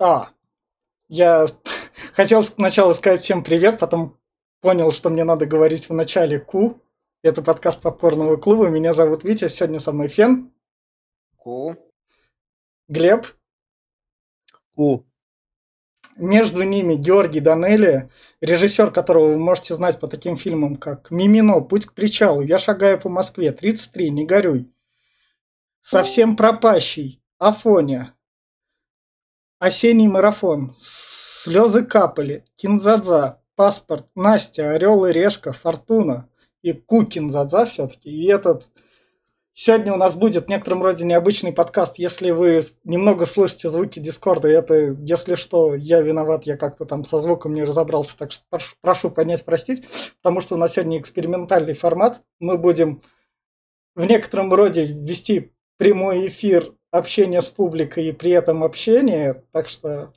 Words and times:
А, 0.00 0.30
я 1.08 1.46
хотел 2.12 2.44
сначала 2.44 2.92
сказать 2.92 3.22
всем 3.22 3.42
привет, 3.42 3.80
потом 3.80 4.16
понял, 4.60 4.92
что 4.92 5.10
мне 5.10 5.24
надо 5.24 5.44
говорить 5.44 5.88
в 5.88 5.92
начале 5.92 6.38
Ку. 6.38 6.80
Это 7.22 7.42
подкаст 7.42 7.82
Попкорного 7.82 8.36
клуба. 8.36 8.68
Меня 8.68 8.94
зовут 8.94 9.24
Витя, 9.24 9.48
сегодня 9.48 9.80
со 9.80 9.90
мной 9.90 10.06
Фен. 10.06 10.52
Ку. 11.36 11.74
Глеб. 12.86 13.26
Ку. 14.76 15.04
Между 16.16 16.62
ними 16.62 16.94
Георгий 16.94 17.40
Данелли, 17.40 18.08
режиссер 18.40 18.92
которого 18.92 19.30
вы 19.32 19.36
можете 19.36 19.74
знать 19.74 19.98
по 19.98 20.06
таким 20.06 20.36
фильмам, 20.36 20.76
как 20.76 21.10
«Мимино», 21.10 21.60
«Путь 21.60 21.86
к 21.86 21.92
причалу», 21.92 22.42
«Я 22.42 22.58
шагаю 22.58 23.00
по 23.00 23.08
Москве», 23.08 23.50
«33», 23.50 24.08
«Не 24.08 24.26
горюй», 24.26 24.68
«Совсем 25.80 26.36
пропащий», 26.36 27.22
«Афоня», 27.38 28.17
«Осенний 29.58 30.08
марафон», 30.08 30.72
«Слезы 30.78 31.84
капали», 31.84 32.44
«Кинзадза», 32.56 33.40
«Паспорт», 33.56 34.06
«Настя», 34.14 34.72
«Орел 34.72 35.04
и 35.06 35.12
решка», 35.12 35.52
«Фортуна» 35.52 36.28
и 36.62 36.72
«Ку 36.72 37.04
Кинзадза» 37.04 37.66
все-таки. 37.66 38.10
И 38.10 38.26
этот 38.26 38.70
Сегодня 39.60 39.92
у 39.92 39.96
нас 39.96 40.14
будет 40.14 40.44
в 40.44 40.48
некотором 40.48 40.84
роде 40.84 41.04
необычный 41.04 41.52
подкаст. 41.52 41.98
Если 41.98 42.30
вы 42.30 42.60
немного 42.84 43.26
слышите 43.26 43.68
звуки 43.68 43.98
Дискорда, 43.98 44.46
это, 44.46 44.96
если 45.00 45.34
что, 45.34 45.74
я 45.74 46.00
виноват, 46.00 46.46
я 46.46 46.56
как-то 46.56 46.84
там 46.84 47.04
со 47.04 47.18
звуком 47.18 47.54
не 47.54 47.64
разобрался, 47.64 48.16
так 48.16 48.30
что 48.30 48.44
прошу, 48.48 48.76
прошу 48.80 49.10
понять, 49.10 49.44
простить, 49.44 49.82
потому 50.22 50.42
что 50.42 50.54
у 50.54 50.58
нас 50.58 50.74
сегодня 50.74 51.00
экспериментальный 51.00 51.74
формат. 51.74 52.22
Мы 52.38 52.56
будем 52.56 53.02
в 53.96 54.04
некотором 54.04 54.54
роде 54.54 54.84
вести 54.84 55.52
прямой 55.76 56.28
эфир 56.28 56.72
общения 56.90 57.40
с 57.40 57.48
публикой 57.48 58.08
и 58.08 58.12
при 58.12 58.32
этом 58.32 58.64
общение, 58.64 59.42
так 59.52 59.68
что 59.68 60.12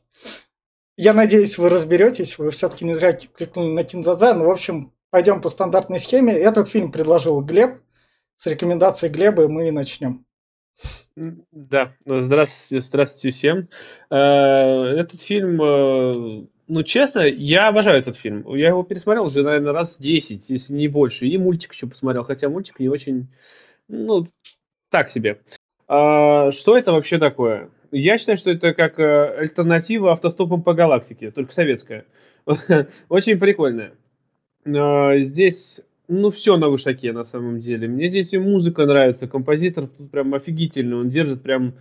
я 0.97 1.13
надеюсь, 1.13 1.57
вы 1.57 1.69
разберетесь, 1.69 2.37
вы 2.37 2.51
все-таки 2.51 2.85
не 2.85 2.93
зря 2.93 3.13
кликнули 3.13 3.71
на 3.71 3.83
Кинзадза, 3.83 4.33
ну, 4.33 4.45
в 4.45 4.51
общем, 4.51 4.93
пойдем 5.09 5.41
по 5.41 5.49
стандартной 5.49 5.99
схеме. 5.99 6.33
Этот 6.33 6.69
фильм 6.69 6.91
предложил 6.91 7.41
Глеб, 7.41 7.81
с 8.37 8.45
рекомендацией 8.47 9.11
Глеба 9.11 9.47
мы 9.47 9.67
и 9.67 9.71
начнем. 9.71 10.25
Да, 11.15 11.95
здравствуйте, 12.05 12.85
здравствуйте 12.85 13.37
всем. 13.37 13.69
Э, 14.09 14.17
этот 14.97 15.21
фильм, 15.21 15.61
э, 15.61 16.47
ну, 16.67 16.83
честно, 16.83 17.19
я 17.19 17.67
обожаю 17.67 17.99
этот 17.99 18.15
фильм. 18.15 18.47
Я 18.55 18.69
его 18.69 18.83
пересмотрел 18.83 19.25
уже, 19.25 19.43
наверное, 19.43 19.73
раз 19.73 19.99
10, 19.99 20.49
если 20.49 20.73
не 20.73 20.87
больше. 20.87 21.27
И 21.27 21.37
мультик 21.37 21.73
еще 21.73 21.87
посмотрел, 21.87 22.23
хотя 22.23 22.49
мультик 22.49 22.79
не 22.79 22.87
очень, 22.89 23.27
ну, 23.87 24.25
так 24.89 25.09
себе. 25.09 25.41
А, 25.93 26.53
что 26.53 26.77
это 26.77 26.93
вообще 26.93 27.19
такое? 27.19 27.69
Я 27.91 28.17
считаю, 28.17 28.37
что 28.37 28.49
это 28.49 28.73
как 28.73 28.97
э, 28.97 29.39
альтернатива 29.39 30.13
автостопам 30.13 30.63
по 30.63 30.73
галактике, 30.73 31.31
только 31.31 31.51
советская. 31.51 32.05
Очень 33.09 33.37
прикольная. 33.37 33.91
Здесь 34.63 35.81
ну, 36.07 36.31
все 36.31 36.55
на 36.55 36.69
вышаке, 36.69 37.11
на 37.11 37.25
самом 37.25 37.59
деле. 37.59 37.89
Мне 37.89 38.07
здесь 38.07 38.31
и 38.31 38.37
музыка 38.37 38.85
нравится, 38.85 39.27
композитор 39.27 39.87
тут 39.87 40.11
прям 40.11 40.33
офигительный, 40.33 40.95
он 40.95 41.09
держит 41.09 41.43
прям 41.43 41.73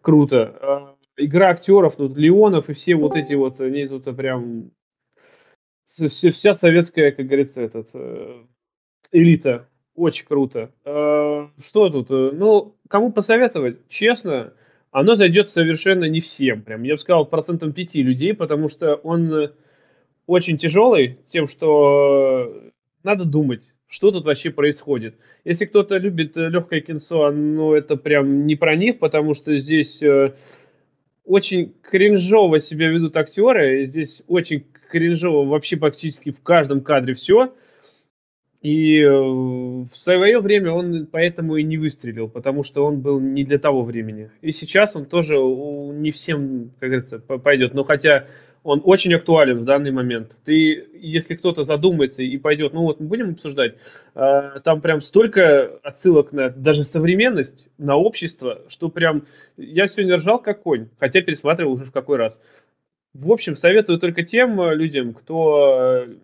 круто. 0.00 0.56
А, 0.62 0.96
игра 1.18 1.50
актеров, 1.50 1.96
тут 1.96 2.16
Леонов 2.16 2.70
и 2.70 2.72
все 2.72 2.94
вот 2.94 3.14
эти 3.14 3.34
вот, 3.34 3.60
они 3.60 3.86
тут 3.86 4.04
прям... 4.16 4.70
Вся 5.86 6.54
советская, 6.54 7.10
как 7.10 7.26
говорится, 7.26 7.60
этот, 7.60 7.90
э, 7.92 8.44
элита. 9.12 9.68
Очень 9.94 10.24
круто. 10.24 10.72
А, 10.86 11.50
что 11.58 11.90
тут? 11.90 12.08
Ну, 12.08 12.76
кому 12.90 13.12
посоветовать? 13.12 13.78
Честно, 13.88 14.52
оно 14.90 15.14
зайдет 15.14 15.48
совершенно 15.48 16.04
не 16.06 16.20
всем. 16.20 16.62
Прям, 16.62 16.82
я 16.82 16.94
бы 16.94 16.98
сказал, 16.98 17.24
процентом 17.24 17.72
пяти 17.72 18.02
людей, 18.02 18.34
потому 18.34 18.68
что 18.68 18.96
он 18.96 19.52
очень 20.26 20.58
тяжелый 20.58 21.18
тем, 21.30 21.46
что 21.46 22.52
надо 23.04 23.24
думать, 23.24 23.62
что 23.86 24.10
тут 24.10 24.26
вообще 24.26 24.50
происходит. 24.50 25.14
Если 25.44 25.66
кто-то 25.66 25.96
любит 25.96 26.36
э, 26.36 26.48
легкое 26.48 26.80
кинцо, 26.80 27.30
ну 27.30 27.74
это 27.74 27.96
прям 27.96 28.46
не 28.46 28.56
про 28.56 28.74
них, 28.74 28.98
потому 28.98 29.34
что 29.34 29.56
здесь 29.56 30.02
э, 30.02 30.34
очень 31.24 31.72
кринжово 31.82 32.58
себя 32.58 32.88
ведут 32.88 33.16
актеры, 33.16 33.84
здесь 33.84 34.22
очень 34.26 34.66
кринжово 34.90 35.48
вообще 35.48 35.76
практически 35.76 36.32
в 36.32 36.42
каждом 36.42 36.80
кадре 36.80 37.14
все. 37.14 37.54
И 38.60 39.00
э, 39.00 39.08
в 39.10 39.88
свое 39.94 40.38
время 40.40 40.72
он 40.72 41.06
поэтому 41.06 41.56
и 41.56 41.62
не 41.62 41.78
выстрелил, 41.78 42.28
потому 42.28 42.62
что 42.62 42.84
он 42.84 43.00
был 43.00 43.18
не 43.18 43.42
для 43.44 43.58
того 43.58 43.82
времени. 43.82 44.30
И 44.42 44.52
сейчас 44.52 44.94
он 44.94 45.06
тоже 45.06 45.36
не 45.36 46.10
всем, 46.10 46.72
как 46.78 46.90
говорится, 46.90 47.18
пойдет. 47.20 47.72
Но 47.72 47.84
хотя 47.84 48.26
он 48.62 48.82
очень 48.84 49.14
актуален 49.14 49.58
в 49.58 49.64
данный 49.64 49.90
момент. 49.90 50.36
Ты, 50.44 50.86
если 50.92 51.34
кто-то 51.34 51.62
задумается 51.62 52.22
и 52.22 52.36
пойдет, 52.36 52.74
ну 52.74 52.82
вот 52.82 53.00
мы 53.00 53.06
будем 53.06 53.30
обсуждать, 53.30 53.76
э, 54.14 54.60
там 54.62 54.82
прям 54.82 55.00
столько 55.00 55.78
отсылок 55.82 56.32
на 56.32 56.50
даже 56.50 56.84
современность, 56.84 57.68
на 57.78 57.96
общество, 57.96 58.60
что 58.68 58.90
прям 58.90 59.24
я 59.56 59.86
сегодня 59.86 60.16
ржал 60.16 60.38
как 60.38 60.62
конь, 60.62 60.88
хотя 60.98 61.22
пересматривал 61.22 61.72
уже 61.72 61.86
в 61.86 61.92
какой 61.92 62.18
раз. 62.18 62.40
В 63.14 63.32
общем, 63.32 63.56
советую 63.56 63.98
только 63.98 64.22
тем 64.22 64.60
э, 64.60 64.74
людям, 64.74 65.14
кто 65.14 66.04
э, 66.06 66.14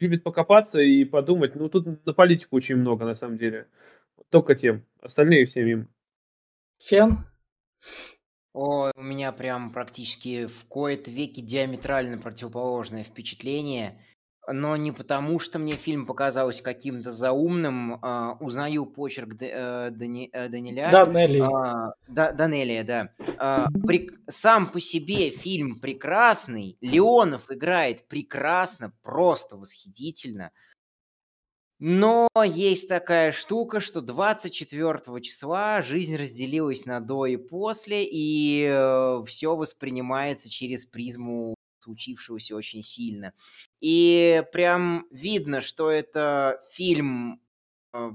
любит 0.00 0.22
покопаться 0.22 0.80
и 0.80 1.04
подумать. 1.04 1.54
Ну, 1.54 1.68
тут 1.68 2.04
на 2.04 2.12
политику 2.12 2.56
очень 2.56 2.76
много, 2.76 3.04
на 3.04 3.14
самом 3.14 3.38
деле. 3.38 3.68
Только 4.28 4.54
тем. 4.54 4.84
Остальные 5.00 5.46
все 5.46 5.64
мимо. 5.64 5.86
Фен? 6.78 7.18
О, 8.52 8.90
у 8.94 9.02
меня 9.02 9.32
прям 9.32 9.72
практически 9.72 10.46
в 10.46 10.64
кои-то 10.66 11.10
веки 11.10 11.40
диаметрально 11.40 12.18
противоположное 12.18 13.04
впечатление. 13.04 14.04
Но 14.48 14.76
не 14.76 14.90
потому, 14.90 15.38
что 15.38 15.58
мне 15.58 15.76
фильм 15.76 16.06
показался 16.06 16.62
каким-то 16.62 17.12
заумным. 17.12 17.98
А, 18.02 18.36
узнаю 18.40 18.86
почерк 18.86 19.34
Д, 19.34 19.46
э, 19.46 19.90
Дани, 19.90 20.30
э, 20.32 20.48
Даниля. 20.48 20.90
Данелли. 20.90 21.40
А, 21.40 21.92
да, 22.08 22.32
Данелия, 22.32 22.82
да. 22.84 23.10
А, 23.38 23.66
при, 23.86 24.10
сам 24.28 24.70
по 24.70 24.80
себе 24.80 25.30
фильм 25.30 25.78
прекрасный. 25.78 26.78
Леонов 26.80 27.50
играет 27.50 28.08
прекрасно, 28.08 28.92
просто 29.02 29.56
восхитительно. 29.56 30.50
Но 31.78 32.28
есть 32.44 32.88
такая 32.88 33.32
штука, 33.32 33.80
что 33.80 34.02
24 34.02 35.20
числа 35.22 35.80
жизнь 35.80 36.14
разделилась 36.14 36.84
на 36.84 37.00
до 37.00 37.24
и 37.24 37.36
после, 37.36 38.04
и 38.04 38.66
э, 38.68 39.24
все 39.26 39.56
воспринимается 39.56 40.50
через 40.50 40.84
призму 40.84 41.54
случившегося 41.80 42.54
очень 42.54 42.82
сильно. 42.82 43.32
И 43.80 44.44
прям 44.52 45.06
видно, 45.10 45.60
что 45.60 45.90
это 45.90 46.62
фильм, 46.72 47.40
э, 47.92 48.10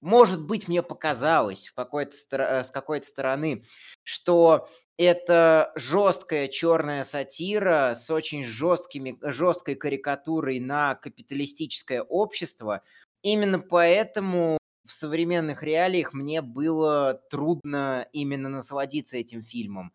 может 0.00 0.44
быть, 0.44 0.68
мне 0.68 0.82
показалось 0.82 1.66
в 1.68 1.74
какой-то, 1.74 2.16
э, 2.32 2.64
с 2.64 2.70
какой-то 2.70 3.06
стороны, 3.06 3.64
что 4.02 4.68
это 4.96 5.72
жесткая 5.74 6.48
черная 6.48 7.02
сатира 7.02 7.94
с 7.94 8.10
очень 8.10 8.44
жесткими, 8.44 9.18
жесткой 9.22 9.74
карикатурой 9.74 10.60
на 10.60 10.94
капиталистическое 10.94 12.02
общество. 12.02 12.82
Именно 13.22 13.58
поэтому 13.58 14.58
в 14.86 14.92
современных 14.92 15.62
реалиях 15.62 16.12
мне 16.12 16.42
было 16.42 17.20
трудно 17.30 18.06
именно 18.12 18.48
насладиться 18.48 19.16
этим 19.16 19.42
фильмом. 19.42 19.92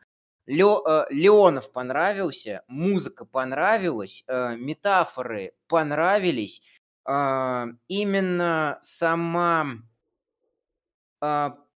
Ле, 0.50 0.64
э, 0.64 1.06
Леонов 1.12 1.72
понравился, 1.72 2.64
музыка 2.68 3.24
понравилась, 3.24 4.24
э, 4.28 4.56
метафоры 4.56 5.54
понравились. 5.68 6.64
Э, 7.08 7.68
именно 7.88 8.80
сама 8.82 9.68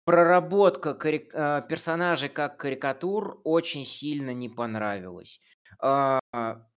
проработка 0.05 0.91
кари- 0.91 1.67
персонажей 1.67 2.29
как 2.29 2.57
карикатур 2.57 3.41
очень 3.43 3.85
сильно 3.85 4.35
не 4.35 4.49
понравилась. 4.49 5.41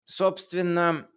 Собственно, 0.05 1.09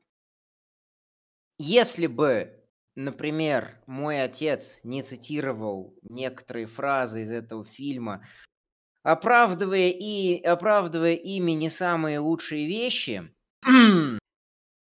если 1.60 2.08
бы, 2.08 2.64
например, 2.96 3.80
мой 3.86 4.24
отец 4.24 4.80
не 4.84 5.04
цитировал 5.04 5.94
некоторые 6.02 6.66
фразы 6.66 7.22
из 7.22 7.30
этого 7.32 7.64
фильма, 7.64 8.26
оправдывая 9.06 9.90
и 9.90 10.42
оправдывая 10.42 11.14
ими 11.14 11.52
не 11.52 11.70
самые 11.70 12.18
лучшие 12.18 12.66
вещи, 12.66 13.32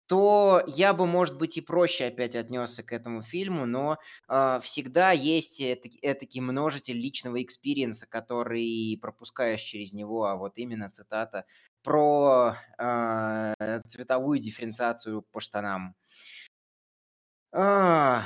то 0.07 0.63
я 0.67 0.93
бы, 0.93 1.07
может 1.07 1.39
быть, 1.39 1.57
и 1.57 1.63
проще 1.63 2.05
опять 2.05 2.37
отнесся 2.37 2.83
к 2.83 2.93
этому 2.93 3.23
фильму, 3.23 3.65
но 3.65 3.97
э, 4.29 4.61
всегда 4.63 5.13
есть 5.13 5.63
этакий 5.63 6.41
множитель 6.43 6.97
личного 6.97 7.43
experience 7.43 7.96
а, 7.96 8.07
который 8.07 8.99
пропускаешь 9.01 9.63
через 9.63 9.95
него, 9.95 10.27
а 10.27 10.37
вот 10.37 10.53
именно 10.57 10.91
цитата 10.91 11.47
про 11.83 12.57
э, 12.79 13.81
цветовую 13.89 14.39
дифференциацию 14.39 15.23
по 15.33 15.41
штанам. 15.41 15.95
А, 17.53 18.25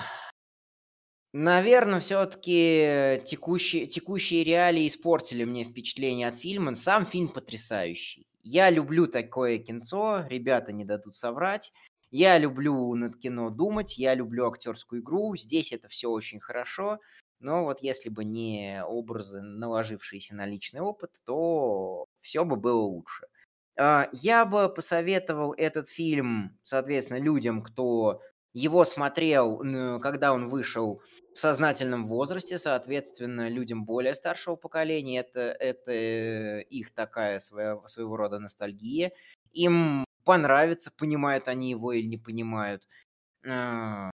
наверное, 1.35 2.01
все-таки 2.01 3.23
текущие, 3.27 3.87
текущие 3.87 4.45
реалии 4.45 4.89
испортили 4.89 5.45
мне 5.45 5.65
впечатление 5.65 6.29
от 6.29 6.37
фильма. 6.37 6.75
Сам 6.75 7.05
фильм 7.05 7.29
потрясающий. 7.29 8.27
Я 8.43 8.71
люблю 8.71 9.07
такое 9.07 9.59
кинцо, 9.59 10.25
ребята 10.29 10.73
не 10.73 10.85
дадут 10.85 11.17
соврать. 11.17 11.73
Я 12.11 12.39
люблю 12.39 12.95
над 12.95 13.17
кино 13.17 13.51
думать, 13.51 13.99
я 13.99 14.15
люблю 14.15 14.47
актерскую 14.47 15.03
игру. 15.03 15.37
Здесь 15.37 15.73
это 15.73 15.89
все 15.89 16.09
очень 16.09 16.41
хорошо. 16.41 17.01
Но 17.41 17.65
вот 17.65 17.83
если 17.83 18.09
бы 18.09 18.25
не 18.25 18.83
образы, 18.87 19.41
наложившиеся 19.41 20.35
на 20.35 20.47
личный 20.47 20.81
опыт, 20.81 21.11
то 21.25 22.07
все 22.21 22.45
бы 22.45 22.57
было 22.57 22.81
лучше. 22.81 23.27
А, 23.77 24.09
я 24.13 24.45
бы 24.45 24.73
посоветовал 24.73 25.53
этот 25.55 25.89
фильм, 25.89 26.57
соответственно, 26.63 27.19
людям, 27.19 27.63
кто 27.63 28.21
его 28.55 28.85
смотрел, 28.85 29.59
когда 30.01 30.33
он 30.33 30.49
вышел 30.49 31.03
в 31.35 31.41
сознательном 31.41 32.07
возрасте, 32.07 32.59
соответственно, 32.59 33.49
людям 33.49 33.85
более 33.85 34.15
старшего 34.15 34.55
поколения. 34.55 35.21
Это, 35.21 35.41
это 35.41 36.61
их 36.61 36.95
такая 36.95 37.41
своя, 37.41 37.81
своего 37.89 38.17
рода 38.17 38.39
ностальгия. 38.39 39.13
Им 39.53 40.05
понравится, 40.25 40.93
понимают 40.97 41.49
они 41.49 41.71
его 41.71 41.93
или 41.93 42.07
не 42.07 42.17
понимают. 42.17 42.87
А, 43.47 44.11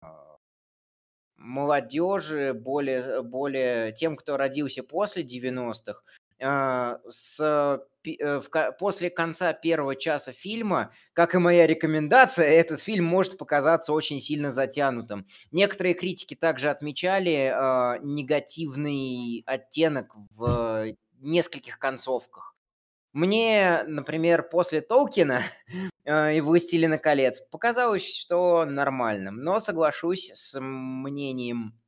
молодежи, 1.36 2.54
более, 2.54 3.22
более 3.22 3.92
тем, 3.92 4.16
кто 4.16 4.36
родился 4.36 4.84
после 4.84 5.24
90-х, 5.24 6.02
а, 6.40 7.00
с, 7.08 7.40
э, 7.40 7.84
в, 8.16 8.72
после 8.78 9.10
конца 9.10 9.52
первого 9.52 9.96
часа 9.96 10.32
фильма, 10.32 10.92
как 11.12 11.34
и 11.34 11.38
моя 11.38 11.66
рекомендация, 11.66 12.46
этот 12.46 12.80
фильм 12.80 13.04
может 13.04 13.38
показаться 13.38 13.92
очень 13.92 14.20
сильно 14.20 14.52
затянутым. 14.52 15.26
Некоторые 15.50 15.94
критики 15.94 16.34
также 16.34 16.70
отмечали 16.70 17.52
э, 17.52 17.98
негативный 18.02 19.42
оттенок 19.46 20.14
в 20.36 20.94
нескольких 21.20 21.78
концовках. 21.78 22.54
Мне, 23.12 23.84
например, 23.86 24.48
после 24.48 24.80
Толкина 24.80 25.42
э, 26.04 26.36
и 26.36 26.40
«Властелина 26.40 26.98
колец» 26.98 27.40
показалось, 27.40 28.06
что 28.06 28.64
нормальным, 28.64 29.36
но 29.42 29.60
соглашусь 29.60 30.30
с 30.34 30.58
мнением 30.60 31.78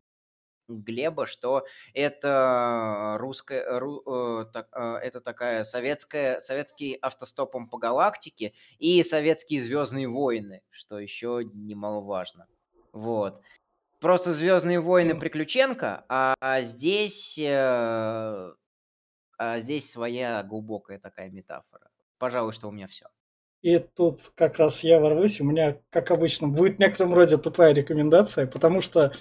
Глеба, 0.79 1.27
что 1.27 1.67
это 1.95 3.17
русская, 3.19 3.79
ру, 3.79 4.03
э, 4.07 4.47
так, 4.53 4.69
э, 4.73 4.97
это 5.03 5.21
такая 5.21 5.65
советская, 5.65 6.41
советский 6.41 6.99
автостопом 7.01 7.69
по 7.69 7.79
галактике 7.79 8.53
и 8.79 9.03
советские 9.03 9.61
Звездные 9.61 10.09
войны, 10.09 10.63
что 10.71 10.99
еще 10.99 11.43
немаловажно. 11.53 12.47
Вот. 12.93 13.41
Просто 14.01 14.33
Звездные 14.33 14.81
войны 14.81 15.19
Приключенко, 15.19 16.05
а 16.09 16.63
здесь, 16.63 17.39
э, 17.39 18.55
а 19.39 19.61
здесь 19.61 19.91
своя 19.91 20.43
глубокая 20.43 20.99
такая 20.99 21.31
метафора. 21.31 21.91
Пожалуй, 22.19 22.53
что 22.53 22.69
у 22.69 22.73
меня 22.73 22.87
все. 22.87 23.07
И 23.63 23.79
тут 23.79 24.17
как 24.37 24.59
раз 24.59 24.83
я 24.85 24.99
ворвусь, 24.99 25.41
у 25.41 25.45
меня, 25.45 25.77
как 25.91 26.11
обычно, 26.11 26.49
будет 26.49 26.77
в 26.77 26.79
некотором 26.79 27.13
роде 27.13 27.37
тупая 27.37 27.75
рекомендация, 27.75 28.47
потому 28.47 28.81
что 28.81 29.13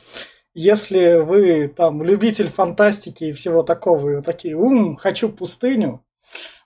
если 0.62 1.22
вы 1.22 1.70
там 1.70 2.04
любитель 2.04 2.50
фантастики 2.50 3.24
и 3.24 3.32
всего 3.32 3.64
такого, 3.64 4.10
и 4.10 4.16
вы 4.18 4.22
такие, 4.22 4.58
ум, 4.58 4.98
хочу 4.98 5.30
пустыню, 5.30 6.04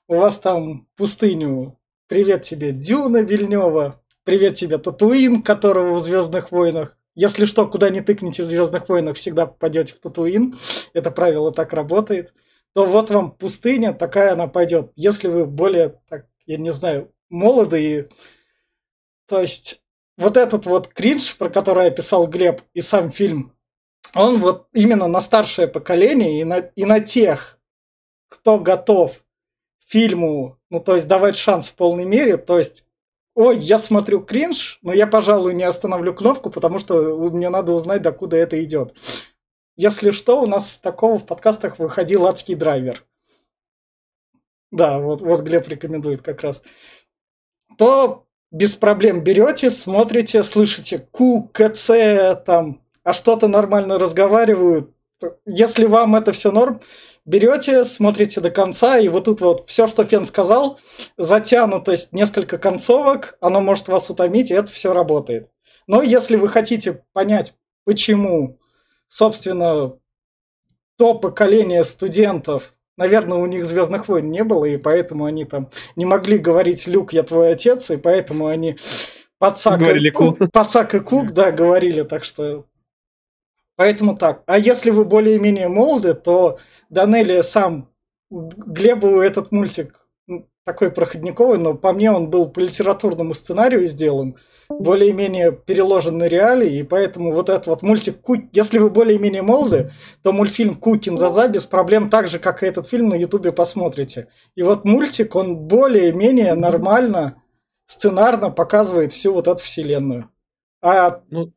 у 0.07 0.15
вас 0.15 0.39
там 0.39 0.87
пустыню, 0.97 1.77
привет 2.07 2.41
тебе 2.41 2.71
Дюна 2.71 3.17
Вильнева, 3.17 4.01
привет 4.23 4.55
тебе 4.55 4.79
Татуин, 4.79 5.43
которого 5.43 5.93
в 5.93 5.99
Звездных 5.99 6.51
войнах, 6.51 6.97
если 7.13 7.45
что, 7.45 7.67
куда 7.67 7.91
не 7.91 8.01
тыкните 8.01 8.41
в 8.41 8.47
Звездных 8.47 8.89
войнах, 8.89 9.15
всегда 9.15 9.45
попадете 9.45 9.93
в 9.93 9.99
Татуин, 9.99 10.57
это 10.93 11.11
правило 11.11 11.51
так 11.51 11.71
работает, 11.71 12.33
то 12.73 12.85
вот 12.85 13.11
вам 13.11 13.29
пустыня, 13.29 13.93
такая 13.93 14.33
она 14.33 14.47
пойдет. 14.47 14.91
Если 14.95 15.27
вы 15.27 15.45
более, 15.45 16.01
так, 16.09 16.25
я 16.47 16.57
не 16.57 16.73
знаю, 16.73 17.13
молодые, 17.29 18.09
то 19.27 19.39
есть 19.39 19.83
вот 20.17 20.35
этот 20.35 20.65
вот 20.65 20.87
кринж, 20.87 21.37
про 21.37 21.49
который 21.49 21.85
описал 21.85 22.25
Глеб, 22.25 22.61
и 22.73 22.81
сам 22.81 23.11
фильм, 23.11 23.53
он 24.13 24.39
вот 24.39 24.67
именно 24.73 25.07
на 25.07 25.21
старшее 25.21 25.67
поколение 25.67 26.41
и 26.41 26.43
на, 26.43 26.57
и 26.59 26.85
на 26.85 26.99
тех, 26.99 27.59
кто 28.29 28.59
готов 28.59 29.23
фильму, 29.85 30.57
ну, 30.69 30.79
то 30.79 30.95
есть 30.95 31.07
давать 31.07 31.35
шанс 31.35 31.69
в 31.69 31.75
полной 31.75 32.05
мере, 32.05 32.37
то 32.37 32.57
есть 32.57 32.85
ой, 33.35 33.57
я 33.57 33.77
смотрю 33.77 34.21
кринж, 34.21 34.79
но 34.81 34.93
я, 34.93 35.07
пожалуй, 35.07 35.53
не 35.53 35.63
остановлю 35.63 36.13
кнопку, 36.13 36.49
потому 36.49 36.79
что 36.79 37.17
мне 37.17 37.49
надо 37.49 37.73
узнать, 37.73 38.01
докуда 38.01 38.37
это 38.37 38.63
идет. 38.63 38.95
Если 39.75 40.11
что, 40.11 40.41
у 40.41 40.45
нас 40.45 40.77
такого 40.77 41.17
в 41.17 41.25
подкастах 41.25 41.79
выходил 41.79 42.27
адский 42.27 42.55
драйвер. 42.55 43.05
Да, 44.71 44.99
вот, 44.99 45.21
вот 45.21 45.41
Глеб 45.41 45.67
рекомендует 45.67 46.21
как 46.21 46.41
раз. 46.41 46.63
То 47.77 48.25
без 48.51 48.75
проблем 48.75 49.23
берете, 49.23 49.71
смотрите, 49.71 50.43
слышите 50.43 50.99
Q, 50.99 51.49
КЦ, 51.51 52.43
там, 52.45 52.82
а 53.03 53.13
что-то 53.13 53.47
нормально 53.47 53.99
разговаривают. 53.99 54.91
Если 55.45 55.85
вам 55.85 56.15
это 56.15 56.33
все 56.33 56.51
норм, 56.51 56.81
берете, 57.25 57.85
смотрите 57.85 58.41
до 58.41 58.51
конца, 58.51 58.97
и 58.97 59.07
вот 59.07 59.25
тут 59.25 59.41
вот 59.41 59.63
все, 59.67 59.87
что 59.87 60.03
Фен 60.03 60.25
сказал, 60.25 60.79
затянутость 61.17 62.11
несколько 62.11 62.57
концовок, 62.57 63.37
оно 63.39 63.61
может 63.61 63.87
вас 63.87 64.09
утомить, 64.09 64.51
и 64.51 64.55
это 64.55 64.71
все 64.71 64.93
работает. 64.93 65.49
Но 65.87 66.01
если 66.01 66.35
вы 66.35 66.49
хотите 66.49 67.03
понять, 67.13 67.53
почему, 67.85 68.59
собственно, 69.07 69.93
то 70.97 71.13
поколение 71.13 71.83
студентов, 71.83 72.73
наверное, 72.97 73.37
у 73.37 73.45
них 73.45 73.65
Звездных 73.65 74.07
войн 74.07 74.29
не 74.29 74.43
было, 74.43 74.65
и 74.65 74.77
поэтому 74.77 75.25
они 75.25 75.45
там 75.45 75.69
не 75.95 76.05
могли 76.05 76.37
говорить 76.37 76.87
Люк, 76.87 77.13
я 77.13 77.23
твой 77.23 77.53
отец, 77.53 77.89
и 77.91 77.97
поэтому 77.97 78.47
они 78.47 78.77
Пацак, 79.39 79.81
и, 79.81 80.47
Пацак 80.53 80.95
и 80.95 80.99
Кук, 80.99 81.33
да, 81.33 81.51
говорили, 81.51 82.03
так 82.03 82.23
что 82.23 82.65
Поэтому 83.75 84.15
так. 84.15 84.43
А 84.45 84.57
если 84.57 84.91
вы 84.91 85.05
более-менее 85.05 85.67
молоды, 85.67 86.13
то 86.13 86.59
Данелли 86.89 87.41
сам 87.41 87.89
Глебу 88.29 89.19
этот 89.19 89.51
мультик 89.51 90.03
такой 90.65 90.91
проходниковый, 90.91 91.57
но 91.57 91.73
по 91.73 91.91
мне 91.91 92.11
он 92.11 92.29
был 92.29 92.49
по 92.49 92.59
литературному 92.59 93.33
сценарию 93.33 93.87
сделан, 93.87 94.37
более-менее 94.69 95.51
переложен 95.51 96.17
на 96.17 96.23
реалии, 96.23 96.79
и 96.79 96.83
поэтому 96.83 97.33
вот 97.33 97.49
этот 97.49 97.67
вот 97.67 97.81
мультик, 97.81 98.17
если 98.53 98.77
вы 98.79 98.89
более-менее 98.89 99.41
молоды, 99.41 99.91
то 100.21 100.31
мультфильм 100.31 100.75
Кукин 100.75 101.17
Заза 101.17 101.47
без 101.47 101.65
проблем 101.65 102.09
так 102.09 102.27
же, 102.27 102.39
как 102.39 102.63
и 102.63 102.65
этот 102.65 102.87
фильм 102.87 103.09
на 103.09 103.15
ютубе 103.15 103.51
посмотрите. 103.51 104.29
И 104.55 104.63
вот 104.63 104.85
мультик, 104.85 105.35
он 105.35 105.57
более-менее 105.57 106.55
нормально, 106.55 107.43
сценарно 107.87 108.49
показывает 108.49 109.11
всю 109.11 109.33
вот 109.33 109.47
эту 109.47 109.61
вселенную. 109.61 110.29
А 110.81 111.21
ну, 111.29 111.51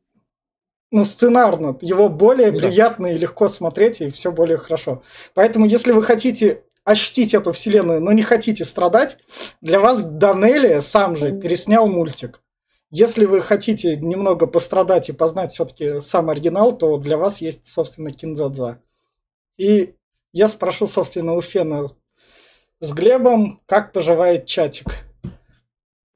ну, 0.91 1.03
сценарно, 1.03 1.77
его 1.81 2.09
более 2.09 2.51
да. 2.51 2.59
приятно 2.59 3.07
и 3.07 3.17
легко 3.17 3.47
смотреть, 3.47 4.01
и 4.01 4.09
все 4.09 4.31
более 4.31 4.57
хорошо. 4.57 5.03
Поэтому, 5.33 5.65
если 5.65 5.91
вы 5.91 6.01
хотите 6.01 6.63
ощутить 6.83 7.33
эту 7.33 7.51
вселенную, 7.51 7.99
но 7.99 8.13
не 8.13 8.23
хотите 8.23 8.63
страдать, 8.63 9.17
для 9.59 9.79
вас 9.79 10.01
Данелли 10.01 10.79
сам 10.79 11.17
же 11.17 11.37
переснял 11.37 11.87
мультик. 11.87 12.41
Если 12.89 13.25
вы 13.25 13.41
хотите 13.41 13.97
немного 13.97 14.47
пострадать 14.47 15.09
и 15.09 15.13
познать 15.13 15.51
все-таки 15.51 15.99
сам 15.99 16.29
оригинал, 16.29 16.77
то 16.77 16.97
для 16.97 17.17
вас 17.17 17.41
есть, 17.41 17.67
собственно, 17.67 18.11
Кинзадза. 18.11 18.81
И 19.57 19.95
я 20.31 20.47
спрошу, 20.47 20.87
собственно, 20.87 21.33
у 21.33 21.41
Фена 21.41 21.87
с 22.79 22.93
Глебом, 22.93 23.59
как 23.65 23.91
поживает 23.91 24.45
чатик? 24.45 24.85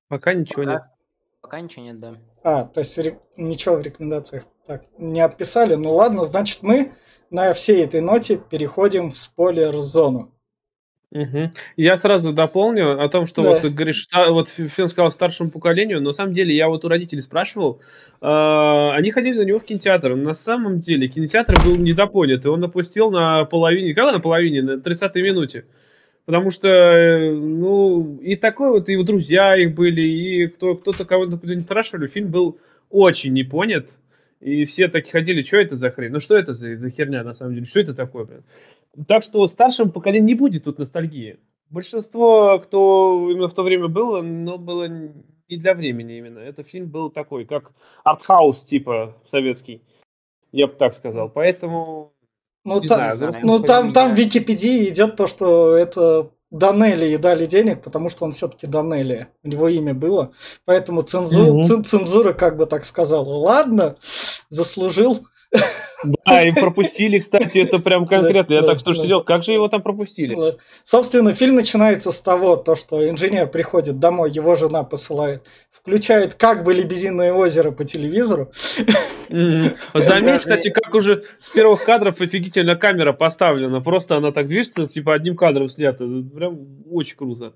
Пока 0.07 0.33
ничего 0.33 0.63
пока, 0.63 0.71
нет. 0.71 0.81
Пока 1.41 1.59
ничего 1.59 1.83
нет, 1.83 1.99
да. 1.99 2.17
А, 2.43 2.63
то 2.63 2.79
есть 2.79 2.97
ничего 3.35 3.75
в 3.75 3.81
рекомендациях. 3.81 4.45
Так, 4.67 4.83
не 4.97 5.21
отписали. 5.21 5.75
Ну 5.75 5.93
ладно, 5.93 6.23
значит 6.23 6.59
мы 6.61 6.91
на 7.29 7.53
всей 7.53 7.83
этой 7.83 8.01
ноте 8.01 8.37
переходим 8.37 9.11
в 9.11 9.17
спойлер-зону. 9.17 10.31
Угу. 11.13 11.51
Я 11.75 11.97
сразу 11.97 12.31
дополню 12.31 13.03
о 13.03 13.09
том, 13.09 13.25
что 13.25 13.43
да. 13.43 13.49
вот 13.49 13.65
говоришь, 13.65 14.07
вот 14.29 14.47
Фин 14.47 14.87
сказал 14.87 15.11
старшему 15.11 15.51
поколению, 15.51 15.99
но 15.99 16.09
на 16.09 16.13
самом 16.13 16.33
деле 16.33 16.55
я 16.55 16.69
вот 16.69 16.85
у 16.85 16.87
родителей 16.87 17.19
спрашивал, 17.19 17.81
э, 18.21 18.25
они 18.25 19.11
ходили 19.11 19.39
на 19.39 19.41
него 19.41 19.59
в 19.59 19.65
кинотеатр. 19.65 20.15
На 20.15 20.33
самом 20.33 20.79
деле 20.79 21.09
кинотеатр 21.09 21.55
был 21.65 21.75
недопонят, 21.75 22.45
и 22.45 22.47
он 22.47 22.63
опустил 22.63 23.11
на 23.11 23.43
половине, 23.43 23.93
когда 23.93 24.13
на 24.13 24.21
половине, 24.21 24.61
на 24.61 24.71
30-й 24.77 25.21
минуте. 25.21 25.65
Потому 26.25 26.49
что, 26.49 26.69
э, 26.69 27.33
ну, 27.33 28.17
и 28.21 28.37
такое 28.37 28.69
вот, 28.71 28.87
и 28.87 29.03
друзья 29.03 29.57
их 29.57 29.75
были, 29.75 30.01
и 30.01 30.47
кто, 30.47 30.75
кто-то 30.75 31.03
кого-то 31.03 31.37
спрашивали, 31.61 32.07
фильм 32.07 32.31
был 32.31 32.57
очень 32.89 33.33
не 33.33 33.43
понят. 33.43 33.97
И 34.41 34.65
все 34.65 34.87
так 34.87 35.07
ходили, 35.07 35.43
что 35.43 35.57
это 35.57 35.75
за 35.75 35.91
хрень? 35.91 36.11
Ну 36.11 36.19
что 36.19 36.35
это 36.35 36.53
за, 36.53 36.75
за 36.75 36.89
херня 36.89 37.23
на 37.23 37.33
самом 37.33 37.53
деле? 37.53 37.65
Что 37.65 37.79
это 37.79 37.93
такое, 37.93 38.25
блин? 38.25 38.43
Так 39.07 39.21
что 39.21 39.47
старшим 39.47 39.91
поколением 39.91 40.25
не 40.25 40.35
будет 40.35 40.63
тут 40.63 40.79
ностальгии. 40.79 41.39
Большинство, 41.69 42.59
кто 42.59 43.29
именно 43.29 43.47
в 43.47 43.53
то 43.53 43.63
время 43.63 43.87
было, 43.87 44.21
но 44.21 44.57
было 44.57 44.87
не 44.87 45.57
для 45.57 45.75
времени 45.75 46.17
именно. 46.17 46.39
Это 46.39 46.63
фильм 46.63 46.89
был 46.89 47.11
такой, 47.11 47.45
как 47.45 47.71
артхаус 48.03 48.63
типа 48.63 49.15
советский. 49.25 49.81
Я 50.51 50.67
бы 50.67 50.73
так 50.73 50.93
сказал. 50.95 51.29
Поэтому 51.29 52.13
ну, 52.65 52.81
та, 52.81 53.15
знаю, 53.15 53.35
ну 53.43 53.59
там, 53.59 53.93
там 53.93 54.15
в 54.15 54.17
Википедии 54.17 54.89
идет 54.89 55.17
то, 55.17 55.27
что 55.27 55.75
это 55.75 56.31
Данелли 56.51 57.13
и 57.13 57.17
дали 57.17 57.45
денег, 57.45 57.81
потому 57.81 58.09
что 58.09 58.25
он 58.25 58.33
все-таки 58.33 58.67
Данелли. 58.67 59.27
У 59.43 59.47
него 59.47 59.69
имя 59.69 59.93
было. 59.93 60.33
Поэтому 60.65 61.01
цензу... 61.01 61.61
mm 61.61 61.83
цензура 61.83 62.33
как 62.33 62.57
бы 62.57 62.65
так 62.65 62.85
сказала. 62.85 63.33
Ладно, 63.37 63.95
заслужил. 64.49 65.25
Да, 66.25 66.43
и 66.43 66.51
пропустили, 66.51 67.19
кстати, 67.19 67.59
это 67.59 67.79
прям 67.79 68.07
конкретно. 68.07 68.53
Я 68.55 68.63
так 68.63 68.79
что 68.79 68.93
сидел, 68.93 69.23
как 69.23 69.43
же 69.43 69.51
его 69.53 69.67
там 69.67 69.81
пропустили? 69.81 70.57
Собственно, 70.83 71.33
фильм 71.33 71.55
начинается 71.55 72.11
с 72.11 72.21
того, 72.21 72.55
то, 72.55 72.75
что 72.75 73.07
инженер 73.07 73.47
приходит 73.47 73.99
домой, 73.99 74.31
его 74.31 74.55
жена 74.55 74.83
посылает, 74.83 75.43
включает 75.81 76.35
как 76.35 76.63
бы 76.63 76.73
«Лебединое 76.73 77.33
озеро» 77.33 77.71
по 77.71 77.85
телевизору. 77.85 78.51
Заметь, 79.29 80.39
кстати, 80.39 80.69
как 80.69 80.93
уже 80.93 81.23
с 81.39 81.49
первых 81.49 81.83
кадров 81.83 82.21
офигительно 82.21 82.75
камера 82.75 83.13
поставлена. 83.13 83.81
Просто 83.81 84.17
она 84.17 84.31
так 84.31 84.47
движется, 84.47 84.85
типа 84.85 85.13
одним 85.13 85.35
кадром 85.35 85.69
снята. 85.69 86.05
Прям 86.05 86.59
очень 86.89 87.17
круто. 87.17 87.53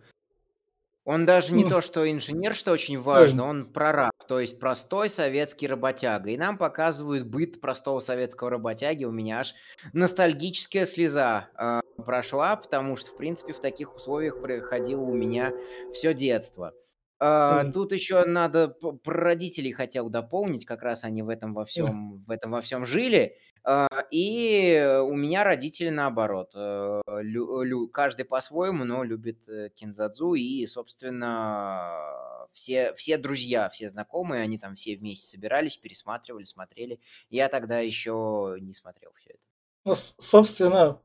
Он 1.06 1.28
даже 1.28 1.54
не 1.54 1.70
то, 1.70 1.82
что 1.82 2.12
инженер, 2.12 2.56
что 2.56 2.72
очень 2.72 3.00
важно, 3.00 3.46
он 3.46 3.66
прораб, 3.66 4.12
то 4.28 4.40
есть 4.40 4.60
простой 4.60 5.08
советский 5.08 5.68
работяга. 5.68 6.32
И 6.32 6.38
нам 6.38 6.58
показывают 6.58 7.28
быт 7.28 7.62
простого 7.62 8.00
советского 8.00 8.50
работяги. 8.50 9.04
У 9.04 9.12
меня 9.12 9.42
аж 9.42 9.54
ностальгическая 9.94 10.88
слеза 10.88 11.50
э, 11.60 11.82
прошла, 12.04 12.56
потому 12.56 12.98
что, 12.98 13.12
в 13.12 13.18
принципе, 13.18 13.54
в 13.54 13.60
таких 13.60 13.96
условиях 13.96 14.42
проходило 14.42 15.02
у 15.02 15.14
меня 15.14 15.54
все 15.94 16.16
детство. 16.16 16.74
Э, 17.20 17.64
тут 17.74 17.92
еще 17.92 18.26
надо 18.26 18.70
про 18.70 19.14
родителей 19.14 19.72
хотел 19.72 20.10
дополнить, 20.10 20.66
как 20.66 20.82
раз 20.82 21.04
они 21.04 21.24
в 21.24 21.30
этом 21.30 21.54
во 21.54 21.66
всем, 21.66 22.24
в 22.26 22.32
этом 22.32 22.52
во 22.52 22.62
всем 22.62 22.86
жили. 22.86 23.38
А, 23.68 23.88
и 24.12 25.00
у 25.02 25.16
меня 25.16 25.44
родители 25.44 25.90
наоборот. 25.90 26.52
Э, 26.54 27.02
лю, 27.22 27.62
лю, 27.64 27.88
каждый 27.88 28.26
по-своему, 28.26 28.84
но 28.84 29.04
любит 29.04 29.48
э, 29.50 29.70
кинзадзу. 29.70 30.36
И, 30.36 30.66
собственно, 30.68 32.48
все, 32.54 32.94
все 32.94 33.18
друзья, 33.18 33.70
все 33.70 33.90
знакомые, 33.90 34.44
они 34.44 34.60
там 34.60 34.76
все 34.76 34.96
вместе 34.96 35.28
собирались, 35.28 35.78
пересматривали, 35.78 36.44
смотрели. 36.44 37.00
Я 37.30 37.50
тогда 37.50 37.80
еще 37.80 38.58
не 38.60 38.74
смотрел 38.74 39.12
все 39.16 39.32
это. 39.32 39.40
Ну, 39.84 39.94
собственно, 39.96 41.02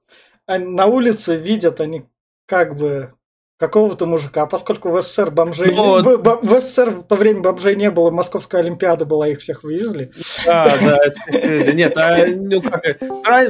на 0.47 0.87
улице 0.87 1.37
видят 1.37 1.81
они 1.81 2.07
как 2.47 2.77
бы 2.77 3.15
какого-то 3.61 4.07
мужика, 4.07 4.47
поскольку 4.47 4.89
в 4.89 5.03
СССР 5.03 5.31
бомжей... 5.31 5.75
Ну, 5.75 6.03
в, 6.03 6.17
в, 6.17 6.41
в 6.43 6.61
СССР 6.61 6.91
в 6.91 7.03
то 7.03 7.15
время 7.15 7.41
бомжей 7.43 7.77
не 7.77 7.91
было, 7.91 8.11
Московская 8.11 8.63
Олимпиада 8.63 9.05
была, 9.05 9.29
их 9.29 9.41
всех 9.41 9.63
вывезли. 9.63 10.11
Да, 10.47 10.75
да, 10.81 11.73
нет, 11.73 11.93
а, 11.97 12.27
ну 12.27 12.63
как, 12.63 12.83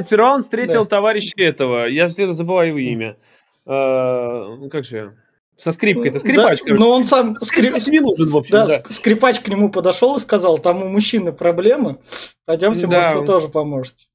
Фераон 0.09 0.41
встретил 0.41 0.83
да. 0.83 0.89
товарища 0.89 1.31
этого, 1.37 1.85
я 1.85 2.07
всегда 2.07 2.33
забываю 2.33 2.69
его 2.69 2.79
имя. 2.79 3.17
А, 3.65 4.53
ну 4.57 4.69
как 4.69 4.83
же, 4.83 5.15
со 5.55 5.71
скрипкой, 5.71 6.09
это 6.09 6.19
скрипач, 6.19 6.59
да, 6.65 6.73
Но 6.73 6.91
он 6.91 7.05
сам 7.05 7.37
скрип... 7.39 7.75
не 7.87 7.99
нужен, 8.01 8.29
в 8.29 8.37
общем, 8.37 8.51
да, 8.51 8.67
да. 8.67 8.83
Скрипач 8.89 9.39
к 9.39 9.47
нему 9.47 9.69
подошел 9.71 10.17
и 10.17 10.19
сказал, 10.19 10.57
там 10.57 10.83
у 10.83 10.89
мужчины 10.89 11.31
проблемы, 11.31 11.99
пойдемте, 12.43 12.85
да. 12.85 12.97
может, 12.97 13.13
вы 13.21 13.25
тоже 13.25 13.47
поможете. 13.47 14.07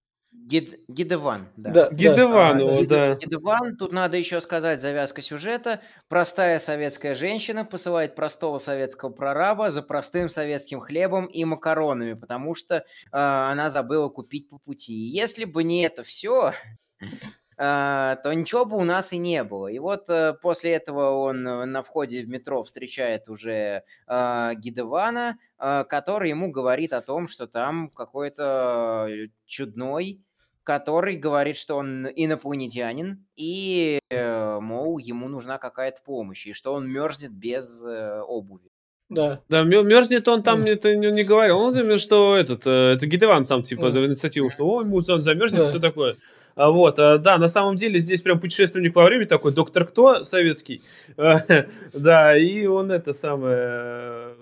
Гид, 0.47 0.79
Гидеван, 0.87 1.49
да. 1.57 1.71
да 1.71 1.89
Гидеван, 1.91 2.63
а, 2.63 2.87
да. 2.87 3.15
Гидеван, 3.17 3.77
тут 3.77 3.93
надо 3.93 4.17
еще 4.17 4.41
сказать 4.41 4.81
завязка 4.81 5.21
сюжета. 5.21 5.81
Простая 6.07 6.61
советская 6.61 7.17
женщина 7.17 7.65
посылает 7.65 8.15
простого 8.15 8.59
советского 8.59 9.11
прораба 9.11 9.73
за 9.73 9.83
простым 9.83 10.29
советским 10.29 10.79
хлебом 10.79 11.27
и 11.27 11.45
макаронами, 11.45 12.13
потому 12.13 12.55
что 12.55 12.77
э, 12.77 12.83
она 13.11 13.71
забыла 13.71 14.09
купить 14.09 14.49
по 14.49 14.59
пути. 14.59 14.93
И 14.93 15.17
если 15.17 15.47
бы 15.47 15.65
не 15.65 15.83
это 15.83 16.05
все, 16.05 16.53
э, 17.01 17.07
то 18.23 18.33
ничего 18.33 18.65
бы 18.67 18.77
у 18.77 18.85
нас 18.85 19.13
и 19.13 19.19
не 19.19 19.43
было. 19.43 19.67
И 19.67 19.81
вот 19.81 20.09
э, 20.11 20.35
после 20.41 20.75
этого 20.75 21.11
он 21.11 21.43
на 21.43 21.83
входе 21.83 22.23
в 22.23 22.29
метро 22.29 22.63
встречает 22.63 23.29
уже 23.29 23.83
э, 24.07 24.51
Гидевана, 24.55 25.39
э, 25.59 25.83
который 25.89 26.29
ему 26.29 26.53
говорит 26.53 26.93
о 26.93 27.03
том, 27.03 27.27
что 27.27 27.49
там 27.49 27.91
какой-то 27.91 29.09
чудной 29.45 30.23
который 30.67 31.17
говорит, 31.17 31.57
что 31.57 31.77
он 31.77 32.09
инопланетянин, 32.09 33.25
и, 33.37 34.01
э, 34.11 34.59
мол, 34.61 34.99
ему 34.99 35.29
нужна 35.29 35.59
какая-то 35.59 36.03
помощь, 36.05 36.45
и 36.45 36.53
что 36.53 36.75
он 36.75 36.89
мерзнет 36.89 37.31
без 37.31 37.87
э, 37.87 38.21
обуви. 38.21 38.69
Да. 39.09 39.41
Да, 39.49 39.63
мерзнет 39.63 40.27
он 40.27 40.43
там, 40.43 40.65
это 40.65 40.97
не, 40.97 41.13
не 41.13 41.23
говорил. 41.23 41.59
Он 41.59 41.73
думает, 41.73 42.01
что 42.01 42.37
этот, 42.37 42.67
э, 42.67 42.95
это 42.95 43.07
Гидеван 43.07 43.45
сам, 43.45 43.63
типа, 43.63 43.93
за 43.93 44.05
инициативу, 44.05 44.51
что 44.51 44.67
ой, 44.69 44.85
ему 44.85 45.01
он 45.09 45.23
замерзнет, 45.23 45.63
да. 45.63 45.69
все 45.69 45.79
такое. 45.79 46.17
А 46.57 46.71
вот, 46.71 46.99
а, 46.99 47.19
да, 47.19 47.39
на 47.39 47.47
самом 47.47 47.77
деле 47.77 48.01
здесь 48.01 48.23
прям 48.23 48.41
путешественник 48.41 48.97
во 48.97 49.05
времени 49.05 49.29
такой, 49.29 49.53
доктор 49.53 49.85
кто 49.85 50.25
советский, 50.25 50.83
да, 51.93 52.37
и 52.37 52.67
он 52.67 52.91
это 52.91 53.13
самое 53.13 54.35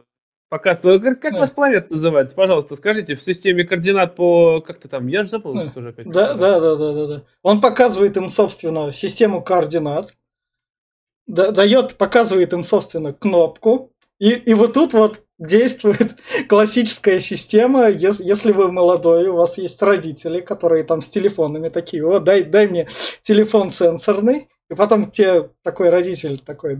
показывает. 0.58 1.00
Говорит, 1.00 1.20
как 1.20 1.32
да. 1.32 1.40
ваш 1.40 1.50
планета 1.50 1.88
называется? 1.90 2.36
Пожалуйста, 2.36 2.76
скажите, 2.76 3.16
в 3.16 3.22
системе 3.22 3.64
координат 3.64 4.14
по... 4.14 4.60
Как-то 4.60 4.88
там, 4.88 5.08
я 5.08 5.24
же 5.24 5.30
забыл. 5.30 5.54
Да. 5.54 5.70
Тоже 5.70 5.88
опять 5.88 6.06
да, 6.06 6.34
да, 6.34 6.60
да, 6.60 6.76
да, 6.76 6.92
да, 6.92 7.06
да. 7.06 7.22
Он 7.42 7.60
показывает 7.60 8.16
им, 8.16 8.28
собственно, 8.28 8.92
систему 8.92 9.42
координат, 9.42 10.14
да, 11.26 11.50
дает, 11.50 11.96
показывает 11.96 12.52
им, 12.52 12.62
собственно, 12.62 13.12
кнопку, 13.12 13.90
и, 14.20 14.30
и 14.30 14.54
вот 14.54 14.74
тут 14.74 14.92
вот 14.92 15.22
действует 15.40 16.16
классическая 16.48 17.18
система, 17.18 17.88
если, 17.88 18.24
если 18.24 18.52
вы 18.52 18.70
молодой, 18.70 19.26
у 19.26 19.34
вас 19.34 19.58
есть 19.58 19.82
родители, 19.82 20.40
которые 20.40 20.84
там 20.84 21.02
с 21.02 21.10
телефонами 21.10 21.68
такие, 21.68 22.06
вот 22.06 22.22
дай, 22.22 22.44
дай 22.44 22.68
мне 22.68 22.86
телефон 23.22 23.70
сенсорный, 23.70 24.48
и 24.70 24.74
потом 24.74 25.10
тебе 25.10 25.50
такой 25.64 25.90
родитель 25.90 26.38
такой, 26.38 26.78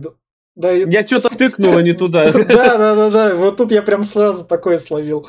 да, 0.55 0.71
я 0.71 1.05
что-то 1.05 1.29
тыкнул, 1.35 1.77
а 1.77 1.81
не 1.81 1.93
туда. 1.93 2.25
Да, 2.33 2.77
да, 2.77 2.95
да, 2.95 3.09
да. 3.09 3.35
Вот 3.35 3.57
тут 3.57 3.71
я 3.71 3.81
прям 3.81 4.05
сразу 4.05 4.45
такое 4.45 4.77
словил. 4.77 5.27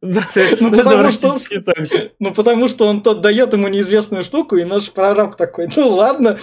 Да, 0.00 0.26
ну, 0.60 0.70
потому 0.70 1.10
что, 1.10 1.34
ну, 2.20 2.32
потому 2.32 2.68
что 2.68 2.86
он 2.86 3.02
тот 3.02 3.20
дает 3.20 3.52
ему 3.52 3.68
неизвестную 3.68 4.22
штуку, 4.22 4.56
и 4.56 4.64
наш 4.64 4.90
прораб 4.92 5.36
такой, 5.36 5.68
ну 5.74 5.88
ладно, 5.88 6.38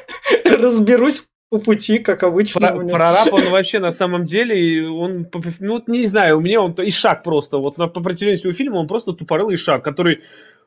разберусь 0.44 1.24
по 1.48 1.58
пути, 1.58 1.98
как 2.00 2.24
обычно. 2.24 2.60
Про, 2.60 2.86
прораб, 2.86 3.32
он 3.32 3.42
вообще 3.50 3.78
на 3.78 3.92
самом 3.92 4.24
деле, 4.24 4.88
он, 4.88 5.26
ну, 5.60 5.82
не 5.86 6.06
знаю, 6.06 6.38
у 6.38 6.40
меня 6.40 6.60
он 6.60 6.72
и 6.72 6.90
шаг 6.90 7.22
просто, 7.22 7.58
вот 7.58 7.78
на, 7.78 7.86
по 7.86 8.00
протяжении 8.00 8.36
всего 8.36 8.52
фильма 8.52 8.76
он 8.78 8.88
просто 8.88 9.12
тупорылый 9.12 9.56
шаг, 9.56 9.84
который 9.84 10.22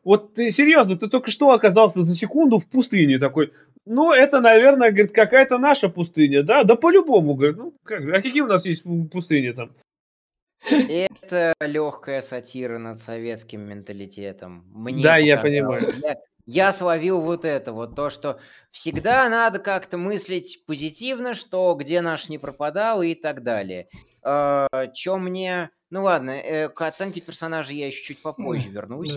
вот 0.09 0.33
ты 0.33 0.49
серьезно, 0.49 0.97
ты 0.97 1.07
только 1.07 1.29
что 1.29 1.51
оказался 1.51 2.01
за 2.01 2.15
секунду 2.15 2.57
в 2.57 2.67
пустыне 2.67 3.19
такой. 3.19 3.53
Ну, 3.85 4.11
это, 4.11 4.41
наверное, 4.41 4.89
говорит, 4.89 5.11
какая-то 5.11 5.59
наша 5.59 5.87
пустыня, 5.87 6.41
да? 6.41 6.63
Да 6.63 6.73
по-любому, 6.73 7.35
говорит. 7.35 7.57
Ну, 7.57 7.75
как, 7.83 8.01
а 8.01 8.19
какие 8.19 8.41
у 8.41 8.47
нас 8.47 8.65
есть 8.65 8.83
пустыни 9.11 9.51
там? 9.51 9.69
Это 10.67 11.53
легкая 11.61 12.23
сатира 12.23 12.79
над 12.79 13.01
советским 13.01 13.61
менталитетом. 13.61 14.65
Мне 14.73 15.03
да, 15.03 15.17
я 15.17 15.37
понимаю. 15.37 15.93
Я, 16.01 16.17
я 16.47 16.73
словил 16.73 17.21
вот 17.21 17.45
это, 17.45 17.71
вот 17.71 17.95
то, 17.95 18.09
что 18.09 18.39
всегда 18.71 19.29
надо 19.29 19.59
как-то 19.59 19.99
мыслить 19.99 20.65
позитивно, 20.65 21.35
что 21.35 21.75
где 21.75 22.01
наш 22.01 22.29
не 22.29 22.39
пропадал 22.39 23.03
и 23.03 23.13
так 23.13 23.43
далее. 23.43 23.89
Э, 24.25 24.65
Чем 24.95 25.25
мне... 25.25 25.69
Ну 25.91 26.05
ладно, 26.05 26.31
э, 26.31 26.67
к 26.69 26.81
оценке 26.81 27.21
персонажа 27.21 27.73
я 27.73 27.85
еще 27.85 28.03
чуть 28.03 28.23
попозже 28.23 28.69
вернусь. 28.69 29.15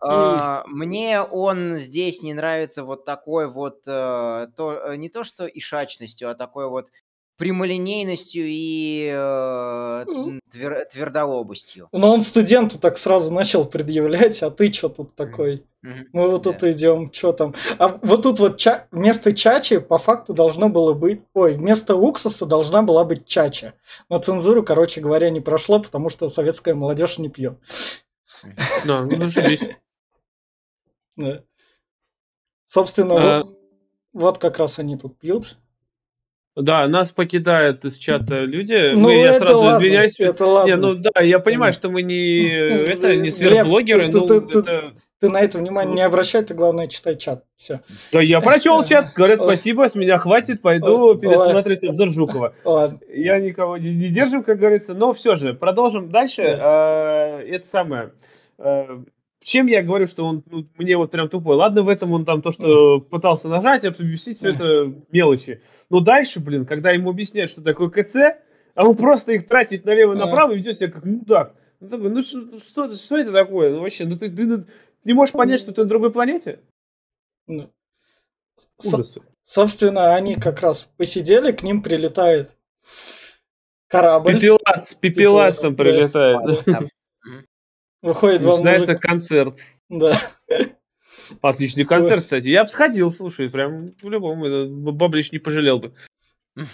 А, 0.00 0.64
мне 0.66 1.20
он 1.20 1.78
здесь 1.78 2.22
не 2.22 2.34
нравится 2.34 2.84
вот 2.84 3.04
такой 3.04 3.50
вот, 3.50 3.80
э, 3.86 4.48
то, 4.56 4.80
э, 4.84 4.96
не 4.96 5.08
то 5.08 5.24
что 5.24 5.46
ишачностью, 5.46 6.30
а 6.30 6.34
такой 6.34 6.68
вот 6.68 6.88
прямолинейностью 7.38 8.44
и 8.46 9.10
э, 9.12 10.04
твер, 10.50 10.84
твердолобостью. 10.92 11.88
Но 11.92 12.12
он 12.12 12.20
студенту 12.20 12.78
так 12.78 12.98
сразу 12.98 13.30
начал 13.30 13.64
предъявлять, 13.64 14.42
а 14.42 14.50
ты 14.50 14.72
что 14.72 14.88
тут 14.88 15.14
такой? 15.14 15.64
Mm-hmm. 15.84 16.06
Мы 16.12 16.30
вот 16.30 16.42
тут 16.42 16.62
идем, 16.64 17.12
что 17.12 17.32
там? 17.32 17.54
А 17.78 17.98
вот 18.02 18.22
тут 18.22 18.40
вот 18.40 18.58
ча- 18.58 18.88
вместо 18.90 19.32
чачи 19.32 19.78
по 19.78 19.98
факту 19.98 20.34
должно 20.34 20.68
было 20.68 20.94
быть... 20.94 21.22
Ой, 21.34 21.54
вместо 21.54 21.94
уксуса 21.94 22.44
должна 22.44 22.82
была 22.82 23.04
быть 23.04 23.26
чача. 23.26 23.74
Но 24.08 24.18
цензуру, 24.18 24.64
короче 24.64 25.00
говоря, 25.00 25.30
не 25.30 25.40
прошло, 25.40 25.78
потому 25.78 26.10
что 26.10 26.28
советская 26.28 26.74
молодежь 26.74 27.18
не 27.18 27.28
пьет. 27.28 27.58
Да, 28.84 29.02
ну 29.02 29.28
зашибись. 29.28 29.60
Да. 31.18 31.42
Собственно, 32.66 33.14
а... 33.16 33.42
вот, 33.42 33.58
вот 34.12 34.38
как 34.38 34.58
раз 34.58 34.78
они 34.78 34.96
тут 34.96 35.18
пьют. 35.18 35.58
Да, 36.54 36.88
нас 36.88 37.12
покидают 37.12 37.84
из 37.84 37.96
чата 37.96 38.44
люди. 38.44 38.92
Ну, 38.92 39.00
мы, 39.00 39.14
я 39.14 39.34
сразу 39.34 39.58
ладно, 39.58 39.76
извиняюсь. 39.76 40.18
Это 40.18 40.44
ладно. 40.44 40.68
Не, 40.68 40.76
ну 40.76 40.94
да, 40.94 41.20
я 41.20 41.38
понимаю, 41.38 41.72
что 41.72 41.88
мы 41.88 42.02
не 42.02 42.48
это 42.88 43.14
не 43.16 43.30
сверхблогеры, 43.30 44.10
но 44.10 44.26
ты, 44.26 44.40
ты, 44.40 44.58
это... 44.58 44.92
ты 45.20 45.28
на 45.28 45.40
это 45.40 45.58
внимание 45.58 45.94
не 45.94 46.02
обращай, 46.02 46.42
ты 46.42 46.54
главное 46.54 46.88
читай 46.88 47.16
чат. 47.16 47.44
Все. 47.56 47.80
Да 48.12 48.20
я 48.20 48.40
прочел 48.40 48.82
чат, 48.84 49.12
говорю 49.16 49.36
спасибо, 49.36 49.88
с 49.88 49.94
меня 49.94 50.18
хватит, 50.18 50.60
пойду 50.60 51.14
пересматривать 51.14 51.84
обзор 51.84 52.10
Жукова. 52.10 52.54
Я 53.08 53.38
никого 53.38 53.76
не, 53.76 53.94
не 53.94 54.08
держим, 54.08 54.42
как 54.42 54.58
говорится, 54.58 54.94
но 54.94 55.12
все 55.12 55.36
же 55.36 55.54
продолжим 55.54 56.10
дальше. 56.10 56.42
Да. 56.42 56.58
А, 56.60 57.40
это 57.40 57.66
самое. 57.66 58.12
Чем 59.48 59.66
я 59.66 59.82
говорю, 59.82 60.06
что 60.06 60.26
он 60.26 60.42
ну, 60.50 60.66
мне 60.76 60.98
вот 60.98 61.10
прям 61.10 61.30
тупой? 61.30 61.56
Ладно, 61.56 61.82
в 61.82 61.88
этом 61.88 62.12
он 62.12 62.26
там 62.26 62.42
то, 62.42 62.50
что 62.50 63.00
пытался 63.00 63.48
нажать, 63.48 63.82
объяснить 63.82 64.36
все 64.36 64.50
это 64.50 64.92
мелочи. 65.10 65.62
Но 65.88 66.00
дальше, 66.00 66.38
блин, 66.38 66.66
когда 66.66 66.90
ему 66.90 67.08
объясняют, 67.08 67.50
что 67.50 67.62
такое 67.62 67.88
КЦ, 67.88 68.16
а 68.74 68.86
он 68.86 68.94
просто 68.94 69.32
их 69.32 69.46
тратит 69.46 69.86
налево 69.86 70.12
и 70.12 70.18
направо 70.18 70.52
и 70.52 70.56
ведет 70.58 70.76
себя 70.76 70.90
как 70.90 71.06
мудак. 71.06 71.54
Ну, 71.80 71.88
такой, 71.88 72.10
ну 72.10 72.20
что, 72.20 72.58
что, 72.58 72.92
что 72.92 73.16
это 73.16 73.32
такое? 73.32 73.70
Ну 73.70 73.80
вообще, 73.80 74.04
ну 74.04 74.18
ты, 74.18 74.28
ты, 74.28 74.58
ты 74.58 74.66
не 75.04 75.14
можешь 75.14 75.32
понять, 75.32 75.60
что 75.60 75.72
ты 75.72 75.80
на 75.80 75.88
другой 75.88 76.12
планете? 76.12 76.60
Ну, 77.46 77.70
Ужас. 78.84 79.14
Со- 79.14 79.20
собственно, 79.44 80.14
они 80.14 80.34
как 80.34 80.60
раз 80.60 80.90
посидели, 80.98 81.52
к 81.52 81.62
ним 81.62 81.82
прилетает 81.82 82.54
корабль. 83.86 84.34
Пепелац, 84.34 84.92
пепелац 85.00 85.60
там 85.60 85.74
Пепелац, 85.74 86.12
да. 86.12 86.30
прилетает. 86.50 86.92
Выходит 88.02 88.42
два 88.42 88.52
Начинается 88.52 88.92
мужика. 88.92 89.08
концерт. 89.08 89.58
Да. 89.88 90.12
Отличный 91.42 91.84
концерт, 91.84 92.22
кстати. 92.22 92.48
Я 92.48 92.64
бы 92.64 92.70
сходил, 92.70 93.10
слушай, 93.10 93.50
прям 93.50 93.92
по-любому. 94.00 94.46
это 94.46 94.70
Баблич 94.92 95.32
не 95.32 95.38
пожалел 95.38 95.80
бы. 95.80 95.92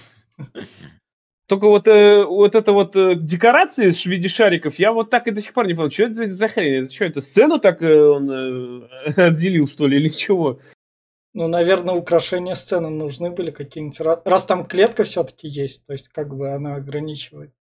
Только 1.47 1.69
вот, 1.69 1.87
э, 1.88 2.25
вот 2.25 2.54
это 2.54 2.73
вот 2.73 2.97
э, 2.97 3.16
декорации 3.16 3.90
в 3.90 4.07
виде 4.07 4.28
шариков, 4.28 4.78
я 4.78 4.93
вот 4.93 5.11
так 5.11 5.28
и 5.28 5.31
до 5.31 5.43
сих 5.43 5.52
пор 5.52 5.66
не 5.66 5.75
понял, 5.75 5.90
что 5.90 6.04
это 6.04 6.14
за, 6.14 6.26
за 6.35 6.49
хрень? 6.49 6.85
Это 6.85 6.93
что, 6.93 7.04
это 7.04 7.21
сцену 7.21 7.59
так 7.59 7.83
э, 7.83 8.02
он 8.02 8.31
э, 8.31 9.11
отделил, 9.16 9.69
что 9.69 9.87
ли, 9.87 9.99
или 9.99 10.09
чего? 10.09 10.59
Ну, 11.35 11.47
наверное, 11.49 11.95
украшения 11.97 12.54
сцены 12.54 12.88
нужны 12.88 13.31
были 13.31 13.50
какие-нибудь. 13.50 14.00
Ра- 14.00 14.23
Раз 14.25 14.47
там 14.47 14.64
клетка 14.64 15.04
все-таки 15.04 15.47
есть, 15.47 15.85
то 15.85 15.93
есть 15.93 16.09
как 16.09 16.35
бы 16.35 16.50
она 16.50 16.76
ограничивает. 16.76 17.52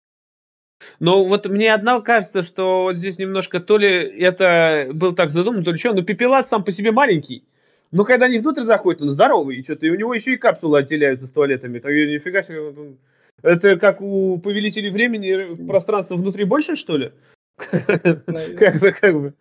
Но 0.99 1.25
вот 1.25 1.45
мне 1.45 1.73
одно 1.73 2.01
кажется, 2.01 2.43
что 2.43 2.83
вот 2.83 2.95
здесь 2.95 3.17
немножко 3.17 3.59
то 3.59 3.77
ли 3.77 3.87
это 3.89 4.89
был 4.93 5.13
так 5.13 5.31
задумано, 5.31 5.63
то 5.63 5.71
ли 5.71 5.77
что, 5.77 5.93
но 5.93 6.01
пепелац 6.01 6.47
сам 6.47 6.63
по 6.63 6.71
себе 6.71 6.91
маленький. 6.91 7.43
Но 7.91 8.05
когда 8.05 8.25
они 8.25 8.39
внутрь 8.39 8.61
заходят, 8.61 9.01
он 9.03 9.09
здоровый, 9.11 9.57
и 9.57 9.63
что-то, 9.63 9.85
и 9.85 9.89
у 9.89 9.95
него 9.95 10.13
еще 10.13 10.33
и 10.33 10.37
капсулы 10.37 10.79
отделяются 10.79 11.27
с 11.27 11.31
туалетами. 11.31 11.79
Так 11.79 11.91
нифига 11.91 12.41
себе. 12.41 12.95
Это 13.43 13.77
как 13.77 14.01
у 14.01 14.39
повелителей 14.39 14.89
времени 14.89 15.67
пространство 15.67 16.15
внутри 16.15 16.43
больше, 16.45 16.75
что 16.75 16.97
ли? 16.97 17.11
Как 17.57 18.79
бы, 18.79 18.91
как 18.91 19.13
бы. 19.13 19.33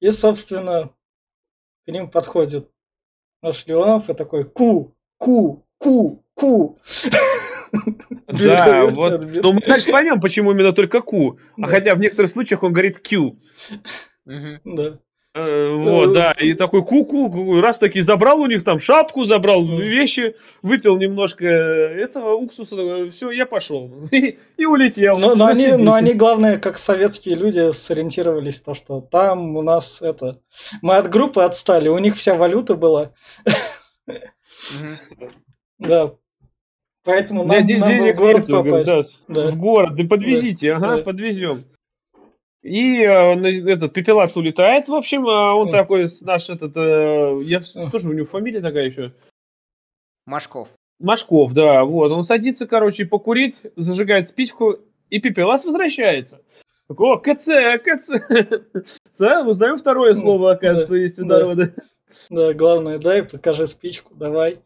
И, 0.00 0.10
собственно, 0.10 0.90
к 1.84 1.90
ним 1.90 2.08
подходит 2.08 2.70
наш 3.42 3.66
Леонов 3.66 4.08
и 4.08 4.14
такой 4.14 4.44
ку, 4.44 4.94
ку, 5.18 5.66
ку, 5.78 6.24
ку. 6.34 6.78
Да, 8.26 8.86
вот. 8.86 9.22
Ну, 9.22 9.52
мы 9.52 9.60
дальше 9.60 9.90
поймем, 9.90 10.20
почему 10.20 10.52
именно 10.52 10.72
только 10.72 11.00
Q. 11.00 11.38
А 11.60 11.66
хотя 11.66 11.94
в 11.94 12.00
некоторых 12.00 12.30
случаях 12.30 12.62
он 12.62 12.72
говорит 12.72 13.00
Q. 13.00 13.36
Да. 14.24 14.98
Э, 15.32 15.74
Вот, 15.76 16.12
да, 16.12 16.32
и 16.32 16.54
такой 16.54 16.84
ку-ку, 16.84 17.60
раз 17.60 17.78
таки 17.78 18.00
забрал 18.00 18.40
у 18.40 18.46
них 18.46 18.64
там 18.64 18.80
шапку, 18.80 19.24
забрал 19.24 19.64
вещи, 19.64 20.34
выпил 20.60 20.96
немножко 20.96 21.46
этого 21.46 22.34
уксуса, 22.34 23.08
все, 23.10 23.30
я 23.30 23.46
пошел. 23.46 24.08
И, 24.10 24.64
улетел. 24.64 25.18
Но, 25.18 25.36
но 25.36 25.46
они, 25.46 25.68
но 25.68 25.94
они, 25.94 26.14
главное, 26.14 26.58
как 26.58 26.78
советские 26.78 27.36
люди, 27.36 27.70
сориентировались, 27.72 28.60
то, 28.60 28.74
что 28.74 29.00
там 29.00 29.56
у 29.56 29.62
нас 29.62 30.02
это... 30.02 30.40
Мы 30.82 30.96
от 30.96 31.08
группы 31.08 31.42
отстали, 31.42 31.88
у 31.88 31.98
них 31.98 32.16
вся 32.16 32.34
валюта 32.34 32.74
была. 32.74 33.12
Да. 35.78 36.14
Поэтому 37.10 37.44
нам, 37.44 37.64
день 37.64 37.78
нам 37.78 37.88
бы 37.88 37.94
в 37.94 37.98
денег 37.98 38.16
город 38.16 38.38
нету, 38.40 38.52
говорю, 38.62 38.84
попасть. 38.84 39.18
да, 39.28 39.34
Да. 39.34 39.50
в 39.50 39.56
город, 39.58 39.94
да 39.96 40.04
подвезите, 40.04 40.72
ага, 40.72 40.96
Да. 40.96 41.02
подвезем. 41.02 41.64
И 42.62 43.00
э, 43.02 43.08
этот 43.72 43.92
пепелац 43.94 44.36
улетает, 44.36 44.88
в 44.88 44.94
общем, 44.94 45.26
а 45.26 45.54
он 45.54 45.68
Мгм. 45.68 45.72
такой, 45.72 46.06
наш 46.22 46.50
этот, 46.50 46.76
э, 46.76 47.40
я 47.44 47.60
тоже 47.90 48.08
у 48.08 48.12
него 48.12 48.26
фамилия 48.26 48.60
такая 48.60 48.84
еще, 48.84 49.12
Машков. 50.26 50.68
Машков, 50.98 51.52
да, 51.54 51.84
вот, 51.84 52.12
он 52.12 52.24
садится, 52.24 52.66
короче, 52.66 53.06
покурить, 53.06 53.62
зажигает 53.76 54.28
спичку, 54.28 54.76
и 55.08 55.18
пепелац 55.20 55.64
возвращается. 55.64 56.42
О, 56.88 57.16
КЦ, 57.16 57.46
КЦ. 57.82 58.10
Да, 59.18 59.42
узнаю 59.42 59.76
второе 59.76 60.14
слово, 60.14 60.52
оказывается, 60.52 60.94
да, 60.94 60.98
есть 61.00 61.18
у 61.18 61.24
да. 61.24 61.38
народа. 61.38 61.74
Да, 62.28 62.52
главное, 62.54 62.98
дай, 62.98 63.22
покажи 63.22 63.66
спичку, 63.66 64.14
давай. 64.14 64.58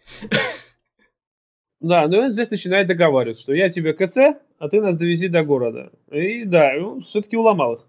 Да, 1.85 2.09
но 2.09 2.20
он 2.20 2.31
здесь 2.31 2.51
начинает 2.51 2.87
договариваться, 2.87 3.42
что 3.42 3.53
я 3.53 3.68
тебе 3.68 3.92
КЦ, 3.92 4.40
а 4.59 4.68
ты 4.70 4.81
нас 4.81 4.97
довези 4.97 5.29
до 5.29 5.44
города. 5.44 5.92
И 6.11 6.44
да, 6.44 6.73
он 6.79 7.03
все-таки 7.03 7.37
уломал 7.37 7.75
их. 7.75 7.87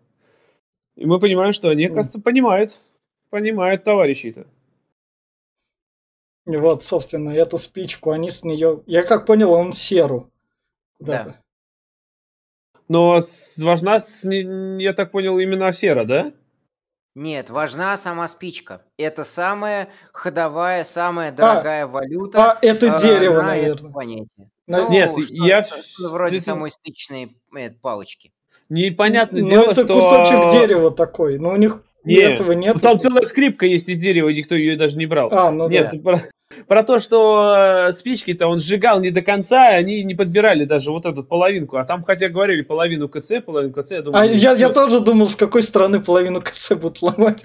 И 0.98 1.06
мы 1.06 1.18
понимаем, 1.18 1.54
что 1.54 1.70
они, 1.70 1.86
оказывается, 1.86 2.20
понимают, 2.20 2.82
понимают 3.30 3.86
товарищей-то. 3.86 4.48
И 6.46 6.58
вот, 6.58 6.84
собственно, 6.84 7.30
эту 7.30 7.58
спичку, 7.58 8.12
они 8.12 8.30
с 8.30 8.44
нее... 8.44 8.84
Я 8.86 9.04
как 9.04 9.26
понял, 9.26 9.54
он 9.54 9.72
серу. 9.72 10.30
Куда-то. 10.98 11.40
Но 12.90 13.22
важна, 13.56 14.04
я 14.24 14.94
так 14.94 15.12
понял, 15.12 15.40
именно 15.40 15.72
сера, 15.72 16.04
да? 16.04 16.34
Нет, 17.15 17.49
важна 17.49 17.95
сама 17.95 18.28
спичка. 18.28 18.82
Это 18.97 19.23
самая 19.23 19.88
ходовая, 20.12 20.84
самая 20.84 21.32
дорогая 21.32 21.88
валюта. 21.88 22.51
А, 22.51 22.60
это 22.62 22.88
э, 22.88 23.01
дерево, 23.01 23.41
на 23.41 23.56
это 23.56 23.67
наверное. 23.69 23.91
планете. 23.91 24.49
На- 24.67 24.82
Ну, 24.84 24.91
Нет, 24.91 25.12
я 25.30 25.63
что- 25.63 26.10
вроде 26.10 26.36
если- 26.36 26.45
самой 26.45 26.71
спичной 26.71 27.38
э, 27.58 27.69
палочки. 27.71 28.34
Непонятное 28.67 29.41
Ну, 29.43 29.49
дело, 29.49 29.71
это 29.71 29.86
что... 29.86 29.93
кусочек 29.93 30.51
дерева 30.51 30.91
такой. 30.91 31.38
Но 31.39 31.51
у 31.51 31.56
них 31.56 31.84
Нет, 32.04 32.34
этого 32.34 32.51
нет. 32.51 32.73
Ну, 32.73 32.80
там 32.82 32.99
целая 32.99 33.23
скрипка 33.23 33.65
есть 33.65 33.88
из 33.88 33.99
дерева, 33.99 34.28
никто 34.30 34.56
ее 34.56 34.75
даже 34.75 34.97
не 34.97 35.06
брал. 35.06 35.30
А, 35.32 35.51
ну 35.51 35.69
Нет, 35.69 35.91
да. 36.04 36.23
Про, 36.68 36.84
то, 36.84 37.00
что 37.00 37.88
э, 37.89 37.94
спички-то 37.94 38.48
он 38.48 38.60
сжигал 38.60 39.00
не 39.00 39.12
до 39.12 39.22
конца, 39.22 39.72
и 39.72 39.76
они 39.76 40.04
не 40.04 40.15
подбирали 40.15 40.65
даже 40.65 40.91
вот 40.91 41.06
эту 41.06 41.24
половинку. 41.24 41.78
А 41.78 41.86
там, 41.86 42.04
хотя 42.04 42.30
говорили 42.30 42.62
половину 42.62 43.10
КЦ, 43.10 43.44
половину 43.46 43.74
КЦ, 43.74 43.91
я 43.91 44.02
думаю... 44.02 44.22
А 44.22 44.26
я, 44.26 44.54
я 44.54 44.70
тоже 44.70 45.00
думал, 45.00 45.28
с 45.28 45.36
какой 45.36 45.63
стороны 45.63 46.00
половину 46.00 46.41
КЦ 46.41 46.74
будут 46.74 47.02
ломать. 47.02 47.44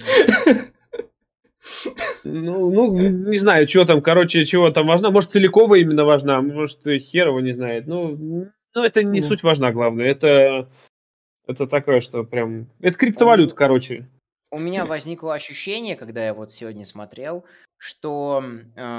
Ну, 2.24 2.70
ну, 2.70 2.96
не 2.96 3.36
знаю, 3.36 3.68
что 3.68 3.84
там, 3.84 4.02
короче, 4.02 4.44
чего 4.44 4.70
там 4.70 4.86
важна. 4.86 5.10
Может, 5.10 5.32
целиковая 5.32 5.80
именно 5.80 6.04
важна, 6.04 6.40
может, 6.40 6.86
и 6.86 6.98
херова 6.98 7.40
не 7.40 7.52
знает. 7.52 7.86
Ну, 7.86 8.16
ну 8.74 8.84
это 8.84 9.02
не 9.02 9.20
Ну. 9.20 9.26
суть 9.26 9.42
важна, 9.42 9.72
главное. 9.72 10.06
Это, 10.06 10.68
это 11.46 11.66
такое, 11.66 12.00
что 12.00 12.24
прям... 12.24 12.68
Это 12.80 12.98
криптовалюта, 12.98 13.54
короче. 13.54 14.08
У 14.50 14.58
меня 14.58 14.84
возникло 14.84 15.34
ощущение, 15.34 15.96
когда 15.96 16.24
я 16.24 16.34
вот 16.34 16.50
сегодня 16.50 16.84
смотрел, 16.84 17.44
что 17.78 18.42
э, 18.76 18.98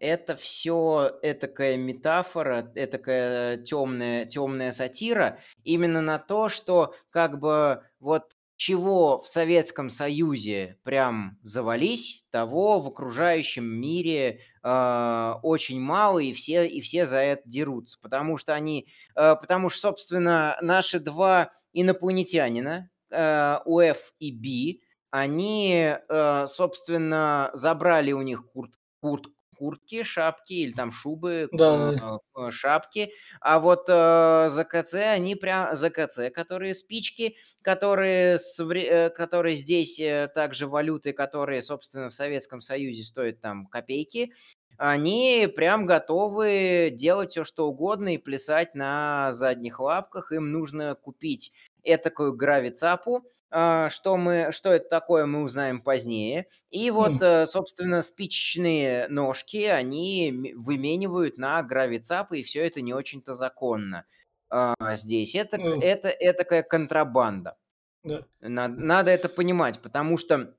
это 0.00 0.34
все 0.34 1.18
этакая 1.22 1.76
метафора, 1.76 2.72
этакая 2.74 3.58
темная, 3.58 4.24
темная 4.24 4.72
сатира 4.72 5.38
именно 5.62 6.00
на 6.00 6.18
то, 6.18 6.48
что 6.48 6.94
как 7.10 7.38
бы 7.38 7.82
вот 8.00 8.32
чего 8.56 9.18
в 9.18 9.26
Советском 9.26 9.88
Союзе 9.88 10.76
прям 10.82 11.38
завались, 11.42 12.26
того 12.30 12.78
в 12.80 12.88
окружающем 12.88 13.64
мире 13.64 14.40
э, 14.62 15.34
очень 15.42 15.80
мало, 15.80 16.18
и 16.18 16.34
все, 16.34 16.68
и 16.68 16.82
все 16.82 17.06
за 17.06 17.18
это 17.20 17.42
дерутся. 17.46 17.98
Потому 18.02 18.36
что 18.36 18.52
они, 18.52 18.86
э, 19.16 19.36
потому 19.36 19.70
что, 19.70 19.80
собственно, 19.88 20.58
наши 20.60 21.00
два 21.00 21.52
инопланетянина, 21.72 22.90
э, 23.10 23.58
УФ 23.64 24.12
и 24.18 24.30
Би, 24.30 24.82
они, 25.10 25.94
э, 26.08 26.46
собственно, 26.46 27.50
забрали 27.54 28.12
у 28.12 28.20
них 28.20 28.44
курт, 28.52 28.74
курт, 29.00 29.24
куртки, 29.60 30.02
шапки 30.04 30.54
или 30.54 30.72
там 30.72 30.90
шубы, 30.90 31.50
Да. 31.50 31.92
э, 32.00 32.18
э, 32.36 32.50
шапки, 32.50 33.12
а 33.40 33.58
вот 33.58 33.84
э, 33.88 34.48
за 34.48 34.64
КЦ 34.64 34.94
они 34.94 35.34
прям 35.36 35.76
за 35.76 35.90
КЦ, 35.90 36.32
которые 36.34 36.74
спички, 36.74 37.36
которые, 37.62 38.38
с 38.38 38.58
э, 38.58 39.10
которые 39.10 39.56
здесь 39.56 40.00
также 40.34 40.66
валюты, 40.66 41.12
которые, 41.12 41.60
собственно, 41.62 42.08
в 42.08 42.14
Советском 42.14 42.60
Союзе 42.62 43.04
стоят 43.04 43.40
там 43.42 43.66
копейки, 43.66 44.32
они 44.78 45.46
прям 45.54 45.84
готовы 45.84 46.90
делать 46.90 47.32
все, 47.32 47.44
что 47.44 47.68
угодно 47.68 48.14
и 48.14 48.18
плясать 48.18 48.74
на 48.74 49.30
задних 49.32 49.78
лапках. 49.78 50.32
Им 50.32 50.52
нужно 50.52 50.94
купить 50.94 51.52
этакую 51.82 52.34
гравицапу, 52.34 53.24
что, 53.52 54.16
мы, 54.16 54.50
что 54.52 54.72
это 54.72 54.88
такое, 54.88 55.26
мы 55.26 55.42
узнаем 55.42 55.80
позднее. 55.80 56.46
И 56.70 56.90
вот, 56.90 57.20
э, 57.20 57.46
собственно, 57.46 58.02
спичечные 58.02 59.08
ножки 59.08 59.64
они 59.64 60.54
выменивают 60.56 61.36
на 61.36 61.62
гравицапы, 61.62 62.40
и 62.40 62.42
все 62.44 62.64
это 62.66 62.80
не 62.80 62.94
очень-то 62.94 63.34
законно 63.34 64.04
а, 64.50 64.74
здесь. 64.96 65.34
Это, 65.34 65.58
Ну. 65.58 65.80
это, 65.80 66.08
это 66.08 66.38
такая 66.38 66.62
контрабанда. 66.62 67.56
Да. 68.04 68.24
На- 68.40 68.68
Надо 68.68 69.10
это 69.10 69.28
понимать, 69.28 69.80
потому 69.80 70.16
что 70.16 70.54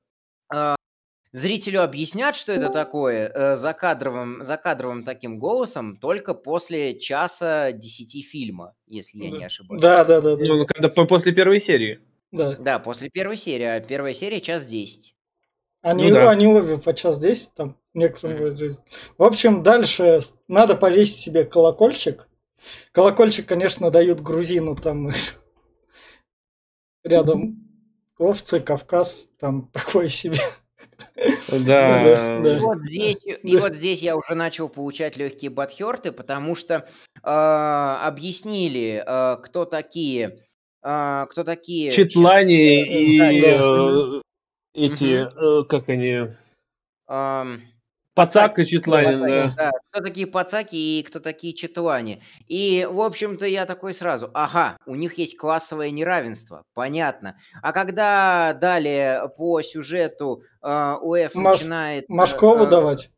а, 0.53 0.75
зрителю 1.31 1.83
объяснят, 1.83 2.35
что 2.35 2.51
это 2.51 2.69
такое, 2.69 3.29
э, 3.33 3.55
за 3.55 3.73
кадровым, 3.73 4.43
за 4.43 4.57
кадровым 4.57 5.03
таким 5.05 5.39
голосом 5.39 5.95
только 5.97 6.33
после 6.33 6.99
часа 6.99 7.71
десяти 7.71 8.21
фильма, 8.21 8.75
если 8.85 9.17
я 9.19 9.31
не 9.31 9.43
ошибаюсь. 9.45 9.81
Да, 9.81 10.03
да, 10.03 10.19
да, 10.21 10.35
да. 10.35 10.43
Ну, 10.45 10.65
когда 10.65 10.89
по- 10.89 11.05
после 11.05 11.31
первой 11.31 11.59
серии. 11.61 12.01
Да. 12.31 12.55
Да, 12.55 12.79
после 12.79 13.09
первой 13.09 13.37
серии. 13.37 13.65
А 13.65 13.79
первая 13.81 14.13
серия 14.13 14.41
час 14.41 14.65
десять. 14.65 15.15
Они, 15.81 16.09
Ну 16.09 16.15
да. 16.15 16.29
они 16.29 16.45
обе 16.47 16.77
по 16.77 16.93
час 16.93 17.17
10 17.17 17.55
там 17.55 17.77
некоторым 17.93 18.37
бывает 18.37 18.57
жизнь. 18.59 18.79
В 19.17 19.23
общем, 19.23 19.63
дальше 19.63 20.19
надо 20.47 20.75
повесить 20.75 21.17
себе 21.17 21.43
колокольчик. 21.43 22.27
Колокольчик, 22.91 23.47
конечно, 23.47 23.89
дают 23.89 24.21
грузину 24.21 24.75
там 24.75 25.09
рядом 27.03 27.67
овцы, 28.19 28.59
Кавказ, 28.59 29.27
там 29.39 29.67
такое 29.73 30.09
себе. 30.09 30.37
Да. 31.49 32.39
да. 32.39 32.57
И 32.57 32.59
вот 32.59 32.79
здесь, 32.83 33.25
и 33.25 33.57
вот 33.57 33.73
здесь 33.73 34.01
я 34.01 34.15
уже 34.15 34.35
начал 34.35 34.69
получать 34.69 35.17
легкие 35.17 35.49
батхерты, 35.49 36.11
потому 36.11 36.55
что 36.55 36.87
э, 37.15 37.19
объяснили, 37.23 39.03
э, 39.05 39.37
кто 39.41 39.65
такие, 39.65 40.43
э, 40.83 41.25
кто 41.29 41.43
такие. 41.43 41.91
Четлане 41.91 42.85
Да, 43.19 43.31
и 43.31 43.41
да. 43.41 43.47
э, 43.47 44.21
эти, 44.73 45.27
э, 45.27 45.63
как 45.65 45.89
они, 45.89 46.27
Эм, 47.07 47.61
Пацак 48.13 48.59
и 48.59 48.77
Пацаки, 48.79 49.29
да. 49.29 49.53
да. 49.57 49.71
Кто 49.89 50.01
такие 50.01 50.27
пацаки 50.27 50.75
и 50.75 51.03
кто 51.03 51.19
такие 51.21 51.53
четуани. 51.53 52.21
И, 52.47 52.87
в 52.89 52.99
общем-то, 52.99 53.45
я 53.45 53.65
такой 53.65 53.93
сразу, 53.93 54.29
ага, 54.33 54.77
у 54.85 54.95
них 54.95 55.17
есть 55.17 55.37
классовое 55.37 55.91
неравенство, 55.91 56.63
понятно. 56.73 57.37
А 57.61 57.71
когда 57.71 58.53
далее 58.53 59.29
по 59.37 59.61
сюжету 59.61 60.43
э, 60.61 60.95
УЭФ 61.01 61.35
Маш- 61.35 61.59
начинает... 61.59 62.03
э, 62.03 62.13
Машкову 62.13 62.65
э, 62.65 62.69
давать. 62.69 63.09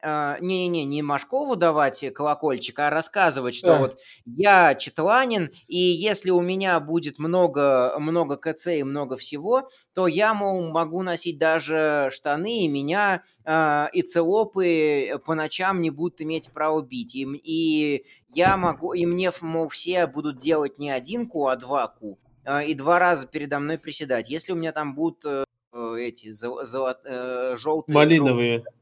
А, 0.00 0.38
Не-не-не, 0.40 0.84
не 0.84 1.02
Машкову 1.02 1.56
давать 1.56 2.04
колокольчик, 2.14 2.78
а 2.78 2.90
рассказывать, 2.90 3.54
что 3.54 3.76
А. 3.76 3.78
вот 3.78 3.98
я 4.26 4.74
четланин, 4.74 5.50
и 5.66 5.78
если 5.78 6.30
у 6.30 6.40
меня 6.40 6.78
будет 6.78 7.18
много, 7.18 7.96
много 7.98 8.36
КЦ 8.36 8.68
и 8.68 8.82
много 8.84 9.16
всего, 9.16 9.68
то 9.94 10.06
я, 10.06 10.34
мол, 10.34 10.70
могу 10.70 11.02
носить 11.02 11.38
даже 11.38 12.10
штаны, 12.12 12.64
и 12.64 12.68
меня 12.68 13.22
а, 13.44 13.88
и 13.92 14.02
целопы 14.02 15.20
по 15.24 15.34
ночам 15.34 15.80
не 15.80 15.90
будут 15.90 16.20
иметь 16.20 16.50
право 16.52 16.80
бить. 16.80 17.16
И, 17.16 17.24
и 17.24 18.06
я 18.32 18.56
могу, 18.56 18.92
и 18.92 19.04
мне, 19.04 19.32
мол, 19.40 19.68
все 19.68 20.06
будут 20.06 20.38
делать 20.38 20.78
не 20.78 20.90
один 20.90 21.28
ку, 21.28 21.48
а 21.48 21.56
два 21.56 21.88
ку, 21.88 22.18
а, 22.44 22.62
и 22.62 22.74
два 22.74 22.98
раза 22.98 23.26
передо 23.26 23.58
мной 23.58 23.78
приседать. 23.78 24.30
Если 24.30 24.52
у 24.52 24.56
меня 24.56 24.72
там 24.72 24.94
будут 24.94 25.24
э, 25.24 25.44
э, 25.72 25.96
эти 25.98 26.32
желтые, 26.32 27.94
Малиновые. 27.94 28.58
Желтые, 28.58 28.77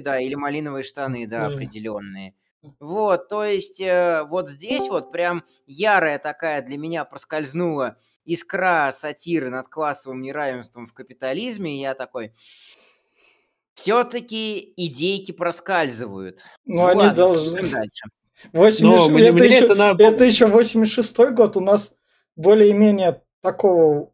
да, 0.00 0.18
или 0.20 0.34
малиновые 0.34 0.84
штаны, 0.84 1.26
да, 1.26 1.46
определенные. 1.46 2.34
Вот, 2.80 3.28
то 3.28 3.44
есть 3.44 3.78
э, 3.80 4.24
вот 4.28 4.48
здесь 4.48 4.88
вот 4.88 5.12
прям 5.12 5.44
ярая 5.66 6.18
такая 6.18 6.62
для 6.62 6.78
меня 6.78 7.04
проскользнула 7.04 7.98
искра 8.24 8.90
сатиры 8.90 9.50
над 9.50 9.68
классовым 9.68 10.22
неравенством 10.22 10.86
в 10.86 10.94
капитализме, 10.94 11.76
и 11.76 11.80
я 11.82 11.94
такой, 11.94 12.32
все-таки 13.74 14.72
идейки 14.76 15.32
проскальзывают. 15.32 16.42
Ну, 16.64 16.76
Ну 16.76 16.86
они 16.86 17.00
ладно, 17.00 17.14
должны... 17.14 17.62
дальше. 17.62 18.04
80... 18.52 18.82
Но 18.82 19.04
это, 19.04 19.12
мне 19.12 19.46
еще... 19.46 19.64
это 19.64 19.74
на- 19.74 19.96
это 19.98 20.24
еще 20.24 20.46
86 20.46 21.16
год. 21.32 21.56
У 21.56 21.60
нас 21.60 21.92
более-менее 22.36 23.22
такого 23.42 24.12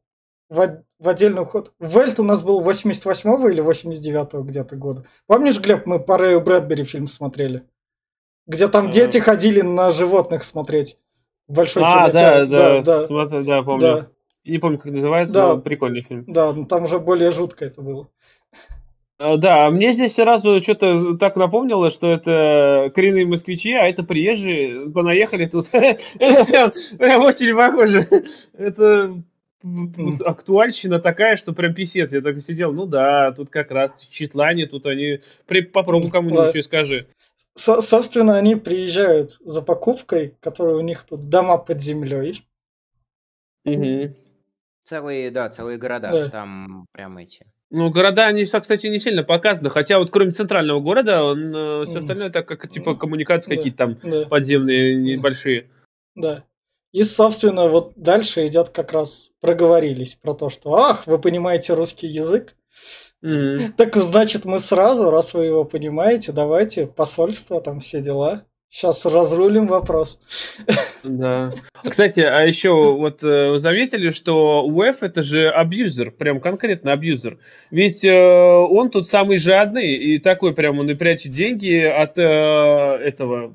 в, 0.49 0.85
в 1.01 1.09
отдельный 1.09 1.43
уход. 1.43 1.73
Вельт 1.81 2.21
у 2.21 2.23
нас 2.23 2.43
был 2.45 2.61
88 2.61 3.51
или 3.51 3.61
89 3.61 4.45
где-то 4.47 4.77
года. 4.77 5.05
Помнишь, 5.27 5.59
Глеб, 5.59 5.87
мы 5.87 5.99
по 5.99 6.17
Рэю 6.19 6.41
Брэдбери 6.43 6.85
фильм 6.85 7.09
смотрели? 7.09 7.65
Где 8.47 8.69
там 8.69 8.89
А. 8.89 8.93
дети 8.93 9.19
ходили 9.19 9.63
на 9.63 9.91
животных 9.93 10.45
смотреть. 10.45 10.99
Большой 11.49 11.83
А, 11.85 12.11
да, 12.13 12.45
кинотеатр. 12.47 12.85
да, 12.85 13.01
да, 13.01 13.07
смотри, 13.07 13.45
да, 13.45 13.63
помню. 13.63 13.81
да, 13.81 14.07
Не 14.45 14.59
помню, 14.59 14.79
как 14.79 14.93
называется, 14.93 15.35
Да. 15.35 15.49
но 15.55 15.59
прикольный 15.61 16.03
фильм. 16.03 16.25
да, 16.29 16.53
ну 16.53 16.65
там 16.67 16.85
уже 16.85 16.99
более 16.99 17.31
жутко 17.33 17.65
это 17.65 17.81
было. 17.83 18.09
А, 19.19 19.37
Да, 19.37 19.67
а 19.67 19.71
мне 19.71 19.93
здесь 19.93 20.15
сразу 20.15 20.63
что-то 20.63 21.17
так 21.19 21.37
напомнило, 21.37 21.91
что 21.91 22.09
это 22.09 22.91
коренные 22.95 23.27
москвичи, 23.27 23.73
а 23.75 23.87
это 23.89 24.03
приезжие, 24.03 24.91
понаехали 24.91 25.47
тут. 25.47 25.71
Прям 26.19 27.23
очень 27.23 27.55
похоже. 27.57 28.09
Это 28.57 29.15
вот 29.63 30.21
актуальщина 30.23 31.01
такая, 31.01 31.37
что 31.37 31.53
прям 31.53 31.75
писец. 31.75 32.13
Я 32.13 32.21
так 32.21 32.41
сидел, 32.43 32.73
ну 32.73 32.87
да, 32.87 33.33
тут 33.33 33.51
как 33.51 33.71
раз 33.71 33.93
читлане, 34.11 34.67
тут 34.67 34.87
они... 34.87 35.21
При- 35.47 35.63
Попробуй 35.63 36.11
кому-нибудь 36.11 36.51
что 36.51 36.63
скажи. 36.63 37.07
Со- 37.55 37.81
собственно, 37.81 38.37
они 38.37 38.57
приезжают 38.57 39.37
за 39.41 39.61
покупкой, 39.63 40.35
которая 40.41 40.77
у 40.77 40.81
них 40.81 41.05
тут 41.05 41.29
дома 41.29 41.59
под 41.59 41.81
землей. 41.81 42.43
Мгм. 43.65 44.15
Целые, 44.85 45.31
да, 45.31 45.49
целые 45.51 45.79
города, 45.79 46.11
Да. 46.11 46.29
там 46.31 46.87
прям 46.93 47.19
эти. 47.19 47.47
Ну, 47.71 47.91
города, 47.91 48.27
они, 48.27 48.45
кстати, 48.47 48.87
не 48.89 48.99
сильно 48.99 49.23
показаны, 49.23 49.71
хотя 49.71 49.99
вот 49.99 50.11
кроме 50.11 50.33
центрального 50.33 50.81
города, 50.81 51.23
он, 51.23 51.51
все 51.85 51.93
Мгм. 51.93 51.99
остальное 51.99 52.31
так 52.31 52.49
как 52.49 52.69
типа 52.69 52.97
коммуникации 52.97 53.51
Да. 53.51 53.57
какие-то 53.57 53.79
там 53.79 53.99
Да. 54.03 54.25
подземные 54.27 54.97
небольшие. 54.97 55.69
Да. 56.17 56.45
И, 56.93 57.03
собственно, 57.03 57.69
вот 57.69 57.93
дальше 57.97 58.47
идет 58.47 58.71
как 58.71 58.93
раз 58.93 59.31
проговорились 59.41 60.15
про 60.15 60.35
то, 60.35 60.51
что 60.51 60.75
ах, 60.75 61.07
вы 61.07 61.19
понимаете 61.19 61.75
русский 61.75 62.09
язык. 62.09 62.55
Мгм. 63.23 63.75
Так 63.75 63.97
значит, 63.97 64.45
мы 64.45 64.59
сразу, 64.59 65.11
раз 65.11 65.35
вы 65.35 65.45
его 65.45 65.65
понимаете, 65.65 66.33
давайте 66.33 66.87
посольство, 66.87 67.61
там 67.61 67.81
все 67.81 68.01
дела. 68.01 68.45
Сейчас 68.73 69.05
разрулим 69.05 69.67
вопрос. 69.67 70.21
Да. 71.03 71.53
А, 71.83 71.91
Кстати, 71.91 72.21
а 72.21 72.43
еще 72.43 72.71
вот 72.71 73.25
э, 73.25 73.51
вы 73.51 73.59
заметили, 73.59 74.11
что 74.11 74.65
УЭФ 74.65 75.03
это 75.03 75.23
же 75.23 75.49
абьюзер, 75.51 76.13
прям 76.13 76.41
конкретно 76.41 76.93
абьюзер. 76.93 77.39
Ведь 77.73 78.05
э, 78.05 78.13
он 78.13 78.91
тут 78.91 79.09
самый 79.09 79.39
жадный 79.39 79.95
и 79.95 80.19
такой 80.19 80.55
прям 80.55 80.79
он 80.79 80.89
и 80.89 80.95
прячет 80.95 81.33
деньги 81.33 81.83
от 81.83 82.17
э, 82.17 82.23
этого. 82.23 83.53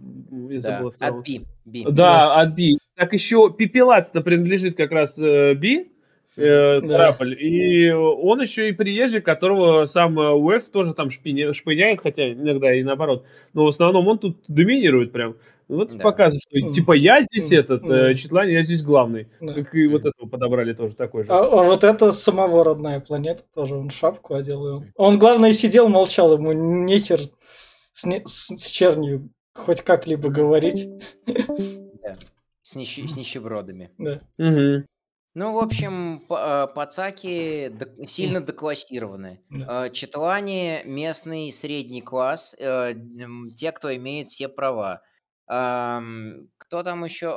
Я 0.49 0.59
Да, 0.59 0.77
забыл, 0.77 0.93
от 0.99 1.23
Би. 1.23 1.45
Би. 1.63 1.85
Да, 1.89 2.33
от 2.33 2.53
Би. 2.55 2.77
Так 2.95 3.13
еще 3.13 3.51
Пипелац-то 3.51 4.21
принадлежит 4.21 4.75
как 4.77 4.91
раз 4.91 5.17
э, 5.19 5.53
Би, 5.53 5.91
э, 6.37 6.81
Да. 6.81 7.17
И 7.39 7.89
он 7.91 8.41
еще 8.41 8.69
и 8.69 8.71
приезжий, 8.71 9.21
которого 9.21 9.85
сам 9.85 10.17
э, 10.19 10.29
УЭФ 10.31 10.69
тоже 10.69 10.93
там 10.93 11.09
шпиня- 11.09 11.53
шпыняет, 11.53 11.99
хотя 12.01 12.31
иногда 12.31 12.73
и 12.73 12.83
наоборот. 12.83 13.25
Но 13.53 13.65
в 13.65 13.67
основном 13.67 14.07
он 14.07 14.19
тут 14.19 14.37
доминирует 14.47 15.11
прям. 15.11 15.35
Вот 15.67 15.91
Да. 15.93 16.03
показывает, 16.03 16.41
что 16.41 16.71
типа 16.73 16.93
я 16.93 17.21
здесь 17.21 17.51
этот, 17.51 17.89
э, 17.89 18.05
Мгм. 18.09 18.15
Четлань, 18.15 18.51
я 18.51 18.63
здесь 18.63 18.81
главный. 18.83 19.27
Да. 19.41 19.53
Так 19.55 19.73
и 19.75 19.87
вот 19.87 20.05
этого 20.05 20.29
подобрали 20.29 20.73
тоже 20.73 20.95
такой 20.95 21.23
же. 21.23 21.31
А, 21.33 21.39
а 21.39 21.63
вот 21.63 21.83
это 21.83 22.11
самого 22.11 22.63
родная 22.63 22.99
планета 22.99 23.43
тоже. 23.53 23.75
Он 23.75 23.89
шапку 23.89 24.35
одел. 24.35 24.65
и 24.67 24.71
Он, 24.71 24.85
он 24.95 25.19
главное, 25.19 25.51
сидел, 25.53 25.89
молчал. 25.89 26.33
Ему 26.33 26.51
нехер 26.53 27.19
с, 27.93 28.05
не- 28.05 28.23
с- 28.25 28.55
с 28.55 28.65
чернью 28.67 29.29
хоть 29.53 29.81
как-либо 29.81 30.29
говорить. 30.29 30.87
Да. 31.25 32.15
С, 32.65 32.75
нищи- 32.75 33.07
с 33.07 33.15
нищебродами. 33.15 33.91
Да. 33.99 34.21
Мгм. 34.39 34.87
Ну, 35.35 35.53
в 35.53 35.59
общем, 35.59 36.23
э, 36.27 36.67
пацаки 36.73 37.71
сильно 38.07 38.41
деклассированы. 38.41 39.39
Да. 39.51 39.85
Э, 39.85 39.89
Четлане 39.91 40.81
местный 40.85 41.51
средний 41.51 42.01
класс, 42.01 42.55
э, 42.57 42.95
те, 43.55 43.71
кто 43.71 43.95
имеет 43.95 44.29
все 44.29 44.47
права. 44.47 45.03
Кто 45.45 46.81
там 46.83 47.05
еще? 47.05 47.27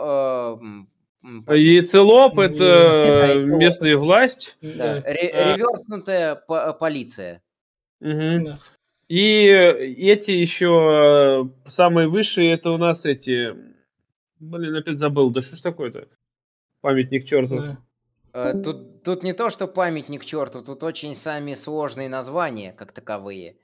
Яйцелоп 1.22 2.38
это 2.38 3.34
местная 3.44 3.98
власть. 3.98 4.56
Да, 4.62 4.94
А. 4.94 5.12
реверснутая 5.12 6.36
по- 6.36 6.72
полиция. 6.72 7.42
Да. 8.00 8.58
И 9.08 9.44
эти 9.44 10.30
еще 10.30 11.50
самые 11.66 12.08
высшие, 12.08 12.52
это 12.54 12.70
у 12.70 12.78
нас 12.78 13.04
эти... 13.04 13.54
Блин, 14.40 14.76
опять 14.76 14.98
забыл. 14.98 15.30
Да 15.30 15.40
что 15.40 15.56
ж 15.56 15.60
такое-то? 15.60 16.08
Памятник 16.80 17.26
черту. 17.26 17.56
Да. 17.56 17.78
Э, 18.32 18.62
Тут, 18.62 19.02
тут 19.02 19.22
не 19.22 19.32
то, 19.32 19.50
что 19.50 19.66
памятник 19.66 20.24
черту, 20.24 20.62
тут 20.62 20.82
очень 20.82 21.14
сами 21.14 21.54
сложные 21.54 22.08
названия, 22.08 22.72
как 22.72 22.92
таковые. 22.92 23.56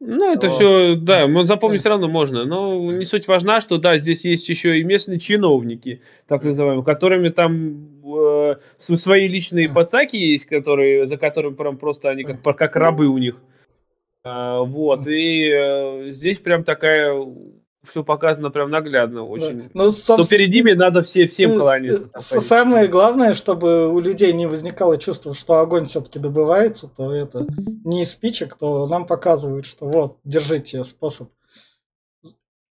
Ну, 0.00 0.32
это 0.32 0.46
О. 0.46 0.50
все, 0.50 0.94
да, 0.94 1.26
запомнить 1.44 1.80
все 1.80 1.88
равно 1.88 2.08
можно. 2.08 2.44
Но 2.44 2.92
не 2.92 3.04
суть 3.04 3.26
важна, 3.26 3.60
что 3.60 3.78
да, 3.78 3.98
здесь 3.98 4.24
есть 4.24 4.48
еще 4.48 4.78
и 4.78 4.84
местные 4.84 5.18
чиновники, 5.18 6.00
так 6.28 6.44
называемые, 6.44 6.84
которыми 6.84 7.30
там 7.30 8.00
э, 8.04 8.56
свои 8.78 9.26
личные 9.26 9.68
пацаки 9.68 10.14
есть, 10.14 10.46
которые, 10.46 11.04
за 11.04 11.16
которыми 11.16 11.54
прям 11.54 11.78
просто 11.78 12.10
они 12.10 12.22
как, 12.22 12.42
как 12.56 12.76
рабы 12.76 13.08
у 13.08 13.18
них. 13.18 13.42
А, 14.22 14.60
вот, 14.62 15.08
и 15.08 15.48
э, 15.50 16.10
здесь 16.10 16.38
прям 16.38 16.62
такая 16.62 17.12
все 17.88 18.04
показано 18.04 18.50
прям 18.50 18.70
наглядно 18.70 19.24
очень. 19.24 19.62
Да. 19.64 19.70
Ну, 19.74 19.90
Что 19.90 20.00
собственно, 20.00 20.26
перед 20.28 20.52
ними 20.52 20.72
надо 20.72 21.02
все, 21.02 21.26
всем 21.26 21.52
э, 21.52 21.58
кланяться. 21.58 22.08
там. 22.08 22.40
Самое 22.40 22.86
главное, 22.88 23.34
чтобы 23.34 23.88
у 23.92 23.98
людей 23.98 24.32
не 24.32 24.46
возникало 24.46 24.96
чувство, 24.98 25.34
что 25.34 25.58
огонь 25.60 25.86
все-таки 25.86 26.18
добывается, 26.18 26.88
то 26.88 27.12
это 27.12 27.46
не 27.84 28.02
из 28.02 28.12
спичек, 28.12 28.56
то 28.56 28.86
нам 28.86 29.06
показывают, 29.06 29.66
что 29.66 29.86
вот, 29.86 30.18
держите 30.24 30.84
способ 30.84 31.30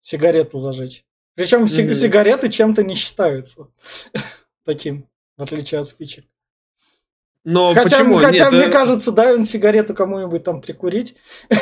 сигарету 0.02 0.58
зажечь. 0.58 1.04
Причем 1.34 1.62
Мгм. 1.62 1.94
сигареты 1.94 2.48
чем-то 2.48 2.82
не 2.82 2.94
считаются 2.94 3.68
таким, 4.64 5.06
в 5.36 5.42
отличие 5.42 5.80
от 5.80 5.88
спичек. 5.88 6.24
Но 7.44 7.72
Хотя, 7.72 7.98
почему? 7.98 8.18
хотя 8.18 8.44
Нет, 8.50 8.52
мне 8.52 8.64
э, 8.64 8.70
кажется, 8.70 9.12
дай 9.12 9.34
он 9.34 9.44
сигарету 9.44 9.94
кому-нибудь 9.94 10.44
там 10.44 10.60
прикурить. 10.60 11.14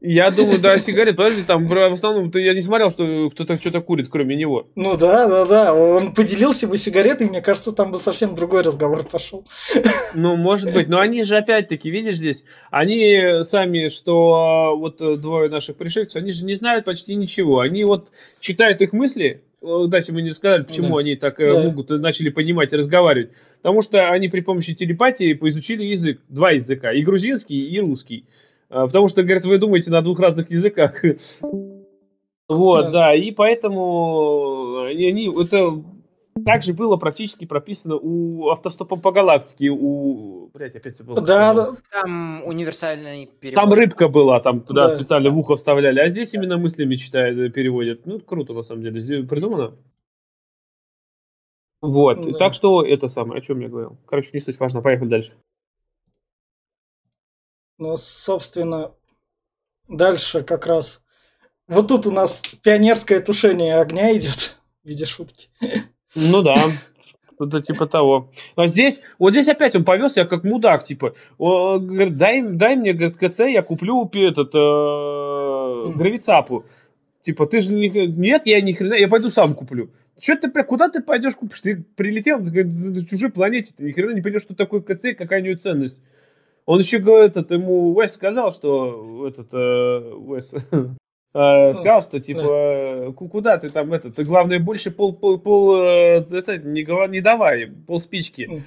Я 0.00 0.30
думаю, 0.30 0.60
да, 0.60 0.78
сигарет, 0.78 1.16
подожди, 1.16 1.42
там 1.42 1.66
в 1.66 1.92
основном 1.92 2.30
я 2.34 2.54
не 2.54 2.62
смотрел, 2.62 2.90
что 2.90 3.30
кто-то 3.30 3.56
что-то 3.56 3.80
курит, 3.80 4.08
кроме 4.08 4.36
него. 4.36 4.68
Ну 4.76 4.96
да, 4.96 5.26
да, 5.26 5.44
да. 5.44 5.74
Он 5.74 6.14
поделился 6.14 6.68
бы 6.68 6.78
сигаретой, 6.78 7.28
мне 7.28 7.40
кажется, 7.40 7.72
там 7.72 7.90
бы 7.90 7.98
совсем 7.98 8.34
другой 8.34 8.62
разговор 8.62 9.04
пошел. 9.04 9.44
Ну, 10.14 10.36
может 10.36 10.72
быть, 10.72 10.88
но 10.88 11.00
они 11.00 11.24
же 11.24 11.36
опять-таки, 11.36 11.90
видишь 11.90 12.16
здесь, 12.16 12.44
они 12.70 13.42
сами, 13.42 13.88
что 13.88 14.74
э, 14.74 14.78
вот 14.78 15.00
э, 15.00 15.16
двое 15.16 15.50
наших 15.50 15.76
пришельцев, 15.76 16.16
они 16.16 16.30
же 16.30 16.44
не 16.44 16.54
знают 16.54 16.84
почти 16.84 17.14
ничего. 17.14 17.60
Они 17.60 17.84
вот 17.84 18.10
читают 18.40 18.80
их 18.80 18.92
мысли, 18.92 19.42
Э, 19.60 19.86
дальше 19.88 20.12
мы 20.12 20.22
не 20.22 20.32
сказали, 20.32 20.62
почему 20.62 20.94
Да. 20.94 21.00
они 21.00 21.16
так 21.16 21.40
э, 21.40 21.52
Да. 21.52 21.60
могут, 21.60 21.90
э, 21.90 21.96
начали 21.96 22.28
понимать 22.28 22.72
и 22.72 22.76
разговаривать. 22.76 23.30
Потому 23.60 23.82
что 23.82 24.10
они 24.10 24.28
при 24.28 24.40
помощи 24.40 24.74
телепатии 24.74 25.34
поизучили 25.34 25.84
язык, 25.84 26.20
два 26.28 26.52
языка, 26.52 26.92
и 26.92 27.02
грузинский, 27.02 27.60
и 27.68 27.80
русский. 27.80 28.24
А, 28.70 28.86
Потому 28.86 29.08
что, 29.08 29.22
говорят, 29.22 29.44
вы 29.44 29.58
думаете 29.58 29.90
на 29.90 30.02
двух 30.02 30.18
разных 30.20 30.50
языках. 30.50 31.02
Вот, 32.48 32.86
Да. 32.86 32.90
да, 32.90 33.14
и 33.14 33.30
поэтому 33.30 34.80
они, 34.84 35.06
они- 35.08 35.42
это 35.42 35.82
также 36.46 36.72
было 36.72 36.96
практически 36.96 37.44
прописано 37.44 37.96
у 37.96 38.48
автостопа 38.48 38.96
по 38.96 39.10
галактике, 39.12 39.68
у... 39.70 40.48
Блять, 40.54 40.74
опять 40.76 40.96
забыл. 40.96 41.16
Да, 41.16 41.52
да. 41.52 41.72
Там 41.92 42.42
универсальный 42.46 43.26
перевод. 43.40 43.54
Там 43.62 43.72
рыбка 43.74 44.08
была, 44.08 44.40
там 44.40 44.60
туда 44.60 44.84
Да. 44.88 44.90
специально 44.96 45.28
в 45.30 45.38
ухо 45.38 45.56
вставляли, 45.56 45.98
а 46.00 46.08
здесь 46.08 46.32
именно 46.32 46.56
мыслями 46.56 46.94
читают, 46.96 47.38
э, 47.38 47.50
переводят. 47.50 48.06
Ну, 48.06 48.18
круто, 48.20 48.54
на 48.54 48.62
самом 48.62 48.82
деле, 48.82 49.00
здесь 49.00 49.26
придумано. 49.28 49.74
Вот, 51.82 52.22
Да. 52.32 52.38
так 52.38 52.54
что 52.54 52.82
это 52.82 53.08
самое, 53.08 53.40
о 53.40 53.42
чем 53.42 53.60
я 53.60 53.68
говорил. 53.68 53.98
Короче, 54.06 54.30
не 54.32 54.40
суть 54.40 54.58
важно, 54.58 54.80
поехали 54.80 55.08
дальше. 55.08 55.32
Ну, 57.78 57.96
собственно, 57.96 58.92
дальше 59.88 60.42
как 60.42 60.66
раз... 60.66 61.00
Вот 61.68 61.88
тут 61.88 62.06
у 62.06 62.10
нас 62.10 62.42
пионерское 62.62 63.20
тушение 63.20 63.80
огня 63.80 64.16
идет 64.16 64.56
в 64.84 64.88
виде 64.88 65.06
шутки. 65.06 65.48
Ну 66.14 66.42
да, 66.42 66.56
что-то 67.34 67.62
типа 67.62 67.86
того. 67.86 68.32
А 68.56 68.66
здесь, 68.66 69.00
вот 69.18 69.30
здесь 69.30 69.48
опять 69.48 69.76
он 69.76 69.84
повез 69.84 70.14
себя 70.14 70.24
как 70.24 70.42
мудак, 70.42 70.84
типа, 70.84 71.14
о, 71.38 71.78
говорит, 71.78 72.16
дай, 72.16 72.42
дай 72.42 72.74
мне, 72.74 72.94
говорит, 72.94 73.16
КЦ, 73.16 73.40
я 73.40 73.62
куплю 73.62 74.10
этот, 74.12 74.54
э, 74.54 75.92
гравицапу. 75.96 76.64
Типа, 77.22 77.46
ты 77.46 77.60
же 77.60 77.74
не... 77.74 77.88
Нет, 77.88 78.42
я 78.46 78.60
ни 78.60 78.72
хрена, 78.72 78.94
я 78.94 79.06
пойду 79.06 79.30
сам 79.30 79.54
куплю. 79.54 79.90
Че 80.18 80.34
ты, 80.36 80.50
куда 80.64 80.88
ты 80.88 81.00
пойдешь 81.00 81.36
купишь? 81.36 81.60
Ты 81.60 81.84
прилетел 81.96 82.40
на 82.40 83.06
чужой 83.06 83.30
планете, 83.30 83.72
ты 83.76 83.84
ни 83.84 83.92
хрена 83.92 84.12
не 84.12 84.22
пойдешь, 84.22 84.42
что 84.42 84.54
такое 84.54 84.80
КЦ, 84.80 85.16
какая 85.16 85.42
у 85.42 85.44
него 85.44 85.56
ценность. 85.56 85.98
Он 86.68 86.80
еще 86.80 86.98
говорит, 86.98 87.30
этот, 87.30 87.50
ему 87.50 87.94
Уэс 87.94 88.12
сказал, 88.12 88.50
что 88.50 89.26
этот 89.26 89.48
э, 89.54 89.56
Уэс 90.14 90.52
э, 91.34 91.72
сказал, 91.74 92.02
что 92.02 92.20
типа 92.20 92.40
э, 93.08 93.12
ку- 93.14 93.28
куда 93.28 93.56
ты 93.56 93.70
там 93.70 93.90
этот, 93.94 94.16
ты 94.16 94.24
главное 94.24 94.58
больше 94.60 94.90
пол 94.90 95.14
пол, 95.14 95.38
пол 95.38 95.76
э, 95.82 96.26
это 96.30 96.58
не 96.58 96.82
говори, 96.82 97.12
не 97.12 97.20
давай 97.22 97.68
пол 97.86 97.98
спички. 98.00 98.42
Мгм. 98.48 98.62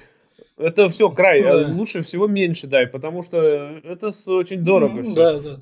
Это 0.56 0.88
все 0.88 1.10
край, 1.10 1.44
Да. 1.44 1.50
э, 1.50 1.66
лучше 1.72 2.02
всего 2.02 2.26
меньше 2.26 2.66
дай, 2.66 2.88
потому 2.88 3.22
что 3.22 3.38
это 3.38 4.10
очень 4.26 4.64
дорого. 4.64 5.02
Да, 5.14 5.38
да. 5.38 5.60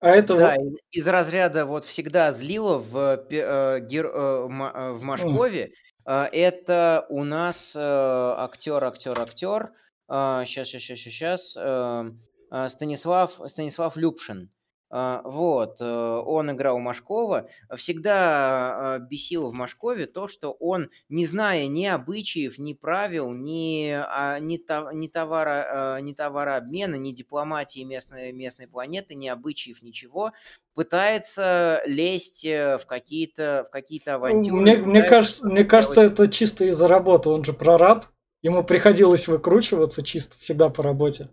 А 0.00 0.10
это 0.10 0.36
Да, 0.36 0.56
вот- 0.58 0.78
из- 0.90 1.08
разряда 1.08 1.64
вот 1.64 1.84
всегда 1.84 2.32
злило 2.32 2.78
в, 2.80 2.96
э, 3.30 3.80
гер- 3.80 4.12
э, 4.12 4.92
в 4.92 5.02
Машкове. 5.02 5.70
э, 6.04 6.24
Это 6.32 7.06
у 7.08 7.24
нас 7.24 7.74
э, 7.74 7.80
актер, 7.80 8.84
актер, 8.84 9.18
актер. 9.18 9.70
Сейчас, 10.12 10.68
сейчас, 10.68 10.82
сейчас, 10.82 10.98
сейчас. 10.98 12.70
Станислав, 12.70 13.40
Станислав 13.46 13.96
Любшин. 13.96 14.50
А, 14.94 15.22
Вот, 15.24 15.80
э, 15.80 15.84
он 15.84 16.50
играл 16.50 16.78
Машкова. 16.78 17.48
Всегда 17.76 18.98
бесило 19.08 19.48
в 19.48 19.54
Машкове 19.54 20.04
то, 20.04 20.28
что 20.28 20.52
он, 20.52 20.90
не 21.08 21.24
зная 21.24 21.66
ни 21.66 21.86
обычаев, 21.86 22.58
ни 22.58 22.74
правил, 22.74 23.32
ни, 23.32 23.88
а, 23.88 24.38
ни, 24.38 24.60
ни 24.94 25.08
товара, 25.08 25.96
э, 25.96 26.02
ни 26.02 26.12
товарообмена, 26.12 26.96
ни 26.96 27.12
дипломатии 27.12 27.82
местной, 27.84 28.32
местной 28.32 28.68
планеты, 28.68 29.14
ни 29.14 29.28
обычаев, 29.28 29.80
ничего, 29.80 30.32
пытается 30.74 31.80
лезть 31.86 32.44
э, 32.44 32.76
в 32.76 32.84
какие-то, 32.84 33.64
в 33.68 33.72
какие-то 33.72 34.16
авантюры. 34.16 34.60
Мне, 34.60 34.76
мне 34.76 35.02
кажется, 35.04 35.46
мне 35.46 35.64
кажется, 35.64 36.02
это 36.02 36.28
чисто 36.28 36.66
из-за 36.66 36.86
работы. 36.86 37.30
Он 37.30 37.42
же 37.44 37.54
прораб. 37.54 38.04
Ему 38.42 38.64
приходилось 38.64 39.28
выкручиваться 39.28 40.02
чисто 40.02 40.36
всегда 40.38 40.68
по 40.68 40.82
работе. 40.82 41.28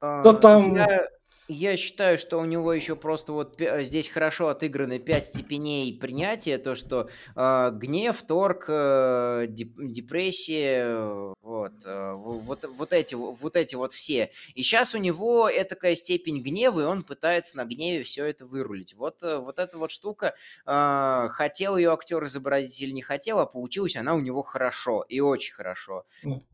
А, 0.00 0.22
Да 0.22 0.32
там- 0.34 0.74
Я, 0.76 1.08
я 1.52 1.76
считаю, 1.76 2.18
что 2.18 2.38
у 2.38 2.44
него 2.44 2.72
еще 2.72 2.96
просто 2.96 3.32
вот 3.32 3.60
пя- 3.60 3.82
здесь 3.84 4.08
хорошо 4.08 4.48
отыграны 4.48 4.98
пять 4.98 5.26
степеней 5.26 5.98
принятия, 5.98 6.58
то 6.58 6.74
что 6.74 7.10
а, 7.34 7.70
гнев, 7.70 8.22
торг, 8.22 8.64
э, 8.68 9.46
деп- 9.48 9.76
депрессия, 9.78 10.84
э, 10.86 11.32
вот, 11.42 11.72
э, 11.84 12.12
вот, 12.12 12.64
вот 12.64 12.92
эти, 12.92 13.14
вот 13.14 13.56
эти 13.56 13.74
вот 13.74 13.92
все. 13.92 14.30
И 14.54 14.62
сейчас 14.62 14.94
у 14.94 14.98
него 14.98 15.50
такая 15.68 15.94
степень 15.94 16.42
гнева, 16.42 16.80
и 16.80 16.84
он 16.84 17.02
пытается 17.04 17.56
на 17.56 17.64
гневе 17.64 18.04
все 18.04 18.24
это 18.24 18.46
вырулить. 18.46 18.94
Вот, 18.94 19.22
э, 19.22 19.38
вот 19.38 19.58
эта 19.58 19.78
вот 19.78 19.90
штука, 19.90 20.34
а, 20.64 21.28
хотел 21.28 21.76
ее 21.76 21.92
актер 21.92 22.24
изобразить 22.26 22.80
или 22.80 22.90
не 22.92 23.02
хотел, 23.02 23.38
а 23.38 23.46
получилась 23.46 23.96
она 23.96 24.14
у 24.14 24.20
него 24.20 24.42
хорошо, 24.42 25.02
и 25.08 25.20
очень 25.20 25.54
хорошо. 25.54 26.04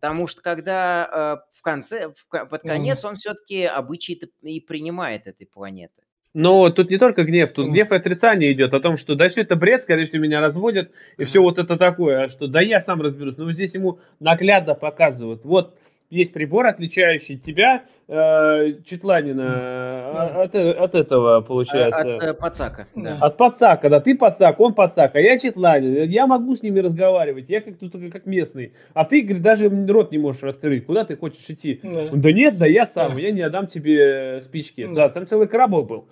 Потому 0.01 0.29
что 0.29 0.43
когда 0.43 1.41
э, 1.45 1.49
в 1.59 1.63
конце, 1.63 2.15
в 2.15 2.27
под 2.47 2.63
конец 2.63 3.05
он 3.05 3.17
все-таки 3.17 3.65
обычаи 3.65 4.13
и 4.43 4.61
принимает 4.89 5.27
этой 5.27 5.47
планеты. 5.47 5.93
Но 6.35 6.71
тут 6.71 6.91
не 6.91 6.99
только 6.99 7.25
гнев, 7.25 7.53
тут 7.53 7.65
Мгм. 7.67 7.75
гнев 7.75 7.91
и 7.91 7.95
отрицание 7.97 8.53
идет 8.53 8.75
о 8.75 8.81
том, 8.81 8.97
что 8.97 9.15
да 9.15 9.29
все 9.29 9.43
это 9.43 9.57
бред, 9.57 9.83
скорее 9.83 10.05
всего, 10.05 10.23
меня 10.23 10.41
разводят, 10.41 10.93
и 11.17 11.25
все 11.25 11.41
вот 11.41 11.59
это 11.59 11.77
такое, 11.77 12.25
а 12.25 12.29
что 12.29 12.47
да 12.47 12.61
я 12.61 12.81
сам 12.81 13.01
разберусь. 13.01 13.37
Но 13.39 13.51
здесь 13.51 13.75
ему 13.75 13.99
наглядно 14.21 14.75
показывают. 14.75 15.45
Вот 15.45 15.77
есть 16.11 16.33
прибор, 16.33 16.67
отличающий 16.67 17.37
тебя, 17.39 17.85
э, 18.09 18.81
Четланина, 18.85 19.45
а- 19.47 20.43
от, 20.45 20.55
э- 20.55 20.73
от 20.73 20.95
этого, 20.95 21.41
получается. 21.43 22.17
От 22.17 22.23
э, 22.23 22.35
Пацака, 22.35 22.87
да. 22.95 23.19
Да. 23.19 23.27
От 23.27 23.37
пацака, 23.37 23.91
да, 23.91 24.01
ты 24.01 24.17
пацак, 24.17 24.59
он 24.61 24.75
пацак, 24.75 25.15
а 25.17 25.21
я 25.21 25.39
Четланин, 25.39 26.09
я 26.09 26.27
могу 26.27 26.57
с 26.57 26.63
ними 26.63 26.81
разговаривать, 26.81 27.49
я 27.51 27.61
как 27.61 27.79
тут 27.79 27.93
как 28.13 28.27
местный, 28.27 28.73
а 28.95 29.05
ты, 29.05 29.23
говорит, 29.23 29.43
даже 29.43 29.69
рот 29.69 30.11
не 30.13 30.19
можешь 30.19 30.43
открыть, 30.45 30.87
куда 30.87 31.05
ты 31.05 31.17
хочешь 31.17 31.49
идти? 31.49 31.81
Да. 31.83 32.09
Да 32.13 32.33
нет, 32.33 32.59
да 32.59 32.67
я 32.67 32.87
сам, 32.87 33.15
Да. 33.15 33.21
я 33.21 33.31
не 33.31 33.43
отдам 33.43 33.67
тебе 33.67 34.41
спички. 34.41 34.87
Да. 34.87 34.93
Да, 34.93 35.09
там 35.11 35.27
целый 35.27 35.49
коробок 35.49 35.87
был. 35.87 36.09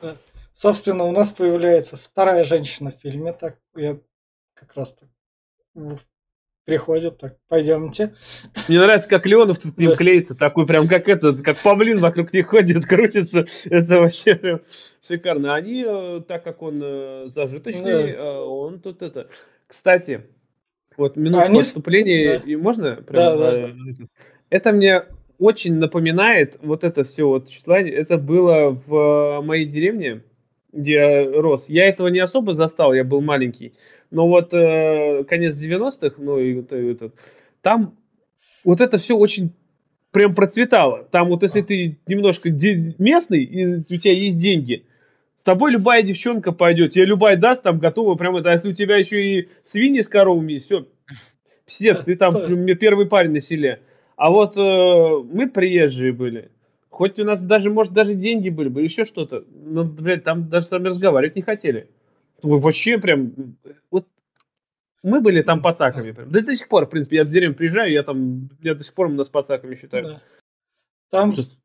Собственно, 0.54 1.04
у 1.04 1.12
нас 1.12 1.30
появляется 1.32 1.96
вторая 1.96 2.44
женщина 2.44 2.90
в 2.90 3.00
фильме. 3.02 3.32
Так, 3.32 3.56
я 3.74 3.98
как 4.54 4.74
раз 4.74 4.94
так 4.94 5.08
приходит, 6.66 7.16
так, 7.18 7.36
пойдемте. 7.48 8.12
Мне 8.68 8.78
нравится, 8.80 9.08
как 9.08 9.24
Леонов 9.24 9.58
тут 9.58 9.76
к 9.76 9.78
ним 9.78 9.90
Да. 9.90 9.96
клеится, 9.96 10.34
такой 10.34 10.66
прям 10.66 10.88
как 10.88 11.08
этот, 11.08 11.40
как 11.40 11.62
павлин 11.62 12.00
вокруг 12.00 12.32
них 12.34 12.48
ходит, 12.48 12.84
крутится. 12.86 13.46
Это 13.64 14.00
вообще 14.00 14.34
прям 14.34 14.60
шикарно. 15.00 15.54
Они, 15.54 15.84
э, 15.86 16.20
так 16.26 16.42
как 16.44 16.60
он 16.62 16.80
э, 16.84 17.26
зажиточный, 17.28 17.92
Да. 17.92 18.08
э, 18.08 18.38
он 18.40 18.80
тут 18.80 19.00
это... 19.02 19.28
Кстати, 19.68 20.22
вот 20.96 21.16
минуту 21.16 21.44
Они 21.44 21.62
с- 21.62 21.66
отступления, 21.68 22.40
да. 22.40 22.44
и 22.50 22.56
можно? 22.56 22.96
Прям, 22.96 23.38
Да, 23.38 23.50
да. 23.52 23.70
это? 24.50 24.72
мне 24.72 25.04
очень 25.38 25.74
напоминает 25.74 26.58
вот 26.62 26.82
это 26.82 27.04
все 27.04 27.28
вот 27.28 27.48
числание. 27.48 27.94
Это 27.94 28.18
было 28.18 28.70
в 28.70 29.40
моей 29.42 29.66
деревне, 29.66 30.22
где 30.76 30.92
я 30.92 31.40
рос. 31.40 31.66
Я 31.68 31.86
этого 31.88 32.08
не 32.08 32.20
особо 32.20 32.52
застал, 32.52 32.94
я 32.94 33.04
был 33.04 33.20
маленький. 33.20 33.72
Но 34.10 34.28
вот 34.28 34.54
э, 34.54 35.24
конец 35.24 35.56
90-х, 35.56 36.16
ну 36.18 36.38
и 36.38 36.54
вот, 36.54 36.72
э, 36.72 36.92
этот, 36.92 37.14
там 37.62 37.96
вот 38.64 38.80
это 38.80 38.98
все 38.98 39.16
очень 39.16 39.52
прям 40.12 40.34
процветало. 40.34 41.04
Там 41.10 41.28
вот 41.28 41.42
если 41.42 41.62
ты 41.62 41.98
немножко 42.06 42.50
местный, 42.50 43.44
и 43.44 43.76
у 43.78 43.98
тебя 43.98 44.12
есть 44.12 44.38
деньги, 44.38 44.84
с 45.36 45.42
тобой 45.42 45.72
любая 45.72 46.02
девчонка 46.02 46.52
пойдет, 46.52 46.92
тебе 46.92 47.04
любая 47.04 47.36
даст, 47.36 47.62
там 47.62 47.78
готова 47.78 48.14
прям 48.14 48.36
это. 48.36 48.50
А 48.50 48.52
если 48.52 48.70
у 48.70 48.74
тебя 48.74 48.96
еще 48.96 49.24
и 49.24 49.48
свиньи 49.62 50.00
с 50.00 50.08
коровами 50.08 50.58
все, 50.58 50.86
пиздец, 51.66 52.04
ты 52.04 52.16
там 52.16 52.32
прям 52.32 52.66
первый 52.76 53.06
парень 53.06 53.32
на 53.32 53.40
селе. 53.40 53.80
А 54.16 54.30
вот 54.30 54.56
э, 54.56 54.60
мы 54.60 55.48
приезжие 55.48 56.12
были. 56.12 56.50
Хоть 56.96 57.18
у 57.18 57.24
нас 57.24 57.42
даже, 57.42 57.68
может, 57.68 57.92
даже 57.92 58.14
деньги 58.14 58.48
были 58.48 58.70
бы, 58.70 58.80
еще 58.80 59.04
что-то. 59.04 59.44
Но, 59.50 59.84
блядь, 59.84 60.24
там 60.24 60.48
даже 60.48 60.64
с 60.64 60.70
нами 60.70 60.88
разговаривать 60.88 61.36
не 61.36 61.42
хотели. 61.42 61.90
Ой, 62.42 62.58
Вообще 62.58 62.96
прям... 62.96 63.34
Вот 63.90 64.06
мы 65.02 65.20
были 65.20 65.42
там 65.42 65.60
пацаками. 65.60 66.12
Прям. 66.12 66.30
Да 66.30 66.40
до 66.40 66.54
сих 66.54 66.68
пор, 66.68 66.86
в 66.86 66.88
принципе, 66.88 67.16
я 67.16 67.24
в 67.24 67.28
деревню 67.28 67.54
приезжаю, 67.54 67.92
я 67.92 68.02
там, 68.02 68.48
я 68.62 68.74
до 68.74 68.82
сих 68.82 68.94
пор 68.94 69.10
нас 69.10 69.28
пацаками 69.28 69.74
считаю. 69.74 70.04
Да. 70.04 70.22
Там, 71.10 71.28
Ужас. 71.28 71.58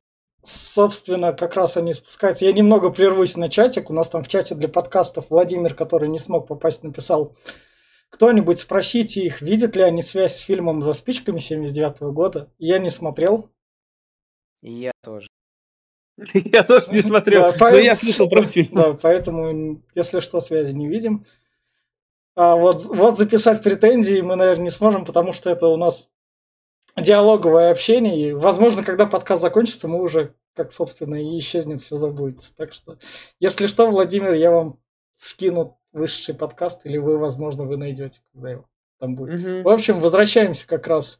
собственно, 0.44 1.32
как 1.32 1.56
раз 1.56 1.78
они 1.78 1.94
спускаются. 1.94 2.44
Я 2.44 2.52
немного 2.52 2.89
прервусь 2.89 3.38
на 3.38 3.48
чатик. 3.48 3.89
У 3.89 3.94
нас 3.94 4.10
там 4.10 4.26
в 4.26 4.28
чате 4.28 4.54
для 4.56 4.67
подкастов 4.67 5.30
Владимир, 5.30 5.76
который 5.76 6.10
не 6.10 6.20
смог 6.20 6.46
попасть, 6.46 6.84
написал 6.84 7.38
Кто-нибудь 8.10 8.60
спросите 8.60 9.22
их, 9.22 9.41
видят 9.41 9.78
ли 9.78 9.84
они 9.84 10.02
связь 10.02 10.36
с 10.36 10.41
фильмом 10.41 10.82
«За 10.82 10.91
спичками» 10.91 11.39
79 11.39 12.02
года. 12.13 12.50
Я 12.60 12.80
не 12.80 12.89
смотрел. 12.89 13.50
И 14.62 14.71
я 14.71 14.91
тоже. 15.04 15.28
Я 16.34 16.63
тоже 16.63 16.91
не 16.91 17.02
смотрел, 17.02 17.54
Да, 17.58 17.71
но 17.71 17.78
я 17.78 17.95
слышал 17.95 18.30
про 18.30 18.47
фильм. 18.47 18.69
Да, 18.74 18.93
поэтому, 18.93 19.82
если 19.95 20.19
что, 20.19 20.39
связи 20.39 20.74
не 20.76 20.88
видим. 20.88 21.26
А 22.36 22.56
вот, 22.56 22.86
вот 22.86 23.17
записать 23.17 23.63
претензии 23.63 24.21
мы, 24.21 24.36
наверное, 24.36 24.65
не 24.65 24.69
сможем, 24.69 25.06
потому 25.06 25.34
что 25.34 25.50
это 25.50 25.67
у 25.67 25.78
нас 25.78 26.10
диалоговое 26.95 27.71
общение. 27.71 28.30
И, 28.30 28.34
возможно, 28.34 28.84
когда 28.84 29.06
подкаст 29.06 29.41
закончится, 29.41 29.88
мы 29.88 30.02
уже, 30.02 30.36
как, 30.56 30.71
собственно, 30.71 31.15
и 31.15 31.39
исчезнет, 31.39 31.82
все 31.82 31.95
забудется. 31.95 32.54
Так 32.56 32.74
что, 32.74 32.97
если 33.39 33.67
что, 33.67 33.89
Владимир, 33.89 34.34
я 34.34 34.52
вам 34.52 34.80
скину 35.17 35.80
вышедший 35.91 36.36
подкаст, 36.36 36.86
или 36.86 36.97
вы, 36.97 37.17
возможно, 37.17 37.63
вы 37.63 37.78
найдете, 37.78 38.21
когда 38.34 38.52
его 38.52 38.65
там 39.00 39.15
будет. 39.15 39.39
Мгм. 39.39 39.63
В 39.63 39.69
общем, 39.69 40.00
возвращаемся 40.00 40.67
как 40.67 40.88
раз 40.88 41.19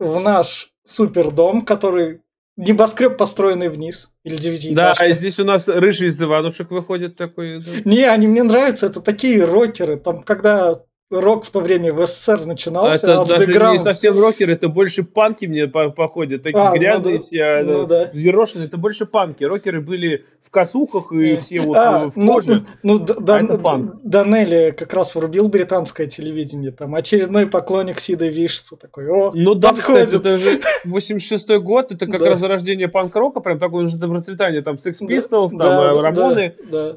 в 0.00 0.18
наш 0.18 0.72
супердом, 0.84 1.64
который 1.64 2.22
небоскреб, 2.56 3.16
построенный 3.16 3.68
вниз. 3.68 4.10
Или 4.24 4.36
Да, 4.36 4.42
девятиэтажка. 4.42 5.06
и 5.06 5.12
здесь 5.14 5.38
у 5.38 5.44
нас 5.44 5.68
рыжий 5.68 6.08
из 6.08 6.20
Иванушек 6.20 6.70
выходит 6.70 7.16
такой. 7.16 7.62
да. 7.62 7.70
Не, 7.84 8.04
они 8.04 8.26
мне 8.26 8.42
нравятся, 8.42 8.86
это 8.86 9.00
такие 9.00 9.44
рокеры. 9.44 9.96
Там, 9.98 10.22
когда 10.22 10.82
рок 11.10 11.44
в 11.44 11.50
то 11.50 11.60
время 11.60 11.92
в 11.92 12.06
СССР 12.06 12.46
начинался, 12.46 12.94
Это 13.06 13.24
даже 13.24 13.46
не 13.46 13.78
совсем 13.80 14.18
рокеры, 14.18 14.52
это 14.52 14.68
больше 14.68 15.02
панки 15.02 15.46
мне 15.46 15.66
по- 15.66 15.90
походят. 15.90 16.42
Такие 16.42 16.60
А, 16.62 16.70
ну 16.70 16.76
грязные 16.76 17.16
да. 17.18 17.22
все, 17.22 17.42
а, 17.42 17.62
Ну 17.64 17.86
да. 17.86 18.10
взъерошенные. 18.12 18.68
Это 18.68 18.78
больше 18.78 19.06
панки. 19.06 19.42
Рокеры 19.44 19.80
были 19.80 20.24
в 20.42 20.50
косухах 20.50 21.12
и 21.12 21.36
все 21.36 21.60
вот 21.60 21.76
А, 21.76 22.04
э, 22.04 22.10
в 22.10 22.16
ну, 22.16 22.32
коже. 22.32 22.64
ну, 22.82 22.98
Д- 22.98 23.14
Дан- 23.20 23.44
это 23.46 23.58
панк. 23.58 23.94
Данелли 24.04 24.70
как 24.76 24.92
раз 24.94 25.14
врубил 25.14 25.48
британское 25.48 26.06
телевидение. 26.06 26.70
Там 26.70 26.94
очередной 26.94 27.46
поклонник 27.46 27.98
Сида 27.98 28.26
Вишца 28.28 28.76
такой. 28.76 29.08
О, 29.08 29.32
Ну 29.34 29.54
да, 29.54 29.70
подходит. 29.72 30.06
кстати, 30.06 30.20
это 30.20 30.38
же 30.38 30.60
86-й 30.86 31.58
год, 31.60 31.90
это 31.92 32.06
как 32.06 32.20
Да. 32.20 32.30
раз 32.30 32.40
зарождение 32.40 32.88
панк-рока, 32.88 33.40
прям 33.40 33.58
такое 33.58 33.82
уже 33.84 33.98
процветание, 33.98 34.62
там 34.62 34.76
Sex 34.76 34.94
Да, 35.00 35.06
Pistols, 35.06 35.48
там 35.50 35.58
да, 35.58 35.90
э, 35.90 35.94
да, 35.94 36.02
Рамоны, 36.02 36.54
да. 36.70 36.96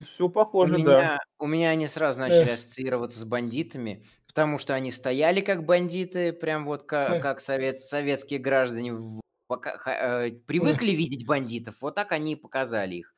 Все 0.00 0.28
У 0.60 0.66
похоже, 0.66 0.78
да. 0.78 1.08
меня, 1.08 1.18
у 1.38 1.46
меня 1.46 1.70
они 1.70 1.86
сразу 1.86 2.18
начали 2.18 2.50
ассоциироваться 2.50 3.20
с 3.20 3.24
бандитами, 3.24 4.04
потому 4.26 4.58
что 4.58 4.74
они 4.74 4.90
стояли 4.90 5.40
как 5.40 5.64
бандиты, 5.66 6.32
прям 6.32 6.64
вот 6.64 6.84
ка- 6.84 7.16
как 7.16 7.40
совет, 7.40 7.80
советские 7.80 8.38
граждане 8.40 8.94
в- 8.94 9.20
пока- 9.48 9.76
ха- 9.78 10.26
э, 10.26 10.30
привыкли 10.32 10.92
видеть 10.92 11.26
бандитов, 11.26 11.76
вот 11.80 11.94
так 11.94 12.12
они 12.12 12.32
и 12.32 12.36
показали 12.36 12.96
их. 12.96 13.14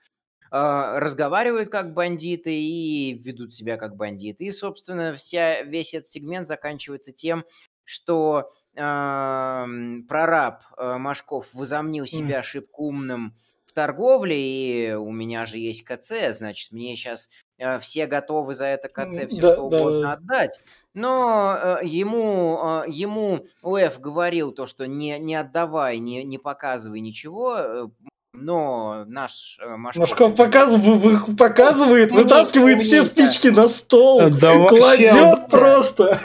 А, 0.51 1.01
Разговаривают 1.01 1.71
как 1.71 1.95
бандиты 1.95 2.55
и 2.55 3.15
ведут 3.23 3.55
себя 3.55 3.77
как 3.79 3.97
бандиты. 3.97 4.45
И, 4.45 4.53
собственно, 4.53 5.15
вся, 5.17 5.63
весь 5.63 5.95
этот 5.95 6.09
сегмент 6.09 6.49
заканчивается 6.49 7.13
тем, 7.13 7.45
что 7.85 8.51
ам, 8.77 10.05
прораб 10.09 10.63
э, 10.77 10.99
Машков 10.99 11.49
возомнил 11.55 12.07
себя 12.07 12.43
шибко 12.43 12.81
умным 12.81 13.37
торговле, 13.79 14.37
и 14.37 14.93
у 14.95 15.13
меня 15.13 15.47
же 15.47 15.59
есть 15.59 15.85
КЦ, 15.85 16.37
значит, 16.37 16.73
мне 16.73 16.97
сейчас 16.97 17.29
все 17.81 18.07
готовы 18.07 18.55
за 18.55 18.67
это 18.67 18.89
КЦ 18.89 19.29
все 19.29 19.41
да, 19.41 19.53
что 19.53 19.63
угодно 19.63 20.03
да. 20.03 20.13
отдать. 20.15 20.61
Но 20.95 21.57
э, 21.57 21.81
ему, 21.85 22.59
э, 22.61 22.85
ему 22.89 23.47
УФ 23.63 24.01
говорил 24.01 24.51
то, 24.51 24.67
что 24.67 24.89
не, 24.89 25.17
не 25.21 25.37
отдавай, 25.37 25.99
не, 25.99 26.25
не 26.25 26.39
показывай 26.39 27.01
ничего, 27.01 27.57
э, 27.57 27.89
но 28.41 29.05
наш 29.07 29.59
э, 29.61 29.77
Машков... 29.77 30.01
Машков 30.11 30.35
показывает, 30.37 31.37
показывает, 31.37 32.13
вытаскивает 32.13 32.83
все 32.83 33.03
спички 33.05 33.49
на 33.49 33.69
стол, 33.69 34.21
Э, 34.21 34.31
Да 34.31 34.55
вообще, 34.57 34.79
кладет 34.79 35.13
он- 35.13 35.47
просто. 35.49 36.19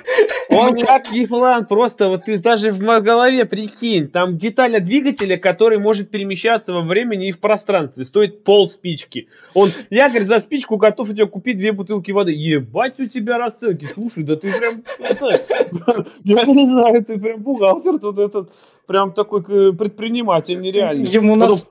Он 0.49 0.77
как 0.77 1.11
Ефлан, 1.11 1.65
просто 1.65 2.07
вот 2.07 2.25
ты 2.25 2.37
даже 2.37 2.71
в 2.71 2.81
моей 2.81 3.01
голове 3.01 3.45
прикинь, 3.45 4.07
там 4.07 4.37
деталь 4.37 4.75
от 4.77 4.83
двигателя, 4.83 5.37
который 5.37 5.79
может 5.79 6.09
перемещаться 6.11 6.73
во 6.73 6.81
времени 6.81 7.29
и 7.29 7.31
в 7.31 7.39
пространстве, 7.39 8.05
стоит 8.05 8.43
пол 8.43 8.69
спички. 8.69 9.27
Он, 9.53 9.71
я, 9.89 10.09
говорит, 10.09 10.27
за 10.27 10.39
спичку 10.39 10.77
готов 10.77 11.09
у 11.09 11.13
тебя 11.13 11.25
купить 11.25 11.57
две 11.57 11.71
бутылки 11.71 12.11
воды. 12.11 12.31
Ебать 12.33 12.99
у 12.99 13.07
тебя 13.07 13.37
расценки, 13.37 13.85
слушай, 13.85 14.23
да 14.23 14.35
ты 14.35 14.51
прям, 14.57 14.83
это, 14.99 16.05
я 16.23 16.43
не 16.43 16.67
знаю, 16.67 17.03
ты 17.03 17.17
прям 17.17 17.41
бухгалтер 17.41 17.99
тут 17.99 18.19
этот, 18.19 18.51
прям 18.85 19.11
такой 19.13 19.41
э, 19.41 19.71
предприниматель 19.73 20.59
нереальный. 20.61 21.07
Ему 21.07 21.35
нас... 21.35 21.69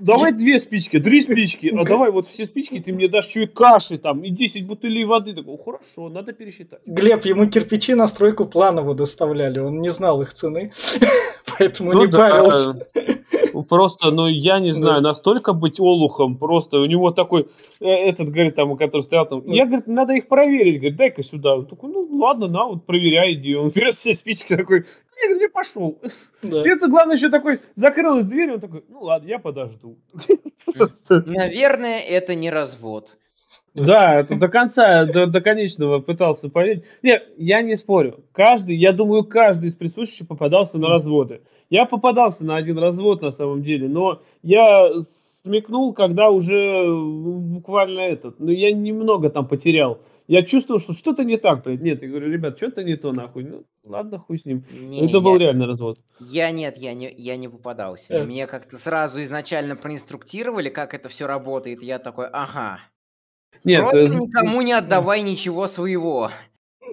Давай 0.00 0.32
две 0.32 0.58
спички, 0.58 0.98
три 0.98 1.20
спички, 1.20 1.74
а 1.76 1.84
давай 1.84 2.10
вот 2.10 2.26
все 2.26 2.46
спички 2.46 2.80
ты 2.80 2.92
мне 2.92 3.08
дашь 3.08 3.28
еще 3.28 3.44
и 3.44 3.46
каши 3.46 3.98
там, 3.98 4.22
и 4.22 4.30
10 4.30 4.66
бутылей 4.66 5.04
воды. 5.04 5.34
Такой, 5.34 5.58
хорошо, 5.62 6.08
надо 6.08 6.32
пересчитать. 6.32 6.80
Глеб, 6.86 7.24
ему 7.24 7.46
кирпичи 7.46 7.94
на 7.94 8.08
стройку 8.08 8.46
планово 8.46 8.94
доставляли, 8.94 9.58
он 9.58 9.80
не 9.80 9.90
знал 9.90 10.22
их 10.22 10.34
цены, 10.34 10.72
поэтому 11.58 11.92
Ну 11.92 12.04
не 12.04 12.06
да, 12.06 12.30
парился. 12.30 12.86
Просто, 13.68 14.10
ну, 14.10 14.26
я 14.26 14.58
не 14.58 14.72
знаю, 14.72 15.00
настолько 15.00 15.52
быть 15.52 15.78
олухом, 15.78 16.36
просто 16.36 16.80
у 16.80 16.86
него 16.86 17.12
такой, 17.12 17.48
э, 17.80 17.86
этот, 17.86 18.30
говорит, 18.30 18.56
там, 18.56 18.76
который 18.76 19.02
стоял 19.02 19.26
там, 19.26 19.42
я, 19.46 19.64
говорит, 19.64 19.86
надо 19.86 20.14
их 20.14 20.26
проверить, 20.26 20.76
говорит, 20.76 20.96
дай-ка 20.96 21.22
сюда. 21.22 21.56
Он 21.56 21.66
такой, 21.66 21.90
ну, 21.90 22.08
ладно, 22.18 22.48
на, 22.48 22.64
вот, 22.64 22.84
проверяй, 22.84 23.34
иди. 23.34 23.54
Он 23.54 23.70
берет 23.70 23.94
все 23.94 24.12
спички, 24.12 24.56
такой, 24.56 24.84
я 25.22 25.28
говорю, 25.28 25.40
не 25.40 25.48
пошел. 25.48 25.98
Да. 26.42 26.62
И 26.62 26.68
это, 26.68 26.88
главное, 26.88 27.16
еще 27.16 27.30
такой, 27.30 27.60
закрылась 27.76 28.26
дверь, 28.26 28.54
он 28.54 28.60
такой, 28.60 28.84
ну, 28.88 29.02
ладно, 29.02 29.28
я 29.28 29.38
подожду. 29.38 29.98
Наверное, 31.08 32.00
это 32.00 32.34
не 32.34 32.50
развод. 32.50 33.16
Да, 33.74 34.20
это 34.20 34.36
до 34.36 34.48
конца, 34.48 35.04
до, 35.04 35.26
до 35.26 35.40
конечного 35.40 35.98
пытался 35.98 36.48
поверить. 36.48 36.84
Нет, 37.02 37.28
я 37.36 37.60
не 37.62 37.76
спорю. 37.76 38.24
Каждый, 38.32 38.76
я 38.76 38.92
думаю, 38.92 39.24
каждый 39.24 39.66
из 39.66 39.74
присутствующих 39.74 40.28
попадался 40.28 40.78
на 40.78 40.88
разводы. 40.88 41.42
Я 41.70 41.84
попадался 41.84 42.44
на 42.44 42.56
один 42.56 42.78
развод 42.78 43.22
на 43.22 43.32
самом 43.32 43.62
деле, 43.62 43.88
но 43.88 44.20
я 44.42 44.90
смекнул, 45.42 45.92
когда 45.92 46.30
уже 46.30 46.86
буквально 46.88 48.00
этот, 48.00 48.38
ну 48.38 48.50
я 48.50 48.72
немного 48.72 49.28
там 49.30 49.46
потерял. 49.48 50.00
Я 50.26 50.42
чувствовал, 50.42 50.80
что 50.80 50.94
что-то 50.94 51.22
не 51.22 51.36
так. 51.36 51.64
блядь. 51.64 51.82
Нет, 51.82 52.00
я 52.02 52.08
говорю, 52.08 52.30
ребят, 52.30 52.56
что-то 52.56 52.82
не 52.82 52.96
то 52.96 53.12
нахуй. 53.12 53.44
Ну, 53.44 53.64
ладно, 53.84 54.18
хуй 54.18 54.38
с 54.38 54.46
ним. 54.46 54.64
Не, 54.72 55.06
Это 55.06 55.20
был 55.20 55.34
я- 55.34 55.38
реальный 55.40 55.66
развод. 55.66 55.98
Я 56.18 56.50
нет, 56.50 56.78
я 56.78 56.94
не, 56.94 57.12
я 57.14 57.36
не 57.36 57.48
попадался. 57.48 58.06
Э. 58.14 58.24
Мне 58.24 58.46
как-то 58.46 58.78
сразу 58.78 59.20
изначально 59.20 59.76
проинструктировали, 59.76 60.70
как 60.70 60.94
это 60.94 61.10
все 61.10 61.26
работает. 61.26 61.82
Я 61.82 61.98
такой, 61.98 62.26
ага. 62.32 62.78
Нет, 63.62 63.80
Просто 63.82 63.98
э, 64.00 64.08
никому 64.08 64.60
не 64.62 64.72
отдавай 64.72 65.22
ничего 65.22 65.66
своего. 65.66 66.30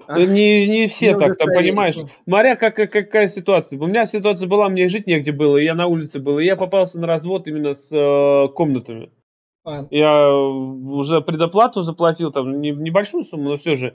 э, 0.08 0.24
не, 0.24 0.68
не 0.68 0.86
все 0.86 1.12
Ну, 1.12 1.18
так, 1.18 1.36
там, 1.36 1.50
и- 1.50 1.54
понимаешь. 1.56 1.96
Смотря 2.26 2.56
как, 2.56 2.76
как- 2.76 2.90
какая 2.92 3.28
ситуация. 3.28 3.78
У 3.78 3.86
меня 3.86 4.06
ситуация 4.06 4.46
была, 4.48 4.68
мне 4.68 4.88
жить 4.88 5.06
негде 5.06 5.32
было, 5.32 5.56
и 5.58 5.64
я 5.64 5.74
на 5.74 5.86
улице 5.86 6.18
был. 6.18 6.38
И 6.38 6.44
я 6.44 6.56
попался 6.56 6.98
на 7.00 7.06
развод 7.06 7.46
именно 7.46 7.74
с 7.74 7.88
э, 7.90 8.48
комнатами. 8.54 9.10
А, 9.64 9.86
Я 9.90 10.28
уже 10.34 11.20
предоплату 11.20 11.82
заплатил, 11.82 12.32
там, 12.32 12.60
не- 12.60 12.70
небольшую 12.72 13.24
сумму, 13.24 13.50
но 13.50 13.56
все 13.56 13.76
же. 13.76 13.94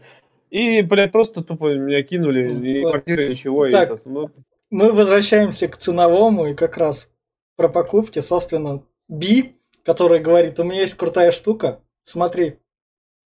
И, 0.49 0.81
блядь, 0.81 1.11
просто 1.11 1.43
тупо 1.43 1.73
меня 1.75 2.01
кинули, 2.03 2.47
Ну, 2.47 2.63
и 2.63 2.81
квартиры, 2.83 3.29
ничего. 3.29 3.65
и 3.65 3.71
Так. 3.71 3.89
этот, 3.89 4.05
ну, 4.05 4.29
Мы 4.69 4.91
возвращаемся 4.93 5.67
к 5.67 5.75
ценовому 5.77 6.47
и 6.47 6.53
как 6.53 6.77
раз 6.77 7.09
про 7.57 7.67
покупки, 7.69 8.19
собственно, 8.19 8.81
Би, 9.09 9.55
который 9.83 10.19
говорит, 10.19 10.57
у 10.59 10.63
меня 10.63 10.81
есть 10.81 10.93
крутая 10.95 11.31
штука, 11.31 11.79
смотри, 12.07 12.59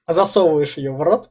засовываешь 0.08 0.78
ее 0.78 0.92
в 0.92 1.02
рот, 1.02 1.30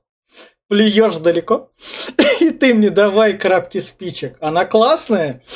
плюешь 0.69 1.17
далеко, 1.17 1.73
и 2.41 2.51
ты 2.51 2.75
мне 2.75 2.91
давай 2.91 3.37
коробки 3.37 3.79
спичек. 3.79 4.37
Она 4.41 4.65
классная. 4.65 5.43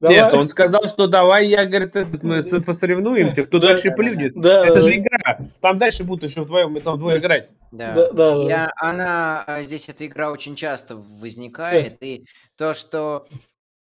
Давай. 0.00 0.16
Нет, 0.16 0.32
он 0.32 0.48
сказал, 0.48 0.86
что 0.86 1.08
давай, 1.08 1.48
я, 1.48 1.66
говорит, 1.66 1.92
мы 2.22 2.40
посоревнуемся, 2.60 3.44
кто 3.44 3.58
Да, 3.58 3.70
дальше 3.70 3.88
да, 3.88 3.94
плюнет. 3.96 4.32
Да, 4.36 4.64
Это 4.64 4.74
да, 4.74 4.80
же 4.82 4.90
да. 4.90 4.96
игра. 4.96 5.38
Там 5.60 5.78
дальше 5.78 6.04
будут 6.04 6.30
еще 6.30 6.42
вдвоем, 6.42 6.70
мы 6.70 6.80
там 6.80 7.00
двое 7.00 7.18
играть. 7.18 7.48
Да. 7.72 7.94
Да, 7.94 8.12
да, 8.12 8.34
да. 8.36 8.42
Я, 8.44 8.72
она, 8.76 9.42
а, 9.44 9.64
здесь 9.64 9.88
эта 9.88 10.06
игра 10.06 10.30
очень 10.30 10.54
часто 10.54 10.94
возникает, 10.94 12.00
и 12.00 12.26
то, 12.56 12.74
что 12.74 13.26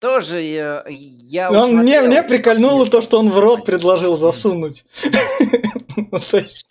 тоже 0.04 0.42
э, 0.42 0.84
я 0.92 1.50
Он 1.50 1.78
мне, 1.78 2.02
усмотрел- 2.02 2.08
мне 2.08 2.24
прикольнуло 2.24 2.90
то, 2.90 3.02
что 3.02 3.20
он 3.20 3.30
в 3.30 3.40
рот 3.40 3.66
предложил 3.66 4.18
засунуть. 4.18 4.86
Ну, 5.96 6.20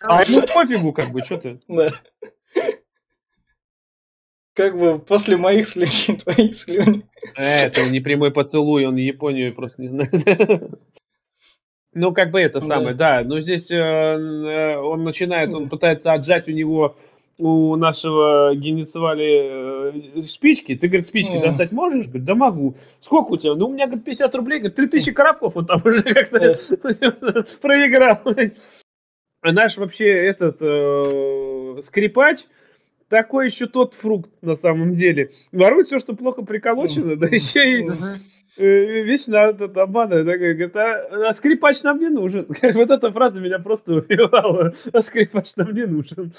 А 0.01 0.23
ему 0.23 0.41
пофигу, 0.53 0.91
как 0.91 1.09
бы, 1.11 1.23
что 1.23 1.37
ты. 1.37 1.59
да. 1.69 1.91
Как 4.53 4.77
бы 4.77 4.99
после 4.99 5.37
моих 5.37 5.65
слюней, 5.67 6.17
твои 6.23 6.51
слюни. 6.51 7.05
Э, 7.37 7.67
Это 7.67 7.89
не 7.89 8.01
прямой 8.01 8.31
поцелуй, 8.31 8.85
он 8.85 8.97
Японию 8.97 9.53
просто 9.55 9.81
не 9.81 9.87
знает. 9.87 10.13
Ну, 11.95 12.11
как 12.11 12.31
бы 12.31 12.41
это 12.41 12.59
самое, 12.59 12.95
да. 12.95 13.21
Но 13.23 13.39
здесь 13.39 13.69
э, 13.69 14.77
он 14.77 15.03
начинает, 15.03 15.53
он 15.53 15.69
пытается 15.69 16.11
отжать 16.11 16.47
у 16.47 16.51
него, 16.51 16.97
у 17.37 17.75
нашего 17.75 18.53
геницевали 18.55 20.19
э, 20.19 20.21
спички. 20.23 20.75
Ты, 20.75 20.87
говорит, 20.87 21.07
спички 21.07 21.33
Мгм. 21.33 21.41
достать 21.41 21.71
можешь? 21.71 22.07
Говорит, 22.07 22.25
да 22.25 22.35
могу. 22.35 22.75
Сколько 22.99 23.33
у 23.33 23.37
тебя? 23.37 23.55
Ну, 23.55 23.67
у 23.67 23.73
меня, 23.73 23.85
говорит, 23.85 24.05
50 24.05 24.35
рублей. 24.35 24.59
Говорит, 24.59 24.75
3000 24.75 25.11
коробков 25.13 25.57
он 25.57 25.65
там 25.65 25.81
уже 25.83 26.01
как-то 26.03 26.39
проиграл. 27.61 28.21
А 29.41 29.51
наш 29.51 29.77
вообще 29.77 30.07
этот 30.07 30.57
э, 30.61 31.81
скрипач, 31.81 32.45
такой 33.09 33.47
еще 33.47 33.65
тот 33.65 33.95
фрукт 33.95 34.31
на 34.41 34.55
самом 34.55 34.95
деле. 34.95 35.31
Ворует 35.51 35.87
все, 35.87 35.99
что 35.99 36.15
плохо 36.15 36.43
приколочено, 36.43 37.15
да 37.17 37.27
еще 37.27 37.79
и 37.79 37.89
э, 38.57 39.01
вечно 39.03 39.35
этот 39.37 39.75
обманывает. 39.75 40.25
Такой, 40.25 40.53
говорит, 40.53 40.75
а, 40.77 41.29
а 41.29 41.33
скрипач 41.33 41.81
нам 41.83 41.99
не 41.99 42.09
нужен. 42.09 42.47
Вот 42.61 42.91
эта 42.91 43.11
фраза 43.11 43.41
меня 43.41 43.59
просто 43.59 43.95
убивала. 43.95 44.71
А 44.93 45.01
скрипач 45.01 45.55
нам 45.57 45.73
не 45.73 45.85
нужен. 45.85 46.31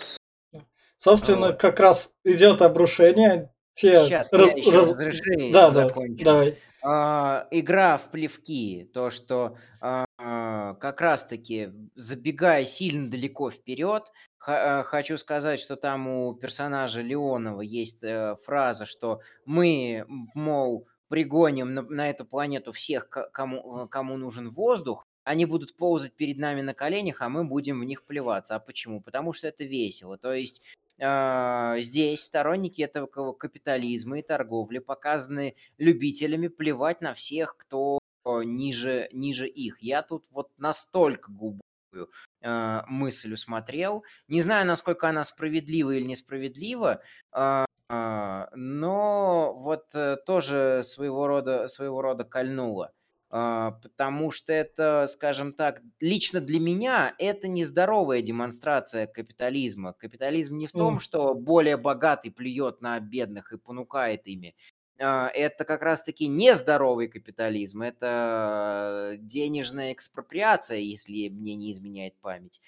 Собственно, 1.05 1.48
Вот. 1.48 1.61
как 1.61 1.80
раз 1.80 2.11
идет 2.24 2.62
обрушение. 2.62 3.52
Те 3.74 4.05
Сейчас 4.07 4.32
раз- 4.32 4.57
я 4.57 4.72
раз- 4.72 4.88
разреши 4.88 5.52
Да, 5.52 5.66
да, 5.66 5.70
закончу. 5.70 6.24
давай. 6.24 6.59
А, 6.82 7.46
игра 7.50 7.98
в 7.98 8.11
плевки, 8.11 8.88
то, 8.94 9.11
что 9.11 9.57
а, 9.80 10.74
как 10.80 11.00
раз-таки, 11.02 11.70
забегая 11.94 12.64
сильно 12.64 13.11
далеко 13.11 13.50
вперед, 13.50 14.05
а, 14.46 14.82
хочу 14.84 15.18
сказать, 15.18 15.61
что 15.61 15.76
там 15.76 16.09
у 16.09 16.34
персонажа 16.34 17.02
Леонова 17.02 17.61
есть 17.61 18.02
э, 18.02 18.36
фраза, 18.46 18.86
что 18.86 19.20
мы, 19.44 20.07
мол, 20.34 20.86
пригоним 21.09 21.74
на, 21.74 21.82
на 21.82 22.09
эту 22.11 22.24
планету 22.24 22.72
всех, 22.72 23.09
ко- 23.11 23.28
кому, 23.32 23.84
э, 23.84 23.88
кому 23.88 24.16
нужен 24.16 24.50
воздух, 24.52 25.05
они 25.24 25.44
будут 25.46 25.76
ползать 25.76 26.14
перед 26.14 26.38
нами 26.38 26.61
на 26.62 26.72
коленях, 26.74 27.20
а 27.22 27.28
мы 27.28 27.44
будем 27.44 27.80
в 27.80 27.84
них 27.84 28.05
плеваться. 28.05 28.55
А 28.57 28.61
почему? 28.61 29.00
Потому 29.00 29.32
что 29.32 29.48
это 29.48 29.64
весело. 29.64 30.16
То 30.18 30.32
есть 30.34 30.62
здесь 30.99 32.24
сторонники 32.24 32.82
этого 32.82 33.07
ка- 33.07 33.32
капитализма 33.32 34.18
и 34.18 34.22
торговли 34.22 34.78
показаны 34.78 35.57
любителями 35.78 36.49
плевать 36.49 37.01
на 37.01 37.14
всех, 37.14 37.57
кто 37.57 37.99
э, 38.24 38.45
ниже, 38.45 39.09
ниже 39.12 39.49
их. 39.49 39.82
Я 39.82 40.03
тут 40.03 40.24
вот 40.30 40.51
настолько 40.57 41.32
глубокую 41.32 42.11
э, 42.42 42.82
мысль 42.86 43.32
усмотрел. 43.34 44.05
Не 44.28 44.42
знаю, 44.42 44.66
насколько 44.66 45.09
она 45.09 45.24
справедлива 45.24 45.92
или 45.92 46.05
несправедлива, 46.05 47.03
а, 47.32 47.66
а, 47.88 48.49
но 48.55 49.55
вот 49.55 49.95
э, 49.95 50.16
тоже 50.26 50.82
своего 50.84 51.26
рода, 51.26 51.68
своего 51.68 52.01
рода 52.03 52.24
кольнула. 52.24 52.92
А, 53.37 53.72
Потому 53.82 54.30
что 54.30 54.53
это, 54.53 55.09
скажем 55.09 55.53
так, 55.55 55.82
лично 55.99 56.41
для 56.41 56.61
меня 56.61 57.12
это 57.18 57.49
нездоровая 57.49 58.22
демонстрация 58.22 59.09
капитализма. 59.09 59.93
Капитализм 59.93 60.57
не 60.57 60.68
в 60.68 60.72
том, 60.72 61.01
что 61.01 61.35
более 61.35 61.76
богатый 61.76 62.30
плюет 62.30 62.80
на 62.80 63.01
бедных 63.01 63.53
и 63.53 63.59
понукает 63.59 64.28
ими. 64.28 64.55
А, 65.01 65.28
Это 65.35 65.64
как 65.64 65.82
раз-таки 65.82 66.28
нездоровый 66.28 67.09
капитализм. 67.09 67.82
Это 67.82 69.16
денежная 69.18 69.93
экспроприация, 69.93 70.78
если 70.78 71.28
мне 71.28 71.57
не 71.57 71.72
изменяет 71.72 72.14
память. 72.20 72.61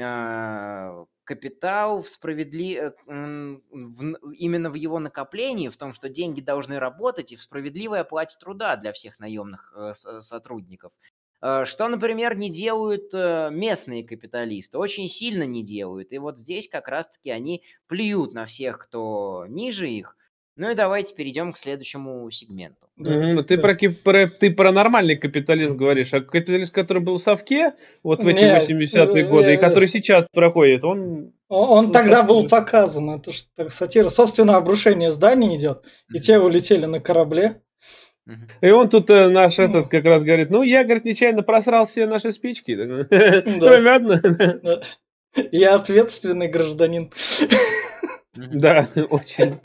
А, 0.00 1.04
Капитал 1.24 2.02
в 2.02 2.08
справедли... 2.08 2.74
э, 2.74 2.92
в 3.06 4.32
именно 4.32 4.70
в 4.70 4.74
его 4.74 4.98
накоплении, 4.98 5.68
в 5.68 5.76
том, 5.76 5.94
что 5.94 6.08
деньги 6.08 6.40
должны 6.40 6.78
работать 6.78 7.32
и 7.32 7.36
в 7.36 7.42
справедливой 7.42 8.00
оплате 8.00 8.36
труда 8.40 8.76
для 8.76 8.92
всех 8.92 9.18
наемных 9.20 9.72
э, 9.76 9.94
с- 9.94 10.20
сотрудников. 10.22 10.92
Э, 11.42 11.64
Что, 11.64 11.88
например, 11.88 12.36
не 12.36 12.50
делают 12.50 13.12
э, 13.14 13.50
местные 13.52 14.04
капиталисты, 14.04 14.78
очень 14.78 15.08
сильно 15.08 15.44
не 15.44 15.62
делают. 15.64 16.12
И 16.12 16.18
вот 16.18 16.38
здесь 16.38 16.68
как 16.68 16.88
раз-таки 16.88 17.30
они 17.30 17.64
плюют 17.86 18.32
на 18.32 18.46
всех, 18.46 18.78
кто 18.78 19.46
ниже 19.48 19.88
их. 19.90 20.16
Ну 20.56 20.70
и 20.70 20.74
давайте 20.74 21.14
перейдем 21.14 21.52
к 21.52 21.56
следующему 21.56 22.30
сегменту. 22.30 22.86
Мгм, 22.96 23.42
Ты 23.44 23.56
про, 23.56 23.74
про- 24.04 24.26
ты 24.26 24.50
про 24.50 24.70
нормальный 24.70 25.16
капитализм 25.16 25.76
говоришь, 25.76 26.12
а 26.12 26.20
капитализм, 26.20 26.72
который 26.74 27.02
был 27.02 27.16
в 27.18 27.22
Совке, 27.22 27.72
вот 28.02 28.22
в 28.22 28.26
эти 28.26 28.40
Не, 28.40 28.58
80-е 28.58 29.24
э, 29.24 29.28
годы, 29.28 29.52
и 29.54 29.56
э, 29.56 29.58
который 29.58 29.88
сейчас 29.88 30.26
проходит, 30.32 30.84
он... 30.84 31.32
Он 31.48 31.68
он 31.78 31.86
Ну, 31.86 31.92
тогда 31.92 32.22
был 32.22 32.42
бы. 32.42 32.48
показан, 32.48 33.10
это 33.10 33.32
так 33.56 33.72
сатира. 33.72 34.10
Собственно, 34.10 34.56
обрушение 34.56 35.10
зданий 35.10 35.56
идет, 35.56 35.84
и 36.12 36.18
те 36.20 36.38
улетели 36.38 36.84
на 36.84 37.00
корабле. 37.00 37.62
И 38.60 38.70
он 38.70 38.88
тут 38.90 39.08
э, 39.10 39.28
наш 39.28 39.56
Ну. 39.58 39.64
этот 39.64 39.88
как 39.88 40.04
раз 40.04 40.22
говорит, 40.22 40.50
ну, 40.50 40.62
я, 40.62 40.84
говорит, 40.84 41.04
нечаянно 41.06 41.42
просрал 41.42 41.86
все 41.86 42.06
наши 42.06 42.30
спички. 42.30 42.76
Понятно? 42.76 44.20
Да. 44.62 44.82
Я 45.50 45.76
ответственный 45.76 46.48
гражданин. 46.48 47.10
Да, 48.34 48.88
очень. 49.10 49.60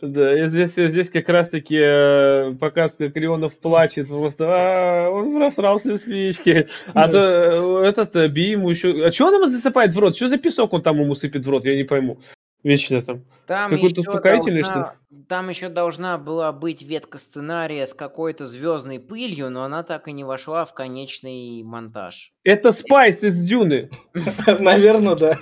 Да, 0.00 0.38
и 0.38 0.48
здесь, 0.48 0.74
здесь 0.74 1.10
как 1.10 1.28
раз-таки 1.28 1.76
э, 1.76 2.54
показ, 2.60 2.94
как 2.96 3.16
Леонов 3.16 3.56
плачет, 3.58 4.06
просто 4.06 4.44
«А, 4.46 5.10
он 5.10 5.36
просрал 5.36 5.78
все 5.78 5.96
спички. 5.96 6.68
А 6.94 7.08
то 7.08 7.18
э, 7.18 7.88
этот 7.88 8.14
э, 8.14 8.28
Би 8.28 8.50
ему 8.50 8.70
еще... 8.70 9.04
А 9.04 9.10
что 9.10 9.26
он 9.26 9.34
ему 9.34 9.46
засыпает 9.46 9.92
в 9.92 9.98
рот? 9.98 10.14
Что 10.14 10.28
за 10.28 10.38
песок 10.38 10.72
он 10.74 10.82
там 10.82 11.00
ему 11.00 11.14
сыпет 11.16 11.44
в 11.44 11.50
рот? 11.50 11.64
Я 11.64 11.74
не 11.74 11.84
пойму. 11.84 12.20
Вечно 12.62 13.02
там. 13.02 13.24
Там 13.46 13.70
Какой-то 13.70 14.02
успокоительный, 14.02 14.62
что 14.62 14.74
должна, 14.74 14.94
там 15.28 15.48
еще 15.48 15.68
должна 15.68 16.18
была 16.18 16.52
быть 16.52 16.82
ветка 16.82 17.18
сценария 17.18 17.86
с 17.86 17.94
какой-то 17.94 18.46
звездной 18.46 18.98
пылью, 18.98 19.48
но 19.48 19.62
она 19.62 19.82
так 19.84 20.08
и 20.08 20.12
не 20.12 20.24
вошла 20.24 20.64
в 20.64 20.74
конечный 20.74 21.62
монтаж. 21.62 22.32
Это 22.44 22.72
Спайс 22.72 23.22
из 23.22 23.42
Дюны. 23.42 23.90
Наверное, 24.58 25.14
да. 25.14 25.38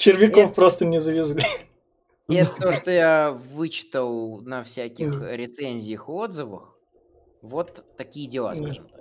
Червяков 0.00 0.44
Это- 0.46 0.54
просто 0.54 0.86
не 0.86 0.98
завезли. 0.98 1.42
И 2.28 2.34
это 2.36 2.52
то, 2.58 2.72
что 2.72 2.90
я 2.90 3.32
вычитал 3.52 4.40
на 4.40 4.64
всяких 4.64 5.20
рецензиях 5.30 6.08
и 6.08 6.12
отзывах. 6.12 6.74
Вот 7.42 7.84
такие 7.96 8.26
дела, 8.28 8.54
скажем 8.54 8.88
так. 8.88 9.00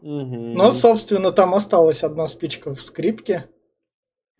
Но, 0.00 0.70
собственно, 0.70 1.32
там 1.32 1.54
осталась 1.54 2.02
одна 2.04 2.26
спичка 2.26 2.74
в 2.74 2.82
скрипке. 2.82 3.48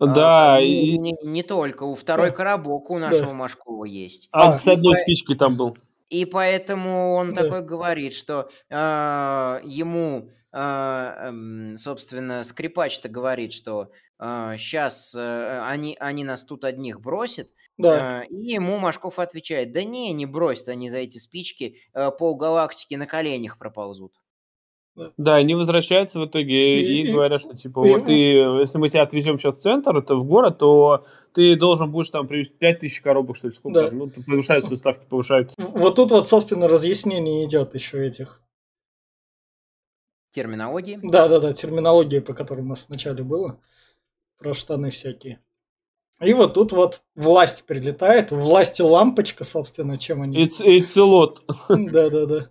Да, 0.00 0.56
А, 0.56 0.60
и 0.60 0.96
не, 0.98 1.14
не- 1.24 1.42
только. 1.42 1.82
У 1.84 1.94
второй 1.96 2.30
Да. 2.30 2.36
коробок 2.36 2.90
у 2.90 2.98
нашего 2.98 3.32
Машкова 3.32 3.84
есть. 3.84 4.28
а, 4.30 4.52
А, 4.52 4.56
с 4.56 4.66
одной 4.68 4.94
по- 4.96 5.02
спичкой 5.02 5.36
там 5.36 5.56
был. 5.56 5.76
И 6.08 6.24
поэтому 6.24 7.14
он 7.14 7.34
Да. 7.34 7.42
такой 7.42 7.62
говорит, 7.62 8.14
что 8.14 8.48
а, 8.70 9.60
ему, 9.64 10.30
эм, 10.52 11.76
собственно, 11.78 12.44
скрипач-то 12.44 13.08
говорит, 13.08 13.52
что 13.52 13.90
сейчас 14.20 15.14
они, 15.14 15.96
они 16.00 16.24
нас 16.24 16.44
тут 16.44 16.64
одних 16.64 17.00
бросят, 17.00 17.48
Да. 17.76 18.20
а, 18.20 18.22
и 18.24 18.36
ему 18.54 18.78
Машков 18.78 19.18
отвечает, 19.18 19.72
да 19.72 19.84
не, 19.84 20.12
не 20.12 20.26
бросят 20.26 20.68
они 20.68 20.90
за 20.90 20.98
эти 20.98 21.18
спички, 21.18 21.76
а, 21.92 22.10
полгалактики 22.10 22.94
на 22.96 23.06
коленях 23.06 23.58
проползут. 23.58 24.12
Да, 25.16 25.36
они 25.36 25.54
возвращаются 25.54 26.18
в 26.18 26.26
итоге 26.26 26.78
и, 26.80 27.02
И- 27.08 27.12
говорят, 27.12 27.40
что 27.40 27.56
типа, 27.56 27.86
и- 27.86 27.90
вот 27.92 28.06
ты, 28.06 28.12
если 28.12 28.78
мы 28.78 28.88
тебя 28.88 29.02
отвезем 29.02 29.38
сейчас 29.38 29.58
в 29.58 29.60
центр, 29.60 30.02
то 30.02 30.16
в 30.16 30.24
город, 30.26 30.58
то 30.58 31.06
ты 31.32 31.54
должен 31.54 31.92
будешь 31.92 32.10
там 32.10 32.26
привезти 32.26 32.54
5000 32.58 33.00
коробок, 33.00 33.36
что 33.36 33.46
ли, 33.46 33.54
сколько 33.54 33.82
Да. 33.82 33.90
ну, 33.92 34.10
повышают 34.10 34.64
свои 34.64 34.76
ставки, 34.76 35.04
повышают. 35.08 35.54
Вот 35.56 35.94
тут 35.94 36.10
вот, 36.10 36.26
собственно, 36.26 36.66
разъяснение 36.66 37.44
идет 37.46 37.76
еще 37.76 38.04
этих. 38.04 38.42
Терминологии. 40.32 40.98
Да-да-да, 41.02 41.52
терминология, 41.52 42.20
по 42.20 42.34
которой 42.34 42.60
у 42.60 42.66
нас 42.66 42.86
вначале 42.88 43.22
было. 43.22 43.60
Про 44.38 44.54
штаны 44.54 44.90
всякие. 44.90 45.40
И 46.20 46.34
вот 46.34 46.54
тут 46.54 46.72
вот 46.72 47.02
власть 47.14 47.64
прилетает. 47.66 48.32
У 48.32 48.36
власти 48.36 48.82
лампочка, 48.82 49.44
собственно, 49.44 49.98
чем 49.98 50.22
они... 50.22 50.46
It's, 50.46 50.60
it's 50.60 50.96
a 50.96 51.04
lot. 51.04 51.38
Да-да-да. 51.68 52.50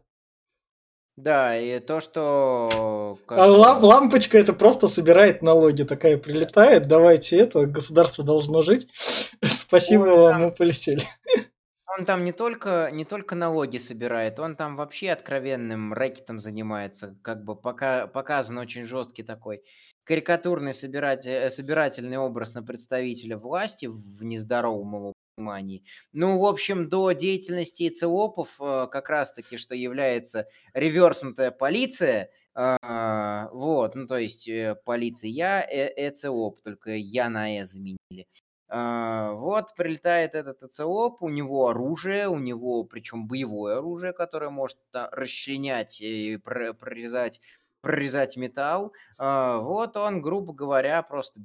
Да, 1.18 1.58
и 1.58 1.80
то, 1.80 2.00
что... 2.00 3.18
как, 3.26 3.40
А 3.40 3.48
ла- 3.48 3.78
э, 3.80 3.82
лампочка 3.82 4.38
это 4.38 4.54
просто 4.54 4.88
собирает 4.88 5.42
налоги. 5.42 5.84
Такая 5.84 6.18
прилетает, 6.18 6.88
давайте 6.88 7.38
это, 7.38 7.66
государство 7.66 8.24
должно 8.24 8.62
жить. 8.62 8.88
Спасибо 9.44 10.04
Ой, 10.04 10.18
вам, 10.18 10.32
там- 10.32 10.42
мы 10.44 10.52
полетели. 10.52 11.04
Он 11.98 12.06
там 12.06 12.24
не 12.24 12.34
только, 12.34 12.90
не 12.92 13.06
только 13.06 13.34
налоги 13.34 13.78
собирает, 13.78 14.40
он 14.40 14.56
там 14.56 14.76
вообще 14.76 15.10
откровенным 15.10 15.94
рэкетом 15.94 16.38
занимается. 16.38 17.18
Как 17.24 17.44
бы 17.44 17.56
пока, 17.56 18.08
показан 18.08 18.58
очень 18.58 18.86
жесткий 18.86 19.24
такой 19.24 19.64
карикатурный 20.08 20.74
собиратель, 20.74 21.32
э, 21.32 21.50
собирательный 21.50 22.18
образ 22.18 22.54
на 22.54 22.64
представителя 22.64 23.38
власти 23.38 23.88
в 23.88 24.24
нездоровом 24.24 24.96
его 24.96 25.14
понимании. 25.36 25.84
Ну, 26.14 26.40
в 26.40 26.46
общем, 26.46 26.90
до 26.90 27.12
деятельности 27.12 27.90
ЦОПов 27.90 28.50
э, 28.60 28.88
как 28.92 29.10
раз-таки, 29.10 29.58
что 29.58 29.76
является 29.76 30.48
реверснутая 30.74 31.52
полиция, 31.52 32.32
а, 32.60 33.50
вот, 33.52 33.94
ну, 33.94 34.08
то 34.08 34.18
есть 34.18 34.48
э, 34.48 34.76
полиция, 34.84 35.30
ЭЦОП, 35.70 36.60
только 36.62 36.92
я 36.96 37.30
на 37.30 37.60
Э 37.60 37.66
заменили. 37.66 38.28
А, 38.70 39.32
Вот 39.34 39.76
прилетает 39.76 40.34
этот 40.36 40.64
ЭЦОП, 40.64 41.22
у 41.22 41.30
него 41.30 41.68
оружие, 41.70 42.28
у 42.28 42.40
него 42.40 42.84
причем 42.84 43.28
боевое 43.28 43.78
оружие, 43.78 44.12
которое 44.14 44.50
может 44.50 44.78
та- 44.92 45.10
расчленять 45.12 46.02
и 46.02 46.38
пр- 46.38 46.74
прорезать, 46.74 47.42
прорезать 47.88 48.36
металл. 48.36 48.92
А, 49.18 49.60
Вот 49.60 49.96
он, 49.96 50.22
грубо 50.22 50.52
говоря, 50.54 51.02
просто, 51.04 51.40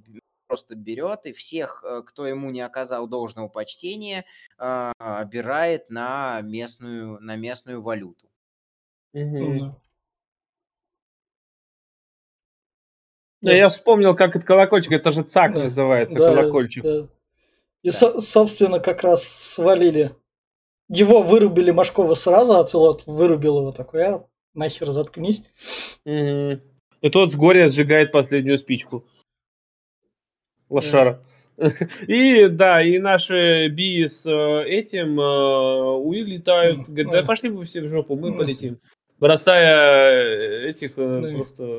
просто 0.49 0.75
берет 0.75 1.25
и 1.25 1.33
всех, 1.33 1.85
э, 1.85 2.03
кто 2.05 2.27
ему 2.27 2.51
не 2.51 2.61
оказал 2.61 3.07
должного 3.07 3.47
почтения, 3.49 4.25
а, 4.59 4.93
обирает 4.99 5.89
на 5.89 6.41
местную, 6.43 7.21
на 7.21 7.37
местную 7.37 7.81
валюту. 7.81 8.27
Ну, 9.15 9.77
Да, 13.41 13.53
я 13.53 13.69
вспомнил, 13.69 14.15
как 14.17 14.37
это 14.37 14.45
колокольчик, 14.45 14.93
это 14.93 15.11
же 15.13 15.23
ЦАК 15.23 15.55
Да. 15.55 15.63
называется, 15.65 16.17
да, 16.19 16.27
колокольчик. 16.27 16.83
да. 16.85 17.09
И, 17.83 17.91
со- 17.91 18.19
собственно, 18.21 18.79
как 18.81 19.03
раз 19.03 19.25
свалили. 19.25 20.15
Его 20.89 21.23
вырубили 21.23 21.71
Машкова 21.73 22.15
сразу, 22.15 22.59
а 22.59 22.65
Целот 22.65 23.05
вырубил 23.07 23.59
его 23.61 23.73
такой, 23.73 24.05
а, 24.05 24.25
нахер 24.55 24.91
заткнись. 24.91 25.45
Мгм. 26.05 26.61
И 27.01 27.11
тот 27.11 27.33
с 27.33 27.37
горя 27.37 27.69
сжигает 27.69 28.13
последнюю 28.13 28.59
спичку. 28.59 29.05
Лошара. 30.69 31.23
И 32.09 32.49
да, 32.49 32.83
и 32.83 32.99
наши 32.99 33.69
би 33.69 34.07
с 34.07 34.25
э, 34.25 34.65
этим 34.67 35.21
э, 35.21 35.97
Уилл 35.99 36.27
летают. 36.27 36.79
М, 36.79 36.85
Говорят, 36.95 37.13
да 37.13 37.23
пошли 37.25 37.51
вы 37.51 37.65
все 37.65 37.83
в 37.83 37.89
жопу, 37.89 38.17
мы 38.17 38.35
полетим. 38.35 38.81
Бросая 39.21 40.65
э, 40.65 40.71
этих 40.71 40.97
Ну 40.97 41.37
просто... 41.37 41.79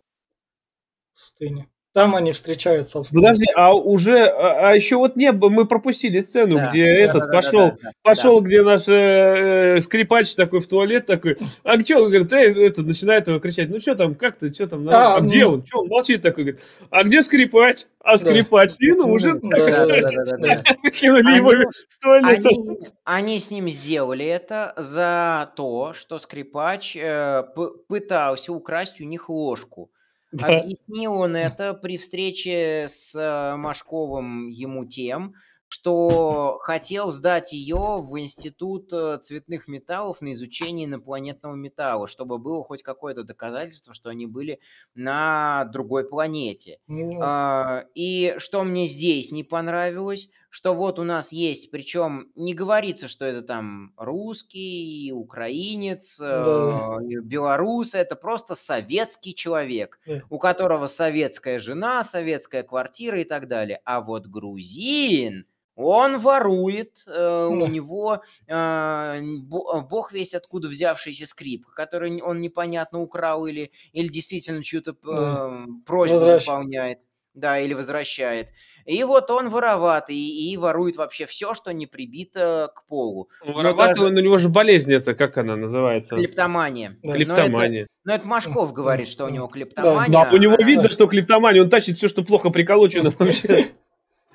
В 1.15 1.19
пустыне. 1.19 1.67
Там 1.93 2.15
они 2.15 2.31
встречают, 2.31 2.89
собственно. 2.89 3.21
Подожди, 3.21 3.45
а 3.55 3.71
уже, 3.75 4.25
а, 4.25 4.69
а 4.71 4.75
еще 4.75 4.95
вот 4.97 5.15
не 5.15 5.31
мы 5.31 5.65
пропустили 5.67 6.21
сцену, 6.21 6.55
Да, 6.55 6.69
где 6.71 6.85
да, 6.85 6.91
этот 6.91 7.21
да, 7.21 7.27
да, 7.27 7.33
пошел, 7.33 7.59
да, 7.67 7.77
да, 7.83 7.91
пошел, 8.01 8.41
где 8.41 8.63
наш 8.63 8.87
э, 8.87 9.79
скрипач 9.81 10.33
такой 10.33 10.59
в 10.61 10.67
туалет 10.67 11.05
такой, 11.05 11.37
а 11.63 11.79
что, 11.79 12.07
говорит, 12.07 12.33
эй, 12.33 12.65
это, 12.65 12.81
начинает 12.81 13.27
его 13.27 13.39
кричать, 13.39 13.69
ну 13.69 13.79
что 13.79 13.95
там, 13.95 14.15
как 14.15 14.37
ты, 14.37 14.51
что 14.51 14.65
там, 14.67 14.89
А, 14.89 15.17
а, 15.17 15.21
где 15.21 15.43
ну. 15.43 15.53
он, 15.53 15.65
что 15.67 15.81
он 15.81 15.87
молчит 15.87 16.23
такой, 16.23 16.45
говорит, 16.45 16.61
а 16.89 17.03
где 17.03 17.21
скрипач, 17.21 17.83
а 18.03 18.17
скрипач 18.17 18.71
не 18.79 18.93
нужен, 18.95 19.39
Да, 19.43 19.57
да, 19.57 19.85
да, 19.85 19.99
да, 20.01 20.23
да, 20.25 20.37
да. 20.37 20.89
кинули 20.89 21.35
его 21.35 21.49
Они- 21.51 21.65
с 21.87 21.99
туалета. 21.99 22.49
Они, 22.49 22.79
они 23.03 23.39
с 23.39 23.51
ним 23.51 23.69
сделали 23.69 24.25
это 24.25 24.73
за 24.77 25.51
то, 25.55 25.93
что 25.93 26.17
скрипач 26.17 26.95
э, 26.95 27.43
пытался 27.87 28.51
украсть 28.51 28.99
у 28.99 29.03
них 29.03 29.29
ложку. 29.29 29.91
Да. 30.33 30.47
Объяснил 30.47 31.13
он 31.13 31.35
это 31.35 31.73
при 31.75 31.97
встрече 31.97 32.87
с 32.89 33.13
э, 33.15 33.55
Машковым 33.55 34.47
ему 34.47 34.85
тем, 34.85 35.35
что 35.67 36.57
хотел 36.61 37.11
сдать 37.11 37.53
ее 37.53 38.01
в 38.01 38.19
Институт 38.19 38.91
э, 38.91 39.19
цветных 39.21 39.67
металлов 39.67 40.21
на 40.21 40.33
изучение 40.33 40.87
инопланетного 40.87 41.55
металла, 41.55 42.07
чтобы 42.07 42.39
было 42.39 42.63
хоть 42.63 42.83
какое-то 42.83 43.23
доказательство, 43.23 43.93
что 43.93 44.09
они 44.09 44.25
были 44.25 44.59
на 44.95 45.65
другой 45.65 46.07
планете. 46.07 46.79
А, 47.21 47.85
И 47.93 48.35
что 48.39 48.63
мне 48.63 48.87
здесь 48.87 49.31
не 49.31 49.43
понравилось, 49.43 50.29
что 50.55 50.75
вот 50.75 50.99
у 50.99 51.03
нас 51.03 51.31
есть, 51.31 51.71
причем 51.71 52.31
не 52.35 52.53
говорится, 52.53 53.07
что 53.07 53.25
это 53.25 53.41
там 53.41 53.91
русский, 53.97 55.11
украинец, 55.11 56.19
Да. 56.19 56.99
э, 57.01 57.21
белорус, 57.23 57.95
это 57.95 58.15
просто 58.15 58.53
советский 58.53 59.33
человек, 59.33 59.99
Да. 60.05 60.21
у 60.29 60.37
которого 60.37 60.85
советская 60.85 61.57
жена, 61.59 62.03
советская 62.03 62.61
квартира 62.61 63.19
и 63.19 63.23
так 63.23 63.47
далее. 63.47 63.81
А 63.83 64.01
вот 64.01 64.27
грузин, 64.27 65.47
он 65.75 66.19
ворует, 66.19 67.03
э, 67.07 67.47
у 67.49 67.59
Да. 67.59 67.67
него 67.67 68.21
э, 68.47 69.21
бо- 69.39 69.81
бог 69.81 70.13
весь 70.13 70.35
откуда 70.35 70.67
взявшийся 70.67 71.25
скрипка, 71.25 71.73
который 71.73 72.21
он 72.21 72.41
непонятно 72.41 73.01
украл 73.01 73.47
или, 73.47 73.71
или 73.91 74.07
действительно 74.07 74.63
чью-то 74.63 74.95
Да. 75.01 75.65
э, 75.65 75.65
просьбу 75.83 76.17
Возвращ- 76.19 76.41
выполняет. 76.45 76.99
Да, 77.35 77.59
или 77.59 77.73
возвращает. 77.73 78.49
И 78.85 79.03
вот 79.03 79.29
он 79.31 79.49
вороватый 79.49 80.15
и, 80.15 80.51
и 80.51 80.57
ворует 80.57 80.97
вообще 80.97 81.25
все, 81.25 81.53
что 81.53 81.71
не 81.71 81.85
прибито 81.87 82.71
к 82.75 82.85
полу. 82.87 83.29
Но 83.45 83.53
Вороватый, 83.53 83.95
даже 83.95 84.05
он, 84.07 84.17
у 84.17 84.19
него 84.21 84.37
же 84.37 84.49
болезнь 84.49 84.91
это, 84.93 85.13
как 85.15 85.37
она 85.37 85.55
называется? 85.55 86.15
клептомания. 86.15 86.89
Да. 86.89 86.95
Но 87.03 87.09
это, 87.15 87.17
Клептомания. 87.17 87.87
но 88.03 88.13
это 88.15 88.27
Машков 88.27 88.69
Да, 88.69 88.75
говорит, 88.75 89.07
что 89.07 89.23
у 89.25 89.27
да. 89.27 89.33
него 89.33 89.47
Да, 89.47 89.53
клептомания. 89.53 90.11
Да, 90.11 90.29
у 90.31 90.37
него 90.37 90.55
а- 90.59 90.63
видно, 90.63 90.89
что 90.89 91.07
клептомания, 91.07 91.61
он 91.61 91.69
тащит 91.69 91.97
все, 91.97 92.07
что 92.07 92.23
плохо 92.23 92.49
приколочено 92.49 93.11
вообще. 93.19 93.71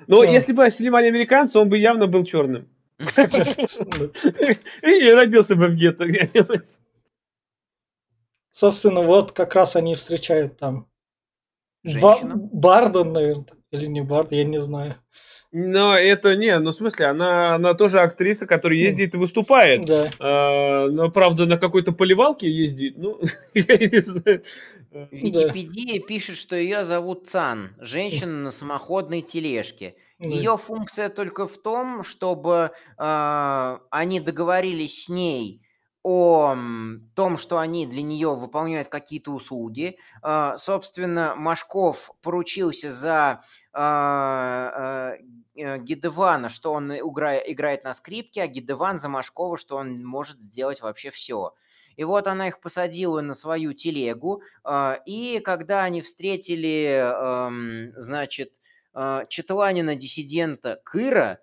Но 0.07 0.21
Да. 0.23 0.31
если 0.31 0.53
бы 0.53 0.69
снимали 0.71 1.07
американцы, 1.07 1.59
он 1.59 1.69
бы 1.69 1.77
явно 1.77 2.07
был 2.07 2.23
черным. 2.23 2.67
да. 2.97 3.25
И 4.83 5.11
родился 5.11 5.55
бы 5.55 5.67
в 5.67 5.75
гетто 5.75 6.05
где-нибудь. 6.07 6.65
Собственно, 8.51 9.01
вот 9.01 9.31
как 9.31 9.55
раз 9.55 9.75
они 9.75 9.95
встречают 9.95 10.57
там 10.57 10.87
Ба- 11.83 11.89
Женщину. 12.17 12.49
Барден, 12.51 13.13
наверное, 13.13 13.45
или 13.71 13.85
не 13.85 14.01
Бард, 14.01 14.31
я 14.31 14.43
не 14.43 14.61
знаю. 14.61 14.95
Но 15.51 15.95
это 15.95 16.35
не, 16.35 16.57
ну 16.59 16.69
в 16.69 16.75
смысле, 16.75 17.07
она, 17.07 17.55
она 17.55 17.73
тоже 17.73 18.01
актриса, 18.01 18.45
которая 18.45 18.77
ездит 18.77 19.15
и 19.15 19.17
выступает. 19.17 19.85
Да. 19.85 20.11
А, 20.19 20.87
но, 20.87 21.09
правда, 21.09 21.47
на 21.47 21.57
какой-то 21.57 21.91
поливалке 21.91 22.47
ездит, 22.47 22.97
ну, 22.97 23.19
я 23.55 23.77
не 23.77 24.01
знаю. 24.01 24.43
Википедия 25.11 25.99
пишет, 26.01 26.37
что 26.37 26.55
ее 26.55 26.83
зовут 26.83 27.27
Цан, 27.27 27.75
женщина 27.79 28.43
на 28.43 28.51
самоходной 28.51 29.21
тележке. 29.21 29.95
Да. 30.19 30.27
Ее 30.27 30.57
функция 30.57 31.09
только 31.09 31.47
в 31.47 31.57
том, 31.57 32.03
чтобы 32.03 32.71
а, 32.97 33.79
они 33.89 34.19
договорились 34.19 35.05
с 35.05 35.09
ней 35.09 35.63
о 36.03 36.55
том, 37.15 37.37
что 37.37 37.59
они 37.59 37.85
для 37.85 38.01
нее 38.01 38.35
выполняют 38.35 38.89
какие-то 38.89 39.31
услуги. 39.31 39.97
А, 40.21 40.57
собственно, 40.57 41.35
Машков 41.35 42.11
поручился 42.21 42.91
за 42.91 43.41
а, 43.73 45.11
а, 45.13 45.13
э, 45.55 45.77
Гидевана, 45.79 46.49
что 46.49 46.73
он 46.73 46.91
игра- 46.91 47.37
играет 47.37 47.83
на 47.83 47.93
скрипке, 47.93 48.43
а 48.43 48.47
Гидеван 48.47 48.97
за 48.97 49.09
Машкова, 49.09 49.57
что 49.57 49.75
он 49.77 50.05
может 50.05 50.39
сделать 50.39 50.81
вообще 50.81 51.11
все. 51.11 51.53
И 51.97 52.03
вот 52.05 52.27
она 52.27 52.47
их 52.47 52.61
посадила 52.61 53.19
на 53.19 53.33
свою 53.33 53.73
телегу, 53.73 54.41
и 55.05 55.41
когда 55.43 55.83
они 55.83 56.01
встретили, 56.01 57.91
значит, 57.99 58.53
а, 58.93 59.25
Четланина-диссидента 59.25 60.81
Кыра, 60.83 61.39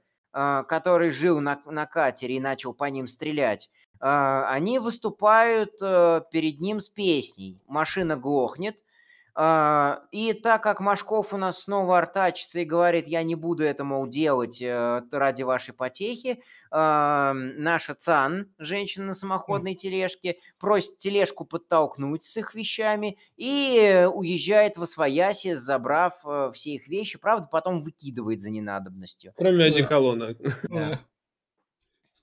который 0.65 1.11
жил 1.11 1.41
на, 1.41 1.61
на 1.65 1.87
катере 1.87 2.37
и 2.37 2.41
начал 2.41 2.75
по 2.75 2.85
ним 2.85 3.07
стрелять, 3.07 3.71
а, 4.01 4.47
они 4.51 4.79
выступают 4.79 5.73
э, 5.81 6.21
перед 6.31 6.61
ним 6.61 6.81
с 6.81 6.89
песней. 6.89 7.59
Машина 7.67 8.17
глохнет. 8.17 8.77
А, 9.39 10.05
И 10.13 10.33
так 10.33 10.63
как 10.63 10.81
Машков 10.81 11.35
у 11.35 11.37
нас 11.37 11.65
снова 11.65 11.99
артачится 11.99 12.61
и 12.61 12.65
говорит, 12.65 13.07
я 13.07 13.23
не 13.23 13.35
буду 13.35 13.65
это, 13.65 13.85
мол, 13.85 14.07
делать 14.07 14.63
э, 14.63 15.03
ради 15.13 15.43
вашей 15.43 15.75
потехи, 15.75 16.43
а, 16.71 17.35
наша 17.35 17.95
Цан, 17.95 18.49
женщина 18.59 19.07
на 19.07 19.15
самоходной 19.15 19.75
тележке, 19.75 20.39
просит 20.59 20.97
тележку 20.97 21.45
подтолкнуть 21.45 22.25
с 22.25 22.35
их 22.39 22.55
вещами 22.55 23.19
и 23.37 24.09
уезжает 24.11 24.79
во 24.79 24.87
свояси, 24.87 25.53
забрав 25.53 26.15
э, 26.25 26.51
все 26.55 26.71
их 26.71 26.89
вещи. 26.89 27.19
Правда, 27.19 27.47
потом 27.53 27.83
выкидывает 27.83 28.41
за 28.41 28.51
ненадобностью. 28.51 29.35
Кроме 29.37 29.67
одеколона. 29.67 30.35
Да. 30.71 31.01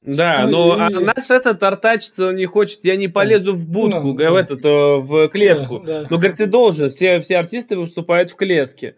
Да, 0.06 0.46
Ну, 0.48 0.76
но 0.76 0.84
а 0.84 0.90
и- 0.92 0.94
наш 1.04 1.30
этот 1.30 1.64
артачится, 1.64 2.28
он 2.28 2.36
не 2.36 2.46
хочет, 2.46 2.80
я 2.84 2.96
не 2.98 3.08
полезу 3.08 3.54
в 3.56 3.70
будку, 3.70 4.00
Ну, 4.08 4.14
да. 4.14 4.32
в 4.32 4.36
этот, 4.36 4.62
в 4.64 5.30
клетку. 5.30 5.80
Да, 5.80 6.02
да. 6.04 6.08
Но, 6.10 6.18
говорит, 6.18 6.38
ты 6.38 6.46
должен, 6.46 6.90
все, 6.90 7.20
все 7.22 7.38
артисты 7.38 7.78
выступают 7.78 8.30
в 8.32 8.36
клетке. 8.36 8.96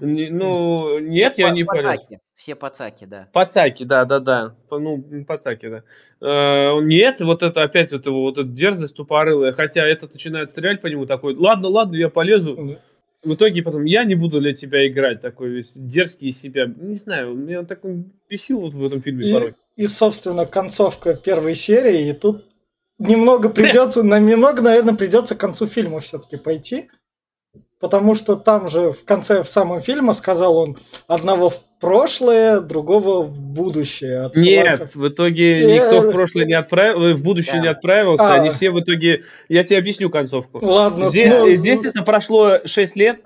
Не- 0.00 0.30
Ну, 0.30 1.00
нет, 1.00 1.34
я 1.38 1.48
По- 1.48 1.52
не 1.52 1.64
полез. 1.64 1.82
пацаки, 1.84 2.18
Все 2.36 2.54
пацаки, 2.54 3.04
да. 3.06 3.26
Пацаки, 3.32 3.82
да, 3.82 4.04
да, 4.04 4.20
да. 4.20 4.54
Ну, 4.70 5.04
пацаки, 5.26 5.68
да. 5.68 5.82
Э, 6.20 6.80
нет, 6.80 7.20
вот 7.20 7.42
это 7.42 7.62
опять 7.64 7.90
вот 7.90 8.06
его 8.06 8.22
вот 8.22 8.38
эта 8.38 8.48
дерзость 8.48 8.94
тупорылая. 8.94 9.52
Хотя 9.52 9.84
этот 9.84 10.12
начинает 10.12 10.50
стрелять 10.50 10.80
по 10.80 10.86
нему 10.86 11.06
такой, 11.06 11.34
ладно, 11.34 11.66
ладно, 11.68 11.96
я 11.96 12.08
полезу. 12.08 12.76
В 13.24 13.34
итоге 13.34 13.62
потом 13.62 13.84
я 13.86 14.04
не 14.04 14.14
буду 14.14 14.38
для 14.40 14.52
тебя 14.54 14.86
играть, 14.86 15.20
такой 15.22 15.48
весь 15.48 15.74
дерзкий 15.76 16.28
из 16.28 16.38
себя. 16.40 16.66
Не 16.66 16.94
знаю, 16.96 17.34
меня 17.34 17.60
он 17.60 17.66
так 17.66 17.80
бесил 18.28 18.60
вот 18.60 18.74
в 18.74 18.84
этом 18.84 19.00
фильме 19.00 19.32
порой. 19.32 19.54
И, 19.76 19.86
собственно, 19.86 20.46
концовка 20.46 21.14
первой 21.14 21.54
серии, 21.54 22.08
и 22.08 22.12
тут 22.12 22.44
немного 22.98 23.48
придется, 23.48 24.02
на 24.02 24.18
немного, 24.18 24.62
наверное, 24.62 24.94
придется 24.94 25.34
к 25.34 25.38
концу 25.40 25.66
фильма 25.66 26.00
все-таки 26.00 26.36
пойти. 26.36 26.90
Потому 27.80 28.14
что 28.14 28.36
там 28.36 28.70
же 28.70 28.92
в 28.92 29.04
конце, 29.04 29.42
в 29.42 29.48
самом 29.48 29.82
фильме 29.82 30.14
сказал 30.14 30.56
он 30.56 30.78
одного 31.06 31.50
в 31.50 31.58
прошлое, 31.80 32.60
другого 32.60 33.22
в 33.22 33.38
будущее. 33.38 34.22
отсылая 34.26 34.78
Нет, 34.78 34.94
в 34.94 35.08
итоге 35.08 35.62
Э, 35.64 35.74
никто 35.74 36.00
в 36.00 36.10
прошлое 36.12 36.46
не 36.46 36.54
отправил, 36.54 37.14
в 37.14 37.22
будущее 37.22 37.56
Да. 37.56 37.60
не 37.60 37.68
отправился, 37.68 38.24
А. 38.32 38.34
они 38.34 38.50
все 38.50 38.70
в 38.70 38.80
итоге... 38.80 39.24
Я 39.50 39.64
тебе 39.64 39.76
объясню 39.78 40.08
концовку. 40.08 40.64
Ладно, 40.64 41.10
Здесь, 41.10 41.28
ну, 41.34 41.50
здесь 41.50 41.84
это 41.84 42.02
прошло 42.02 42.60
6 42.64 42.96
лет 42.96 43.20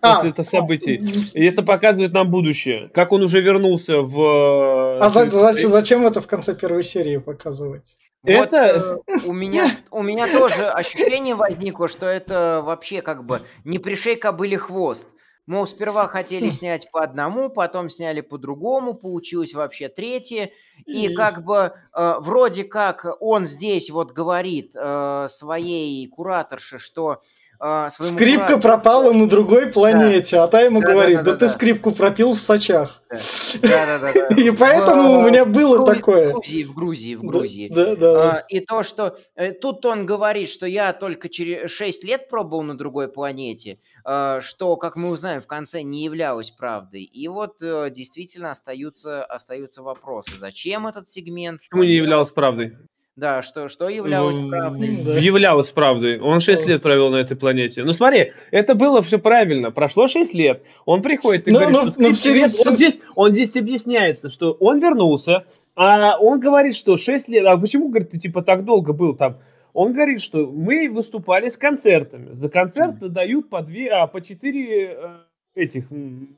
А. 0.00 0.16
после 0.16 0.30
этого 0.30 0.46
событий. 0.46 0.96
И 1.34 1.44
это 1.44 1.62
показывает 1.62 2.12
нам 2.12 2.30
будущее. 2.30 2.88
Как 2.94 3.12
он 3.12 3.22
уже 3.22 3.40
вернулся 3.40 4.00
в... 4.02 5.00
А 5.00 5.08
за- 5.10 5.26
э, 5.26 5.30
зачем, 5.30 5.70
зачем 5.70 6.06
это 6.06 6.20
в 6.20 6.26
конце 6.26 6.54
первой 6.54 6.84
серии 6.84 7.16
показывать? 7.18 7.96
Вот, 8.22 8.52
Это- 8.52 9.00
э, 9.06 9.12
у 9.26 9.32
меня, 9.32 9.70
у 9.90 10.02
меня 10.02 10.30
тоже 10.30 10.66
ощущение 10.68 11.34
возникло, 11.34 11.88
что 11.88 12.06
это 12.06 12.62
вообще 12.64 13.02
как 13.02 13.24
бы 13.24 13.42
не 13.64 13.78
пришей 13.78 14.16
кобыле 14.16 14.58
хвост. 14.58 15.08
Мол, 15.46 15.66
сперва 15.66 16.08
хотели 16.08 16.50
снять 16.50 16.90
по 16.92 17.02
одному, 17.02 17.48
потом 17.48 17.88
сняли 17.88 18.20
по 18.20 18.36
другому, 18.36 18.92
получилось 18.92 19.54
вообще 19.54 19.88
третье. 19.88 20.50
И 20.84 21.06
И- 21.06 21.14
как 21.14 21.42
бы 21.42 21.72
э, 21.94 22.14
вроде 22.20 22.64
как 22.64 23.06
он 23.20 23.46
здесь 23.46 23.88
вот 23.88 24.12
говорит 24.12 24.72
э, 24.76 25.26
своей 25.30 26.06
кураторше, 26.08 26.78
что 26.78 27.22
а, 27.60 27.90
своему 27.90 28.16
Скрипка 28.16 28.46
брату, 28.46 28.60
пропала 28.60 29.12
на 29.12 29.28
другой 29.28 29.66
планете, 29.66 30.38
а 30.38 30.46
та 30.46 30.60
ему 30.60 30.80
Да, 30.80 30.86
да, 30.86 30.92
говорит, 30.92 31.16
да, 31.18 31.22
да 31.24 31.30
да, 31.32 31.36
ты 31.38 31.46
да. 31.46 31.52
скрипку 31.52 31.90
пропил 31.90 32.34
в 32.34 32.38
Сочах. 32.38 33.02
Да-да-да. 33.10 34.28
И 34.36 34.50
поэтому 34.52 35.18
у 35.18 35.22
меня 35.22 35.44
было 35.44 35.78
В 35.78 35.84
такое. 35.84 36.32
Грузии, 36.32 36.62
в 36.62 36.74
Грузии, 36.74 37.14
в 37.16 37.22
Да, 37.22 37.28
Грузии. 37.28 37.68
Да, 37.68 37.96
да. 37.96 38.30
А, 38.30 38.44
И 38.48 38.60
то, 38.60 38.84
что 38.84 39.18
э, 39.34 39.52
тут 39.52 39.84
он 39.86 40.06
говорит, 40.06 40.48
что 40.50 40.66
я 40.66 40.92
только 40.92 41.28
через 41.28 41.70
6 41.72 42.04
лет 42.04 42.28
пробовал 42.28 42.62
на 42.62 42.78
другой 42.78 43.08
планете, 43.08 43.80
а, 44.04 44.40
что, 44.40 44.76
как 44.76 44.94
мы 44.94 45.10
узнаем, 45.10 45.40
в 45.40 45.46
конце 45.48 45.82
не 45.82 46.04
являлось 46.04 46.50
правдой. 46.52 47.02
И 47.02 47.26
вот 47.26 47.60
э, 47.60 47.90
действительно 47.90 48.52
остаются, 48.52 49.24
остаются 49.24 49.82
вопросы. 49.82 50.36
Зачем 50.36 50.86
этот 50.86 51.08
сегмент? 51.08 51.60
Почему 51.68 51.84
не 51.84 51.94
являлось 51.94 52.30
правдой? 52.30 52.76
Да, 53.18 53.42
что, 53.42 53.68
что 53.68 53.88
являлось 53.88 54.38
В- 54.38 54.48
правдой? 54.48 55.00
Да. 55.04 55.18
Являлось 55.18 55.70
правдой. 55.70 56.20
Он 56.20 56.38
6 56.40 56.64
О. 56.64 56.68
лет 56.68 56.82
провел 56.82 57.10
на 57.10 57.16
этой 57.16 57.36
планете. 57.36 57.82
Ну 57.82 57.92
смотри, 57.92 58.32
это 58.52 58.76
было 58.76 59.02
все 59.02 59.18
правильно. 59.18 59.72
Прошло 59.72 60.06
6 60.06 60.34
лет. 60.34 60.62
Он 60.84 61.02
приходит 61.02 61.48
и 61.48 61.50
Ну, 61.50 61.58
говорит, 61.58 61.76
ну, 61.76 61.90
что 61.90 62.00
ну, 62.00 62.14
скрипки 62.14 62.38
нет. 62.38 62.50
все- 62.52 62.70
он, 62.70 62.76
здесь, 62.76 63.00
он 63.16 63.32
здесь 63.32 63.56
объясняется, 63.56 64.28
что 64.28 64.52
он 64.52 64.78
вернулся, 64.78 65.46
а 65.74 66.16
он 66.18 66.38
говорит, 66.38 66.76
что 66.76 66.96
6 66.96 67.28
лет... 67.28 67.44
А 67.44 67.56
почему, 67.58 67.88
говорит, 67.88 68.10
ты 68.10 68.20
типа 68.20 68.42
так 68.42 68.64
долго 68.64 68.92
был 68.92 69.16
там? 69.16 69.38
Он 69.72 69.92
говорит, 69.92 70.20
что 70.20 70.46
мы 70.46 70.88
выступали 70.88 71.48
с 71.48 71.56
концертами. 71.56 72.28
За 72.34 72.48
концерт 72.48 73.00
дают 73.00 73.50
по 73.50 73.62
две, 73.62 73.90
а 73.90 74.06
по 74.06 74.20
четыре 74.20 74.92
э, 74.96 75.08
этих 75.56 75.86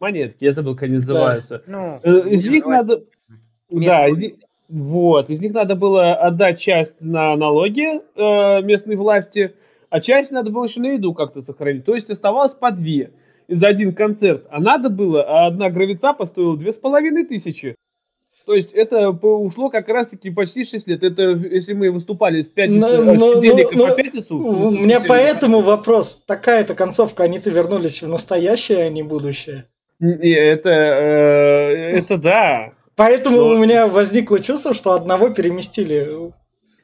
монетки. 0.01 0.45
Я 0.45 0.53
забыл, 0.55 0.75
как 0.75 0.85
они 0.85 0.95
называются. 0.97 1.63
Ну, 1.67 2.01
Э, 2.03 2.29
Из 2.31 2.43
них 2.47 2.65
называть 2.65 2.87
надо... 2.89 3.05
местного 3.71 4.03
Да, 4.03 4.09
из 4.09 4.19
них- 4.19 4.33
вот, 4.71 5.31
из 5.31 5.41
них 5.41 5.53
надо 5.53 5.75
было 5.75 6.15
отдать 6.15 6.61
часть 6.61 6.95
на 7.01 7.35
налоги 7.37 8.01
э, 8.15 8.63
местной 8.63 8.97
власти, 8.97 9.55
а 9.89 10.01
часть 10.01 10.31
надо 10.31 10.51
было 10.51 10.65
еще 10.65 10.81
на 10.81 10.93
еду 10.93 11.13
как-то 11.13 11.43
сохранить. 11.43 11.85
То 11.85 11.95
есть 11.95 12.09
оставалось 12.11 12.53
по 12.53 12.71
две 12.71 13.11
за 13.49 13.67
один 13.67 13.93
концерт. 13.93 14.47
А 14.49 14.61
надо 14.61 14.89
было, 14.89 15.25
а 15.25 15.47
одна 15.47 15.71
гравицапа 15.71 16.25
стоила 16.25 16.57
две 16.57 16.71
с 16.71 16.77
половиной 16.77 17.25
тысячи. 17.25 17.75
То 18.47 18.55
есть 18.55 18.73
это 18.73 19.11
ушло 19.11 19.71
как 19.71 19.89
раз-таки 19.89 20.31
почти 20.31 20.65
6 20.65 20.89
лет. 20.89 21.03
Это 21.03 21.31
если 21.31 21.73
мы 21.73 21.91
выступали 21.91 22.41
с 22.41 22.49
пятницы, 22.49 22.81
Но- 22.81 23.13
э, 23.13 23.17
с 23.17 23.21
но- 23.21 23.33
понедельника 23.33 23.77
но- 23.77 23.87
по 23.89 23.95
пятницу. 23.95 24.37
У 24.37 24.71
меня 24.71 25.01
поэтому 25.07 25.61
вопрос. 25.61 26.23
Такая-то 26.27 26.75
концовка, 26.75 27.25
они-то 27.25 27.51
вернулись 27.51 28.03
в 28.03 28.09
настоящее, 28.09 28.85
а 28.85 28.89
не 28.89 29.03
будущее. 29.03 29.67
Это, 30.01 30.71
э, 30.71 31.99
это 31.99 32.17
да. 32.17 32.73
Поэтому 33.01 33.37
Но- 33.39 33.49
у 33.53 33.57
меня 33.57 33.87
возникло 33.87 34.41
чувство, 34.41 34.75
что 34.75 34.93
одного 34.93 35.31
переместили. 35.31 36.33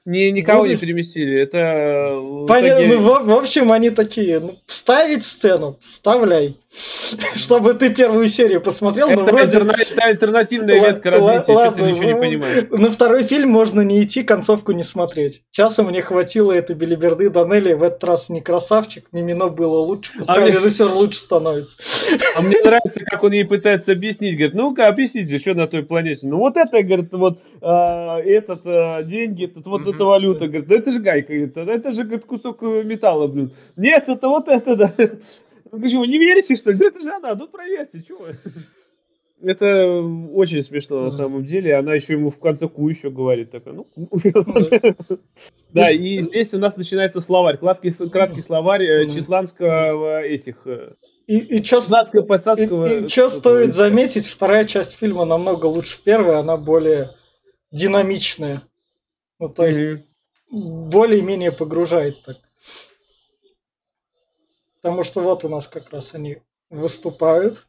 Не, 0.06 0.30
никого 0.30 0.62
не 0.64 0.74
Будешь? 0.74 0.80
переместили. 0.80 1.40
Это 1.40 1.58
э, 1.58 2.46
Понятно. 2.46 2.84
итоге- 2.84 2.96
Ну, 2.96 3.00
в, 3.00 3.26
в 3.26 3.30
общем, 3.32 3.72
они 3.72 3.90
такие, 3.90 4.38
ну, 4.38 4.54
вставить 4.66 5.26
сцену, 5.26 5.76
вставляй. 5.82 6.56
Чтобы 7.36 7.74
ты 7.74 7.92
первую 7.92 8.28
серию 8.28 8.60
посмотрел, 8.60 9.08
Это, 9.08 9.24
вроде... 9.24 9.44
альтерна- 9.58 9.74
это 9.80 10.02
альтернативная 10.02 10.78
ветка 10.80 11.10
развития, 11.10 11.42
что 11.42 11.44
ты 11.46 11.52
ладно, 11.54 11.84
ничего 11.86 12.04
не 12.04 12.12
ну, 12.12 12.18
понимаешь. 12.20 12.64
На 12.70 12.90
второй 12.90 13.24
фильм 13.24 13.50
можно 13.50 13.80
не 13.80 14.02
идти, 14.02 14.22
концовку 14.22 14.72
не 14.72 14.82
смотреть. 14.82 15.42
Часа 15.50 15.82
мне 15.82 16.02
хватило 16.02 16.52
этой 16.52 16.76
белиберды 16.76 17.30
Данелли, 17.30 17.72
в 17.72 17.82
этот 17.82 18.04
раз 18.04 18.28
не 18.28 18.40
красавчик, 18.42 19.06
Мимино 19.10 19.48
было 19.48 19.78
лучше, 19.78 20.12
пускай 20.18 20.36
А 20.36 20.40
мне- 20.40 20.50
режиссер 20.52 20.88
лучше 20.92 21.18
становится. 21.18 21.78
А 22.36 22.42
мне 22.42 22.60
нравится, 22.60 23.00
как 23.04 23.24
он 23.24 23.32
ей 23.32 23.44
пытается 23.44 23.92
объяснить. 23.92 24.36
Говорит, 24.36 24.54
ну-ка, 24.54 24.86
объясните, 24.86 25.38
что 25.38 25.54
на 25.54 25.66
той 25.66 25.82
планете. 25.82 26.26
Ну 26.26 26.36
вот 26.38 26.56
это, 26.56 26.82
говорит, 26.82 27.12
вот 27.12 27.38
а, 27.62 28.20
этот 28.20 28.60
а, 28.66 29.02
деньги, 29.02 29.46
этот, 29.46 29.66
вот. 29.66 29.95
Эта 29.96 30.04
валюта. 30.04 30.46
Говорит, 30.46 30.68
да 30.68 30.74
это 30.76 30.90
же 30.92 31.00
гайка, 31.00 31.32
«да 31.64 31.72
это 31.72 31.90
же 31.92 32.04
говорит, 32.04 32.24
кусок 32.26 32.62
э, 32.62 32.82
металла, 32.84 33.26
блин. 33.26 33.50
Нет, 33.76 34.08
это 34.08 34.28
вот 34.28 34.48
это, 34.48 34.76
да. 34.76 34.92
Ну, 35.72 35.80
почему, 35.82 36.04
не 36.04 36.16
верите, 36.18 36.54
что 36.54 36.70
ли? 36.70 36.78
Да 36.78 36.86
это 36.86 37.02
же 37.02 37.10
она, 37.10 37.34
ну 37.34 37.48
проверьте, 37.48 38.00
чего 38.06 38.18
вы?» 38.20 38.36
Это 39.42 40.00
очень 40.32 40.62
смешно 40.62 41.02
на 41.02 41.10
самом 41.10 41.44
деле. 41.44 41.74
Она 41.76 41.94
еще 41.94 42.14
ему 42.14 42.30
в 42.30 42.38
конце 42.38 42.68
ку 42.68 42.88
еще 42.88 43.10
говорит. 43.10 43.50
Такая, 43.50 43.74
ну, 43.74 43.84
ку». 43.84 44.08
Да, 45.72 45.90
и 45.90 46.22
здесь 46.22 46.54
у 46.54 46.58
нас 46.58 46.76
начинается 46.78 47.20
словарь. 47.20 47.58
Краткий, 47.58 47.90
краткий 48.08 48.40
словарь 48.40 48.84
э, 48.84 49.06
четландского 49.10 50.22
этих... 50.22 50.66
э, 50.66 50.92
И, 51.26 51.36
и 51.56 51.62
чё, 51.62 51.80
и- 51.80 52.64
и 53.04 53.08
чё 53.08 53.28
стоит 53.28 53.74
заметить, 53.74 54.26
вторая 54.26 54.64
часть 54.64 54.96
фильма 54.96 55.26
намного 55.26 55.66
лучше 55.66 56.02
первой, 56.02 56.38
она 56.38 56.56
более 56.56 57.10
динамичная. 57.72 58.62
Ну, 59.38 59.48
то 59.48 59.66
есть, 59.66 60.04
Мгм. 60.50 60.90
более-менее 60.90 61.52
погружает 61.52 62.22
так. 62.22 62.36
Потому 64.80 65.04
что 65.04 65.20
вот 65.20 65.44
у 65.44 65.48
нас 65.48 65.68
как 65.68 65.90
раз 65.90 66.14
они 66.14 66.42
выступают. 66.70 67.66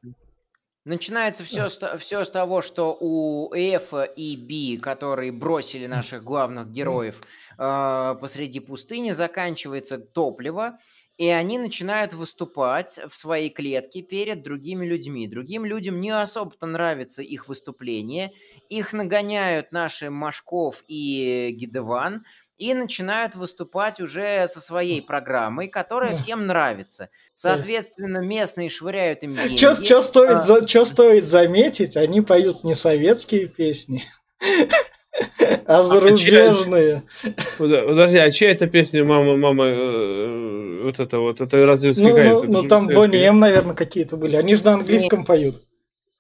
Начинается 0.86 1.44
все, 1.44 1.68
все 1.98 2.24
с 2.24 2.30
того, 2.30 2.62
что 2.62 2.96
у 2.98 3.54
F 3.54 3.94
и 4.16 4.38
B, 4.38 4.82
которые 4.82 5.34
бросили 5.34 5.86
наших 5.86 6.24
главных 6.24 6.72
героев 6.72 7.22
э, 7.58 8.16
посреди 8.22 8.62
пустыни, 8.62 9.12
заканчивается 9.12 9.98
топливо, 9.98 10.80
и 11.18 11.28
они 11.30 11.58
начинают 11.60 12.14
выступать 12.14 13.00
в 13.10 13.16
своей 13.18 13.50
клетке 13.50 14.02
перед 14.02 14.44
другими 14.44 14.86
людьми. 14.86 15.28
Другим 15.28 15.66
людям 15.66 16.00
не 16.00 16.12
особо-то 16.12 16.66
нравится 16.68 17.22
их 17.24 17.48
выступление, 17.48 18.32
их 18.70 18.94
нагоняют 18.94 19.72
наши 19.72 20.10
Машков 20.10 20.84
и 20.88 21.52
Гидеван, 21.52 22.24
и 22.58 22.74
начинают 22.74 23.36
выступать 23.36 24.00
уже 24.00 24.48
со 24.48 24.60
своей 24.62 25.02
программой, 25.02 25.68
которая 25.68 26.12
Да. 26.12 26.18
всем 26.18 26.48
нравится. 26.48 27.10
Соответственно, 27.36 28.18
местные 28.18 28.70
швыряют 28.72 29.22
им 29.24 29.36
деньги. 29.56 29.58
Чё 29.58 30.02
стоит, 30.02 30.38
а- 30.38 30.42
за- 30.42 30.66
чё 30.66 30.84
стоит 30.86 31.30
заметить, 31.30 31.96
они 31.98 32.22
поют 32.22 32.64
не 32.64 32.74
советские 32.74 33.48
песни, 33.48 34.04
а 35.66 35.84
зарубежные. 35.84 37.04
Подо- 37.58 37.88
Подожди, 37.88 38.18
а 38.18 38.32
чья 38.32 38.52
это 38.52 38.68
песня 38.68 39.04
«Мама, 39.04 39.38
мама», 39.38 39.66
э, 39.66 40.82
вот 40.84 41.00
это 41.00 41.20
вот, 41.20 41.42
это 41.42 41.66
разве 41.66 41.94
Ну, 41.98 42.18
ну, 42.18 42.44
ну 42.62 42.68
там. 42.68 42.88
Бонни 42.88 43.18
М, 43.24 43.40
наверное, 43.40 43.76
какие-то 43.76 44.18
были. 44.18 44.36
Они 44.36 44.56
же 44.56 44.64
на 44.66 44.74
английском 44.74 45.26
поют. 45.26 45.62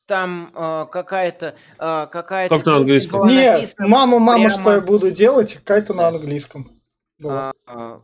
Там 0.05 0.51
э, 0.55 0.85
какая-то 0.91 1.55
э, 1.77 2.07
какая-то 2.11 2.55
Как 2.55 2.65
на 2.65 2.77
английском? 2.77 3.27
Не, 3.27 3.65
мама, 3.79 4.19
мама, 4.19 4.49
что 4.49 4.73
я 4.73 4.81
буду 4.81 5.11
делать, 5.11 5.55
какая-то 5.55 5.93
на 5.93 6.07
английском. 6.07 6.71
а, 7.23 7.51
а, 7.65 8.01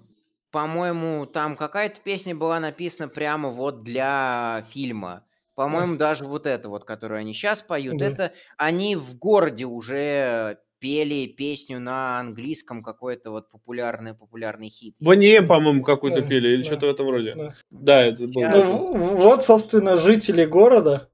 по-моему, 0.51 1.25
там 1.25 1.55
какая-то 1.55 2.01
песня 2.01 2.35
была 2.35 2.59
написана 2.59 3.07
прямо 3.07 3.49
вот 3.49 3.83
для 3.83 4.65
фильма. 4.69 5.23
По-моему, 5.55 5.97
даже 5.97 6.25
вот 6.25 6.45
это 6.47 6.67
вот, 6.67 6.83
которую 6.83 7.19
они 7.19 7.33
сейчас 7.33 7.61
поют, 7.61 7.97
Да. 7.97 8.05
это 8.05 8.33
они 8.57 8.95
в 8.95 9.15
городе 9.17 9.65
уже 9.65 10.57
пели 10.83 11.27
песню 11.27 11.79
на 11.79 12.19
английском, 12.19 12.83
какой-то 12.83 13.31
вот 13.31 13.49
популярный 13.49 14.13
популярный 14.13 14.67
хит. 14.67 14.95
Бонни 14.99 15.39
по-моему, 15.39 15.81
какую-то 15.81 16.19
Да, 16.21 16.27
пели, 16.27 16.49
или 16.49 16.57
да. 16.57 16.65
что-то 16.65 16.87
в 16.87 16.89
этом 16.89 17.09
роде. 17.09 17.33
Да. 17.35 17.53
Да, 17.71 18.01
это 18.03 18.27
было. 18.27 18.41
Я- 18.41 18.51
Ну, 18.57 18.97
вот, 19.15 19.45
собственно, 19.45 19.95
жители 19.95 20.43
города. 20.43 21.09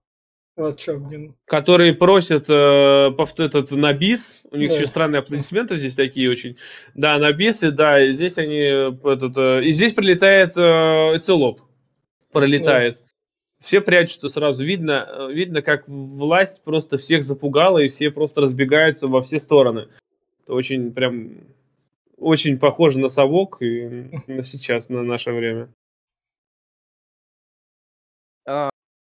Вот 0.57 0.79
что, 0.81 0.97
блин. 0.97 1.35
Которые 1.45 1.93
просят 1.93 2.49
э, 2.49 3.11
этот, 3.37 3.69
на 3.69 3.93
бис, 3.93 4.39
у 4.51 4.57
них 4.57 4.69
Да. 4.71 4.75
еще 4.75 4.87
странные 4.87 5.19
аплодисменты 5.19 5.77
здесь 5.77 5.93
такие 5.93 6.31
очень. 6.31 6.57
Да, 6.95 7.19
на 7.19 7.31
бис, 7.31 7.61
и 7.61 7.69
да, 7.69 8.03
и 8.03 8.11
здесь 8.11 8.39
они, 8.39 8.57
э, 8.57 8.91
этот, 9.03 9.37
э, 9.37 9.65
и 9.65 9.71
здесь 9.71 9.93
прилетает 9.93 10.57
э, 10.57 11.15
Эцелоп, 11.15 11.61
пролетает. 12.31 12.97
Все 13.59 13.81
прячутся 13.81 14.29
сразу. 14.29 14.63
Видно, 14.63 15.07
э, 15.09 15.33
видно, 15.33 15.61
как 15.61 15.87
власть 15.87 16.63
просто 16.63 16.97
всех 16.97 17.23
запугала, 17.23 17.79
и 17.79 17.89
все 17.89 18.09
просто 18.09 18.41
разбегаются 18.41 19.07
во 19.07 19.21
все 19.21 19.39
стороны. 19.39 19.87
Это 20.43 20.53
очень 20.53 20.93
прям 20.93 21.39
очень 22.17 22.57
похоже 22.57 22.99
на 22.99 23.09
совок 23.09 23.61
и 23.61 24.09
на 24.27 24.43
сейчас, 24.43 24.89
на 24.89 25.03
наше 25.03 25.31
время. 25.31 25.69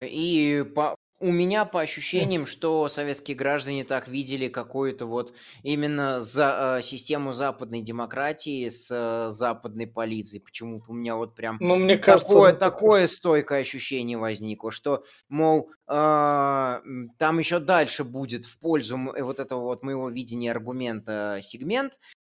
И 0.01 0.65
по, 0.75 0.95
у 1.19 1.31
меня 1.31 1.65
по 1.65 1.81
ощущениям, 1.81 2.45
что 2.45 2.87
советские 2.89 3.35
граждане 3.35 3.83
так 3.83 4.07
видели 4.07 4.47
какую-то 4.47 5.05
вот 5.05 5.33
именно 5.63 6.21
за, 6.21 6.77
э, 6.79 6.81
систему 6.81 7.33
западной 7.33 7.81
демократии 7.81 8.69
с 8.69 8.89
э, 8.91 9.29
западной 9.29 9.87
полицией. 9.87 10.41
Почему-то 10.41 10.91
у 10.91 10.93
меня 10.93 11.15
вот 11.15 11.35
прям 11.35 11.57
Ну, 11.59 11.75
мне 11.75 11.97
кажется... 11.97 12.27
такое, 12.27 12.53
ну, 12.53 12.59
такое 12.59 13.07
стойкое 13.07 13.61
ощущение 13.61 14.17
возникло, 14.17 14.71
что, 14.71 15.03
мол, 15.27 15.69
м, 15.87 17.09
там 17.17 17.39
еще 17.39 17.59
дальше 17.59 18.03
будет 18.03 18.45
в 18.45 18.57
пользу 18.59 18.97
э, 19.15 19.21
вот 19.23 19.39
этого 19.39 19.61
вот 19.61 19.83
моего 19.83 20.09
видения 20.09 20.51
аргумента 20.51 21.39
сегмент, 21.41 21.93
а, 21.93 22.18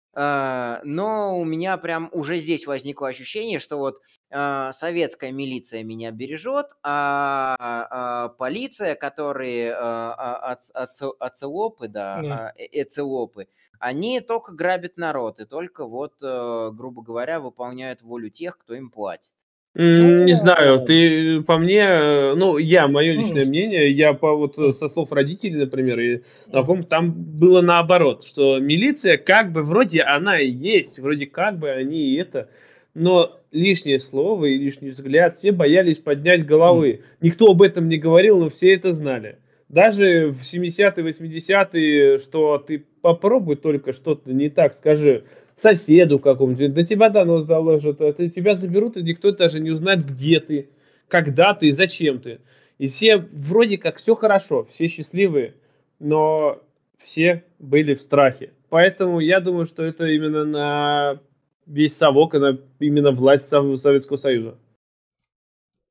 но 0.84 1.38
у 1.38 1.44
меня 1.44 1.76
прям 1.76 2.08
уже 2.12 2.38
здесь 2.38 2.66
возникло 2.66 3.08
ощущение, 3.08 3.58
что 3.58 3.78
вот 3.78 4.00
а, 4.30 4.72
советская 4.72 5.32
милиция 5.32 5.82
меня 5.82 6.10
бережет, 6.12 6.68
а, 6.82 7.56
а, 7.90 8.28
полиция, 8.30 8.94
которые 8.94 9.74
а, 9.74 10.14
а, 10.14 10.52
оц- 10.54 10.70
оце- 10.72 11.12
оцелопы, 11.18 11.88
да, 11.88 12.22
а, 12.28 12.52
э- 12.56 12.68
эцелопы, 12.82 13.48
они 13.78 14.20
только 14.20 14.52
грабят 14.52 14.96
народ 14.96 15.40
и 15.40 15.46
только 15.46 15.86
вот, 15.86 16.14
э, 16.22 16.70
грубо 16.72 17.02
говоря, 17.02 17.40
выполняют 17.40 18.02
волю 18.02 18.30
тех, 18.30 18.58
кто 18.58 18.74
им 18.74 18.90
платит. 18.90 19.34
М, 19.76 20.24
Не 20.26 20.34
знаю, 20.34 20.78
Ну, 20.80 20.86
ты 20.86 21.42
по 21.42 21.58
мне, 21.58 21.80
э, 21.80 22.34
ну, 22.36 22.58
я, 22.58 22.86
мое 22.86 23.12
м, 23.12 23.18
личное 23.18 23.44
мнение, 23.44 23.90
я 23.90 24.12
по 24.14 24.32
вот 24.34 24.56
э, 24.58 24.72
со 24.72 24.86
слов 24.86 25.10
родителей, 25.10 25.56
например, 25.56 25.98
и 25.98 26.14
мгм. 26.16 26.24
знакомых, 26.50 26.88
там 26.88 27.12
было 27.12 27.60
наоборот, 27.60 28.24
что 28.24 28.60
милиция 28.60 29.16
как 29.16 29.50
бы 29.52 29.62
вроде 29.62 30.02
она 30.02 30.38
и 30.38 30.48
есть, 30.48 31.00
вроде 31.00 31.26
как 31.26 31.58
бы 31.58 31.70
они 31.70 32.10
и 32.10 32.16
это, 32.16 32.48
но 32.94 33.40
лишнее 33.50 33.98
слово 33.98 34.44
и 34.46 34.58
лишний 34.58 34.90
взгляд, 34.90 35.34
все 35.34 35.50
боялись 35.50 35.98
поднять 35.98 36.40
М. 36.42 36.46
головы. 36.46 37.00
Никто 37.20 37.46
об 37.50 37.60
этом 37.60 37.88
не 37.88 37.98
говорил, 37.98 38.38
но 38.38 38.48
все 38.50 38.74
это 38.74 38.92
знали. 38.92 39.38
Даже 39.68 40.28
в 40.28 40.42
70-е, 40.42 41.02
80-е, 41.04 42.18
что 42.18 42.58
ты 42.58 42.84
попробуй 43.02 43.56
только 43.56 43.92
что-то 43.92 44.32
не 44.32 44.50
так 44.50 44.72
скажи, 44.74 45.24
соседу 45.56 46.18
какому-нибудь, 46.18 46.74
до 46.74 46.84
тебя 46.84 47.10
донос 47.10 47.44
доложат, 47.46 48.00
а 48.00 48.12
ты 48.12 48.28
тебя 48.30 48.54
заберут, 48.54 48.96
и 48.96 49.02
никто 49.02 49.30
даже 49.32 49.60
не 49.60 49.70
узнает, 49.70 50.04
где 50.06 50.40
ты, 50.40 50.70
когда 51.08 51.54
ты 51.54 51.68
и 51.68 51.72
зачем 51.72 52.20
ты. 52.20 52.40
И 52.78 52.86
все 52.88 53.16
вроде 53.18 53.78
как 53.78 53.98
все 53.98 54.14
хорошо, 54.16 54.64
все 54.70 54.88
счастливые, 54.88 55.54
но 56.00 56.60
все 56.98 57.44
были 57.58 57.94
в 57.94 58.02
страхе. 58.02 58.52
Поэтому 58.68 59.20
я 59.20 59.40
думаю, 59.40 59.66
что 59.66 59.82
это 59.82 60.06
именно 60.06 60.44
на 60.44 61.20
весь 61.66 61.96
совок, 61.96 62.34
это 62.34 62.60
именно 62.80 63.12
власть 63.12 63.48
Сов- 63.48 63.76
Советского 63.78 64.16
Союза. 64.16 64.58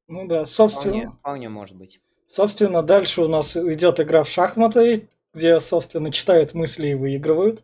Ну 0.08 0.28
да, 0.28 0.44
Вполне, 0.44 0.46
собственно, 0.46 1.12
вполне 1.12 1.50
может 1.50 1.78
быть. 1.78 2.00
собственно, 2.28 2.84
дальше 2.84 3.22
у 3.22 3.28
нас 3.28 3.56
идет 3.56 4.00
игра 4.00 4.24
в 4.24 4.30
шахматы, 4.30 5.08
где, 5.34 5.60
собственно, 5.60 6.12
читают 6.12 6.54
мысли 6.54 6.90
и 6.90 6.94
выигрывают. 6.94 7.64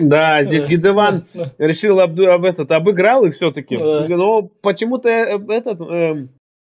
Да, 0.00 0.44
здесь 0.44 0.66
Гидеван 0.66 1.24
решил 1.58 2.00
об, 2.00 2.18
об 2.20 2.44
этот 2.44 2.70
обыграл 2.70 3.24
их 3.24 3.36
все-таки, 3.36 3.76
да. 3.76 4.06
но 4.08 4.42
почему-то 4.42 5.08
э, 5.08 5.38
этот 5.48 5.80
эм, 5.80 6.30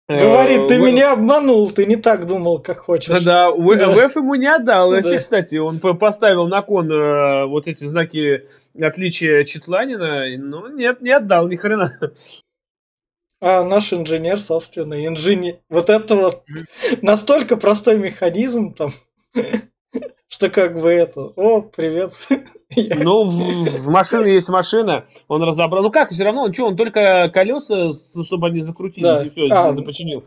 э, 0.09 0.19
Говорит, 0.19 0.69
ты 0.69 0.79
меня 0.79 1.13
обманул, 1.13 1.71
ты 1.71 1.87
не 1.87 1.97
так 1.97 2.27
думал, 2.27 2.59
как 2.61 2.79
хочешь. 2.79 3.23
Да. 3.23 3.51
ВФ 3.51 4.17
ему 4.17 4.35
не 4.35 4.47
отдал. 4.47 4.91
Да. 4.91 4.99
Если, 4.99 5.19
кстати, 5.19 5.57
он 5.57 5.79
по- 5.79 5.95
поставил 5.95 6.47
на 6.47 6.63
кон 6.63 6.91
э, 6.91 7.47
вот 7.47 7.67
эти 7.67 7.87
знаки 7.87 8.45
отличия 8.79 9.45
Четланина, 9.45 10.27
ну 10.39 10.69
нет, 10.69 11.01
не 11.01 11.11
отдал 11.11 11.49
ни 11.49 11.57
хрена. 11.57 11.99
А 13.41 13.63
наш 13.65 13.93
инженер, 13.93 14.41
собственно, 14.41 15.07
инженер. 15.07 15.59
Вот 15.69 15.91
это 15.91 16.17
вот 16.17 16.45
настолько 17.03 17.57
простой 17.57 17.99
механизм 17.99 18.73
там, 18.73 18.91
что 20.29 20.51
как 20.51 20.81
бы 20.81 20.89
это. 20.91 21.21
О, 21.37 21.63
привет. 21.63 22.13
Ну, 22.77 23.25
в, 23.25 23.85
в 23.85 23.89
машине 23.89 24.35
есть 24.35 24.49
машина, 24.49 25.07
он 25.29 25.41
разобрал. 25.45 25.85
Ну 25.85 25.91
как, 25.93 26.11
все 26.11 26.25
равно, 26.25 26.43
он 26.43 26.53
что, 26.53 26.67
он 26.67 26.77
только 26.77 27.31
колеса, 27.33 27.91
чтобы 28.25 28.49
они 28.49 28.61
закрутились, 28.61 29.05
Да. 29.05 29.25
и 29.25 29.31
все, 29.31 29.47
А. 29.53 29.73
починил. 29.73 30.25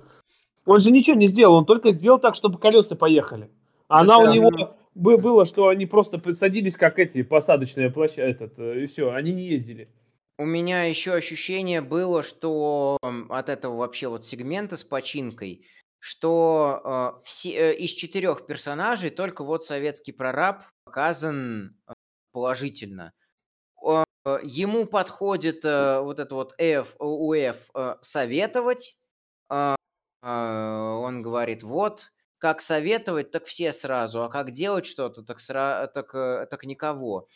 Он 0.66 0.80
же 0.80 0.89
ничего 0.89 1.18
не 1.18 1.28
сделал, 1.28 1.56
он 1.56 1.66
только 1.66 1.91
сделал 1.91 2.18
так, 2.18 2.36
чтобы 2.36 2.58
колеса 2.58 2.95
поехали. 2.95 3.50
А 3.89 4.00
Она 4.02 4.18
Так, 4.20 4.30
у 4.30 4.34
него 4.34 4.52
бы- 4.95 5.18
было, 5.18 5.43
что 5.45 5.68
они 5.68 5.86
просто 5.86 6.22
садились, 6.34 6.78
как 6.78 6.97
эти, 6.97 7.24
посадочные 7.24 7.89
площадки, 7.89 8.22
этот, 8.22 8.58
э, 8.58 8.84
и 8.84 8.88
все, 8.88 9.12
они 9.12 9.34
не 9.34 9.47
ездили. 9.50 9.89
У 10.38 10.45
меня 10.45 10.84
еще 10.86 11.12
ощущение 11.14 11.82
было, 11.82 12.24
что 12.24 12.97
от 13.30 13.50
этого 13.50 13.76
вообще 13.76 14.08
вот 14.08 14.24
сегмента 14.26 14.78
с 14.78 14.84
починкой, 14.86 15.66
что 16.00 17.16
э, 17.22 17.26
все, 17.26 17.52
э, 17.72 17.76
из 17.76 17.91
четырех 17.91 18.45
персонажей 18.47 19.10
только 19.10 19.43
вот 19.43 19.64
советский 19.64 20.12
прораб 20.14 20.64
показан 20.86 21.78
э, 21.88 21.93
положительно. 22.32 23.14
Э, 24.26 24.39
Ему 24.43 24.86
подходит 24.86 25.64
э, 25.66 26.02
вот 26.02 26.20
это 26.20 26.36
вот 26.36 26.54
F, 26.58 26.95
УФ 27.00 27.58
э, 27.76 27.95
советовать. 28.02 28.95
А, 29.50 29.76
а, 30.22 30.95
Он 31.00 31.22
говорит, 31.22 31.64
вот, 31.64 32.12
как 32.38 32.62
советовать, 32.62 33.32
так 33.32 33.45
все 33.45 33.74
сразу, 33.74 34.24
а 34.24 34.30
как 34.30 34.52
делать 34.52 34.86
что-то, 34.86 35.24
так, 35.24 35.39
сра- 35.39 35.88
так, 35.88 36.14
э, 36.16 36.47
так 36.50 36.66
никого. 36.66 37.28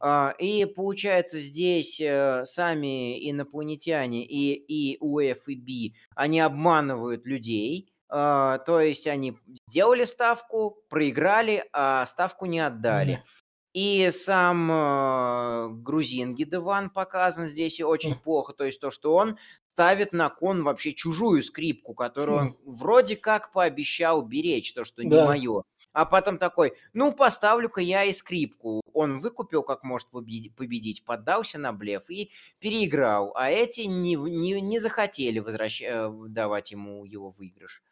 А, 0.00 0.34
И 0.38 0.64
получается, 0.66 1.38
здесь 1.38 2.00
э, 2.00 2.44
сами 2.44 3.30
инопланетяне 3.30 4.26
и, 4.26 4.54
и 4.54 4.98
УФ, 5.00 5.48
и 5.48 5.54
Би, 5.56 5.96
они 6.16 6.40
обманывают 6.40 7.26
людей. 7.26 7.91
А, 8.14 8.58
То 8.58 8.78
есть 8.80 9.06
они 9.06 9.38
сделали 9.68 10.04
ставку, 10.04 10.76
проиграли, 10.90 11.64
а 11.72 12.04
ставку 12.04 12.44
не 12.46 12.60
отдали. 12.60 13.24
И 13.72 14.10
сам 14.12 14.70
э, 14.70 15.68
грузин 15.70 16.34
Гидеван 16.34 16.90
показан 16.90 17.46
здесь 17.46 17.80
и 17.80 17.84
очень 17.84 18.10
Мгм. 18.10 18.20
плохо. 18.20 18.52
То 18.52 18.64
есть 18.64 18.80
то, 18.80 18.90
что 18.90 19.14
он 19.14 19.38
ставит 19.72 20.12
на 20.12 20.28
кон 20.28 20.62
вообще 20.62 20.92
чужую 20.92 21.42
скрипку, 21.42 21.94
которую 21.94 22.38
Хм. 22.38 22.42
он 22.66 22.74
вроде 22.74 23.16
как 23.16 23.50
пообещал 23.52 24.20
беречь, 24.20 24.74
то, 24.74 24.84
что 24.84 25.02
не 25.02 25.08
Да. 25.08 25.24
мое. 25.24 25.62
А 25.94 26.04
потом 26.04 26.36
такой, 26.36 26.74
ну, 26.92 27.12
поставлю-ка 27.12 27.80
я 27.80 28.04
и 28.04 28.12
скрипку. 28.12 28.82
Он 28.92 29.20
выкупил, 29.20 29.62
как 29.62 29.84
может 29.84 30.08
победи- 30.12 30.50
победить, 30.54 31.02
поддался 31.06 31.58
на 31.58 31.72
блеф 31.72 32.10
и 32.10 32.30
переиграл. 32.58 33.32
А 33.34 33.50
эти 33.50 33.82
не, 33.82 34.16
не, 34.16 34.60
не 34.60 34.78
захотели 34.80 35.38
возвращ- 35.40 35.82
э, 35.82 36.12
давать 36.28 36.72
ему 36.72 37.06
его 37.06 37.30
выигрыш. 37.30 37.82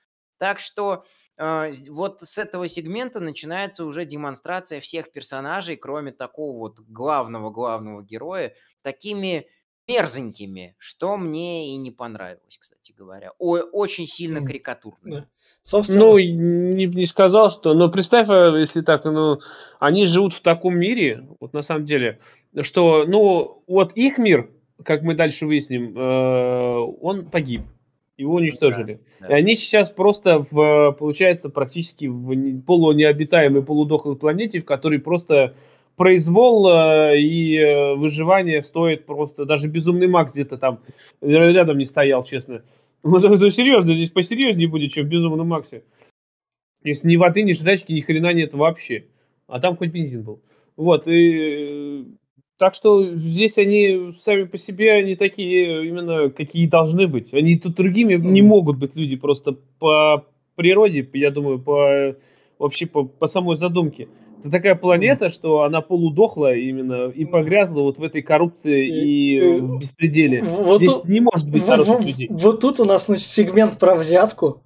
Так 0.41 0.59
что 0.59 1.05
э, 1.37 1.73
с- 1.73 1.87
вот 1.89 2.23
с 2.23 2.39
этого 2.39 2.67
сегмента 2.67 3.21
начинается 3.21 3.85
уже 3.85 4.07
демонстрация 4.07 4.81
всех 4.81 5.13
персонажей, 5.13 5.77
кроме 5.77 6.13
такого 6.13 6.57
вот 6.59 6.81
главного-главного 6.81 8.03
героя, 8.03 8.55
такими 8.81 9.47
мерзенькими, 9.87 10.75
что 10.79 11.19
мне 11.19 11.75
и 11.75 11.77
не 11.77 11.91
понравилось, 11.91 12.57
кстати 12.59 12.93
говоря. 12.93 13.33
О- 13.39 13.59
очень 13.59 14.07
сильно 14.07 14.41
карикатурно. 14.45 14.99
Да. 15.21 15.27
Собственно, 15.63 15.99
Ну, 16.01 16.17
и 16.17 16.33
не, 16.33 16.87
не 16.87 17.07
сказал, 17.07 17.51
что... 17.51 17.75
Но 17.75 17.91
представь, 17.91 18.29
а, 18.31 18.57
если 18.57 18.81
так, 18.81 19.05
ну, 19.05 19.41
они 19.79 20.07
живут 20.07 20.33
в 20.33 20.41
таком 20.41 20.79
мире, 20.79 21.27
вот 21.39 21.53
на 21.53 21.63
самом 21.63 21.85
деле, 21.85 22.19
что, 22.63 23.05
ну, 23.07 23.63
вот 23.67 23.93
их 23.93 24.17
мир, 24.17 24.51
как 24.85 25.03
мы 25.03 25.15
дальше 25.15 25.45
выясним, 25.47 25.99
э, 25.99 26.79
он 27.03 27.29
погиб. 27.31 27.63
Его 28.21 28.35
уничтожили. 28.35 29.01
Да, 29.19 29.27
И 29.27 29.31
да. 29.31 29.37
они 29.37 29.55
сейчас 29.55 29.89
просто, 29.89 30.45
в, 30.51 30.93
получается, 30.99 31.49
практически 31.49 32.05
в 32.05 32.35
не- 32.35 32.61
полунеобитаемой, 32.61 33.63
полудохлой 33.63 34.15
планете, 34.17 34.61
в 34.61 34.67
которой 34.67 34.99
просто 34.99 35.55
произвол 35.97 36.69
э, 36.69 37.19
и 37.19 37.57
э, 37.57 37.95
выживание 37.95 38.61
стоит 38.61 39.07
просто... 39.07 39.47
Даже 39.47 39.69
безумный 39.69 40.07
Макс 40.07 40.35
где-то 40.35 40.59
там 40.59 40.81
рядом 41.23 41.79
не 41.79 41.87
стоял, 41.87 42.23
честно. 42.23 42.63
Ну, 43.03 43.19
ну, 43.19 43.49
серьезно, 43.49 43.95
здесь 43.95 44.11
посерьезнее 44.11 44.69
будет, 44.69 44.93
чем 44.93 45.07
в 45.07 45.09
Безумном 45.09 45.49
Максе. 45.49 45.85
Если 46.85 47.09
ни 47.09 47.17
воды, 47.17 47.43
ни 47.43 47.55
жрачки, 47.55 47.93
ни 47.93 48.01
хрена 48.01 48.35
нет 48.35 48.53
вообще. 48.53 49.07
А 49.47 49.59
там 49.59 49.75
хоть 49.79 49.89
бензин 49.89 50.23
был. 50.23 50.43
Вот, 50.77 51.09
и... 51.09 52.05
э, 52.61 52.65
Так 52.65 52.75
что 52.75 53.03
здесь 53.17 53.59
они 53.59 54.15
сами 54.19 54.45
по 54.45 54.59
себе, 54.59 54.93
они 54.93 55.17
такие 55.17 55.87
именно, 55.89 56.29
какие 56.31 56.67
должны 56.67 57.09
быть. 57.09 57.33
Они 57.35 57.57
тут 57.59 57.75
другими 57.75 58.15
не 58.15 58.43
Мгм. 58.43 58.49
могут 58.51 58.79
быть 58.79 58.97
люди 58.97 59.17
просто 59.17 59.57
по 59.79 60.25
природе, 60.57 61.09
я 61.15 61.31
думаю, 61.31 61.59
по 61.59 62.15
вообще 62.59 62.85
по, 62.87 63.05
по 63.05 63.27
самой 63.27 63.57
задумке. 63.57 64.09
Это 64.41 64.51
такая 64.51 64.75
планета, 64.75 65.29
что 65.29 65.63
она 65.63 65.81
полудохла 65.83 66.55
именно 66.55 67.09
и 67.09 67.25
погрязла 67.27 67.81
вот 67.83 67.99
в 67.99 68.03
этой 68.03 68.23
коррупции 68.23 68.87
И- 68.87 68.91
и, 68.91 69.37
и- 69.37 69.61
в 69.61 69.79
беспределе. 69.79 70.43
вот 70.43 70.79
Здесь 70.83 70.95
тут- 70.95 71.09
не 71.09 71.21
может 71.21 71.51
быть 71.51 71.65
хороших 71.65 71.99
в- 72.01 72.07
людей. 72.07 72.27
Вот 72.31 72.61
тут 72.61 72.81
у 72.81 72.85
нас 72.85 73.07
значит, 73.07 73.27
сегмент 73.27 73.79
про 73.79 73.95
взятку. 73.97 74.63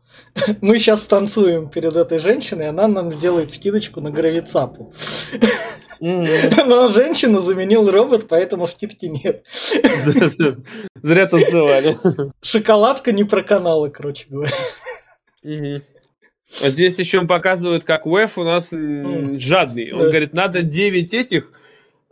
Мы 0.60 0.78
сейчас 0.78 1.06
танцуем 1.06 1.68
перед 1.68 1.94
этой 1.96 2.18
женщиной, 2.18 2.68
она 2.68 2.86
нам 2.88 3.10
сделает 3.12 3.50
скидочку 3.52 4.00
на 4.00 4.10
гравицапу. 4.10 4.92
Но 6.00 6.88
женщину 6.88 7.40
заменил 7.40 7.90
робот, 7.90 8.26
поэтому 8.28 8.66
скидки 8.66 9.06
нет. 9.06 9.44
Зря 11.02 11.26
танцевали. 11.26 11.96
Шоколадка 12.42 13.12
не 13.12 13.24
про 13.24 13.42
каналы, 13.42 13.90
короче 13.90 14.26
говоря. 14.28 14.52
А 16.62 16.68
здесь 16.68 16.98
еще 16.98 17.26
показывают, 17.26 17.84
как 17.84 18.06
УЭФ 18.06 18.38
у 18.38 18.44
нас 18.44 18.72
М. 18.72 19.40
жадный. 19.40 19.92
Он 19.92 20.02
говорит, 20.02 20.32
надо 20.34 20.62
9 20.62 21.12
этих, 21.12 21.50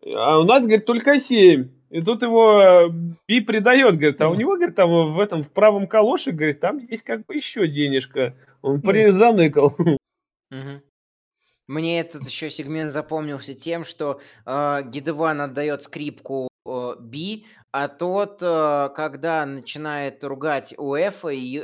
а 0.05 0.39
у 0.41 0.45
нас, 0.45 0.65
говорит, 0.65 0.85
только 0.85 1.19
7. 1.19 1.69
И 1.91 2.01
тут 2.01 2.23
его 2.23 2.61
э, 2.61 2.89
Би 3.29 3.41
придает, 3.41 3.97
говорит, 3.97 4.21
а 4.23 4.31
у 4.31 4.35
него, 4.35 4.57
говорит, 4.57 4.75
там 4.75 5.13
в 5.13 5.21
этом, 5.21 5.43
в 5.43 5.53
правом 5.53 5.87
калоше, 5.87 6.33
говорит, 6.33 6.59
там 6.59 6.79
есть 6.79 7.03
как 7.03 7.27
бы 7.27 7.35
еще 7.35 7.69
денежка. 7.69 8.35
Он 8.63 8.81
призаныкал. 8.81 9.77
Мгм. 10.51 10.83
Мне 11.69 12.01
этот 12.01 12.27
еще 12.27 12.51
сегмент 12.51 12.93
запомнился 12.93 13.55
тем, 13.55 13.85
что 13.85 14.21
э, 14.47 14.83
Гидеван 14.85 15.41
отдает 15.41 15.83
скрипку 15.85 16.49
э, 16.67 16.95
Би, 17.01 17.47
а 17.71 17.89
тот, 17.89 18.43
э, 18.43 18.91
когда 18.95 19.47
начинает 19.47 20.23
ругать 20.25 20.75
УЭФа, 20.77 21.29
и, 21.29 21.59
э, 21.59 21.63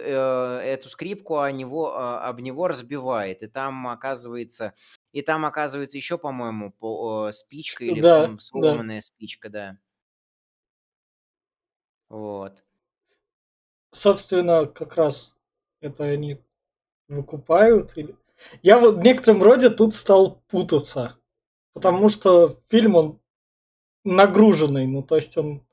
эту 0.64 0.88
скрипку 0.88 1.40
о 1.40 1.51
него, 1.53 1.90
э, 1.92 1.96
об 2.28 2.40
него 2.40 2.68
разбивает. 2.68 3.42
И 3.42 3.49
там 3.49 3.88
оказывается, 3.88 4.72
и 5.12 5.20
там 5.22 5.44
оказывается 5.44 5.96
еще, 5.96 6.16
по-моему, 6.16 6.72
по- 6.72 7.28
э, 7.28 7.32
спичка 7.32 7.84
или 7.84 8.01
Да, 8.01 8.36
сломанная 8.38 9.01
спичка, 9.01 9.51
да. 9.51 9.78
Вот. 12.09 12.62
собственно, 13.90 14.66
как 14.66 14.96
раз 14.96 15.36
это 15.80 16.05
они 16.05 16.40
выкупают. 17.09 17.96
Или... 17.96 18.16
Я 18.62 18.78
вот 18.78 18.97
в 18.97 19.01
некотором 19.01 19.43
роде 19.43 19.70
тут 19.70 19.95
стал 19.95 20.43
путаться. 20.49 21.18
Потому 21.72 22.09
что 22.09 22.61
фильм, 22.68 22.97
он 22.97 23.20
нагруженный. 24.05 24.86
Ну, 24.86 25.03
то 25.03 25.16
есть 25.16 25.36
он... 25.36 25.66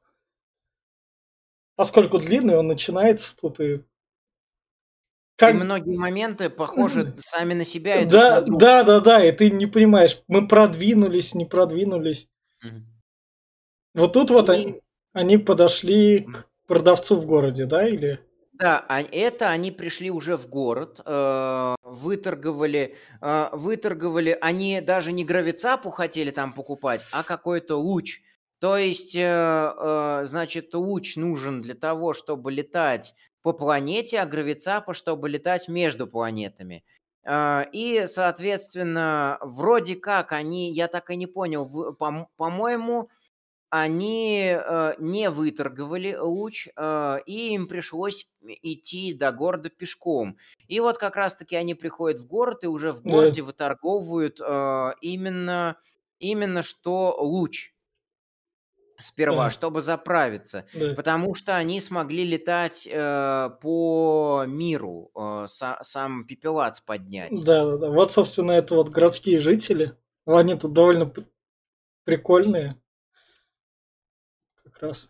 Поскольку 1.76 2.20
длинный, 2.20 2.58
он 2.58 2.68
начинается 2.68 3.36
тут 3.36 3.60
и 3.60 3.84
как... 5.38 5.54
И 5.54 5.58
многие 5.58 5.98
моменты 5.98 6.50
похожи 6.50 7.14
сами 7.18 7.54
на 7.54 7.66
себя. 7.66 8.02
И 8.02 8.06
да, 8.06 8.42
на 8.42 8.58
да, 8.58 8.84
да, 8.84 9.00
да, 9.02 9.26
и 9.26 9.32
ты 9.34 9.52
не 9.52 9.66
понимаешь, 9.66 10.22
мы 10.28 10.48
продвинулись, 10.48 11.36
не 11.36 11.46
продвинулись. 11.46 12.30
Угу. 12.64 12.82
Вот 13.96 14.14
тут 14.14 14.30
вот 14.30 14.50
и... 14.50 14.52
они, 14.54 14.82
они 15.12 15.38
подошли 15.38 16.22
к 16.22 16.50
продавцу 16.68 17.18
в 17.20 17.26
городе, 17.26 17.66
да, 17.66 17.88
или? 17.88 18.22
Да, 18.60 18.86
а 18.88 19.02
это 19.02 19.50
они 19.50 19.72
пришли 19.72 20.10
уже 20.10 20.38
в 20.38 20.48
город, 20.48 21.02
э, 21.06 21.76
выторговали, 21.84 22.96
э, 23.22 23.50
выторговали, 23.52 24.38
они 24.40 24.80
даже 24.82 25.12
не 25.12 25.26
гравицапу 25.26 25.90
хотели 25.92 26.32
там 26.32 26.54
покупать, 26.54 27.06
а 27.12 27.24
какой-то 27.24 27.76
луч. 27.76 28.22
То 28.60 28.78
есть, 28.78 29.14
э, 29.16 30.22
значит, 30.26 30.74
луч 30.74 31.18
нужен 31.18 31.62
для 31.62 31.76
того, 31.76 32.14
чтобы 32.14 32.52
летать 32.52 33.14
по 33.42 33.52
планете, 33.52 34.20
а 34.20 34.26
гравицапа, 34.26 34.94
чтобы 34.94 35.28
летать 35.28 35.68
между 35.68 36.08
планетами. 36.08 36.84
И, 37.28 38.04
соответственно, 38.08 39.40
вроде 39.42 39.96
как 39.96 40.32
они, 40.32 40.72
я 40.72 40.88
так 40.88 41.10
и 41.10 41.16
не 41.16 41.26
понял, 41.28 41.96
по-моему, 42.38 43.10
они 43.70 44.56
э, 44.56 44.94
не 45.00 45.30
выторговали 45.30 46.16
луч, 46.16 46.68
э, 46.76 47.18
и 47.26 47.54
им 47.54 47.68
пришлось 47.68 48.30
идти 48.42 49.14
до 49.14 49.32
города 49.32 49.70
пешком. 49.70 50.38
И 50.68 50.80
вот 50.80 50.98
как 50.98 51.16
раз-таки 51.16 51.56
они 51.56 51.76
приходят 51.76 52.22
в 52.22 52.28
город, 52.28 52.64
и 52.64 52.68
уже 52.68 52.92
в 52.92 53.02
городе 53.04 53.42
выторговывают 53.42 54.40
э, 54.40 54.92
именно, 55.02 55.78
именно 56.20 56.64
что 56.64 57.16
луч 57.20 57.76
сперва, 59.00 59.46
да. 59.46 59.52
чтобы 59.52 59.82
заправиться, 59.82 60.66
да. 60.74 60.94
потому 60.96 61.36
что 61.36 61.56
они 61.56 61.82
смогли 61.82 62.24
летать 62.24 62.88
э, 62.90 63.50
по 63.62 64.46
миру, 64.48 65.12
э, 65.16 65.46
са, 65.48 65.78
сам 65.82 66.26
пепелац 66.26 66.80
поднять. 66.80 67.44
Да, 67.44 67.66
да, 67.66 67.78
да. 67.78 67.90
Вот, 67.90 68.12
собственно, 68.12 68.52
это 68.52 68.76
вот 68.76 68.90
городские 68.90 69.40
жители. 69.40 69.98
Они 70.26 70.56
тут 70.56 70.74
довольно 70.74 71.12
прикольные. 72.06 72.82
Как 74.76 74.84
раз. 74.84 75.10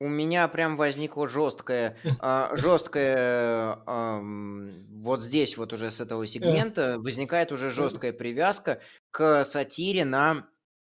У 0.00 0.08
меня 0.08 0.48
прям 0.48 0.76
возникла 0.76 1.28
жесткая, 1.28 1.96
э, 2.04 2.48
жесткая, 2.56 3.78
э, 3.86 4.20
вот 5.00 5.22
здесь 5.22 5.56
вот 5.56 5.72
уже 5.72 5.92
с 5.92 6.00
этого 6.00 6.26
сегмента 6.26 6.98
возникает 6.98 7.52
уже 7.52 7.70
жесткая 7.70 8.12
привязка 8.12 8.80
к 9.12 9.44
сатире 9.44 10.04
на 10.04 10.48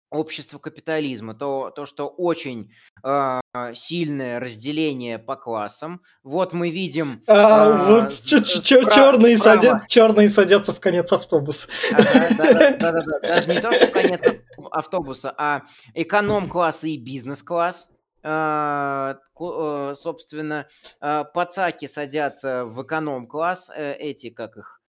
общество 0.10 0.60
капитализма, 0.60 1.34
то, 1.34 1.72
то 1.76 1.86
что 1.86 2.08
очень 2.08 2.72
э, 3.04 3.40
сильное 3.74 4.40
разделение 4.40 5.20
по 5.20 5.36
классам. 5.36 6.02
Вот 6.24 6.54
мы 6.54 6.70
видим... 6.70 7.24
А, 7.28 7.66
э, 7.66 7.86
вот 7.86 8.14
черные, 8.14 9.38
садят, 9.38 9.88
черные 9.88 10.30
садятся 10.30 10.72
в 10.72 10.80
конец 10.80 11.12
автобуса. 11.12 11.68
Да-да-да, 11.92 13.20
даже 13.20 13.54
не 13.54 13.60
то, 13.60 13.72
что 13.72 13.88
в 13.88 13.92
конец 13.92 14.22
автобуса, 14.72 15.34
а 15.38 15.64
эконом-класс 15.94 16.84
и 16.84 16.98
бизнес-класс. 16.98 17.92
Uh, 18.28 19.18
uh, 19.40 19.94
собственно, 19.94 20.68
пацаки 21.00 21.86
садятся 21.86 22.66
в 22.66 22.82
эконом-класс, 22.82 23.72
э, 23.76 23.94
эти, 24.00 24.32
как 24.32 24.58
их, 24.58 24.82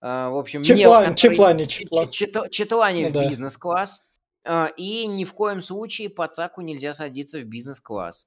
в 0.00 0.38
общем, 0.38 0.62
Чеплане, 0.62 1.16
Чеплане, 1.16 1.66
Чеплане 1.66 3.10
ну 3.10 3.20
в 3.20 3.28
бизнес-класс. 3.28 4.04
А, 4.44 4.66
и 4.76 5.06
ни 5.06 5.24
в 5.24 5.32
коем 5.32 5.62
случае 5.62 6.10
по 6.10 6.28
ЦАКу 6.28 6.60
нельзя 6.60 6.94
садиться 6.94 7.40
в 7.40 7.44
бизнес-класс. 7.44 8.26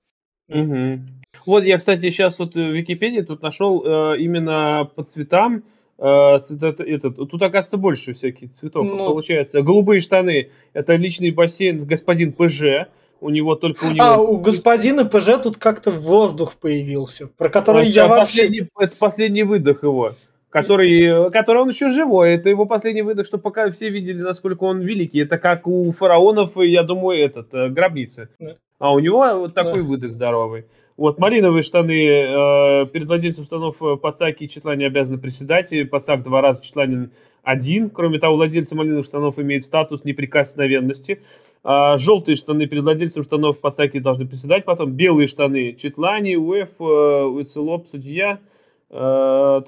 Угу. 0.49 0.99
Вот 1.45 1.63
я, 1.63 1.77
кстати, 1.77 2.09
сейчас 2.09 2.39
вот 2.39 2.55
в 2.55 2.57
Википедии 2.57 3.21
тут 3.21 3.41
нашел 3.41 3.83
э, 3.85 4.17
именно 4.19 4.89
по 4.95 5.03
цветам. 5.03 5.63
Э, 5.97 6.39
цвет, 6.39 6.79
этот, 6.79 7.17
тут, 7.17 7.33
оказывается, 7.33 7.77
больше 7.77 8.13
всяких 8.13 8.53
цветов. 8.53 8.85
Ну... 8.85 8.97
Получается, 8.97 9.61
голубые 9.61 9.99
штаны– 9.99 10.51
это 10.73 10.95
личный 10.95 11.31
бассейн 11.31 11.85
господин 11.85 12.31
ПЖ. 12.33 12.87
У 13.19 13.29
него 13.29 13.55
только 13.55 13.85
у 13.85 13.91
него... 13.91 14.05
А, 14.05 14.17
у 14.17 14.37
господина 14.37 15.03
ПЖ 15.03 15.41
тут 15.41 15.57
как-то 15.57 15.91
воздух 15.91 16.55
появился, 16.55 17.27
про 17.27 17.49
который 17.49 17.85
вот, 17.85 17.93
я 17.93 18.07
вообще... 18.07 18.43
Последний, 18.43 18.69
это 18.79 18.95
последний 18.97 19.43
выдох 19.43 19.83
его 19.83 20.15
который, 20.61 21.29
который 21.31 21.61
он 21.61 21.69
еще 21.69 21.89
живой. 21.89 22.33
Это 22.33 22.49
его 22.49 22.65
последний 22.65 23.01
выдох, 23.01 23.25
что 23.25 23.37
пока 23.37 23.69
все 23.69 23.89
видели, 23.89 24.21
насколько 24.21 24.63
он 24.63 24.81
великий. 24.81 25.19
Это 25.19 25.37
как 25.37 25.67
у 25.67 25.91
фараонов, 25.91 26.57
я 26.57 26.83
думаю, 26.83 27.23
этот, 27.23 27.53
э, 27.53 27.69
гробницы. 27.69 28.29
Да. 28.39 28.55
А 28.79 28.93
у 28.93 28.99
него 28.99 29.23
вот 29.39 29.53
такой 29.53 29.81
да. 29.81 29.87
выдох 29.87 30.13
здоровый. 30.13 30.65
Вот, 30.97 31.19
малиновые 31.19 31.61
штаны, 31.61 32.07
э, 32.07 32.85
перед 32.87 33.07
владельцем 33.07 33.45
штанов 33.45 33.81
э, 33.83 33.97
Пацаки 33.97 34.45
и 34.45 34.49
Четлани 34.49 34.83
обязаны 34.83 35.19
приседать, 35.19 35.71
и 35.71 35.83
Пацак 35.83 36.23
два 36.23 36.41
раза, 36.41 36.63
Четланин 36.63 37.11
один. 37.43 37.89
Кроме 37.89 38.19
того, 38.19 38.35
владельцы 38.35 38.75
малиновых 38.75 39.05
штанов 39.05 39.37
имеют 39.37 39.63
статус 39.63 40.03
неприкосновенности. 40.03 41.21
А, 41.63 41.97
желтые 41.97 42.35
штаны 42.35 42.65
перед 42.65 42.83
владельцем 42.83 43.23
штанов 43.23 43.59
Пацаки 43.59 43.99
должны 43.99 44.27
приседать, 44.27 44.65
потом 44.65 44.93
белые 44.93 45.27
штаны 45.27 45.73
Четлани, 45.73 46.35
УЭФ, 46.35 46.69
э, 46.79 46.83
Уицелоп, 46.83 47.87
судья– 47.87 48.39
а, 48.89 49.61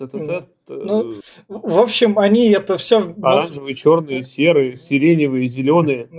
ну, 0.70 1.22
в 1.48 1.80
общем, 1.80 2.20
они 2.20 2.50
это 2.50 2.78
все... 2.78 3.14
Оранжевые, 3.22 3.76
черные, 3.76 4.24
серые, 4.24 4.76
сиреневые, 4.76 5.48
зеленые. 5.48 6.10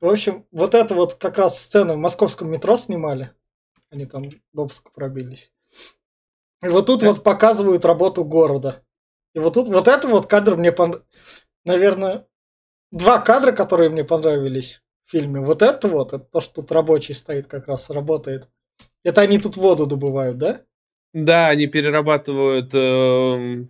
В 0.00 0.08
общем, 0.08 0.46
вот 0.50 0.74
это 0.74 0.94
вот 0.94 1.14
как 1.14 1.38
раз 1.38 1.60
сцену 1.60 1.94
в 1.94 1.98
московском 1.98 2.50
метро 2.50 2.76
снимали. 2.76 3.30
Они 3.90 4.06
там 4.06 4.28
в 4.52 4.60
обыск 4.60 4.92
пробились. 4.92 5.52
И 6.62 6.68
вот 6.68 6.86
тут 6.86 7.02
вот 7.02 7.22
показывают 7.22 7.84
работу 7.84 8.24
города. 8.24 8.84
И 9.34 9.38
вот 9.38 9.54
тут 9.54 9.68
вот 9.68 9.88
это 9.88 10.08
вот 10.08 10.26
кадр 10.26 10.56
мне 10.56 10.72
понравился. 10.72 11.06
Наверное, 11.64 12.26
два 12.90 13.18
кадра, 13.18 13.52
которые 13.52 13.90
мне 13.90 14.04
понравились 14.04 14.82
в 15.06 15.10
фильме. 15.10 15.40
Вот 15.40 15.62
это 15.62 15.88
вот, 15.88 16.12
это 16.12 16.24
то, 16.24 16.40
что 16.40 16.62
тут 16.62 16.72
рабочий 16.72 17.14
стоит 17.14 17.46
как 17.46 17.68
раз, 17.68 17.90
работает. 17.90 18.48
Это 19.04 19.20
они 19.20 19.38
тут 19.38 19.56
воду 19.56 19.86
добывают, 19.86 20.38
да? 20.38 20.64
Да, 21.12 21.48
они 21.48 21.66
перерабатывают, 21.66 22.74
э, 22.74 23.64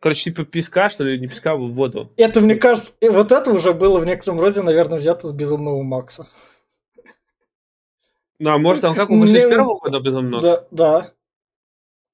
короче, 0.00 0.24
типа 0.24 0.44
песка, 0.44 0.90
что 0.90 1.04
ли, 1.04 1.18
не 1.18 1.28
песка, 1.28 1.52
а 1.52 1.56
воду. 1.56 2.12
Это, 2.16 2.40
мне 2.42 2.56
кажется, 2.56 2.94
вот 3.00 3.32
это 3.32 3.50
уже 3.50 3.72
было 3.72 3.98
в 3.98 4.04
некотором 4.04 4.38
роде, 4.38 4.60
наверное, 4.62 4.98
взято 4.98 5.26
с 5.26 5.32
Безумного 5.32 5.82
Макса. 5.82 6.28
Ну, 8.38 8.50
а 8.50 8.58
может, 8.58 8.82
там 8.82 8.94
как 8.94 9.10
у 9.10 9.14
Мне... 9.14 9.48
первого 9.48 9.78
года 9.78 10.00
Безумного? 10.00 10.42
Да, 10.42 10.66
да. 10.70 11.12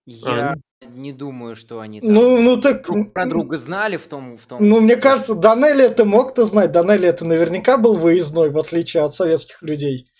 Я 0.06 0.52
а, 0.52 0.86
не 0.86 1.12
думаю, 1.12 1.56
что 1.56 1.80
они 1.80 2.00
там 2.00 2.12
ну, 2.12 2.40
ну, 2.40 2.60
так... 2.60 2.84
друг 2.84 3.12
про 3.12 3.26
друга 3.26 3.56
знали 3.56 3.96
в 3.96 4.06
том... 4.06 4.38
В 4.38 4.46
том 4.46 4.66
ну, 4.66 4.80
мне 4.80 4.96
кажется, 4.96 5.34
Данелли 5.34 5.84
это 5.84 6.04
мог-то 6.04 6.44
знать. 6.44 6.72
Данелли 6.72 7.08
это 7.08 7.24
наверняка 7.24 7.76
был 7.76 7.94
выездной, 7.94 8.50
в 8.50 8.58
отличие 8.58 9.02
от 9.02 9.14
советских 9.14 9.62
людей. 9.62 10.10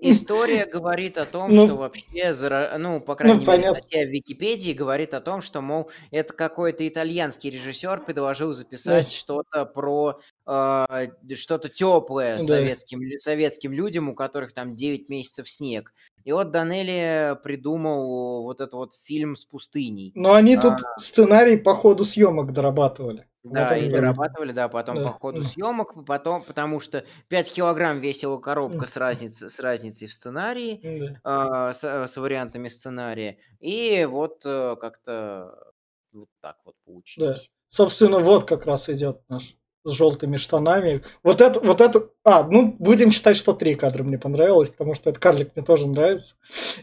История 0.00 0.66
говорит 0.66 1.18
о 1.18 1.26
том, 1.26 1.52
ну, 1.52 1.66
что 1.66 1.76
вообще, 1.76 2.32
ну, 2.78 3.00
по 3.00 3.12
ну, 3.12 3.16
крайней 3.16 3.44
ну, 3.44 3.52
мере, 3.52 3.74
статья 3.74 4.04
в 4.06 4.10
Википедии 4.10 4.72
говорит 4.72 5.14
о 5.14 5.20
том, 5.20 5.42
что, 5.42 5.60
мол, 5.60 5.90
это 6.10 6.32
какой-то 6.32 6.86
итальянский 6.86 7.50
режиссер 7.50 8.04
предложил 8.04 8.52
записать 8.52 9.06
да. 9.06 9.10
что-то 9.10 9.64
про 9.64 10.20
э, 10.46 11.06
что-то 11.34 11.68
теплое 11.68 12.38
да. 12.38 12.44
советским, 12.44 13.18
советским 13.18 13.72
людям, 13.72 14.08
у 14.08 14.14
которых 14.14 14.52
там 14.54 14.76
9 14.76 15.08
месяцев 15.08 15.48
снег. 15.48 15.92
И 16.24 16.30
вот 16.30 16.52
Данелли 16.52 17.36
придумал 17.42 18.44
вот 18.44 18.60
этот 18.60 18.74
вот 18.74 18.94
фильм 19.04 19.34
с 19.34 19.44
пустыней. 19.44 20.12
Но 20.14 20.34
они 20.34 20.54
а, 20.54 20.60
тут 20.60 20.74
сценарий 20.96 21.56
по 21.56 21.74
ходу 21.74 22.04
съемок 22.04 22.52
дорабатывали. 22.52 23.26
Да, 23.44 23.76
и 23.76 23.90
дорабатывали, 23.90 24.52
да, 24.52 24.68
потом 24.68 24.96
да. 24.96 25.04
по 25.04 25.10
ходу 25.10 25.42
съемок, 25.42 26.04
потом, 26.06 26.42
потому 26.44 26.78
что 26.78 27.04
5 27.28 27.52
килограмм 27.52 27.98
весила 27.98 28.38
коробка 28.38 28.86
с, 28.86 28.96
разницей, 28.96 29.50
с 29.50 29.58
разницей 29.58 30.06
в 30.06 30.14
сценарии, 30.14 31.18
да. 31.24 31.70
э, 31.70 31.72
с, 31.72 31.82
с 31.82 32.16
вариантами 32.16 32.68
сценария, 32.68 33.38
и 33.58 34.06
вот 34.08 34.42
э, 34.44 34.76
как-то 34.80 35.72
вот 36.12 36.28
так 36.40 36.58
вот 36.64 36.76
получилось. 36.84 37.40
Да. 37.40 37.52
Собственно, 37.68 38.20
вот 38.20 38.44
как 38.44 38.66
раз 38.66 38.88
идет 38.88 39.22
наш 39.28 39.56
с 39.84 39.92
желтыми 39.92 40.36
штанами. 40.36 41.02
Вот 41.22 41.40
это, 41.40 41.60
вот 41.60 41.80
это... 41.80 42.08
А, 42.24 42.44
ну, 42.44 42.74
будем 42.78 43.10
считать, 43.10 43.36
что 43.36 43.52
три 43.52 43.74
кадра 43.74 44.02
мне 44.02 44.18
понравилось, 44.18 44.68
потому 44.68 44.94
что 44.94 45.10
этот 45.10 45.22
карлик 45.22 45.52
мне 45.54 45.64
тоже 45.64 45.88
нравится. 45.88 46.36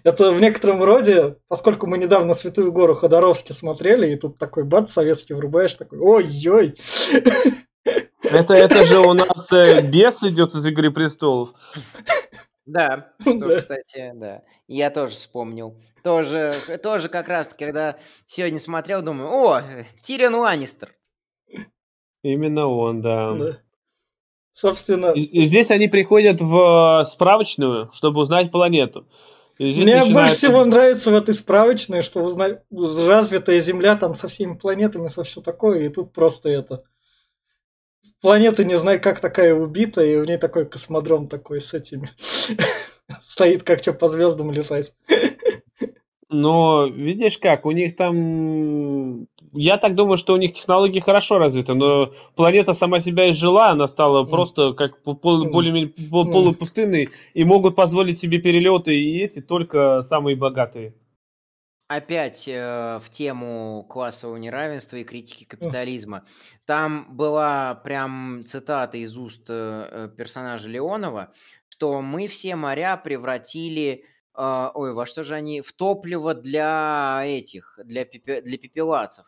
Это 0.04 0.32
в 0.32 0.40
некотором 0.40 0.84
роде, 0.84 1.38
поскольку 1.48 1.88
мы 1.88 1.98
недавно 1.98 2.34
Святую 2.34 2.72
Гору 2.72 2.96
Ходоровски 2.96 3.54
смотрели, 3.54 4.14
и 4.14 4.18
тут 4.18 4.38
такой 4.38 4.64
бат 4.64 4.90
советский 4.90 5.34
врубаешь, 5.34 5.76
такой, 5.76 6.00
ой-ой. 6.00 6.76
Это, 8.22 8.54
это 8.54 8.86
же 8.86 9.00
у 9.00 9.14
нас 9.14 9.52
э, 9.52 9.82
бес 9.82 10.22
идет 10.24 10.54
из 10.54 10.66
Игры 10.66 10.92
престолов. 10.92 11.52
Да, 12.66 13.14
что, 13.22 13.58
кстати, 13.58 14.12
да. 14.14 14.44
Я 14.68 14.92
тоже 14.92 15.16
вспомнил. 15.16 15.76
Тоже, 16.04 16.54
тоже 16.84 17.10
как 17.10 17.28
раз, 17.28 17.50
когда 17.58 17.98
сегодня 18.26 18.60
смотрел, 18.60 19.02
думаю, 19.02 19.30
о, 19.32 19.62
Тирион 20.04 20.36
Ланнистер. 20.36 20.94
Именно 22.24 22.68
он, 22.68 23.02
да. 23.02 23.34
Да. 23.34 23.60
Собственно, 24.52 25.12
И, 25.12 25.22
и 25.22 25.44
здесь 25.44 25.72
они 25.72 25.88
приходят 25.88 26.42
в 26.42 27.02
э, 27.02 27.06
справочную, 27.06 27.90
чтобы 27.94 28.22
узнать 28.22 28.52
планету. 28.52 29.08
Мне 29.58 29.70
начинается- 29.70 30.14
больше 30.14 30.36
всего 30.36 30.66
нравится 30.66 31.12
в 31.12 31.14
этой 31.16 31.34
справочной, 31.34 32.02
что 32.02 32.22
узнать 32.22 32.62
развитая 32.72 33.60
Земля 33.60 33.96
там 33.96 34.16
со 34.16 34.28
всеми 34.28 34.54
планетами, 34.54 35.08
со 35.08 35.24
все 35.24 35.42
такое, 35.42 35.86
и 35.86 35.90
тут 35.90 36.14
просто 36.14 36.50
это. 36.50 36.84
Планета, 38.22 38.64
не 38.66 38.76
знаю, 38.78 39.02
как 39.02 39.20
такая 39.22 39.54
убита, 39.54 40.04
и 40.04 40.18
в 40.18 40.26
ней 40.26 40.38
такой 40.38 40.66
космодром 40.66 41.28
такой 41.28 41.62
с 41.62 41.74
этими. 41.74 42.12
Стоит, 43.22 43.64
как 43.64 43.82
что 43.82 43.94
по 43.94 44.08
звездам 44.08 44.52
летать. 44.52 44.94
Но 46.30 46.86
видишь 46.86 47.40
как, 47.40 47.66
у 47.66 47.72
них 47.72 47.96
там... 47.96 49.28
Я 49.52 49.78
так 49.78 49.96
думаю, 49.96 50.18
что 50.18 50.34
у 50.34 50.38
них 50.38 50.54
технологии 50.54 51.00
хорошо 51.00 51.40
развиты, 51.40 51.74
но 51.74 52.12
планета 52.36 52.74
сама 52.74 53.00
себя 53.00 53.32
изжила, 53.32 53.70
она 53.70 53.88
стала 53.88 54.22
Мгм. 54.22 54.30
просто 54.30 54.74
как 54.74 55.02
пол- 55.02 55.50
более-менее 55.50 55.92
пол- 56.12 56.32
полупустынной, 56.32 57.10
и 57.34 57.44
могут 57.44 57.76
позволить 57.76 58.20
себе 58.20 58.38
перелеты 58.38 58.94
и 58.94 59.24
эти 59.24 59.42
только 59.42 60.04
самые 60.04 60.36
богатые. 60.36 60.94
Опять 61.88 62.48
э, 62.48 63.00
в 63.04 63.10
тему 63.10 63.84
классового 63.90 64.38
неравенства 64.38 64.98
и 64.98 65.04
критики 65.04 65.46
капитализма. 65.46 66.24
Там 66.68 67.08
была 67.10 67.74
прям 67.74 68.44
цитата 68.46 68.98
из 68.98 69.18
уст 69.18 69.46
э, 69.50 69.88
э, 69.90 70.10
персонажа 70.16 70.70
Леонова, 70.70 71.34
что 71.70 72.04
мы 72.04 72.28
все 72.28 72.56
моря 72.56 72.96
превратили, 72.98 74.04
э, 74.36 74.70
ой, 74.74 74.94
во 74.94 75.06
что 75.06 75.24
же 75.24 75.36
они, 75.36 75.62
в 75.62 75.74
топливо 75.74 76.34
для 76.36 77.22
этих, 77.26 77.80
для, 77.84 78.04
пепе- 78.06 78.42
для 78.42 78.58
пепелацев. 78.58 79.26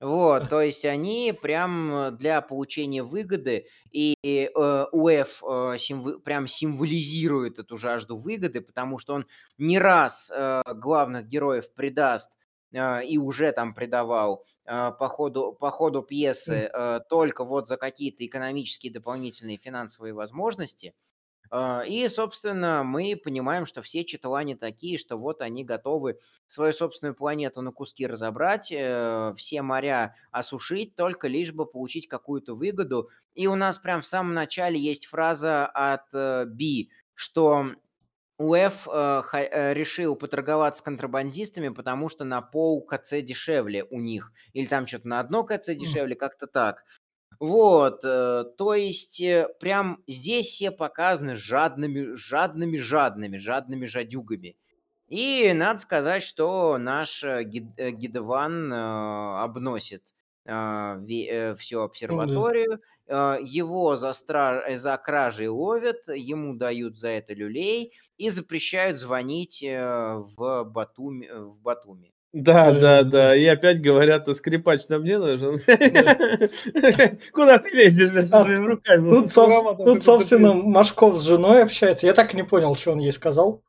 Вот, 0.00 0.48
то 0.48 0.60
есть 0.60 0.84
они 0.84 1.36
прям 1.42 2.16
для 2.16 2.40
получения 2.40 3.02
выгоды, 3.02 3.66
и 3.90 4.14
э, 4.24 4.48
УЭФ 4.92 5.42
э, 5.42 5.76
символ- 5.78 6.20
прям 6.20 6.46
символизирует 6.46 7.58
эту 7.58 7.76
жажду 7.78 8.16
выгоды, 8.16 8.60
потому 8.60 9.00
что 9.00 9.14
он 9.14 9.26
не 9.58 9.76
раз 9.80 10.30
э, 10.32 10.62
главных 10.76 11.26
героев 11.26 11.74
предаст 11.74 12.38
э, 12.72 13.04
и 13.06 13.18
уже 13.18 13.50
там 13.50 13.74
предавал 13.74 14.44
э, 14.66 14.92
по, 14.96 15.08
ходу, 15.08 15.56
по 15.58 15.72
ходу 15.72 16.02
пьесы 16.02 16.70
э, 16.72 17.00
только 17.08 17.44
вот 17.44 17.66
за 17.66 17.76
какие-то 17.76 18.24
экономические 18.24 18.92
дополнительные 18.92 19.56
финансовые 19.56 20.14
возможности. 20.14 20.94
Э, 21.50 21.82
И, 21.86 22.06
собственно, 22.08 22.82
мы 22.84 23.16
понимаем, 23.16 23.66
что 23.66 23.82
все 23.82 24.04
читалане 24.04 24.56
такие, 24.56 24.98
что 24.98 25.16
вот 25.16 25.40
они 25.40 25.64
готовы 25.64 26.18
свою 26.46 26.72
собственную 26.72 27.14
планету 27.14 27.62
на 27.62 27.72
куски 27.72 28.06
разобрать, 28.06 28.70
э, 28.72 29.34
все 29.36 29.62
моря 29.62 30.14
осушить, 30.30 30.94
только 30.96 31.28
лишь 31.28 31.52
бы 31.52 31.66
получить 31.66 32.08
какую-то 32.08 32.54
выгоду. 32.54 33.10
И 33.34 33.46
у 33.46 33.54
нас 33.54 33.78
прям 33.78 34.02
в 34.02 34.06
самом 34.06 34.34
начале 34.34 34.78
есть 34.78 35.06
фраза 35.06 35.66
от 35.66 36.06
э, 36.12 36.44
Би, 36.46 36.90
что 37.14 37.72
УЭФ 38.38 38.86
э, 38.88 39.72
решил 39.74 40.14
поторговаться 40.14 40.80
с 40.80 40.84
контрабандистами, 40.84 41.70
потому 41.70 42.08
что 42.08 42.24
на 42.24 42.40
пол 42.40 42.84
КЦ 42.86 43.20
дешевле 43.22 43.84
у 43.84 44.00
них. 44.00 44.32
Или 44.52 44.66
там 44.66 44.86
что-то 44.86 45.08
на 45.08 45.18
одно 45.20 45.42
КЦ 45.44 45.70
дешевле, 45.74 46.14
как-то 46.14 46.46
так. 46.46 46.84
Вот, 47.40 48.00
э, 48.04 48.44
то 48.56 48.74
есть 48.74 49.20
э, 49.20 49.48
прям 49.60 50.02
здесь 50.08 50.48
все 50.48 50.72
показаны 50.72 51.36
жадными, 51.36 52.16
жадными, 52.16 52.78
жадными, 52.78 53.38
жадными 53.38 53.86
жадюгами. 53.86 54.56
И 55.08 55.52
надо 55.54 55.78
сказать, 55.78 56.24
что 56.24 56.78
наш 56.78 57.22
э, 57.22 57.44
гид- 57.44 57.76
Гидеван 57.76 58.72
э, 58.72 58.76
обносит 59.42 60.14
всю 60.44 61.80
обсерваторию, 61.80 62.80
э, 63.06 63.38
его 63.42 63.96
за, 63.96 64.10
стра- 64.10 64.76
за 64.76 64.96
кражей 64.96 65.48
ловят, 65.48 66.08
ему 66.08 66.54
дают 66.54 66.98
за 66.98 67.08
это 67.08 67.34
люлей 67.34 67.92
и 68.16 68.30
запрещают 68.30 68.96
звонить 68.98 69.62
в 69.62 70.64
Батуми. 70.64 71.28
В 71.30 71.60
Батуми. 71.60 72.14
Да, 72.32 72.72
Да, 72.72 72.80
да, 72.80 73.02
да. 73.04 73.36
И 73.36 73.44
опять 73.46 73.80
говорят, 73.80 74.28
скрипач 74.36 74.88
нам 74.88 75.02
не 75.02 75.18
нужен. 75.18 75.58
Куда 77.32 77.58
ты 77.58 77.70
лезешь 77.70 78.28
со 78.28 78.38
А 78.38 78.42
своими 78.42 78.66
руками? 78.66 79.10
Тут, 79.10 80.02
собственно. 80.02 80.52
Машков 80.52 81.18
с 81.18 81.24
женой 81.24 81.62
общается. 81.62 82.06
Я 82.06 82.12
так 82.12 82.34
и 82.34 82.36
не 82.36 82.44
понял, 82.44 82.74
что 82.76 82.92
он 82.92 82.98
ей 82.98 83.12
сказал. 83.12 83.62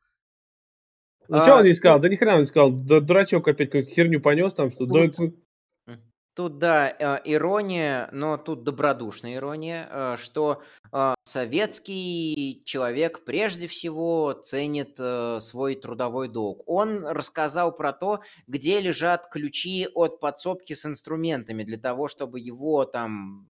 Ну 1.30 1.42
что 1.44 1.56
А, 1.56 1.60
он 1.60 1.66
не 1.66 1.74
сказал? 1.74 2.00
Да 2.00 2.10
ни 2.10 2.16
хрена 2.16 2.34
он 2.34 2.40
не 2.42 2.46
сказал. 2.48 2.72
Дурачок 2.72 3.48
опять 3.48 3.70
какую-то 3.70 3.92
херню 3.92 4.20
понес 4.20 4.54
там, 4.54 4.72
что... 4.72 4.86
Тут- 6.40 6.58
да, 6.58 6.90
э, 6.90 7.20
ирония, 7.26 8.08
но 8.14 8.38
тут 8.38 8.64
добродушная 8.64 9.36
ирония, 9.36 9.90
э, 9.92 10.16
что 10.18 10.64
э, 10.94 11.14
советский 11.26 12.64
человек 12.64 13.26
прежде 13.26 13.68
всего 13.68 14.32
ценит 14.32 14.96
свой 15.44 15.76
трудовой 15.76 16.30
долг. 16.30 16.64
Он 16.66 17.06
рассказал 17.06 17.76
про 17.76 17.92
то, 17.92 18.22
где 18.48 18.80
лежат 18.80 19.28
ключи 19.30 19.90
от 19.94 20.22
подсобки 20.22 20.72
с 20.72 20.86
инструментами 20.86 21.66
для 21.66 21.78
того, 21.78 22.08
чтобы 22.08 22.40
его 22.40 22.86
там 22.86 23.50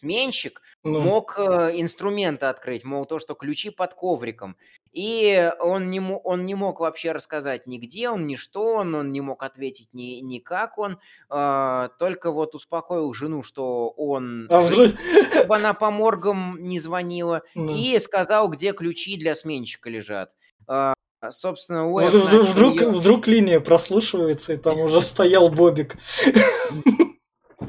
сменщик 0.00 0.62
Ну, 0.82 1.00
мог 1.00 1.38
э, 1.38 1.72
инструменты 1.74 2.46
открыть, 2.46 2.84
мол, 2.84 3.04
то, 3.06 3.18
что 3.18 3.34
ключи 3.34 3.70
под 3.70 3.94
ковриком. 3.94 4.56
И 4.92 5.50
он 5.60 5.90
не, 5.90 6.00
он 6.00 6.46
не 6.46 6.54
мог 6.54 6.80
вообще 6.80 7.12
рассказать 7.12 7.66
нигде, 7.66 8.08
он 8.10 8.26
ни 8.26 8.34
что, 8.36 8.74
он, 8.74 8.94
он 8.94 9.12
не 9.12 9.20
мог 9.20 9.42
ответить 9.42 9.88
ни, 9.92 10.20
ни 10.20 10.38
как 10.38 10.78
он, 10.78 10.98
а, 11.28 11.90
только 11.98 12.32
вот 12.32 12.54
успокоил 12.54 13.12
жену, 13.14 13.42
что 13.42 13.90
он 13.90 14.46
а 14.50 14.60
жив, 14.70 14.94
чтобы 15.32 15.56
она 15.56 15.74
по 15.74 15.90
моргам 15.90 16.56
не 16.60 16.80
звонила, 16.80 17.42
Ну. 17.54 17.76
и 17.76 17.98
сказал, 17.98 18.48
где 18.48 18.72
ключи 18.72 19.16
для 19.16 19.34
сменщика 19.36 19.90
лежат. 19.90 20.32
А, 20.66 20.94
собственно, 21.30 21.88
Уэф 21.90 22.08
вдруг- 22.12 22.48
вдруг- 22.48 22.74
её- 22.74 22.92
вдруг 22.92 23.26
линия 23.28 23.60
прослушивается, 23.60 24.54
и 24.54 24.56
там 24.56 24.80
уже 24.80 25.02
стоял 25.02 25.50
Бобик. 25.50 25.96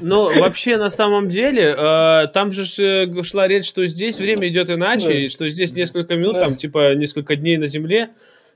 Ну, 0.02 0.30
вообще, 0.40 0.76
на 0.76 0.90
самом 0.90 1.28
деле, 1.30 1.74
э, 1.76 2.26
там 2.34 2.52
же 2.52 2.64
ж, 2.64 2.78
э, 3.06 3.22
шла 3.22 3.46
речь, 3.48 3.66
что 3.68 3.86
здесь 3.86 4.18
время 4.18 4.48
идет 4.48 4.68
иначе, 4.70 5.06
Да. 5.08 5.12
и 5.14 5.28
что 5.28 5.48
здесь 5.48 5.72
несколько 5.74 6.16
минут, 6.16 6.34
Да. 6.34 6.40
там, 6.40 6.56
типа, 6.56 6.94
несколько 6.94 7.36
дней 7.36 7.56
на 7.56 7.66
Земле. 7.68 8.10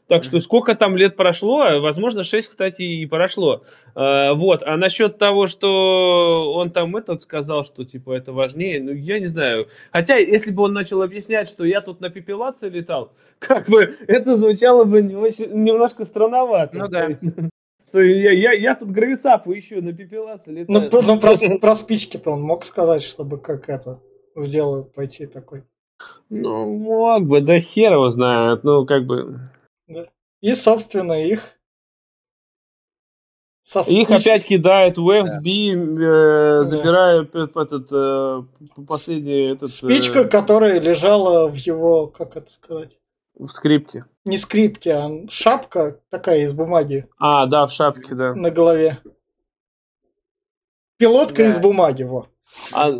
Так 0.09 0.23
что 0.23 0.39
сколько 0.39 0.77
там 0.77 0.97
лет 0.97 1.17
прошло, 1.17 1.81
возможно, 1.81 2.23
6, 2.23 2.51
кстати, 2.51 2.83
и 2.83 3.07
прошло. 3.07 3.65
Э, 3.97 4.35
вот, 4.35 4.63
а 4.63 4.77
насчет 4.77 5.19
того, 5.19 5.49
что 5.49 6.53
он 6.55 6.71
там 6.71 6.95
этот 6.97 7.23
сказал, 7.23 7.65
что, 7.65 7.85
типа, 7.85 8.13
это 8.13 8.33
важнее, 8.33 8.81
ну, 8.81 8.93
я 8.93 9.19
не 9.19 9.27
знаю. 9.27 9.67
Хотя, 9.93 10.17
если 10.19 10.53
бы 10.53 10.63
он 10.63 10.75
начал 10.75 11.03
объяснять, 11.03 11.49
что 11.49 11.65
я 11.65 11.81
тут 11.81 12.01
на 12.01 12.09
пепелации 12.09 12.69
летал, 12.69 13.13
как 13.41 13.69
бы, 13.69 13.97
это 14.07 14.37
звучало 14.37 14.85
бы 14.85 15.03
не 15.03 15.17
очень- 15.17 15.51
немножко 15.65 16.05
странновато. 16.05 16.79
Ну 16.79 16.87
да. 16.89 17.09
Что 17.89 18.01
я, 18.03 18.33
я, 18.33 18.53
я 18.53 18.75
тут 18.75 18.91
гравицапу 18.91 19.53
ищу, 19.57 19.81
на 19.81 19.93
пепелации 19.93 20.65
Ну, 20.69 20.81
летаю. 20.81 20.91
про- 20.91 21.03
ну, 21.03 21.21
про, 21.21 21.59
про 21.61 21.77
спички-то 21.77 22.33
он 22.33 22.43
мог 22.43 22.65
сказать, 22.65 23.03
чтобы 23.03 23.39
как 23.39 23.69
это 23.69 24.01
в 24.35 24.47
дело 24.49 24.83
пойти 24.83 25.27
такой. 25.27 25.63
Ну, 26.29 26.77
мог 26.79 27.23
бы, 27.27 27.41
да 27.41 27.59
хер 27.61 27.93
его 27.95 28.11
знает. 28.11 28.65
Ну, 28.65 28.85
как 28.87 29.07
бы. 29.07 29.39
И, 30.41 30.53
собственно, 30.55 31.13
их... 31.25 31.57
со 33.65 33.81
Их 33.81 34.09
спич- 34.11 34.21
опять 34.21 34.45
кидает 34.45 34.99
в 34.99 35.09
FB, 35.09 35.73
э, 35.73 35.97
Да. 36.59 36.65
забирая 36.65 37.23
п- 37.25 37.47
п- 37.47 37.61
этот 37.63 37.89
э, 37.93 38.43
последний 38.87 39.53
этот, 39.53 39.71
э, 39.71 39.73
Спичка, 39.73 40.25
которая 40.25 40.79
лежала 40.81 41.49
в 41.49 41.55
его, 41.55 42.07
как 42.09 42.37
это 42.37 42.51
сказать, 42.51 42.97
в 43.39 43.49
скрипке. 43.49 44.05
не 44.25 44.37
скрипке, 44.37 44.95
а 44.95 45.11
шапка 45.29 46.01
такая 46.11 46.41
из 46.41 46.53
бумаги 46.53 47.07
А, 47.19 47.47
да, 47.47 47.67
в 47.67 47.73
шапке, 47.73 48.15
да. 48.15 48.35
на 48.35 48.51
голове. 48.51 48.99
Пилотка 50.99 51.43
Да. 51.43 51.49
из 51.49 51.59
бумаги, 51.59 52.03
во. 52.05 52.27
А, 52.73 52.91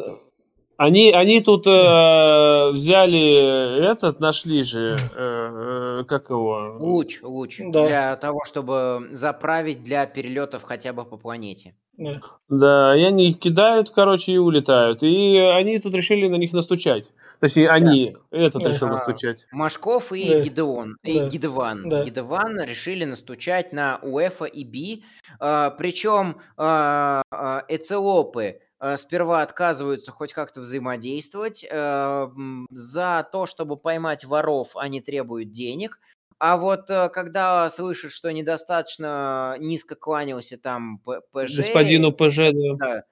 они, 0.77 1.11
они 1.13 1.41
тут 1.41 1.67
э, 1.67 2.71
взяли 2.73 3.91
этот, 3.91 4.21
нашли 4.21 4.63
же, 4.63 4.97
э, 5.15 6.01
э, 6.01 6.05
как 6.05 6.29
его? 6.29 6.77
Луч, 6.79 7.21
луч. 7.23 7.59
Да. 7.69 7.87
Для 7.87 8.17
того, 8.17 8.45
чтобы 8.45 9.09
заправить 9.13 9.83
для 9.83 10.05
перелетов 10.07 10.63
хотя 10.65 10.93
бы 10.93 11.07
по 11.07 11.17
планете. 11.17 11.75
Да. 11.97 12.21
Да, 12.51 12.95
и 12.95 13.03
они 13.05 13.31
их 13.31 13.39
кидают, 13.39 13.89
короче, 13.89 14.33
и 14.33 14.37
улетают. 14.37 15.03
И 15.03 15.39
они 15.39 15.79
тут 15.79 15.95
решили 15.95 16.29
на 16.29 16.37
них 16.37 16.53
настучать. 16.53 17.11
Точнее, 17.41 17.69
они, 17.71 18.17
этот 18.31 18.63
Да. 18.63 18.71
решил 18.71 18.89
А, 18.89 18.93
настучать. 18.93 19.47
Машков 19.53 20.13
и 20.13 20.33
Да. 20.33 20.41
Гидеон, 20.41 20.97
и 21.03 21.19
Да. 21.21 21.29
Гидеван. 21.29 21.89
Да. 21.89 22.05
Гидеван 22.05 22.61
решили 22.63 23.05
настучать 23.05 23.73
на 23.73 23.99
УЭФА 24.03 24.47
и 24.47 24.65
Би. 24.65 25.05
причем 25.39 26.41
а, 26.57 27.23
а, 27.31 27.65
эцелопы 27.69 28.61
э, 28.79 28.97
сперва 28.99 29.41
отказываются 29.43 30.13
хоть 30.13 30.33
как-то 30.35 30.61
взаимодействовать. 30.61 31.65
Э, 31.71 32.29
за 32.71 33.27
то, 33.33 33.47
чтобы 33.47 33.77
поймать 33.77 34.25
воров, 34.25 34.77
они 34.77 35.01
требуют 35.01 35.51
денег. 35.51 35.99
А 36.39 36.59
вот 36.59 36.91
э, 36.91 37.09
когда 37.09 37.67
слышат, 37.71 38.13
что 38.13 38.31
недостаточно 38.31 39.57
низко 39.59 39.95
кланялся 39.95 40.59
там 40.59 40.99
ПЖ... 41.33 41.57
Господину 41.57 42.13
ПЖ, 42.13 42.39
да. 42.79 43.05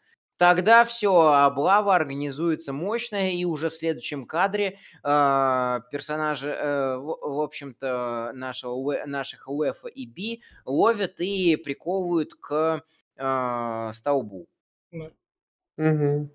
Тогда 0.45 0.84
все, 0.84 1.32
облава 1.32 1.95
организуется 1.95 2.74
мощная, 2.74 3.30
и 3.30 3.47
уже 3.47 3.70
в 3.70 3.76
следующем 3.76 4.26
кадре 4.26 4.78
э, 5.03 5.80
персонажи, 5.90 6.51
э, 6.51 6.97
в, 6.99 7.16
в 7.22 7.40
общем-то, 7.40 8.32
нашего, 8.34 9.07
наших 9.07 9.49
УЭФа 9.49 9.88
и 9.88 10.05
Би 10.05 10.42
ловят 10.66 11.14
и 11.20 11.57
приковывают 11.57 12.34
к 12.34 12.82
э, 13.16 13.90
столбу. 13.95 14.47
Угу. 14.92 16.28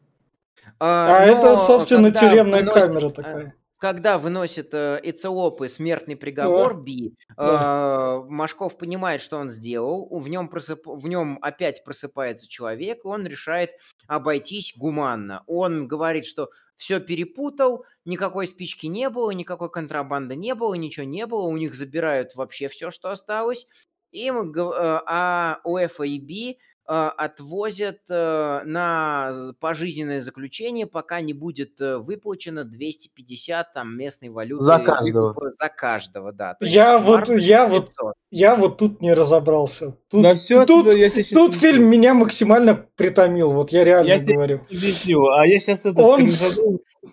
А, 0.80 1.18
а 1.20 1.26
это, 1.26 1.55
собственно, 1.55 2.10
тюремная 2.10 2.62
выносит, 2.62 2.84
камера 2.84 3.10
такая 3.12 3.59
когда 3.80 4.19
выносит 4.19 4.73
э, 4.73 4.99
Эциопы 5.01 5.69
смертный 5.69 6.17
приговор 6.17 6.75
да. 6.75 6.82
Би, 6.82 7.15
да. 7.36 8.21
Э, 8.25 8.30
Машков 8.30 8.77
понимает, 8.77 9.21
что 9.21 9.38
он 9.38 9.49
сделал, 9.49 10.07
в 10.11 10.27
нем, 10.27 10.49
просып... 10.49 10.86
в 10.86 11.07
нем 11.07 11.39
опять 11.41 11.84
просыпается 11.84 12.47
человек, 12.47 12.99
и 13.03 13.07
он 13.07 13.25
решает 13.25 13.71
обойтись 14.05 14.73
гуманно. 14.77 15.43
Он 15.47 15.88
говорит, 15.88 16.25
что 16.25 16.49
все 16.75 16.99
перепутал, 16.99 17.86
никакой 18.05 18.47
спички 18.47 18.86
не 18.88 19.09
было, 19.09 19.32
никакой 19.32 19.71
контрабанды 19.71 20.36
не 20.36 20.55
было, 20.55 20.73
ничего 20.75 21.05
не 21.05 21.25
было, 21.25 21.43
у 21.43 21.57
них 21.57 21.73
забирают 21.73 22.36
вообще 22.36 22.67
все, 22.67 22.91
что 22.91 23.09
осталось. 23.09 23.67
Им, 24.11 24.51
э, 24.51 25.01
а 25.05 25.59
УЭФА 25.63 26.03
и 26.03 26.19
Би 26.19 26.59
отвозят 26.90 28.00
э, 28.10 28.62
на 28.66 29.32
пожизненное 29.60 30.22
заключение, 30.22 30.88
пока 30.88 31.22
не 31.22 31.34
будет 31.34 31.80
э, 31.80 31.98
выплачено 31.98 32.64
250 32.64 33.74
там 33.74 33.96
местной 33.96 34.30
валюты 34.30 34.64
за 34.64 34.80
каждого. 34.80 35.36
за 35.52 35.70
каждого, 35.70 36.32
да. 36.32 36.56
То 36.56 36.66
я 36.66 36.98
вот 36.98 37.30
я 37.30 37.68
вот 37.68 37.92
я 38.32 38.56
вот 38.56 38.80
тут 38.80 39.02
не 39.02 39.14
разобрался. 39.14 39.98
Тут, 40.10 40.24
да 40.24 40.34
все 40.34 40.66
тут, 40.66 40.96
я 40.96 41.12
тут 41.32 41.54
фильм 41.54 41.84
меня 41.84 42.16
максимально 42.16 42.88
притомил, 42.96 43.52
вот 43.52 43.72
я 43.72 43.84
реально 43.84 44.08
я 44.08 44.20
говорю. 44.20 44.62
Объясню, 44.68 45.28
а 45.28 45.46
я 45.46 45.60
сейчас 45.60 45.82
этот, 45.82 46.00
Он... 46.00 46.28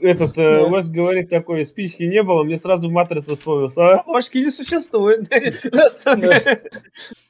этот 0.01 0.37
да. 0.37 0.63
у 0.63 0.71
вас 0.71 0.89
говорит 0.89 1.29
такой, 1.29 1.67
спички 1.67 2.05
не 2.05 2.23
было, 2.23 2.45
мне 2.45 2.57
сразу 2.57 2.91
матрица 2.91 3.35
вспомнился, 3.35 3.97
а 3.97 4.05
башки 4.07 4.43
не 4.43 4.51
существует. 4.51 5.29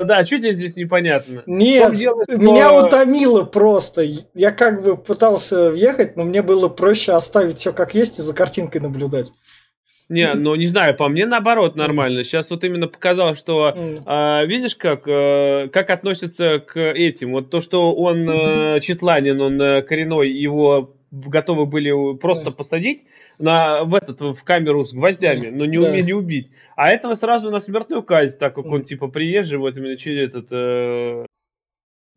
Да, 0.00 0.24
что 0.24 0.38
тебе 0.38 0.52
здесь 0.52 0.76
непонятно? 0.76 1.42
Нет, 1.46 1.94
дело, 1.94 2.24
что... 2.24 2.36
меня 2.36 2.72
утомило 2.72 3.44
просто. 3.44 4.02
Я 4.34 4.50
как 4.50 4.82
бы 4.82 4.96
пытался 4.96 5.70
въехать, 5.70 6.16
но 6.16 6.24
мне 6.24 6.42
было 6.42 6.68
проще 6.68 7.12
оставить 7.12 7.58
все 7.58 7.72
как 7.72 7.94
есть 7.94 8.18
и 8.18 8.22
за 8.22 8.34
картинкой 8.34 8.80
наблюдать. 8.80 9.30
Не, 10.08 10.34
ну 10.34 10.56
не 10.56 10.66
знаю, 10.66 10.96
по 10.96 11.06
мне 11.08 11.24
наоборот 11.24 11.76
нормально. 11.76 12.24
Сейчас 12.24 12.50
вот 12.50 12.64
именно 12.64 12.88
показал, 12.88 13.36
что 13.36 13.72
mm. 13.76 14.02
а, 14.06 14.44
видишь, 14.44 14.74
как, 14.74 15.04
а, 15.06 15.68
как 15.68 15.90
относится 15.90 16.58
к 16.58 16.80
этим. 16.80 17.30
Вот 17.30 17.50
то, 17.50 17.60
что 17.60 17.94
он 17.94 18.28
а, 18.28 18.80
Четланин, 18.80 19.40
он 19.40 19.62
а, 19.62 19.82
коренной, 19.82 20.30
его 20.30 20.96
готовы 21.12 21.66
были 21.66 22.16
просто 22.16 22.46
да. 22.46 22.50
посадить 22.50 23.04
на, 23.40 23.84
в, 23.84 23.94
этот, 23.94 24.20
в 24.20 24.44
камеру 24.44 24.84
с 24.84 24.92
гвоздями, 24.92 25.48
но 25.48 25.64
не 25.64 25.78
да. 25.78 25.88
умели 25.88 26.12
убить. 26.12 26.50
А 26.76 26.90
этого 26.90 27.14
сразу 27.14 27.50
на 27.50 27.60
смертную 27.60 28.02
казнь, 28.02 28.38
так 28.38 28.54
как 28.54 28.66
он 28.66 28.84
типа 28.84 29.08
приезжий, 29.08 29.58
вот 29.58 29.76
именно 29.76 29.96
через 29.96 30.28
этот... 30.28 30.48
Э... 30.50 31.26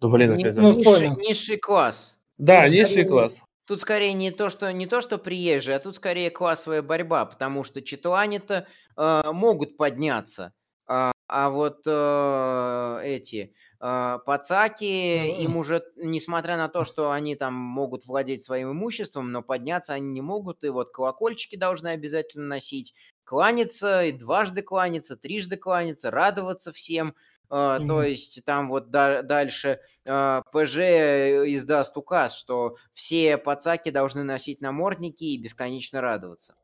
Да, 0.02 0.08
блин, 0.10 0.32
опять 0.32 0.56
ну, 0.56 0.74
низший, 0.74 1.10
низший 1.10 1.58
класс. 1.58 2.20
Да, 2.38 2.64
тут 2.64 2.72
низший 2.72 2.92
скорее, 2.92 3.10
класс. 3.10 3.38
Тут 3.66 3.82
скорее 3.82 4.14
не 4.14 4.32
то, 4.32 4.50
что 4.50 4.72
не 4.74 4.86
то, 4.86 5.02
что 5.02 5.18
приезжие, 5.18 5.78
а 5.78 5.80
тут 5.80 5.96
скорее 5.96 6.30
классовая 6.30 6.82
борьба, 6.82 7.26
потому 7.26 7.64
что 7.64 7.82
читуане-то 7.82 8.68
э, 8.98 9.24
могут 9.32 9.78
подняться. 9.78 10.54
А, 10.86 11.14
а 11.28 11.50
вот 11.50 11.80
э, 11.86 13.00
эти 13.06 13.38
э, 13.38 13.50
пацаки, 13.84 15.36
ну, 15.36 15.44
им 15.44 15.58
уже, 15.58 15.84
несмотря 15.98 16.56
на 16.56 16.70
то, 16.70 16.86
что 16.86 17.12
они 17.12 17.36
там 17.36 17.54
могут 17.54 18.06
владеть 18.06 18.42
своим 18.42 18.72
имуществом, 18.72 19.34
но 19.34 19.42
подняться 19.42 19.94
они 19.94 20.12
не 20.12 20.22
могут, 20.22 20.64
и 20.64 20.70
вот 20.70 20.92
колокольчики 20.92 21.58
должны 21.58 21.90
обязательно 21.90 22.46
носить, 22.46 22.94
кланяться, 23.26 24.06
и 24.06 24.14
дважды 24.14 24.62
кланяться, 24.62 25.18
трижды 25.18 25.58
кланяться, 25.58 26.12
радоваться 26.12 26.72
всем. 26.72 27.14
Mm-hmm. 27.50 27.88
То 27.88 28.04
есть 28.04 28.46
там 28.46 28.70
вот 28.70 28.90
да, 28.90 29.22
дальше 29.22 29.80
uh, 30.06 30.42
ПЖ 30.54 31.54
издаст 31.54 31.98
указ, 31.98 32.38
что 32.38 32.78
все 32.94 33.38
пацаки 33.38 33.92
должны 33.92 34.24
носить 34.24 34.62
намордники 34.62 35.26
и 35.26 35.38
бесконечно 35.38 36.00
радоваться. 36.00 36.56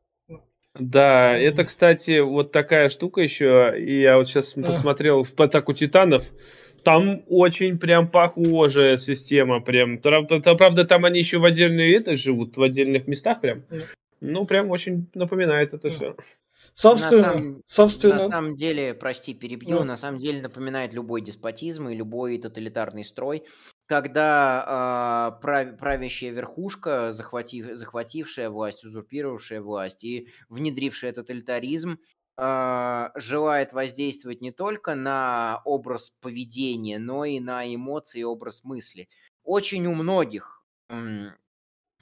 Да, 0.74 1.36
это, 1.36 1.64
кстати, 1.64 2.20
вот 2.20 2.50
такая 2.52 2.88
штука 2.88 3.20
еще. 3.20 3.74
И 3.78 4.00
я 4.00 4.16
вот 4.16 4.26
сейчас 4.26 4.54
посмотрел 4.54 5.22
в 5.22 5.38
«Атаку 5.38 5.74
титанов». 5.74 6.24
Там 6.84 7.22
очень 7.28 7.78
прям 7.78 8.08
похожая 8.08 8.96
система. 8.96 9.60
Прям. 9.60 9.98
Правда, 9.98 10.54
правда, 10.54 10.84
там 10.84 11.04
они 11.04 11.18
еще 11.18 11.38
в 11.38 11.44
отдельные 11.44 11.96
это 11.96 12.16
живут, 12.16 12.56
в 12.56 12.62
отдельных 12.62 13.06
местах 13.06 13.40
прям. 13.40 13.62
Ну, 14.20 14.44
прям 14.44 14.70
очень 14.70 15.06
напоминает 15.14 15.72
это 15.74 15.90
все. 15.90 16.14
Собственно, 16.74 17.16
на 17.16 17.22
самом, 17.22 17.62
собственно... 17.66 18.14
на 18.14 18.20
самом 18.20 18.56
деле, 18.56 18.94
прости, 18.94 19.34
перебью, 19.34 19.78
ну. 19.78 19.84
на 19.84 19.96
самом 19.96 20.18
деле 20.18 20.40
напоминает 20.40 20.94
любой 20.94 21.20
деспотизм 21.20 21.88
и 21.88 21.96
любой 21.96 22.38
тоталитарный 22.38 23.04
строй, 23.04 23.44
когда 23.86 25.34
э, 25.36 25.42
прав, 25.42 25.76
правящая 25.78 26.30
верхушка, 26.30 27.10
захватив, 27.10 27.74
захватившая 27.74 28.50
власть, 28.50 28.84
узурпировавшая 28.84 29.60
власть 29.60 30.04
и 30.04 30.28
внедрившая 30.48 31.12
тоталитаризм, 31.12 31.98
желает 32.36 33.72
воздействовать 33.72 34.40
не 34.40 34.50
только 34.50 34.94
на 34.94 35.60
образ 35.64 36.10
поведения, 36.20 36.98
но 36.98 37.24
и 37.24 37.38
на 37.38 37.74
эмоции 37.74 38.22
образ 38.22 38.64
мысли. 38.64 39.08
Очень 39.44 39.86
у 39.86 39.94
многих 39.94 40.64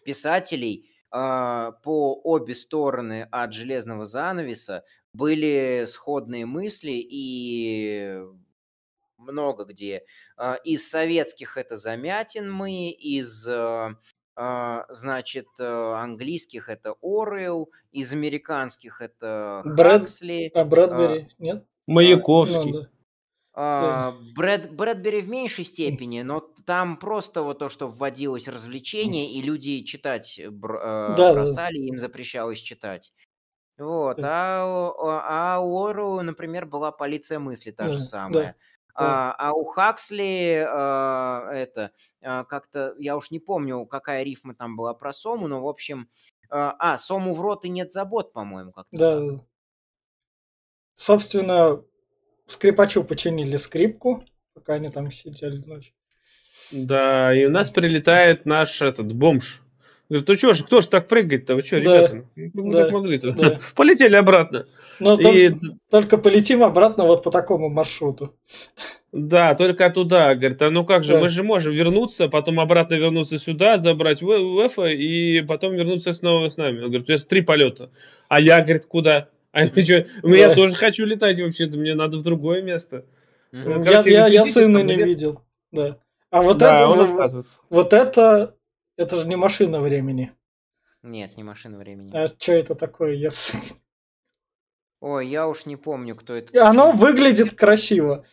писателей 0.05 0.91
а, 1.11 1.73
по 1.83 2.15
обе 2.23 2.55
стороны 2.55 3.29
от 3.31 3.53
железного 3.53 4.05
занавеса 4.05 4.85
были 5.13 5.85
сходные 5.87 6.47
мысли 6.47 6.93
и 6.93 8.23
много 9.17 9.65
где. 9.65 10.05
А, 10.37 10.55
из 10.55 10.89
советских 10.89 11.57
это 11.57 11.77
Замятин 11.77 12.51
мы, 12.51 12.91
из 12.91 13.47
значит, 14.91 15.49
английских 15.59 16.69
это 16.69 16.95
Орел, 17.03 17.71
из 17.93 18.13
американских 18.13 19.01
это 19.01 19.63
Брэд... 19.65 20.03
Хаксли. 20.03 20.51
А 20.55 20.65
Брэдбери, 20.65 21.29
а, 21.31 21.43
нет? 21.43 21.67
Маяковский. 21.87 22.73
Ну, 22.73 22.81
да. 22.81 22.89
А, 23.61 24.15
Брэд, 24.37 24.73
Брэдбери 24.73 25.21
в 25.21 25.29
меньшей 25.29 25.65
степени, 25.65 26.23
но 26.23 26.41
там 26.65 26.97
просто 26.97 27.43
вот 27.43 27.59
то, 27.59 27.69
что 27.69 27.89
вводилось 27.89 28.47
развлечение, 28.47 29.33
и 29.33 29.43
люди 29.43 29.83
читать 29.83 30.41
бр, 30.49 30.77
э, 30.77 31.15
да, 31.17 31.33
бросали, 31.33 31.79
да. 31.79 31.85
им 31.87 31.99
запрещалось 31.99 32.61
читать. 32.61 33.13
Вот. 33.77 34.19
А, 34.23 34.93
а 34.97 35.59
у 35.61 35.85
Ору, 35.85 36.21
например, 36.21 36.67
была 36.67 36.93
полиция 36.93 37.41
мысли 37.41 37.73
та 37.73 37.87
да, 37.87 37.93
же 37.93 38.01
самая. 38.01 38.33
Да. 38.33 38.55
А, 39.01 39.33
а 39.39 39.53
у 39.53 39.65
Хаксли 39.65 40.65
а, 40.69 41.51
это 41.53 41.93
а, 42.21 42.45
как-то, 42.45 42.95
я 42.99 43.17
уж 43.17 43.31
не 43.31 43.39
помню, 43.39 43.87
какая 43.87 44.25
рифма 44.25 44.55
там 44.55 44.77
была 44.77 44.93
про 44.95 45.13
Сому, 45.13 45.47
но 45.47 45.63
в 45.63 45.69
общем, 45.69 46.09
а, 46.51 46.99
Сому 46.99 47.35
в 47.35 47.41
рот 47.41 47.65
и 47.65 47.69
нет 47.69 47.93
забот, 47.93 48.33
по-моему, 48.33 48.73
как-то. 48.73 48.99
Да. 48.99 49.21
Так. 49.21 49.45
Собственно, 50.97 51.85
скрипачу 52.47 53.05
починили 53.05 53.57
скрипку, 53.57 54.25
пока 54.55 54.75
они 54.75 54.91
там 54.91 55.13
сидели 55.13 55.65
ночь. 55.65 55.95
Да, 56.73 57.33
и 57.33 57.45
у 57.45 57.51
нас 57.51 57.71
прилетает 57.71 58.47
наш 58.47 58.83
этот 58.83 59.13
бомж. 59.13 59.63
Говорит, 60.09 60.29
ну 60.29 60.35
что 60.37 60.53
ж, 60.55 60.63
кто 60.65 60.81
ж 60.81 60.87
так 60.87 61.07
прыгает-то? 61.07 61.55
Вы 61.55 61.63
что, 61.63 61.77
да, 61.77 61.83
ребята? 61.83 62.25
Мы 62.35 62.73
да, 62.73 62.85
так 62.85 62.93
могли-то. 62.93 63.33
Да. 63.33 63.59
Полетели 63.77 64.17
обратно. 64.17 64.67
Но 65.01 65.21
и... 65.21 65.23
только, 65.23 65.59
только 65.91 66.19
полетим 66.19 66.63
обратно 66.63 67.05
вот 67.05 67.23
по 67.23 67.31
такому 67.31 67.69
маршруту. 67.69 68.35
Да, 69.13 69.55
только 69.55 69.91
туда. 69.91 70.35
Говорит, 70.35 70.63
а 70.63 70.71
ну 70.71 70.85
как 70.87 71.05
же, 71.05 71.13
да. 71.13 71.21
мы 71.21 71.29
же 71.29 71.43
можем 71.43 71.75
вернуться, 71.75 72.29
потом 72.29 72.59
обратно 72.59 72.95
вернуться 72.95 73.37
сюда, 73.37 73.77
забрать 73.77 74.21
ВФ 74.21 74.79
и 74.79 75.45
потом 75.47 75.75
вернуться 75.75 76.15
снова 76.15 76.49
с 76.49 76.57
нами. 76.57 76.79
Он 76.79 76.87
говорит, 76.87 77.09
у 77.09 77.13
нас 77.13 77.27
три 77.27 77.43
полета. 77.43 77.91
А 78.29 78.41
я, 78.41 78.63
говорит, 78.63 78.87
куда? 78.87 79.29
А 79.51 79.65
я, 79.65 79.85
что, 79.85 80.07
ну, 80.23 80.35
я 80.35 80.55
тоже 80.55 80.75
хочу 80.75 81.07
летать 81.07 81.41
вообще-то, 81.41 81.79
мне 81.79 81.95
надо 81.95 82.19
в 82.19 82.23
другое 82.23 82.61
место. 82.61 83.07
Mm-hmm. 83.53 83.91
Я, 83.91 84.03
я, 84.05 84.27
я 84.27 84.45
сына 84.45 84.83
не 84.83 84.95
видел. 84.95 85.41
Да. 85.73 85.97
А 86.31 86.43
вот 86.43 86.59
да, 86.59 86.77
это, 86.77 86.89
он 86.89 87.17
вот 87.71 87.93
это, 87.95 88.55
это 88.99 89.17
же 89.17 89.27
не 89.27 89.37
машина 89.37 89.81
времени. 89.81 90.33
Нет, 91.03 91.37
не 91.37 91.45
машина 91.45 91.79
времени. 91.79 92.11
А 92.15 92.29
что 92.29 92.53
это 92.53 92.75
такое? 92.75 93.15
Я... 93.15 93.31
Ой, 95.01 95.29
я 95.29 95.49
уж 95.49 95.65
не 95.65 95.77
помню, 95.77 96.17
кто 96.17 96.35
это. 96.35 96.67
Оно 96.69 96.91
выглядит 96.93 97.55
красиво. 97.57 98.27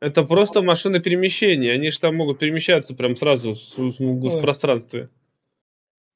Это 0.00 0.22
просто 0.22 0.62
машина 0.62 1.00
перемещения. 1.00 1.72
Они 1.72 1.90
же 1.90 1.98
там 1.98 2.14
могут 2.16 2.38
перемещаться 2.38 2.94
прям 2.94 3.16
сразу 3.16 3.54
с, 3.54 3.72
с- 3.74 3.76
в 3.78 4.24
Ой. 4.24 4.42
пространстве. 4.42 5.10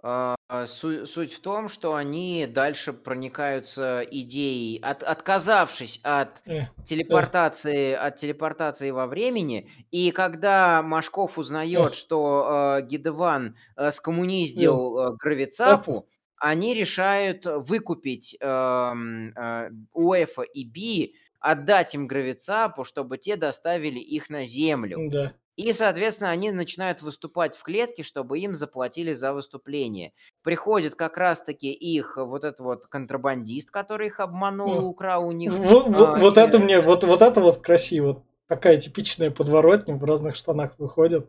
А, 0.02 0.36
су- 0.66 1.06
Суть 1.06 1.32
в 1.34 1.40
том, 1.40 1.68
что 1.68 1.94
они 1.94 2.46
дальше 2.46 2.92
проникаются 2.92 4.02
идеей, 4.10 4.78
от- 4.80 5.02
отказавшись 5.02 6.00
от 6.02 6.42
Э, 6.78 6.82
телепортации, 6.84 7.92
от 7.92 8.16
телепортации 8.16 8.90
во 8.90 9.06
времени, 9.06 9.70
и 9.90 10.10
когда 10.10 10.82
Машков 10.82 11.38
узнает, 11.38 11.94
что 11.94 12.78
э, 12.80 12.86
Гидеван 12.86 13.56
э, 13.76 13.90
скоммуниздил 13.92 14.98
э, 14.98 15.16
Гравицапу, 15.18 16.08
они 16.36 16.74
решают 16.74 17.46
выкупить 17.46 18.36
эм, 18.40 19.32
э, 19.36 19.70
УЭФа 19.92 20.42
и 20.42 20.64
Би, 20.64 21.14
отдать 21.40 21.94
им 21.94 22.06
Гравицапу, 22.06 22.84
чтобы 22.84 23.18
те 23.18 23.36
доставили 23.36 23.98
их 23.98 24.30
на 24.30 24.44
Землю. 24.44 25.06
Да. 25.10 25.34
И, 25.56 25.72
соответственно, 25.72 26.30
они 26.30 26.50
начинают 26.50 27.00
выступать 27.00 27.56
в 27.56 27.62
клетке, 27.62 28.02
чтобы 28.02 28.40
им 28.40 28.54
заплатили 28.54 29.12
за 29.12 29.32
выступление. 29.32 30.12
Приходит 30.42 30.96
как 30.96 31.16
раз-таки 31.16 31.72
их 31.72 32.16
вот 32.16 32.44
этот 32.44 32.60
вот 32.60 32.86
контрабандист, 32.86 33.70
который 33.70 34.08
их 34.08 34.18
обманул 34.18 34.74
и 34.74 34.80
Ну, 34.80 34.88
украл 34.88 35.28
у 35.28 35.32
них. 35.32 35.52
Вот, 35.52 35.86
а, 35.96 36.16
вот 36.18 36.36
и- 36.36 36.40
это 36.40 36.58
мне, 36.58 36.80
вот, 36.80 37.04
вот 37.04 37.22
это 37.22 37.40
вот 37.40 37.58
красиво. 37.58 38.24
Такая 38.46 38.76
типичная 38.76 39.30
подворотня 39.30 39.94
в 39.94 40.04
разных 40.04 40.36
штанах 40.36 40.72
выходит. 40.78 41.26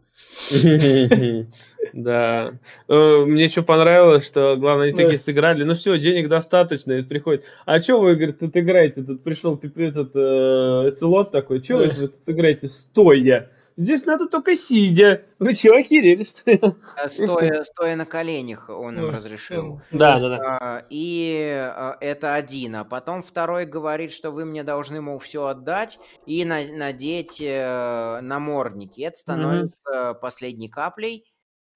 Да. 1.93 2.53
Э, 2.89 3.23
Мне 3.26 3.47
что 3.47 3.64
понравилось, 3.64 4.26
что, 4.26 4.57
главное, 4.57 4.88
они 4.88 4.97
такие 4.97 5.18
сыграли, 5.18 5.64
ну 5.64 5.76
все, 5.76 5.97
денег 5.97 6.27
достаточно, 6.27 6.91
и 6.93 7.02
приходит. 7.03 7.45
А 7.65 7.80
что 7.80 8.02
вы, 8.02 8.15
говорит, 8.15 8.39
тут 8.39 8.57
играете? 8.57 9.03
Тут 9.03 9.23
пришел 9.23 9.56
этот 9.56 10.11
э, 10.15 10.89
Эцелот 10.89 11.31
такой, 11.31 11.64
что 11.64 11.77
вы 11.77 11.89
тут 11.89 12.15
играете 12.27 12.68
стоя? 12.68 13.49
Здесь 13.77 14.06
надо 14.06 14.27
только 14.27 14.56
сидя. 14.56 15.23
Вы 15.38 15.53
что, 15.53 15.76
охерели, 15.76 16.23
что 16.23 16.49
ли? 16.49 16.61
э, 16.97 17.07
Стоя, 17.10 17.64
стоя 17.64 17.95
на 17.95 18.06
коленях 18.06 18.69
он 18.69 18.97
им 18.97 19.06
Ну, 19.07 19.11
разрешил. 19.11 19.81
Да, 19.91 20.15
да, 20.15 20.30
да. 20.30 20.57
А, 20.61 20.85
И 20.89 21.52
а, 21.53 21.97
это 21.99 22.35
один. 22.35 22.76
А 22.77 22.85
потом 22.85 23.22
второй 23.22 23.65
говорит, 23.65 24.14
что 24.14 24.31
вы 24.31 24.45
мне 24.45 24.64
должны, 24.64 25.02
мол, 25.02 25.19
все 25.19 25.45
отдать 25.47 25.99
и 26.26 26.45
на- 26.45 26.68
надеть 26.72 27.41
э, 27.41 28.19
намордники. 28.22 29.02
Это 29.02 29.18
становится 29.18 30.14
последней 30.14 30.69
каплей. 30.69 31.26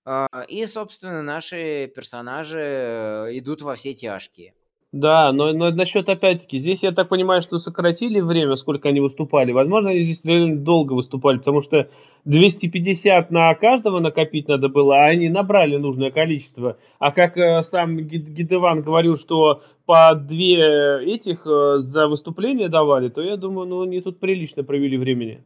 А, 0.06 0.28
И, 0.48 0.66
собственно, 0.66 1.22
наши 1.22 1.92
персонажи 1.94 2.60
э, 2.60 3.38
идут 3.38 3.62
во 3.62 3.76
все 3.76 3.94
тяжкие. 3.94 4.54
Да, 4.92 5.32
но, 5.32 5.54
но 5.54 5.70
насчет 5.70 6.10
опять-таки, 6.10 6.58
здесь 6.58 6.82
я 6.82 6.92
так 6.92 7.10
понимаю, 7.10 7.44
что 7.44 7.60
сократили 7.60 8.20
время, 8.22 8.56
сколько 8.56 8.90
они 8.90 9.00
выступали. 9.00 9.52
Возможно, 9.52 9.92
они 9.92 10.00
здесь 10.00 10.26
реально 10.26 10.58
долго 10.58 10.94
выступали, 10.94 11.38
потому 11.38 11.62
что 11.62 11.90
250 12.26 13.30
на 13.30 13.54
каждого 13.54 14.00
накопить 14.00 14.48
надо 14.48 14.68
было, 14.68 14.96
а 14.96 15.06
они 15.06 15.30
набрали 15.30 15.76
нужное 15.78 16.10
количество. 16.10 16.78
А 16.98 17.12
как 17.12 17.38
э, 17.38 17.62
сам 17.62 17.98
Гид- 18.00 18.30
Гидеван 18.30 18.82
говорил, 18.82 19.16
что 19.16 19.62
по 19.86 20.16
две 20.16 21.04
этих 21.14 21.46
э, 21.46 21.78
за 21.78 22.08
выступление 22.08 22.68
давали, 22.68 23.10
то 23.10 23.22
я 23.22 23.38
думаю, 23.38 23.68
ну 23.68 23.84
они 23.84 24.02
тут 24.02 24.20
прилично 24.20 24.64
провели 24.64 24.98
времени. 24.98 25.44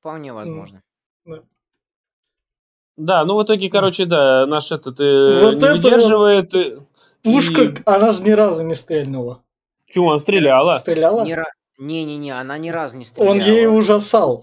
Вполне 0.00 0.32
возможно. 0.32 0.80
Да, 2.96 3.24
ну 3.24 3.36
в 3.38 3.42
итоге, 3.44 3.68
короче, 3.70 4.04
да, 4.06 4.46
наш 4.46 4.70
этот 4.70 5.00
э, 5.00 5.40
Вот 5.42 5.52
не 5.54 5.58
это 5.58 5.66
вот 5.72 5.76
выдерживает. 5.84 6.54
э, 6.54 6.78
Пушка, 7.22 7.62
и- 7.62 7.74
она 7.84 8.12
же 8.12 8.22
ни 8.22 8.30
разу 8.30 8.62
не 8.62 8.74
стрельнула. 8.74 9.42
Чего, 9.86 10.10
она 10.10 10.18
стреляла? 10.18 10.74
Стреляла? 10.74 11.24
Не-не-не, 11.78 12.32
она 12.38 12.58
ни 12.58 12.70
разу 12.70 12.96
не 12.96 13.04
стреляла. 13.04 13.32
Он 13.34 13.40
ей 13.40 13.66
ужасал. 13.66 14.42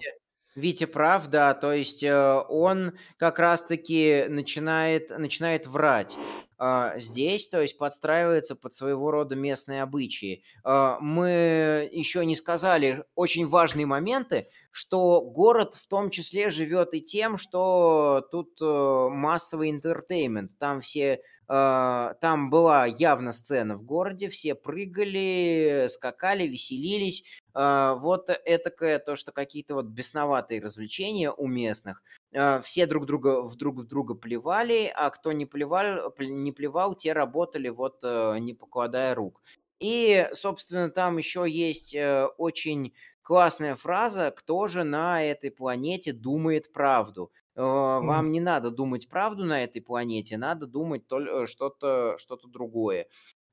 Витя 0.56 0.86
прав, 0.86 1.28
да, 1.28 1.54
то 1.54 1.72
есть 1.72 2.02
э, 2.02 2.42
он 2.48 2.92
как 3.18 3.38
раз-таки 3.38 4.26
начинает, 4.28 5.16
начинает 5.16 5.66
врать. 5.68 6.16
А, 6.58 6.98
здесь, 6.98 7.48
то 7.48 7.62
есть 7.62 7.78
подстраивается 7.78 8.56
под 8.56 8.74
своего 8.74 9.10
рода 9.12 9.36
местные 9.36 9.82
обычаи. 9.82 10.42
А, 10.64 10.98
мы 11.00 11.88
еще 11.92 12.26
не 12.26 12.34
сказали 12.36 13.04
очень 13.14 13.46
важные 13.46 13.86
моменты, 13.86 14.48
что 14.72 15.20
город 15.22 15.74
в 15.74 15.86
том 15.86 16.10
числе 16.10 16.50
живет 16.50 16.94
и 16.94 17.00
тем, 17.00 17.38
что 17.38 18.26
тут 18.30 18.60
э, 18.60 19.08
массовый 19.10 19.70
интертеймент. 19.70 20.58
Там 20.58 20.80
все 20.80 21.20
там 21.50 22.48
была 22.48 22.86
явно 22.86 23.32
сцена 23.32 23.76
в 23.76 23.82
городе, 23.82 24.28
все 24.28 24.54
прыгали, 24.54 25.86
скакали, 25.88 26.46
веселились. 26.46 27.24
А, 27.52 27.94
вот 27.94 28.30
этакое 28.44 28.98
то, 29.00 29.16
что 29.16 29.32
какие-то 29.32 29.74
вот 29.74 29.86
бесноватые 29.86 30.60
развлечения 30.60 31.32
у 31.32 31.48
местных. 31.48 32.02
А, 32.34 32.60
Все 32.60 32.86
друг 32.86 33.06
друга 33.06 33.42
в 33.42 33.56
друг 33.56 33.78
в 33.80 33.86
друга 33.86 34.14
плевали, 34.14 34.92
а 34.94 35.10
кто 35.10 35.32
не 35.32 35.46
плевал, 35.46 36.10
пл- 36.16 36.26
не 36.26 36.52
плевал, 36.52 36.94
те 36.94 37.12
работали 37.12 37.68
вот 37.68 37.98
э, 38.04 38.38
не 38.38 38.54
покладая 38.54 39.14
рук. 39.14 39.42
И, 39.80 40.28
собственно, 40.34 40.90
там 40.90 41.18
еще 41.18 41.44
есть 41.48 41.94
э, 41.94 42.26
очень 42.38 42.92
классная 43.22 43.74
фраза, 43.74 44.32
кто 44.36 44.68
же 44.68 44.84
на 44.84 45.24
этой 45.24 45.50
планете 45.50 46.12
думает 46.12 46.72
правду. 46.72 47.32
Э, 47.60 48.00
Вам 48.06 48.32
не 48.32 48.40
надо 48.40 48.70
думать 48.70 49.08
правду 49.08 49.44
на 49.44 49.62
этой 49.64 49.80
планете, 49.82 50.36
надо 50.38 50.66
думать 50.66 51.02
э, 51.12 51.46
что-то 51.46 52.16
что 52.18 52.36
другое. 52.36 53.06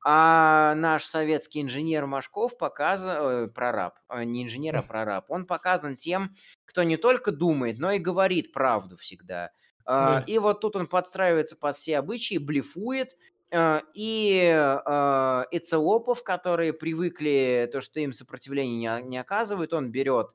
А 0.03 0.75
наш 0.75 1.05
советский 1.05 1.61
инженер 1.61 2.05
Машков 2.05 2.57
показан, 2.57 3.51
прораб, 3.51 3.95
э, 4.09 4.23
не 4.23 4.43
инженер, 4.45 4.77
а 4.77 4.83
прораб, 4.83 5.25
он 5.29 5.45
показан 5.45 5.97
тем, 5.97 6.35
кто 6.65 6.83
не 6.83 6.97
только 6.97 7.31
думает, 7.31 7.79
но 7.79 7.91
и 7.91 7.99
говорит 7.99 8.53
правду 8.53 8.97
всегда. 8.97 9.51
А, 9.85 10.19
Да. 10.19 10.25
И 10.27 10.37
вот 10.39 10.61
тут 10.61 10.75
он 10.77 10.87
подстраивается 10.87 11.57
под 11.57 11.75
все 11.75 11.97
обычаи, 11.97 12.37
блефует, 12.37 13.17
э, 13.51 13.81
и 13.93 14.37
э, 14.53 15.43
Эцелопов, 15.51 16.23
которые 16.23 16.73
привыкли, 16.73 17.69
то, 17.71 17.81
что 17.81 17.99
им 17.99 18.13
сопротивление 18.13 19.01
не 19.01 19.17
оказывают, 19.17 19.73
он 19.73 19.91
берет 19.91 20.27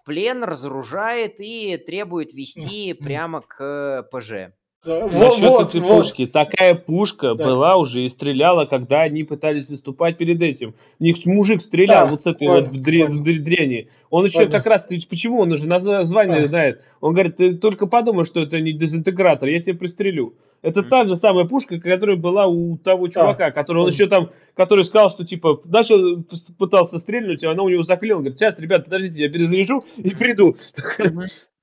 в 0.00 0.04
плен, 0.06 0.44
разоружает 0.44 1.36
и 1.40 1.76
требует 1.76 2.32
вести 2.32 2.94
прямо 2.94 3.40
к 3.42 4.08
ПЖ. 4.12 4.52
Да, 4.82 5.06
Вот, 5.08 5.38
вот, 5.40 5.68
этой 5.68 5.80
вот. 5.82 6.04
пушки. 6.04 6.26
Такая 6.26 6.74
пушка 6.74 7.34
Да. 7.34 7.44
была 7.44 7.76
уже 7.76 8.02
и 8.06 8.08
стреляла, 8.08 8.64
когда 8.64 9.02
они 9.02 9.24
пытались 9.24 9.68
выступать 9.68 10.16
перед 10.16 10.40
этим. 10.40 10.74
У 10.98 11.04
них 11.04 11.16
мужик 11.26 11.60
стрелял 11.60 12.06
Да, 12.06 12.10
вот 12.12 12.22
с 12.22 12.26
этой 12.26 12.48
понял, 12.48 12.62
вот 12.64 12.74
дре- 12.76 13.06
понял. 13.06 13.22
дре- 13.22 13.40
дрени. 13.40 13.88
Он 14.08 14.24
еще 14.24 14.38
Понял. 14.38 14.50
как 14.52 14.64
раз, 14.66 14.84
ты 14.84 14.98
почему 15.06 15.40
он 15.40 15.52
уже 15.52 15.66
название 15.66 16.44
А. 16.44 16.48
знает? 16.48 16.80
Он 17.02 17.12
говорит, 17.12 17.36
ты 17.36 17.56
только 17.58 17.86
подумай, 17.86 18.24
что 18.24 18.40
это 18.40 18.58
не 18.58 18.72
дезинтегратор, 18.72 19.50
я 19.50 19.60
тебя 19.60 19.74
пристрелю. 19.74 20.32
Это 20.62 20.82
та 20.82 21.04
же 21.04 21.16
самая 21.16 21.46
пушка, 21.46 21.80
которая 21.80 22.16
была 22.16 22.46
у 22.46 22.76
того 22.76 23.08
чувака, 23.08 23.50
который 23.50 23.78
он 23.78 23.88
еще 23.88 24.06
там, 24.08 24.30
который 24.54 24.84
сказал, 24.84 25.08
что 25.08 25.24
типа 25.24 25.54
п- 25.56 26.22
пытался 26.58 26.98
стрельнуть, 26.98 27.42
а 27.44 27.52
она 27.52 27.62
у 27.62 27.68
него 27.68 27.82
заклеила. 27.82 28.18
Говорит, 28.18 28.38
сейчас, 28.38 28.58
ребят, 28.58 28.84
подождите, 28.84 29.22
я 29.22 29.30
перезаряжу 29.30 29.82
и 29.96 30.14
приду. 30.14 30.56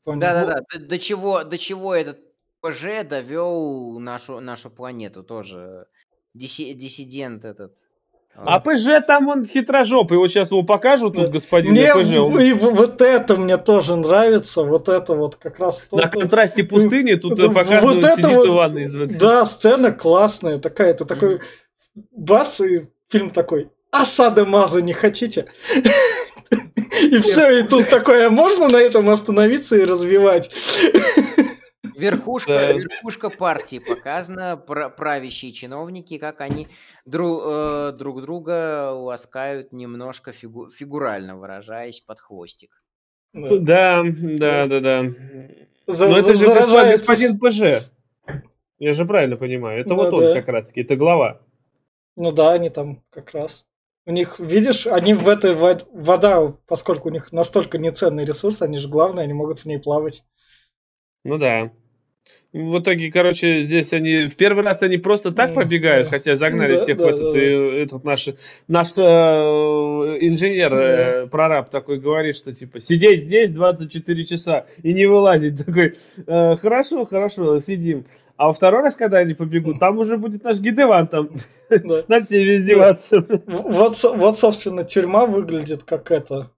Да-да-да, 0.05 0.61
до, 0.73 0.79
до 0.87 0.99
чего, 0.99 1.43
до 1.43 1.57
чего 1.57 1.93
этот 1.93 2.19
ПЖ 2.61 3.07
довел 3.07 3.99
нашу, 3.99 4.39
нашу 4.39 4.69
планету 4.69 5.23
тоже. 5.23 5.85
Диссидент 6.33 7.45
этот. 7.45 7.75
А 8.45 8.59
ПЖ 8.59 9.01
там 9.05 9.27
он 9.29 9.45
хитрожопый, 9.45 10.17
вот 10.17 10.27
сейчас 10.29 10.51
его 10.51 10.61
покажут 10.63 11.13
Да. 11.13 11.27
господин 11.27 11.71
Мне 11.71 11.91
ПЖ. 11.93 12.13
он- 12.13 12.39
и 12.39 12.53
вот 12.53 13.01
это 13.01 13.35
мне 13.35 13.57
тоже 13.57 13.95
нравится, 13.95 14.61
вот 14.63 14.89
это 14.89 15.13
вот 15.15 15.35
как 15.37 15.59
раз 15.59 15.85
то- 15.89 15.97
На 15.97 16.07
контрасте 16.07 16.63
пустыни 16.63 17.15
тут 17.15 17.41
показывают, 17.41 17.95
вот 17.95 18.03
это 18.05 18.15
сидит 18.21 18.35
вот- 18.37 18.47
Иван 18.47 18.77
из 18.77 18.95
воды. 18.95 19.15
Да, 19.15 19.43
сцена 19.45 19.91
классная 19.91 20.59
такая, 20.59 20.93
ты 20.93 21.05
такой, 21.05 21.39
бац, 22.11 22.61
и 22.61 22.85
фильм 23.09 23.31
такой, 23.31 23.69
осада 23.91 24.45
Маза 24.45 24.81
не 24.81 24.93
хотите? 24.93 25.45
И 27.01 27.19
все, 27.19 27.59
и 27.59 27.63
тут 27.63 27.89
такое, 27.89 28.27
а 28.27 28.29
можно 28.29 28.67
на 28.69 28.77
этом 28.77 29.09
остановиться 29.09 29.75
и 29.75 29.83
развивать? 29.85 30.49
Верхушка, 31.97 32.51
Да. 32.53 32.71
верхушка 32.73 33.29
партии 33.31 33.79
показана, 33.79 34.55
пра- 34.55 34.89
правящие 34.89 35.51
чиновники, 35.51 36.19
как 36.19 36.41
они 36.41 36.67
дру- 37.07 37.89
э, 37.89 37.91
друг 37.93 38.21
друга 38.21 38.91
ласкают 38.91 39.71
немножко 39.73 40.31
фигу- 40.31 40.69
фигурально 40.69 41.37
выражаясь 41.37 41.99
под 41.99 42.19
хвостик. 42.19 42.83
Да. 43.33 43.49
Да, 43.59 44.03
да, 44.05 44.67
да, 44.67 44.79
да. 44.79 45.03
За- 45.87 46.07
Но 46.07 46.17
это 46.19 46.35
же 46.35 46.45
заражается 46.45 47.05
господин 47.07 47.39
ПЖ. 47.39 47.89
Я 48.79 48.93
же 48.93 49.05
правильно 49.05 49.35
понимаю. 49.37 49.79
Это 49.81 49.89
Ну 49.89 49.95
вот 49.95 50.13
он 50.13 50.21
да. 50.21 50.33
как 50.35 50.47
раз 50.49 50.67
таки, 50.67 50.81
это 50.81 50.95
глава. 50.95 51.41
Ну 52.15 52.31
да, 52.31 52.51
они 52.53 52.69
там 52.69 53.01
как 53.09 53.31
раз. 53.31 53.65
У 54.05 54.11
них, 54.11 54.39
видишь, 54.39 54.85
они 54.87 55.13
в 55.15 55.27
этой 55.27 55.55
вод- 55.55 55.87
вода, 55.91 56.53
поскольку 56.67 57.09
у 57.09 57.11
них 57.11 57.31
настолько 57.31 57.77
неценный 57.79 58.23
ресурс, 58.23 58.61
они 58.61 58.77
же 58.77 58.87
главные, 58.87 59.23
они 59.23 59.33
могут 59.33 59.59
в 59.59 59.65
ней 59.65 59.79
плавать. 59.79 60.23
Ну 61.25 61.37
да. 61.37 61.71
В 62.53 62.79
итоге, 62.79 63.11
короче, 63.11 63.59
здесь 63.59 63.91
они 63.91 64.27
в 64.27 64.35
первый 64.35 64.63
раз 64.63 64.81
они 64.81 64.97
просто 64.97 65.31
так 65.31 65.53
пробегают, 65.53 66.07
хотя 66.07 66.35
загнали 66.35 66.77
Да, 66.77 66.83
всех 66.83 66.97
да, 66.97 67.03
в 67.03 67.07
этот, 67.07 67.33
да, 67.33 67.39
и 67.39 67.81
этот 67.83 68.03
наш, 68.05 68.29
наш 68.69 68.87
э, 68.97 69.01
инженер, 69.01 70.73
э, 70.73 71.27
прораб 71.27 71.69
такой 71.69 71.99
говорит, 71.99 72.37
что 72.37 72.53
типа 72.53 72.79
сидеть 72.79 73.23
здесь 73.23 73.51
24 73.51 74.23
часа 74.23 74.65
и 74.81 74.93
не 74.93 75.05
вылазить. 75.05 75.57
Такой, 75.65 75.93
«Э, 76.25 76.55
хорошо, 76.55 77.05
хорошо, 77.05 77.59
сидим. 77.59 78.05
А 78.37 78.47
во 78.47 78.53
второй 78.53 78.81
раз, 78.81 78.95
когда 78.95 79.17
они 79.17 79.33
побегут, 79.33 79.79
там 79.79 79.97
уже 79.97 80.17
будет 80.17 80.43
наш 80.43 80.59
Гидеван 80.59 81.07
там 81.07 81.29
Да. 81.69 82.03
над 82.07 82.25
всеми 82.27 82.55
издеваться. 82.55 83.25
Вот, 83.45 84.01
вот, 84.03 84.37
собственно, 84.37 84.83
тюрьма 84.83 85.25
выглядит 85.25 85.83
как 85.83 86.11
это. 86.11 86.51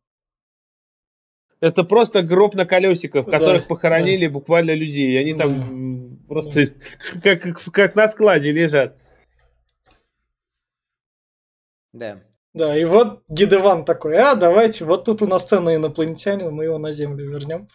Это 1.61 1.83
просто 1.83 2.21
гроб 2.21 2.55
на 2.55 2.65
колесиках, 2.65 3.27
в 3.27 3.29
Да, 3.29 3.39
которых 3.39 3.67
похоронили 3.67 4.27
буквально 4.27 4.73
людей. 4.73 5.13
И 5.13 5.17
они 5.17 5.33
там 5.33 6.17
Да. 6.19 6.25
просто 6.27 6.65
как, 7.21 7.41
как, 7.41 7.63
как 7.73 7.95
на 7.95 8.07
складе 8.07 8.51
лежат. 8.51 8.95
Да. 11.91 12.21
Да, 12.53 12.75
и 12.77 12.83
вот 12.85 13.23
Гидеван 13.27 13.85
такой, 13.85 14.17
а, 14.17 14.35
давайте, 14.35 14.83
вот 14.83 15.05
тут 15.05 15.21
у 15.21 15.27
нас 15.27 15.43
ценный 15.43 15.75
инопланетянин, 15.75 16.51
мы 16.51 16.63
его 16.63 16.77
на 16.77 16.91
Землю 16.91 17.29
вернем. 17.29 17.67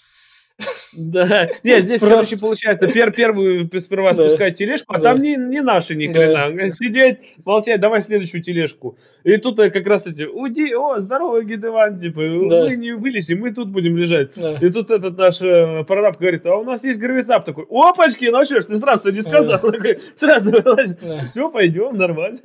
Да. 0.96 1.48
Не, 1.64 1.80
здесь, 1.80 2.00
Просто- 2.00 2.16
короче, 2.18 2.38
получается, 2.38 2.86
пер, 2.86 3.10
первую 3.12 3.68
сперва 3.80 4.12
Да. 4.12 4.28
спускают 4.28 4.56
тележку, 4.56 4.94
а 4.94 4.98
Да. 4.98 5.10
там 5.10 5.22
не, 5.22 5.34
не 5.36 5.60
наши 5.60 5.96
ни 5.96 6.06
хрена. 6.12 6.70
Сидеть, 6.70 7.18
молчать, 7.44 7.80
давай 7.80 8.00
следующую 8.02 8.40
тележку. 8.42 8.96
И 9.24 9.36
тут 9.38 9.58
э, 9.58 9.70
как 9.70 9.84
раз 9.88 10.06
эти, 10.06 10.22
уйди, 10.22 10.72
о, 10.72 11.00
здорово, 11.00 11.42
Гидеван, 11.42 11.98
типа, 11.98 12.20
Да. 12.48 12.64
мы 12.66 12.76
не 12.76 12.92
вылезем, 12.92 13.40
мы 13.40 13.52
тут 13.52 13.70
будем 13.70 13.96
лежать. 13.96 14.32
Да. 14.36 14.56
И 14.60 14.70
тут 14.70 14.92
этот 14.92 15.18
наш 15.18 15.42
э, 15.42 15.82
прораб 15.84 16.18
говорит, 16.18 16.46
а 16.46 16.54
у 16.56 16.62
нас 16.62 16.84
есть 16.84 17.00
гравицап 17.00 17.44
такой, 17.44 17.64
опачки, 17.68 18.26
ну 18.26 18.44
что 18.44 18.60
ж, 18.60 18.66
ты 18.66 18.78
сразу 18.78 19.10
не 19.10 19.22
сказал. 19.22 19.60
Такой, 19.60 19.98
Сразу. 20.14 20.52
Да. 20.52 21.24
Все, 21.24 21.50
пойдем, 21.50 21.96
нормально. 21.96 22.38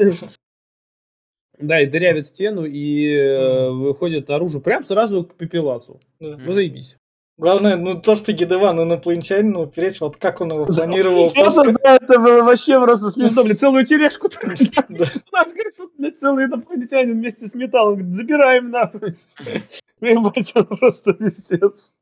Да, 1.60 1.82
и 1.82 1.86
дырявит 1.86 2.26
стену 2.26 2.64
и 2.66 3.14
э, 3.14 3.70
выходит 3.70 4.30
наружу 4.30 4.62
прям 4.62 4.84
сразу 4.86 5.26
к 5.26 5.36
пепелацу. 5.36 6.00
Да. 6.20 6.38
Ну, 6.44 6.54
заебись. 6.54 6.98
Главное, 7.40 7.78
ну 7.78 8.00
то, 8.00 8.16
что 8.16 8.34
Гидеван 8.34 8.82
инопланетянин 8.82 9.56
упереть, 9.56 10.02
вот 10.02 10.18
как 10.18 10.42
он 10.42 10.52
его 10.52 10.66
планировал. 10.66 11.28
Это, 11.34 11.40
пуска- 11.50 11.76
да, 11.82 11.96
это 11.96 12.20
было 12.20 12.44
вообще 12.44 12.76
просто 12.82 13.10
смешно, 13.12 13.44
блин, 13.46 13.56
целую 13.58 13.86
тележку. 13.86 14.28
У 14.44 15.36
нас, 15.36 15.54
говорит, 15.54 15.78
тут 15.78 15.94
блин, 15.98 16.14
целый 16.20 16.46
инопланетянин 16.46 17.14
вместе 17.14 17.48
с 17.48 17.54
металлом, 17.56 17.96
говорит, 17.96 18.14
забираем 18.14 18.72
нахуй. 18.72 19.16
Ебать, 20.02 20.52
он 20.54 20.66
просто 20.66 21.14
пиздец. 21.14 21.96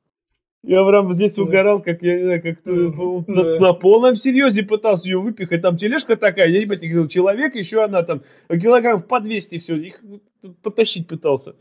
Я 0.63 0.83
прям 0.83 1.13
здесь 1.13 1.37
угорал, 1.37 1.83
как 1.83 2.01
я 2.01 2.17
не 2.17 2.23
знаю, 2.23 2.41
как 2.41 2.65
на, 2.65 3.59
на 3.59 3.73
полном 3.73 4.15
серьезе 4.15 4.63
пытался 4.63 5.07
ее 5.07 5.19
выпихать. 5.19 5.61
Там 5.61 5.77
тележка 5.77 6.15
такая, 6.15 6.47
я 6.49 6.61
ебать, 6.61 6.79
говорил, 6.79 7.07
человек, 7.07 7.53
еще 7.53 7.83
она 7.83 8.01
там 8.01 8.23
килограмм 8.49 9.03
по 9.03 9.19
200 9.19 9.59
все, 9.59 9.75
их 9.75 10.01
потащить 10.63 11.07
пытался. 11.07 11.55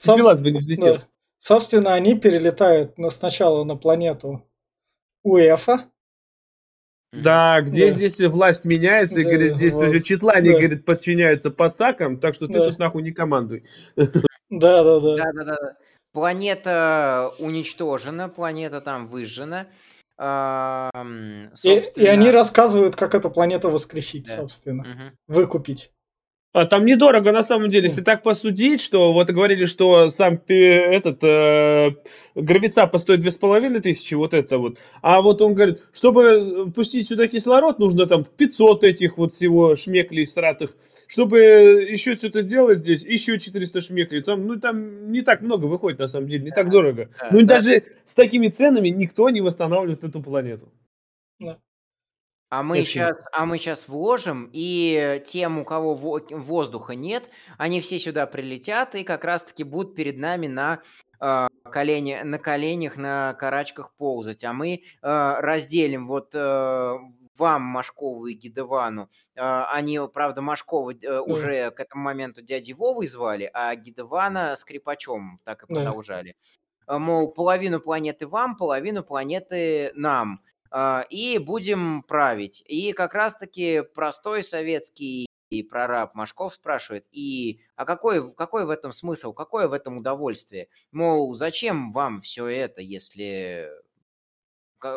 Соб- 0.00 0.16
Пилат 0.16 0.40
бы 0.40 0.52
не 0.52 0.58
взлетел. 0.60 0.84
да. 0.98 1.08
Собственно, 1.48 1.92
они 1.92 2.18
перелетают 2.18 2.96
на, 2.96 3.10
сначала 3.10 3.64
на 3.64 3.76
планету 3.76 4.48
Уэфа. 5.24 5.90
Да, 7.12 7.60
где 7.60 7.90
Да. 7.90 7.98
здесь 7.98 8.18
власть 8.18 8.64
меняется, 8.64 9.20
и 9.20 9.24
Да, 9.24 9.28
говорит, 9.30 9.54
здесь 9.56 9.74
власть. 9.74 9.90
уже 9.94 10.02
читлане, 10.02 10.52
Да. 10.52 10.58
говорит, 10.58 10.86
подчиняются 10.86 11.50
подсакам, 11.50 12.18
так 12.18 12.32
что 12.32 12.46
ты 12.46 12.54
Да. 12.54 12.70
тут 12.70 12.78
нахуй 12.78 13.02
не 13.02 13.12
командуй. 13.12 13.64
Да, 13.94 14.08
да, 14.48 15.00
да. 15.00 15.16
Да-да-да. 15.16 15.76
Планета 16.14 17.34
уничтожена, 17.38 18.30
планета 18.30 18.80
там 18.80 19.08
выжжена. 19.08 19.66
Ам, 20.16 21.48
И, 21.48 21.52
и 21.52 21.56
собственно, 21.56 22.10
они 22.10 22.30
рассказывают, 22.30 22.96
как 22.96 23.14
эту 23.14 23.30
планету 23.30 23.68
воскресить, 23.68 24.28
Да. 24.28 24.36
собственно. 24.36 24.82
мгм. 24.82 25.18
Выкупить. 25.28 25.90
А 26.54 26.66
там 26.66 26.86
недорого 26.86 27.32
на 27.32 27.42
самом 27.42 27.68
деле, 27.68 27.86
если 27.88 28.00
так 28.00 28.22
посудить, 28.22 28.80
что 28.80 29.12
вот 29.12 29.28
говорили, 29.28 29.64
что 29.64 30.08
сам 30.08 30.38
пе- 30.38 30.84
этот 30.94 31.18
э, 31.24 31.96
стоит 32.96 33.20
две 33.20 33.32
с 33.32 33.36
половиной 33.36 33.80
тысячи, 33.80 34.14
вот 34.14 34.34
это 34.34 34.58
вот. 34.58 34.78
А 35.02 35.20
вот 35.20 35.42
он 35.42 35.54
говорит, 35.54 35.82
чтобы 35.92 36.70
пустить 36.72 37.08
сюда 37.08 37.26
кислород, 37.26 37.80
нужно 37.80 38.06
там 38.06 38.22
в 38.22 38.30
500 38.30 38.84
этих 38.84 39.18
вот 39.18 39.32
всего 39.32 39.74
шмеклей 39.74 40.28
сратых. 40.28 40.76
Чтобы 41.08 41.40
еще 41.40 42.14
что-то 42.14 42.40
сделать 42.40 42.78
здесь, 42.78 43.02
еще 43.02 43.40
400 43.40 43.80
шмеклей. 43.80 44.22
Там, 44.22 44.46
ну, 44.46 44.58
там 44.60 45.10
не 45.10 45.22
так 45.22 45.42
много 45.42 45.66
выходит, 45.66 45.98
на 45.98 46.06
самом 46.06 46.28
деле, 46.28 46.44
не 46.44 46.50
так 46.52 46.70
дорого. 46.70 47.10
ну, 47.32 47.44
даже 47.46 47.82
с 48.06 48.14
такими 48.14 48.46
ценами 48.46 48.90
никто 48.90 49.28
не 49.28 49.40
восстанавливает 49.40 50.04
эту 50.04 50.22
планету. 50.22 50.68
А 52.54 52.62
мы 52.62 52.78
Очень. 52.78 52.86
сейчас, 52.86 53.18
а 53.32 53.46
мы 53.46 53.58
сейчас 53.58 53.88
вложим, 53.88 54.48
и 54.52 55.20
тем, 55.26 55.58
у 55.58 55.64
кого 55.64 55.94
во- 55.96 56.20
воздуха 56.30 56.94
нет, 56.94 57.28
они 57.58 57.80
все 57.80 57.98
сюда 57.98 58.26
прилетят 58.26 58.94
и 58.94 59.02
как 59.02 59.24
раз-таки 59.24 59.64
будут 59.64 59.96
перед 59.96 60.18
нами 60.18 60.46
на 60.46 60.80
э, 61.20 61.48
колени, 61.64 62.20
на 62.22 62.38
коленях, 62.38 62.96
на 62.96 63.34
карачках 63.34 63.92
ползать. 63.96 64.44
А 64.44 64.52
мы 64.52 64.74
э, 64.74 64.80
разделим 65.02 66.06
вот 66.06 66.32
э, 66.32 66.94
вам, 67.36 67.62
Машкову 67.62 68.26
и 68.26 68.34
Гидевану. 68.34 69.08
э, 69.34 69.40
они, 69.72 69.98
правда, 70.12 70.40
Машкова 70.40 70.92
э, 70.92 71.18
уже 71.18 71.72
к 71.72 71.80
этому 71.80 72.04
моменту 72.04 72.40
дяди 72.40 72.72
Вовой 72.72 73.08
звали, 73.08 73.50
а 73.52 73.74
Гидевана 73.74 74.54
скрипачом 74.54 75.40
так 75.42 75.64
и 75.64 75.66
Да. 75.68 75.74
продолжали. 75.74 76.36
Э, 76.86 76.98
Мол, 76.98 77.32
половину 77.32 77.80
планеты 77.80 78.28
вам, 78.28 78.56
половину 78.56 79.02
планеты 79.02 79.90
нам 79.96 80.34
а, 80.34 80.38
и 81.10 81.38
будем 81.38 82.02
править. 82.02 82.64
И 82.66 82.92
как 82.92 83.14
раз-таки 83.14 83.82
простой 83.94 84.42
советский 84.42 85.26
прораб 85.62 86.14
Машков 86.14 86.54
спрашивает, 86.54 87.06
и 87.12 87.60
а 87.76 87.84
какой, 87.84 88.32
какой 88.34 88.66
в 88.66 88.70
этом 88.70 88.92
смысл, 88.92 89.32
какое 89.32 89.68
в 89.68 89.72
этом 89.72 89.98
удовольствие? 89.98 90.68
Мол, 90.90 91.34
зачем 91.34 91.92
вам 91.92 92.20
все 92.22 92.46
это, 92.46 92.82
если, 92.82 93.70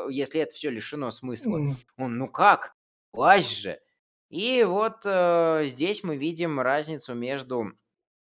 если 0.09 0.41
это 0.41 0.55
все 0.55 0.69
лишено 0.69 1.11
смысла? 1.11 1.75
Он, 1.97 2.17
ну 2.17 2.27
как? 2.27 2.75
Власть 3.13 3.55
же. 3.59 3.79
И 4.29 4.63
вот 4.63 5.05
э, 5.05 5.63
здесь 5.67 6.03
мы 6.03 6.17
видим 6.17 6.59
разницу 6.59 7.13
между 7.13 7.71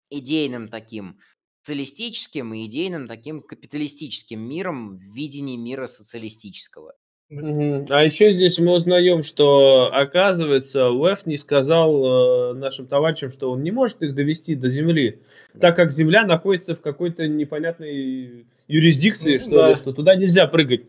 идейным 0.10 0.70
таким 0.70 1.20
социалистическим 1.62 2.54
и 2.54 2.66
идейным 2.66 3.08
таким 3.08 3.42
капиталистическим 3.42 4.40
миром 4.42 4.98
в 4.98 5.02
видении 5.02 5.56
мира 5.56 5.88
социалистического. 5.88 6.96
А 7.32 8.04
еще 8.04 8.32
здесь 8.32 8.60
мы 8.60 8.74
узнаем, 8.74 9.24
что, 9.24 9.90
оказывается, 9.92 10.90
УЭФ 10.92 11.26
не 11.26 11.38
сказал 11.38 12.52
э, 12.52 12.54
нашим 12.54 12.86
товарищам, 12.86 13.32
что 13.32 13.52
он 13.52 13.64
не 13.64 13.72
может 13.72 14.02
их 14.04 14.14
довести 14.14 14.56
до 14.56 14.70
Земли, 14.70 15.22
так 15.60 15.76
как 15.76 15.92
Земля 15.92 16.26
находится 16.26 16.76
в 16.76 16.82
какой-то 16.82 17.28
непонятной 17.28 18.46
юрисдикции, 18.68 19.40
что 19.40 19.50
Да. 19.56 19.76
что 19.76 19.94
туда 19.94 20.16
нельзя 20.16 20.48
прыгать. 20.48 20.82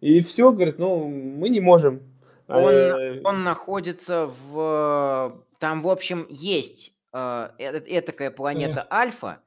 И 0.00 0.20
все, 0.22 0.50
говорит, 0.50 0.78
ну, 0.78 1.06
мы 1.06 1.48
не 1.48 1.60
можем. 1.60 2.00
Он, 2.48 2.70
Э, 2.72 3.20
он 3.22 3.44
находится 3.44 4.28
в... 4.50 5.40
Там, 5.60 5.82
в 5.82 5.88
общем, 5.88 6.26
есть 6.28 6.92
э, 7.12 7.48
э- 7.58 7.82
этакая 7.86 8.32
планета 8.32 8.84
Альфа, 8.90 9.38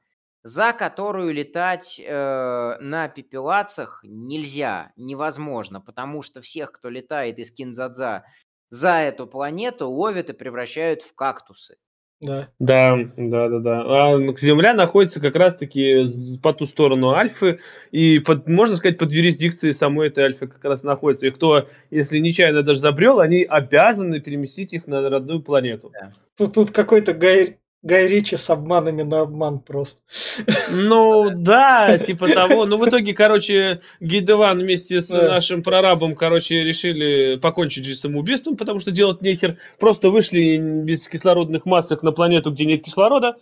за 0.46 0.72
которую 0.72 1.34
летать 1.34 2.00
э, 2.00 2.76
на 2.80 3.08
пепелацах 3.08 4.00
нельзя, 4.04 4.92
невозможно, 4.96 5.80
потому 5.80 6.22
что 6.22 6.40
всех, 6.40 6.70
кто 6.70 6.88
летает 6.88 7.40
из 7.40 7.50
Кинзадза 7.50 8.24
за 8.70 8.92
эту 9.00 9.26
планету, 9.26 9.90
ловят 9.90 10.30
и 10.30 10.34
превращают 10.34 11.02
в 11.02 11.16
кактусы. 11.16 11.78
Да. 12.20 12.48
Да, 12.60 12.96
да, 13.16 13.48
да, 13.48 13.58
да. 13.58 13.82
А 13.86 14.18
Земля 14.38 14.72
находится 14.72 15.20
как 15.20 15.34
раз-таки 15.34 16.06
по 16.40 16.52
ту 16.54 16.66
сторону 16.66 17.10
Альфы, 17.10 17.58
и 17.90 18.20
под, 18.20 18.46
можно 18.46 18.76
сказать, 18.76 18.98
под 18.98 19.10
юрисдикцией 19.10 19.74
самой 19.74 20.08
этой 20.08 20.26
Альфы 20.26 20.46
как 20.46 20.64
раз 20.64 20.84
находится. 20.84 21.26
И 21.26 21.30
кто, 21.32 21.66
если 21.90 22.20
нечаянно 22.20 22.62
даже 22.62 22.78
забрел, 22.78 23.18
они 23.18 23.42
обязаны 23.42 24.20
переместить 24.20 24.74
их 24.74 24.86
на 24.86 25.10
родную 25.10 25.42
планету. 25.42 25.90
Тут, 26.38 26.54
тут 26.54 26.70
какой-то 26.70 27.14
Гай, 27.14 27.58
Гай 27.82 28.08
Ричи 28.08 28.36
с 28.36 28.50
обманами 28.50 29.02
на 29.02 29.20
обман 29.20 29.60
просто. 29.60 30.00
Ну, 30.70 31.30
да, 31.30 31.98
типа 31.98 32.28
того. 32.28 32.66
Но 32.66 32.78
в 32.78 32.88
итоге, 32.88 33.14
короче, 33.14 33.80
Гидеван 34.00 34.58
вместе 34.58 35.00
с 35.00 35.08
Да. 35.08 35.28
нашим 35.28 35.62
прорабом, 35.62 36.16
короче, 36.16 36.64
решили 36.64 37.36
покончить 37.36 37.84
жизнь 37.84 38.00
самоубийством, 38.00 38.56
потому 38.56 38.80
что 38.80 38.90
делать 38.90 39.22
нехер. 39.22 39.58
Просто 39.78 40.10
вышли 40.10 40.56
без 40.58 41.06
кислородных 41.06 41.64
масок 41.64 42.02
на 42.02 42.12
планету, 42.12 42.50
где 42.50 42.64
нет 42.64 42.82
кислорода. 42.82 43.36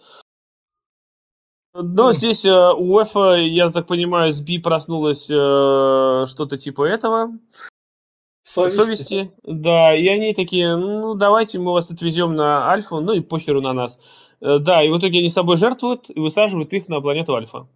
Но 1.73 2.12
здесь 2.12 2.44
э, 2.44 2.51
у 2.52 2.94
УЭФа, 2.94 3.35
я 3.36 3.70
так 3.70 3.86
понимаю, 3.89 4.32
СБИ 4.32 4.59
проснулась 4.59 5.27
э, 5.28 6.24
что-то 6.28 6.56
типа 6.56 6.85
этого. 6.85 7.32
Совести. 8.44 8.81
Совести. 8.81 9.32
Да, 9.43 9.94
и 9.94 10.06
они 10.06 10.35
такие, 10.35 10.77
ну, 10.77 11.15
давайте 11.15 11.59
мы 11.59 11.73
вас 11.73 11.90
отвезем 11.90 12.36
на 12.36 12.70
Альфу, 12.70 13.01
ну 13.01 13.15
и 13.15 13.20
похеру 13.20 13.61
на 13.61 13.73
нас. 13.73 13.98
Э, 14.45 14.59
Да, 14.59 14.83
и 14.85 14.91
в 14.91 14.99
итоге 14.99 15.21
они 15.21 15.29
с 15.31 15.33
собой 15.35 15.57
жертвуют 15.57 16.11
и 16.11 16.21
высаживают 16.21 16.73
их 16.75 16.89
на 16.89 17.01
планету 17.01 17.35
Альфа. 17.35 17.66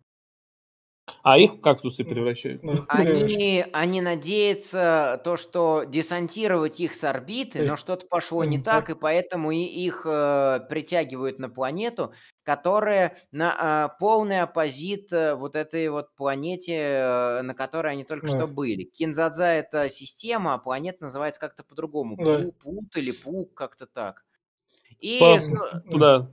А 1.22 1.38
их 1.38 1.54
в 1.54 1.60
кактусы 1.60 2.04
превращают. 2.04 2.62
Ну, 2.62 2.84
Они, 2.86 3.64
они 3.72 4.02
надеются 4.02 5.20
то, 5.24 5.38
что 5.38 5.84
десантировать 5.84 6.80
их 6.80 6.94
с 6.94 7.02
орбиты, 7.02 7.66
но 7.66 7.76
что-то 7.78 8.06
пошло 8.06 8.44
не 8.44 8.60
так, 8.60 8.90
и 8.90 8.94
поэтому 8.94 9.50
и 9.50 9.56
их 9.64 10.02
э, 10.04 10.60
притягивают 10.68 11.38
на 11.38 11.48
планету, 11.48 12.12
которая 12.44 13.16
на 13.32 13.56
а, 13.58 13.88
полный 13.88 14.42
оппозит 14.42 15.10
э, 15.12 15.34
вот 15.34 15.56
этой 15.56 15.88
вот 15.88 16.14
планете, 16.14 16.74
э, 16.76 17.42
на 17.42 17.54
которой 17.54 17.92
они 17.92 18.04
только 18.04 18.26
Да. 18.26 18.36
что 18.36 18.46
были. 18.46 18.84
Кинзадза 18.84 19.46
это 19.46 19.88
система, 19.88 20.54
а 20.54 20.58
планета 20.58 21.04
называется 21.04 21.40
как-то 21.40 21.62
по-другому. 21.64 22.16
Да. 22.16 22.40
Пу- 22.42 22.52
Пут 22.52 22.96
или 22.96 23.12
Пук, 23.12 23.54
как-то 23.54 23.86
так. 23.86 24.24
И, 25.00 25.18
По- 25.20 25.38
со- 25.40 25.82
Да. 25.86 26.30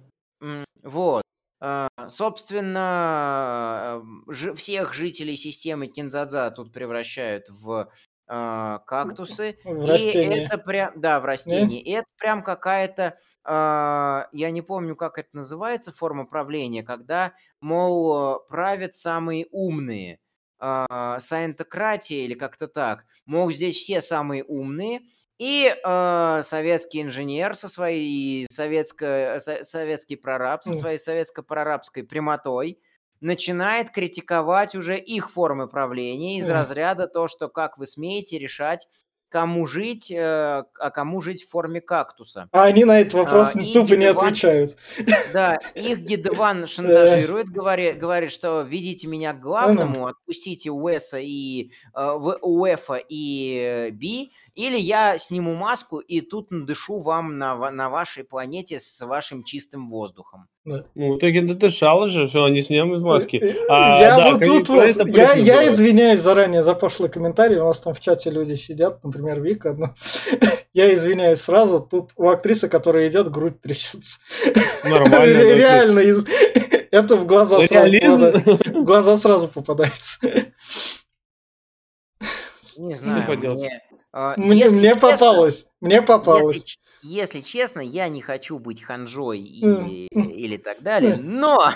Вот. 0.83 1.23
А, 1.61 1.87
Собственно, 2.09 4.01
всех 4.55 4.93
жителей 4.93 5.35
системы 5.37 5.87
Кинзадза 5.87 6.51
тут 6.51 6.73
превращают 6.73 7.49
в 7.49 7.89
а, 8.27 8.79
кактусы. 8.79 9.57
В 9.79 9.85
И 9.87 10.17
это 10.19 10.57
прям, 10.57 10.99
да, 10.99 11.19
в 11.19 11.25
растении. 11.25 11.81
И 11.81 11.91
это 11.91 12.07
прям 12.17 12.43
какая-то, 12.43 13.17
а, 13.43 14.27
я 14.31 14.51
не 14.51 14.61
помню, 14.61 14.95
как 14.95 15.17
это 15.17 15.29
называется, 15.33 15.91
форма 15.91 16.25
правления, 16.25 16.83
когда, 16.83 17.33
мол, 17.61 18.39
правят 18.49 18.95
самые 18.95 19.47
умные. 19.51 20.19
А, 20.59 21.19
Саентократия 21.19 22.25
или 22.25 22.33
как-то 22.33 22.67
так. 22.67 23.05
Мол, 23.25 23.51
здесь 23.51 23.77
все 23.77 24.01
самые 24.01 24.43
умные, 24.43 25.01
и 25.37 25.73
э, 25.75 26.41
советский 26.43 27.01
инженер 27.01 27.55
со 27.55 27.69
своей 27.69 28.47
советско, 28.51 29.37
со- 29.39 29.63
советский 29.63 30.15
прораб 30.15 30.63
со 30.63 30.73
своей 30.73 30.97
советско-прорабской 30.97 32.03
прямотой 32.03 32.79
начинает 33.21 33.91
критиковать 33.91 34.75
уже 34.75 34.97
их 34.97 35.31
формы 35.31 35.67
правления 35.67 36.37
из 36.37 36.49
разряда 36.49 37.07
то, 37.07 37.27
что 37.27 37.49
как 37.49 37.77
вы 37.77 37.87
смеете 37.87 38.37
решать, 38.39 38.87
кому 39.29 39.65
жить, 39.65 40.11
э, 40.11 40.63
а 40.79 40.91
кому 40.91 41.21
жить 41.21 41.43
в 41.43 41.49
форме 41.49 41.81
кактуса. 41.81 42.47
А 42.51 42.63
они 42.63 42.85
на 42.85 42.99
этот 43.01 43.13
вопрос 43.13 43.55
А, 43.55 43.59
тупо 43.59 43.93
не 43.93 44.05
Гидеван- 44.05 44.27
отвечают. 44.27 44.77
Да, 45.33 45.57
их 45.73 45.99
Гидеван 45.99 46.67
шантажирует, 46.67 47.49
говорит, 47.49 47.97
говорит, 47.97 48.31
что 48.31 48.61
ведите 48.61 49.07
меня 49.07 49.33
к 49.33 49.39
главному, 49.41 50.07
отпустите 50.07 50.71
Уэса 50.71 51.19
и 51.19 51.71
э, 51.93 52.11
Уэфа 52.41 52.95
и 52.95 53.57
э, 53.57 53.89
Би, 53.91 54.31
или 54.53 54.77
я 54.77 55.17
сниму 55.17 55.55
маску 55.55 55.99
и 55.99 56.21
тут 56.21 56.51
надышу 56.51 56.99
вам 56.99 57.37
на, 57.37 57.71
на 57.71 57.89
вашей 57.89 58.23
планете 58.23 58.79
с 58.79 59.05
вашим 59.05 59.43
чистым 59.43 59.89
воздухом. 59.89 60.47
Ну, 60.65 60.83
в 60.95 61.17
итоге 61.19 61.43
надышал 61.43 62.07
же, 62.07 62.27
что 62.27 62.45
они 62.45 62.61
снимут 62.61 63.01
маски. 63.03 63.55
А, 63.69 64.01
я 64.01 64.17
да, 64.17 64.31
вот 64.31 64.43
тут 64.43 64.69
вот, 64.69 64.83
это 64.83 65.07
я, 65.09 65.33
я 65.33 65.71
извиняюсь 65.71 66.21
заранее 66.21 66.63
за 66.63 66.73
пошлый 66.73 67.07
комментарий, 67.07 67.57
у 67.59 67.65
нас 67.65 67.79
там 67.79 67.93
в 67.93 67.99
чате 67.99 68.31
люди 68.31 68.55
сидят, 68.55 69.03
например, 69.03 69.41
Вика, 69.41 69.73
но 69.73 69.93
я 70.73 70.91
извиняюсь 70.91 71.41
сразу, 71.41 71.79
тут 71.79 72.09
у 72.15 72.29
актрисы, 72.29 72.67
которая 72.67 73.07
идет, 73.07 73.29
грудь 73.29 73.61
трясется. 73.61 74.17
Нормально. 74.83 75.37
Реально, 75.53 75.99
из- 75.99 76.25
это 76.91 77.15
в 77.15 77.27
глаза 77.27 77.61
сразу. 77.61 78.31
В 78.39 78.83
глаза 78.83 79.17
сразу 79.17 79.47
попадается. 79.47 80.17
Не 82.79 82.95
знаю, 82.95 83.37
мне, 83.37 83.81
э, 84.13 84.33
Мне 84.37 84.95
попалось, 84.95 85.67
мне 85.79 86.01
попалось. 86.01 86.79
Если 87.05 87.41
честно, 87.41 87.79
я 87.81 88.07
не 88.09 88.21
хочу 88.21 88.59
быть 88.59 88.81
ханжой 88.81 89.39
и- 89.39 90.07
или 90.11 90.57
так 90.57 90.81
далее, 90.81 91.15
но 91.17 91.71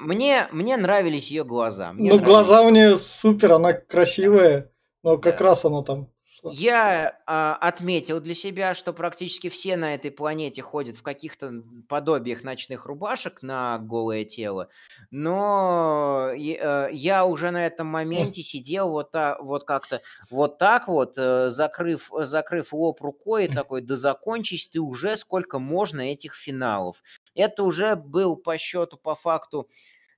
мне, 0.00 0.48
мне 0.52 0.76
нравились 0.76 1.30
ее 1.30 1.44
глаза. 1.44 1.92
мне 1.92 2.10
Ну, 2.10 2.16
нравились. 2.16 2.26
глаза 2.28 2.62
у 2.62 2.70
нее 2.70 2.96
супер, 2.96 3.52
она 3.54 3.72
красивая, 3.72 4.70
но 5.02 5.18
как 5.18 5.38
Да. 5.38 5.44
раз 5.44 5.64
она 5.64 5.82
там... 5.82 6.08
шла. 6.46 6.52
Я 6.54 7.18
а, 7.26 7.56
отметил 7.56 8.20
для 8.20 8.34
себя, 8.34 8.74
что 8.74 8.92
практически 8.92 9.48
все 9.48 9.76
на 9.76 9.94
этой 9.94 10.10
планете 10.10 10.62
ходят 10.62 10.96
в 10.96 11.02
каких-то 11.02 11.62
подобиях 11.88 12.44
ночных 12.44 12.86
рубашек 12.86 13.42
на 13.42 13.78
голое 13.78 14.24
тело, 14.24 14.68
но 15.10 16.30
э, 16.36 16.88
я 16.92 17.24
уже 17.26 17.50
на 17.50 17.66
этом 17.66 17.86
моменте 17.86 18.42
сидел 18.42 18.90
вот, 18.90 19.10
та- 19.10 19.38
вот 19.40 19.64
как-то 19.64 20.00
вот 20.30 20.58
так 20.58 20.88
вот, 20.88 21.14
э, 21.16 21.50
закрыв, 21.50 22.10
закрыв 22.20 22.72
лоб 22.72 23.00
рукой, 23.02 23.46
и 23.46 23.48
такой, 23.48 23.82
да 23.82 23.96
закончись 23.96 24.68
ты 24.68 24.80
уже, 24.80 25.16
сколько 25.16 25.58
можно 25.58 26.00
этих 26.00 26.34
финалов. 26.34 26.96
Это 27.34 27.62
уже 27.64 27.96
был 27.96 28.36
по 28.36 28.56
счету, 28.58 28.96
по 28.96 29.14
факту, 29.14 29.68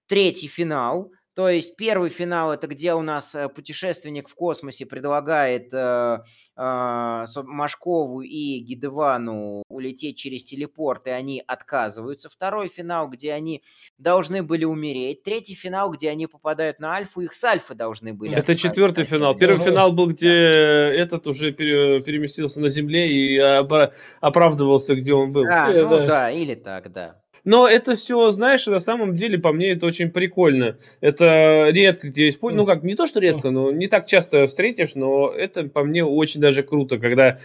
третий 0.07 0.49
финал. 0.49 1.13
То 1.39 1.49
есть 1.49 1.77
первый 1.77 2.11
финал 2.11 2.53
это 2.53 2.67
где 2.67 2.95
у 2.95 3.03
нас 3.03 3.33
э, 3.33 3.49
путешественник 3.49 4.29
в 4.29 4.35
космосе 4.35 4.87
предлагает 4.87 5.73
э, 5.73 6.19
э, 6.57 7.25
Машкову 7.45 8.23
и 8.23 8.59
Гидевану 8.59 9.63
улететь 9.69 10.17
через 10.19 10.43
телепорт, 10.43 11.07
и 11.07 11.11
они 11.11 11.41
отказываются. 11.47 12.29
Второй 12.29 12.67
финал, 12.67 13.09
где 13.09 13.33
они 13.33 13.63
должны 13.99 14.43
были 14.43 14.65
умереть. 14.65 15.23
Третий 15.23 15.55
финал, 15.55 15.93
где 15.93 16.11
они 16.11 16.27
попадают 16.27 16.81
на 16.81 16.95
Альфу, 16.95 17.21
их 17.21 17.33
с 17.35 17.45
Альфы 17.45 17.77
должны 17.77 18.15
были 18.15 18.33
Это 18.33 18.41
отправить 18.41 18.61
четвертый 18.61 18.99
на 18.99 19.05
финал. 19.05 19.37
Первый 19.37 19.61
Ага. 19.61 19.71
финал 19.71 19.93
был, 19.93 20.09
где 20.09 20.29
этот 20.33 21.29
уже 21.29 21.53
пере- 21.53 22.01
переместился 22.01 22.59
на 22.59 22.69
земле 22.69 23.07
и 23.07 23.39
оправдывался, 23.39 24.97
где 24.97 25.15
он 25.15 25.31
был. 25.31 25.45
А, 25.49 25.71
Э, 25.71 25.85
ну 25.85 25.99
да. 25.99 26.07
да, 26.07 26.31
или 26.33 26.57
так, 26.57 26.91
да. 26.91 27.23
Но 27.49 27.67
это 27.67 27.95
все, 27.95 28.31
знаешь, 28.31 28.67
на 28.67 28.79
самом 28.79 29.17
деле, 29.17 29.39
по 29.39 29.55
мне, 29.55 29.71
это 29.71 29.87
очень 29.87 30.11
прикольно. 30.11 30.77
Это 31.01 31.69
редко 31.71 32.09
где 32.09 32.29
используют. 32.29 32.69
Ну, 32.69 32.75
как, 32.75 32.83
не 32.83 32.95
то, 32.95 33.07
что 33.07 33.21
редко, 33.21 33.49
но 33.49 33.73
не 33.73 33.89
так 33.89 34.05
часто 34.07 34.47
встретишь, 34.47 34.95
но 34.95 35.31
это, 35.31 35.65
по 35.65 35.83
мне, 35.83 36.05
очень 36.05 36.43
даже 36.43 36.63
круто, 36.63 36.99
когда 36.99 37.39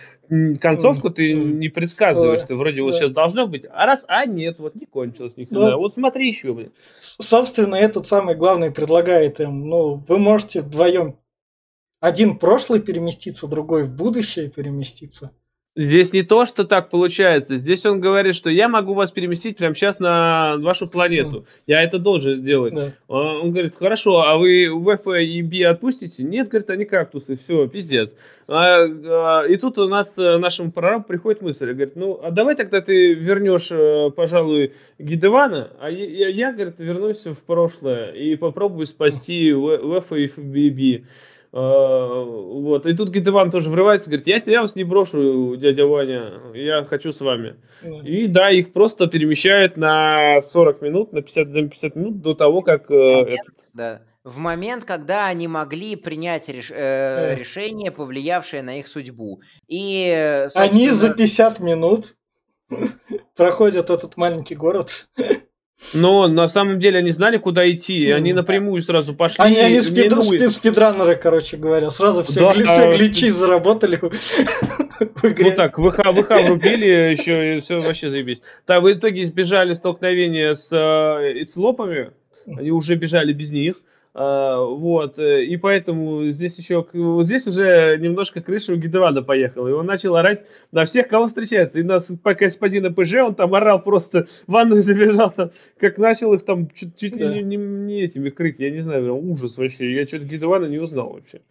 концовку 0.59 1.09
ты 1.09 1.31
не 1.31 1.69
предсказываешь, 1.69 2.41
ты 2.41 2.53
вроде 2.55 2.81
вот 2.81 2.95
сейчас 2.95 3.11
должно 3.11 3.47
быть, 3.47 3.65
а 3.71 3.85
раз, 3.85 4.03
а 4.09 4.25
нет, 4.25 4.59
вот 4.59 4.75
не 4.75 4.85
кончилось 4.85 5.38
ни 5.38 5.45
хрена. 5.45 5.77
Вот 5.77 5.93
смотри 5.93 6.27
еще, 6.27 6.51
блин. 6.51 6.73
Собственно, 6.99 7.75
этот 7.75 8.05
самый 8.05 8.35
главный 8.35 8.71
предлагает 8.71 9.39
им, 9.39 9.69
ну, 9.69 10.03
вы 10.05 10.17
можете 10.17 10.59
вдвоем 10.59 11.15
один 12.01 12.31
в 12.31 12.39
прошлое 12.39 12.81
переместиться, 12.81 13.47
другой 13.47 13.84
в 13.84 13.95
будущее 13.95 14.49
переместиться. 14.49 15.31
Здесь 15.76 16.14
не 16.14 16.22
то, 16.22 16.45
что 16.45 16.66
так 16.66 16.90
получается. 16.91 17.58
Здесь 17.58 17.84
он 17.88 18.00
говорит, 18.00 18.36
что 18.36 18.52
я 18.52 18.70
могу 18.70 18.94
вас 18.94 19.12
переместить 19.12 19.58
прямо 19.58 19.74
сейчас 19.74 19.98
на 20.00 20.58
вашу 20.58 20.88
планету. 20.88 21.45
Я 21.66 21.82
это 21.82 21.98
должен 21.98 22.36
сделать. 22.36 22.76
Да. 22.76 22.91
А 23.08 23.40
Он 23.40 23.52
говорит, 23.52 23.76
хорошо, 23.76 24.22
а 24.22 24.38
вы 24.38 24.70
ВФ 24.70 25.08
и 25.08 25.41
Би 25.41 25.64
отпустите? 25.64 26.24
Нет, 26.24 26.50
говорит, 26.50 26.70
они 26.70 26.86
кактусы, 26.86 27.36
все, 27.36 27.68
пиздец. 27.68 28.16
А, 28.48 28.84
а, 28.84 29.45
и 29.48 29.56
тут 29.56 29.80
у 29.80 29.88
нас, 29.88 30.16
э, 30.20 30.38
нашему 30.38 30.72
прорабу 30.72 31.06
приходит 31.06 31.41
мысль, 31.41 31.72
говорит, 31.72 31.95
ну, 31.95 32.20
а 32.22 32.30
давай 32.30 32.56
тогда 32.56 32.80
ты 32.80 33.16
вернешь, 33.16 33.72
э, 33.72 34.12
пожалуй, 34.16 34.74
Гидевана, 35.00 35.72
а 35.80 35.90
я, 35.90 36.06
я, 36.06 36.28
я, 36.28 36.54
говорит, 36.54 36.76
вернусь 36.78 37.26
в 37.26 37.44
прошлое 37.45 38.12
и 38.12 38.36
попробую 38.36 38.86
спасти 38.86 39.52
ВФ 39.52 40.14
и 40.14 40.28
Би. 40.70 41.06
А, 41.55 42.23
Вот, 42.23 42.88
и 42.88 42.95
тут 42.95 43.09
Гидеван 43.09 43.51
тоже 43.51 43.69
врывается, 43.69 44.09
говорит, 44.09 44.25
я 44.27 44.39
тебя 44.39 44.61
вас 44.61 44.75
не 44.75 44.84
брошу, 44.84 45.55
дядя 45.55 45.85
Ваня, 45.85 46.34
я 46.55 46.84
хочу 46.85 47.11
с 47.11 47.21
вами. 47.21 47.57
Да. 47.84 47.89
И 48.07 48.27
да, 48.27 48.49
их 48.49 48.73
просто 48.73 49.05
перемещают 49.07 49.77
на 49.77 50.41
40 50.41 50.81
минут, 50.81 51.13
на 51.13 51.21
50, 51.21 51.51
за 51.51 51.61
50 51.61 51.95
минут 51.95 52.21
до 52.21 52.34
того, 52.34 52.61
как 52.63 52.89
э, 52.89 52.93
Момент, 52.93 53.30
этот- 53.30 53.65
да. 53.73 54.01
В 54.23 54.38
момент, 54.38 54.85
когда 54.85 55.27
они 55.27 55.47
могли 55.49 55.95
принять 55.97 56.49
реш- 56.49 56.73
э, 56.73 57.35
решение, 57.35 57.91
повлиявшее 57.91 58.63
на 58.63 58.80
их 58.80 58.88
судьбу. 58.88 59.41
И, 59.67 60.07
э, 60.07 60.47
Они 60.55 60.89
за 60.89 61.09
собственно, 61.09 61.13
50 61.17 61.59
минут 61.59 62.15
проходят 63.35 63.89
этот 63.89 64.17
маленький 64.17 64.55
город. 64.55 65.07
Но 65.93 66.27
на 66.27 66.47
самом 66.47 66.80
деле 66.80 66.99
они 66.99 67.11
знали, 67.11 67.38
куда 67.38 67.69
идти, 67.69 67.97
и 67.97 68.11
они 68.11 68.31
Мгм. 68.31 68.38
напрямую 68.38 68.81
сразу 68.81 69.14
пошли. 69.14 69.38
Они, 69.39 69.57
они 69.57 69.80
спид- 69.80 70.10
минуя- 70.10 70.22
спид- 70.39 70.49
спидранеры, 70.49 71.15
короче 71.15 71.57
говоря. 71.57 71.89
Сразу 71.89 72.23
все, 72.23 72.39
Да, 72.41 72.51
гли- 72.53 72.65
все 72.65 72.93
гличи 72.93 73.30
заработали 73.30 73.99
Ну 75.23 75.51
так, 75.51 75.77
ВХ, 75.77 75.97
ВХ 76.14 76.30
врубили 76.47 77.11
еще, 77.11 77.57
и 77.57 77.60
все 77.60 77.81
вообще 77.81 78.10
заебись. 78.10 78.41
Так, 78.65 78.81
в 78.81 78.91
итоге 78.91 79.23
избежали 79.23 79.73
столкновения 79.73 80.53
с 80.53 80.69
э, 80.72 81.41
эцлопами, 81.43 82.11
они 82.47 82.72
уже 82.72 82.95
бежали 82.95 83.34
без 83.34 83.51
них. 83.51 83.76
А, 84.15 84.60
вот, 84.64 85.18
э, 85.18 85.44
и 85.45 85.57
поэтому 85.57 86.30
здесь 86.30 86.60
еще, 86.60 86.85
вот 86.94 87.26
здесь 87.26 87.48
уже 87.48 87.98
немножко 87.99 88.41
крыша 88.41 88.73
у 88.73 88.76
Гидевана 88.76 89.23
поехала, 89.23 89.68
и 89.68 89.72
он 89.72 89.88
начал 89.88 90.15
орать 90.15 90.45
на 90.72 90.85
всех, 90.85 91.07
кого 91.07 91.26
встречается, 91.26 91.80
и 91.80 91.84
нас 91.84 92.11
по 92.22 92.35
господина 92.35 92.94
ПЖ, 92.94 93.15
он 93.26 93.34
там 93.34 93.56
орал 93.56 93.81
просто, 93.81 94.26
в 94.45 94.52
ванную 94.52 94.84
забежал, 94.84 95.31
там, 95.31 95.49
как 95.80 95.98
начал 95.98 96.31
их 96.35 96.44
там 96.45 96.69
чуть, 96.69 96.95
чуть 96.95 97.15
ли 97.18 97.23
Да. 97.26 97.34
не, 97.34 97.41
не- 97.44 97.57
не 97.57 98.02
этими 98.03 98.30
крыть, 98.30 98.60
я 98.60 98.69
не 98.69 98.81
знаю, 98.81 99.03
прям 99.03 99.15
ужас 99.31 99.57
вообще, 99.57 99.91
я 99.95 100.06
что-то 100.06 100.26
Гидевана 100.26 100.68
не 100.68 100.77
узнал 100.77 101.14
вообще. 101.14 101.41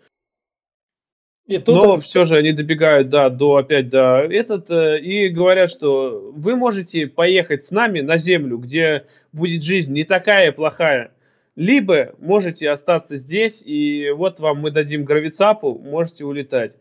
И 1.49 1.59
тут 1.59 1.75
Но 1.75 1.93
он- 1.95 2.01
все 2.01 2.25
же 2.25 2.37
они 2.37 2.53
добегают, 2.53 3.09
да, 3.09 3.29
до 3.29 3.57
опять 3.57 3.89
до 3.89 4.19
этот 4.21 4.71
э, 4.71 5.01
и 5.01 5.29
говорят, 5.31 5.69
что 5.69 6.33
вы 6.37 6.55
можете 6.55 7.09
поехать 7.09 7.65
с 7.65 7.73
нами 7.73 8.01
на 8.01 8.19
Землю, 8.19 8.59
где 8.59 9.07
будет 9.33 9.65
жизнь 9.65 9.93
не 9.93 10.05
такая 10.05 10.53
плохая. 10.53 11.11
Либо 11.57 12.15
можете 12.19 12.71
остаться 12.71 13.17
здесь, 13.17 13.63
и 13.65 14.11
вот 14.11 14.41
вам 14.41 14.59
мы 14.59 14.71
дадим 14.71 15.05
гравицапу, 15.05 15.79
можете 15.79 16.25
улетать. 16.25 16.77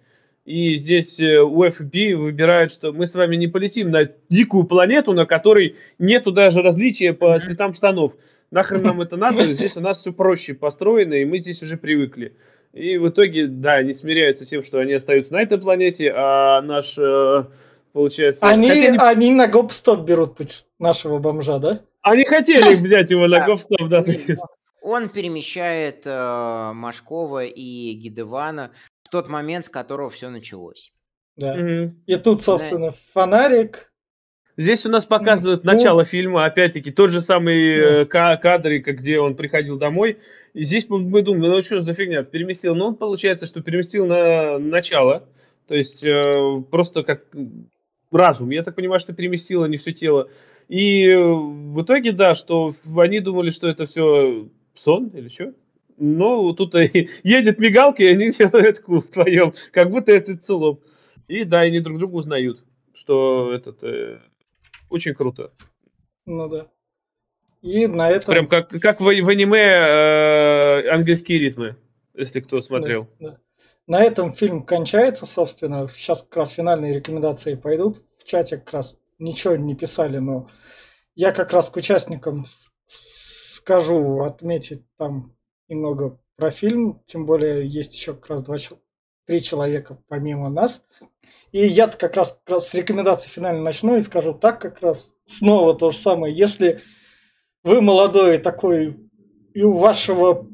И 0.46 0.76
здесь 0.76 1.20
э, 1.20 1.40
у 1.40 1.64
FB 1.64 2.16
выбирают, 2.16 2.72
что 2.72 2.92
мы 2.92 3.06
с 3.06 3.14
вами 3.14 3.36
не 3.36 3.48
полетим 3.48 3.92
на 3.92 4.10
дикую 4.30 4.64
планету, 4.64 5.14
на 5.14 5.26
которой 5.26 5.76
нету 6.00 6.32
даже 6.32 6.64
различия 6.64 7.14
по 7.14 7.40
цветам 7.40 7.74
штанов. 7.74 8.14
Нахрен 8.50 8.82
нам 8.82 9.02
это 9.02 9.18
надо? 9.18 9.54
Здесь 9.54 9.78
у 9.78 9.82
нас 9.82 10.00
все 10.00 10.12
проще 10.12 10.56
построено, 10.56 11.14
и 11.14 11.26
мы 11.26 11.38
здесь 11.38 11.62
уже 11.62 11.78
привыкли. 11.78 12.36
И 12.74 12.98
в 12.98 13.10
итоге, 13.10 13.48
да, 13.48 13.76
они 13.76 13.94
смиряются 13.94 14.46
с 14.46 14.48
тем, 14.50 14.64
что 14.64 14.80
они 14.80 14.94
остаются 14.94 15.34
на 15.34 15.42
этой 15.42 15.60
планете, 15.60 16.12
а 16.16 16.62
наш, 16.62 16.98
э, 16.98 17.44
получается... 17.94 18.46
Они, 18.46 18.72
они... 18.72 18.98
они 18.98 19.32
на 19.32 19.48
гоп-стоп 19.48 20.06
берут 20.06 20.38
нашего 20.80 21.20
бомжа, 21.20 21.60
да? 21.60 21.82
Они 22.02 22.26
хотели 22.26 22.76
взять 22.82 23.12
его 23.12 23.28
на 23.28 23.46
гоп-стоп, 23.46 23.88
да. 23.90 24.04
Он 24.82 25.10
перемещает 25.10 26.02
э, 26.06 26.72
Машкова 26.74 27.46
и 27.46 27.94
Гидевана 27.94 28.72
в 29.04 29.10
тот 29.10 29.30
момент, 29.30 29.68
с 29.68 29.70
которого 29.70 30.10
все 30.10 30.30
началось. 30.30 30.92
Да. 31.38 31.54
Угу. 31.54 31.94
И 32.08 32.16
тут, 32.18 32.42
собственно, 32.42 32.92
да. 32.92 32.98
фонарик. 33.14 33.92
Здесь 34.58 34.86
у 34.86 34.90
нас 34.90 35.06
показывают 35.06 35.64
ну, 35.64 35.72
начало 35.72 36.04
фильма, 36.04 36.46
опять-таки, 36.46 36.92
тот 36.92 37.10
же 37.10 37.22
самый 37.22 38.06
да. 38.06 38.34
э, 38.34 38.38
кадр, 38.38 38.80
где 38.80 39.20
он 39.20 39.36
приходил 39.36 39.78
домой. 39.78 40.18
И 40.54 40.64
здесь 40.64 40.88
мы, 40.90 41.22
думаем, 41.22 41.54
ну 41.54 41.62
что 41.62 41.80
за 41.80 41.94
фигня, 41.94 42.24
переместил. 42.24 42.76
Но 42.76 42.90
он 42.90 42.96
получается, 42.96 43.46
что 43.46 43.62
переместил 43.62 44.06
на 44.06 44.58
начало. 44.58 45.28
То 45.68 45.76
есть 45.76 46.04
э, 46.04 46.64
просто 46.70 47.04
как 47.04 47.26
разум. 48.12 48.50
Я 48.50 48.64
так 48.64 48.76
понимаю, 48.76 49.00
что 49.00 49.14
переместило 49.14 49.66
не 49.66 49.78
все 49.78 49.94
тело. 49.94 50.30
И 50.68 51.08
э, 51.08 51.24
в 51.24 51.82
итоге, 51.82 52.12
да, 52.12 52.36
что 52.36 52.74
они 52.98 53.20
думали, 53.20 53.52
что 53.52 53.68
это 53.68 53.86
все 53.86 54.50
сон 54.74 55.08
или 55.10 55.30
что? 55.30 55.54
Но 55.98 56.54
тут 56.54 56.74
едет 57.24 57.60
мигалка, 57.60 58.04
и 58.04 58.08
они 58.08 58.32
делают 58.38 58.80
куб 58.80 59.06
вдвоем, 59.06 59.54
как 59.72 59.90
будто 59.90 60.12
это 60.12 60.38
целом. 60.38 60.80
И 61.28 61.44
да, 61.44 61.62
они 61.62 61.80
друг 61.80 62.00
друга 62.00 62.16
узнают, 62.16 62.64
что 62.94 63.54
этот 63.54 63.84
э, 63.84 64.20
очень 64.90 65.14
круто. 65.14 65.52
Ну 66.26 66.50
да. 66.50 66.68
И 67.62 67.88
на 67.88 68.10
этом... 68.10 68.34
Прям 68.34 68.48
как, 68.48 68.70
как 68.70 69.00
в, 69.00 69.04
в 69.04 69.30
аниме 69.30 69.60
э, 69.60 70.90
английские 70.90 71.40
ритмы, 71.40 71.76
если 72.16 72.40
кто 72.40 72.62
смотрел. 72.62 73.08
Да, 73.20 73.30
да. 73.30 73.38
На 73.88 74.04
этом 74.04 74.34
фильм 74.34 74.64
кончается, 74.64 75.26
собственно. 75.26 75.88
Сейчас 75.90 76.24
как 76.24 76.38
раз 76.38 76.52
финальные 76.52 76.94
рекомендации 76.94 77.56
пойдут. 77.56 77.98
В 78.18 78.24
чате 78.24 78.58
как 78.58 78.74
раз 78.74 78.98
ничего 79.20 79.56
не 79.56 79.76
писали, 79.76 80.18
но 80.18 80.50
я 81.16 81.32
как 81.32 81.52
раз 81.52 81.70
к 81.70 81.78
участникам 81.78 82.46
скажу 83.72 84.24
отметить 84.24 84.84
там 84.98 85.32
немного 85.70 86.20
про 86.36 86.52
фильм, 86.52 87.02
тем 87.06 87.26
более 87.26 87.66
есть 87.66 87.96
еще 87.96 88.14
как 88.14 88.28
раз 88.28 88.44
два, 88.44 88.58
три 89.26 89.42
человека 89.42 89.98
помимо 90.10 90.50
нас. 90.50 90.84
И 91.54 91.66
я 91.66 91.88
как 91.88 92.18
раз, 92.18 92.38
как 92.44 92.56
раз 92.56 92.68
с 92.68 92.74
рекомендации 92.74 93.30
финально 93.30 93.62
начну 93.62 93.96
и 93.96 94.02
скажу 94.02 94.34
так 94.34 94.60
как 94.60 94.82
раз 94.82 95.14
снова 95.26 95.74
то 95.74 95.92
же 95.92 95.98
самое. 95.98 96.36
Если 96.36 96.82
вы 97.64 97.80
молодой 97.80 98.40
такой, 98.40 98.98
и 99.54 99.64
у 99.64 99.72
вашего 99.72 100.46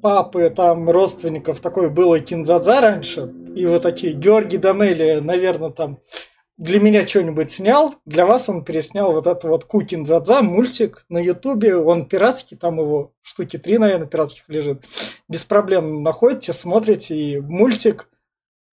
папы, 0.00 0.48
там, 0.48 0.88
родственников 0.88 1.60
такой 1.60 1.90
было 1.90 2.18
кинзадза 2.18 2.80
раньше, 2.80 3.30
и 3.54 3.66
вы 3.66 3.78
такие, 3.78 4.14
Георгий 4.14 4.56
Данелли, 4.56 5.20
наверное, 5.20 5.70
там 5.70 5.98
для 6.58 6.80
меня 6.80 7.06
что-нибудь 7.06 7.50
снял, 7.50 7.96
для 8.04 8.26
вас 8.26 8.48
он 8.48 8.64
переснял 8.64 9.12
вот 9.12 9.26
это 9.26 9.48
вот 9.48 9.64
Кукин 9.64 10.06
Задза, 10.06 10.42
мультик 10.42 11.04
на 11.08 11.18
Ютубе, 11.18 11.76
он 11.76 12.06
пиратский, 12.06 12.56
там 12.56 12.78
его 12.78 13.12
штуки 13.22 13.58
три, 13.58 13.78
наверное, 13.78 14.06
пиратских 14.06 14.48
лежит. 14.48 14.84
Без 15.28 15.44
проблем 15.44 16.02
находите, 16.02 16.52
смотрите, 16.52 17.16
и 17.16 17.40
мультик 17.40 18.08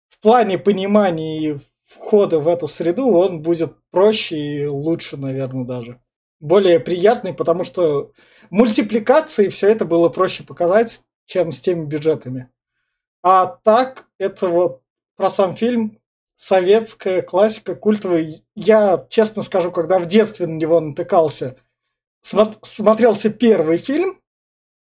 в 0.09 0.19
плане 0.21 0.57
понимания 0.57 1.51
и 1.53 1.57
входа 1.87 2.39
в 2.39 2.47
эту 2.47 2.67
среду, 2.67 3.07
он 3.07 3.41
будет 3.41 3.73
проще 3.91 4.37
и 4.37 4.65
лучше, 4.67 5.17
наверное, 5.17 5.65
даже. 5.65 6.01
Более 6.39 6.79
приятный, 6.79 7.33
потому 7.33 7.63
что 7.63 8.11
мультипликации 8.49 9.47
все 9.47 9.69
это 9.69 9.85
было 9.85 10.09
проще 10.09 10.43
показать, 10.43 11.01
чем 11.25 11.51
с 11.51 11.59
теми 11.61 11.85
бюджетами. 11.85 12.49
А 13.23 13.45
так, 13.45 14.07
это 14.17 14.47
вот 14.47 14.81
про 15.15 15.29
сам 15.29 15.55
фильм 15.55 15.98
советская 16.39 17.21
классика 17.21 17.75
культовая. 17.75 18.31
Я, 18.55 19.05
честно 19.09 19.43
скажу, 19.43 19.71
когда 19.71 19.99
в 19.99 20.05
детстве 20.05 20.47
на 20.47 20.55
него 20.55 20.79
натыкался, 20.79 21.57
смотрелся 22.21 23.29
первый 23.29 23.77
фильм, 23.77 24.19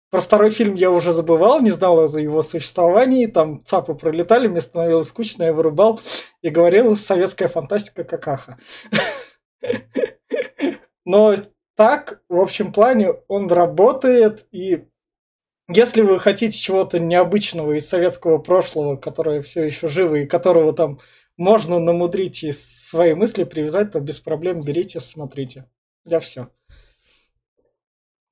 про 0.09 0.21
второй 0.21 0.49
фильм 0.49 0.75
я 0.75 0.91
уже 0.91 1.11
забывал, 1.11 1.61
не 1.61 1.71
знал 1.71 2.07
за 2.07 2.21
его 2.21 2.41
существовании. 2.41 3.25
Там 3.25 3.63
цапы 3.65 3.95
пролетали, 3.95 4.47
мне 4.47 4.61
становилось 4.61 5.09
скучно, 5.09 5.43
я 5.43 5.53
вырубал 5.53 5.99
и 6.41 6.49
говорил, 6.49 6.95
советская 6.95 7.47
фантастика 7.47 8.03
какаха. 8.03 8.57
Но 11.05 11.35
так, 11.75 12.21
в 12.29 12.39
общем 12.39 12.71
плане, 12.71 13.13
он 13.27 13.51
работает, 13.51 14.47
и 14.51 14.85
если 15.67 16.01
вы 16.01 16.19
хотите 16.19 16.57
чего-то 16.57 16.99
необычного 16.99 17.73
из 17.73 17.87
советского 17.89 18.37
прошлого, 18.37 18.95
которое 18.95 19.41
все 19.41 19.63
еще 19.63 19.89
живо 19.89 20.15
и 20.15 20.25
которого 20.25 20.73
там 20.73 20.99
можно 21.37 21.79
намудрить 21.79 22.43
и 22.43 22.51
свои 22.51 23.13
мысли 23.13 23.43
привязать, 23.43 23.91
то 23.91 23.99
без 23.99 24.19
проблем 24.19 24.63
берите, 24.63 24.99
смотрите. 24.99 25.69
Я 26.05 26.19
все. 26.19 26.49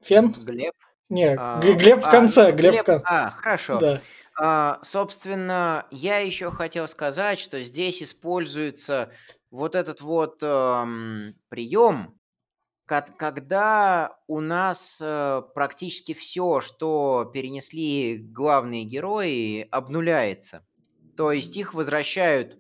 Фен? 0.01 0.31
Глеб? 0.31 0.73
Не, 1.09 1.35
а, 1.37 1.59
Глеб 1.59 2.03
в 2.03 2.07
а, 2.07 2.11
конце. 2.11 2.47
А, 2.47 2.51
Глеб, 2.51 2.85
Глеб. 2.85 3.01
А, 3.05 3.31
хорошо. 3.31 3.79
Да. 3.79 4.01
А, 4.39 4.79
собственно, 4.83 5.85
я 5.91 6.19
еще 6.19 6.51
хотел 6.51 6.87
сказать, 6.87 7.39
что 7.39 7.61
здесь 7.61 8.01
используется 8.01 9.11
вот 9.51 9.75
этот 9.75 10.01
вот 10.01 10.39
эм, 10.41 11.35
прием, 11.49 12.19
когда 12.85 14.17
у 14.27 14.39
нас 14.39 14.99
э, 15.01 15.41
практически 15.53 16.13
все, 16.13 16.59
что 16.59 17.29
перенесли 17.33 18.17
главные 18.17 18.83
герои, 18.83 19.67
обнуляется. 19.71 20.65
То 21.15 21.31
есть 21.31 21.55
их 21.55 21.73
возвращают 21.73 22.57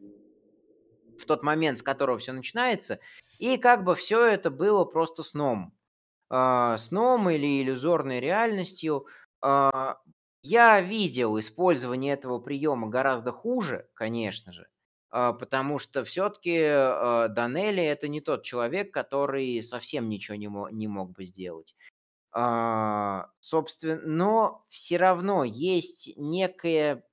в 1.23 1.25
тот 1.25 1.43
момент, 1.43 1.79
с 1.79 1.81
которого 1.81 2.19
все 2.19 2.33
начинается, 2.33 2.99
и 3.39 3.57
как 3.57 3.83
бы 3.83 3.95
все 3.95 4.25
это 4.25 4.51
было 4.51 4.85
просто 4.85 5.23
сном. 5.23 5.73
Э, 6.33 6.77
сном 6.79 7.29
или 7.29 7.61
иллюзорной 7.61 8.19
реальностью. 8.19 9.05
Э, 9.43 9.95
я 10.41 10.81
видел 10.81 11.39
использование 11.39 12.13
этого 12.13 12.39
приема 12.39 12.89
гораздо 12.89 13.31
хуже, 13.31 13.87
конечно 13.93 14.51
же, 14.51 14.67
э, 15.11 15.33
потому 15.39 15.79
что 15.79 16.03
все-таки 16.03 16.59
Данелли 17.33 17.83
это 17.83 18.07
не 18.07 18.19
тот 18.19 18.43
человек, 18.43 18.91
который 18.91 19.61
совсем 19.61 20.09
ничего 20.09 20.35
не, 20.35 20.87
мог, 20.87 21.11
бы 21.11 21.25
сделать. 21.25 21.75
Собственно, 23.41 24.01
но 24.05 24.65
все 24.67 24.97
равно 24.97 25.43
есть 25.43 26.17
некое 26.17 27.03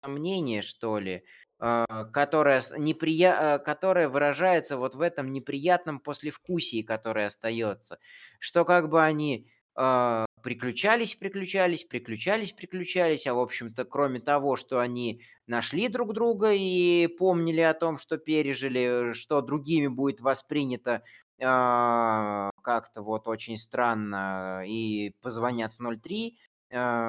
сомнение, 0.00 0.62
что 0.62 1.00
ли, 1.00 1.16
а, 1.16 1.47
которая, 1.58 2.62
неприя... 2.76 3.54
А, 3.54 3.58
которая 3.58 4.08
выражается 4.08 4.76
вот 4.76 4.94
в 4.94 5.00
этом 5.00 5.32
неприятном 5.32 5.98
послевкусии, 5.98 6.82
которое 6.82 7.26
остается. 7.26 7.98
Что 8.38 8.64
как 8.64 8.88
бы 8.88 9.02
они 9.02 9.48
э, 9.76 10.24
приключались, 10.42 11.14
приключались, 11.14 11.84
приключались, 11.84 12.52
приключались, 12.52 13.26
а 13.26 13.34
в 13.34 13.40
общем-то, 13.40 13.84
кроме 13.84 14.20
того, 14.20 14.56
что 14.56 14.78
они 14.78 15.22
нашли 15.46 15.88
друг 15.88 16.14
друга 16.14 16.52
и 16.52 17.08
помнили 17.08 17.60
о 17.60 17.74
том, 17.74 17.98
что 17.98 18.18
пережили, 18.18 19.12
что 19.14 19.40
другими 19.42 19.88
будет 19.88 20.20
воспринято 20.20 21.02
э, 21.38 22.50
как-то 22.62 23.02
вот 23.02 23.26
очень 23.26 23.56
странно 23.56 24.62
и 24.64 25.12
позвонят 25.22 25.72
в 25.72 25.96
03, 26.00 26.38
э, 26.70 27.08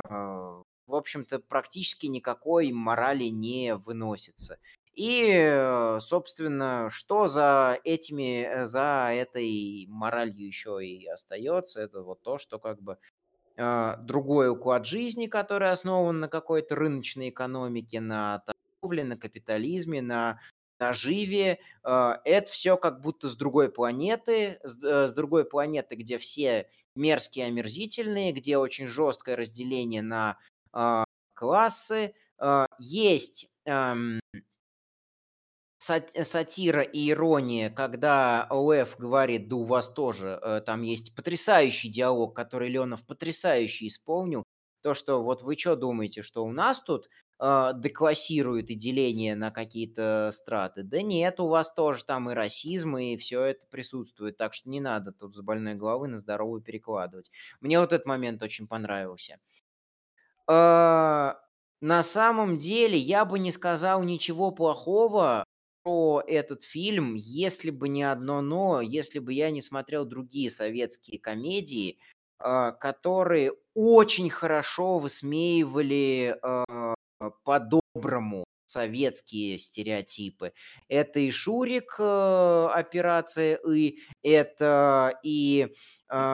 в 0.90 0.96
общем-то, 0.96 1.40
практически 1.40 2.08
никакой 2.08 2.72
морали 2.72 3.26
не 3.26 3.76
выносится. 3.76 4.58
И, 4.96 5.30
э, 5.32 6.00
собственно, 6.02 6.90
что 6.92 7.28
за 7.30 7.80
этими, 7.86 8.44
э, 8.44 8.66
за 8.66 9.12
этой 9.14 9.86
моралью 9.88 10.46
еще 10.46 10.86
и 10.86 11.08
остается, 11.08 11.82
это 11.82 12.02
вот 12.02 12.22
то, 12.22 12.38
что 12.38 12.60
как 12.60 12.82
бы 12.82 12.98
э, 13.56 13.96
другой 14.02 14.50
уклад 14.50 14.86
жизни, 14.86 15.28
который 15.28 15.72
основан 15.72 16.20
на 16.20 16.28
какой-то 16.28 16.76
рыночной 16.76 17.30
экономике, 17.30 18.02
на 18.02 18.44
торговле, 18.82 19.04
на 19.06 19.16
капитализме, 19.16 20.02
на 20.02 20.42
наживе. 20.80 21.60
Это 21.84 22.50
все 22.50 22.78
как 22.78 23.02
будто 23.02 23.28
с 23.28 23.36
другой 23.36 23.70
планеты, 23.70 24.62
с 24.64 25.14
другой 25.14 25.44
планеты, 25.44 25.96
где 25.96 26.18
все 26.18 26.70
мерзкие, 26.96 27.48
омерзительные, 27.48 28.32
где 28.32 28.58
очень 28.58 28.88
жесткое 28.88 29.36
разделение 29.36 30.02
на 30.02 30.38
классы. 31.34 32.14
А, 32.38 32.68
есть 32.80 33.48
сатира 35.80 36.82
и 36.82 37.10
ирония, 37.10 37.70
когда 37.70 38.46
ОФ 38.50 38.98
говорит, 38.98 39.48
да 39.48 39.56
у 39.56 39.64
вас 39.64 39.90
тоже, 39.92 40.40
э, 40.42 40.62
там 40.66 40.82
есть 40.84 41.16
потрясающий 41.16 41.90
диалог, 41.90 42.36
который 42.36 42.70
Леонов 42.70 43.06
потрясающе 43.06 43.88
исполнил. 43.88 44.44
То, 44.82 44.94
что 44.94 45.24
вот 45.24 45.42
вы 45.42 45.58
что 45.58 45.76
думаете, 45.76 46.22
что 46.22 46.44
у 46.46 46.52
нас 46.52 46.82
тут 46.82 47.10
э, 47.40 47.72
деклассируют 47.76 48.70
и 48.70 48.76
деление 48.76 49.36
на 49.36 49.52
какие-то 49.52 50.32
страты? 50.34 50.84
Да 50.84 51.02
нет, 51.02 51.40
у 51.40 51.48
вас 51.48 51.74
тоже 51.74 52.04
там 52.04 52.30
и 52.30 52.34
расизм, 52.34 52.98
и 52.98 53.16
все 53.18 53.42
это 53.44 53.66
присутствует, 53.68 54.38
так 54.38 54.54
что 54.54 54.70
не 54.70 54.82
надо 54.82 55.12
тут 55.14 55.36
с 55.36 55.42
больной 55.42 55.76
головы 55.76 56.08
на 56.10 56.18
здоровую 56.18 56.62
перекладывать. 56.62 57.32
Мне 57.62 57.80
вот 57.80 57.94
этот 57.94 58.06
момент 58.06 58.44
очень 58.44 58.68
понравился. 58.68 59.34
Э, 59.34 59.59
на 60.50 62.04
самом 62.04 62.58
деле 62.58 62.98
я 62.98 63.24
бы 63.26 63.40
не 63.40 63.52
сказал 63.52 64.04
ничего 64.04 64.52
плохого 64.52 65.44
про 65.84 66.22
этот 66.28 66.64
фильм, 66.64 67.16
если 67.16 67.70
бы 67.72 67.88
не 67.88 68.04
одно 68.04 68.42
но, 68.42 68.82
если 68.82 69.20
бы 69.20 69.34
я 69.34 69.52
не 69.52 69.62
смотрел 69.62 70.06
другие 70.06 70.50
советские 70.50 71.20
комедии, 71.20 72.00
а, 72.40 72.72
которые 72.72 73.54
очень 73.76 74.30
хорошо 74.30 75.00
высмеивали 75.00 76.38
а, 76.42 76.96
по-доброму 77.44 78.46
советские 78.66 79.58
стереотипы. 79.58 80.54
Это 80.88 81.20
и 81.20 81.32
Шурик, 81.32 81.96
э, 81.98 82.68
операция 82.72 83.60
И, 83.68 83.98
это 84.22 85.20
и 85.24 85.74
э, 86.12 86.34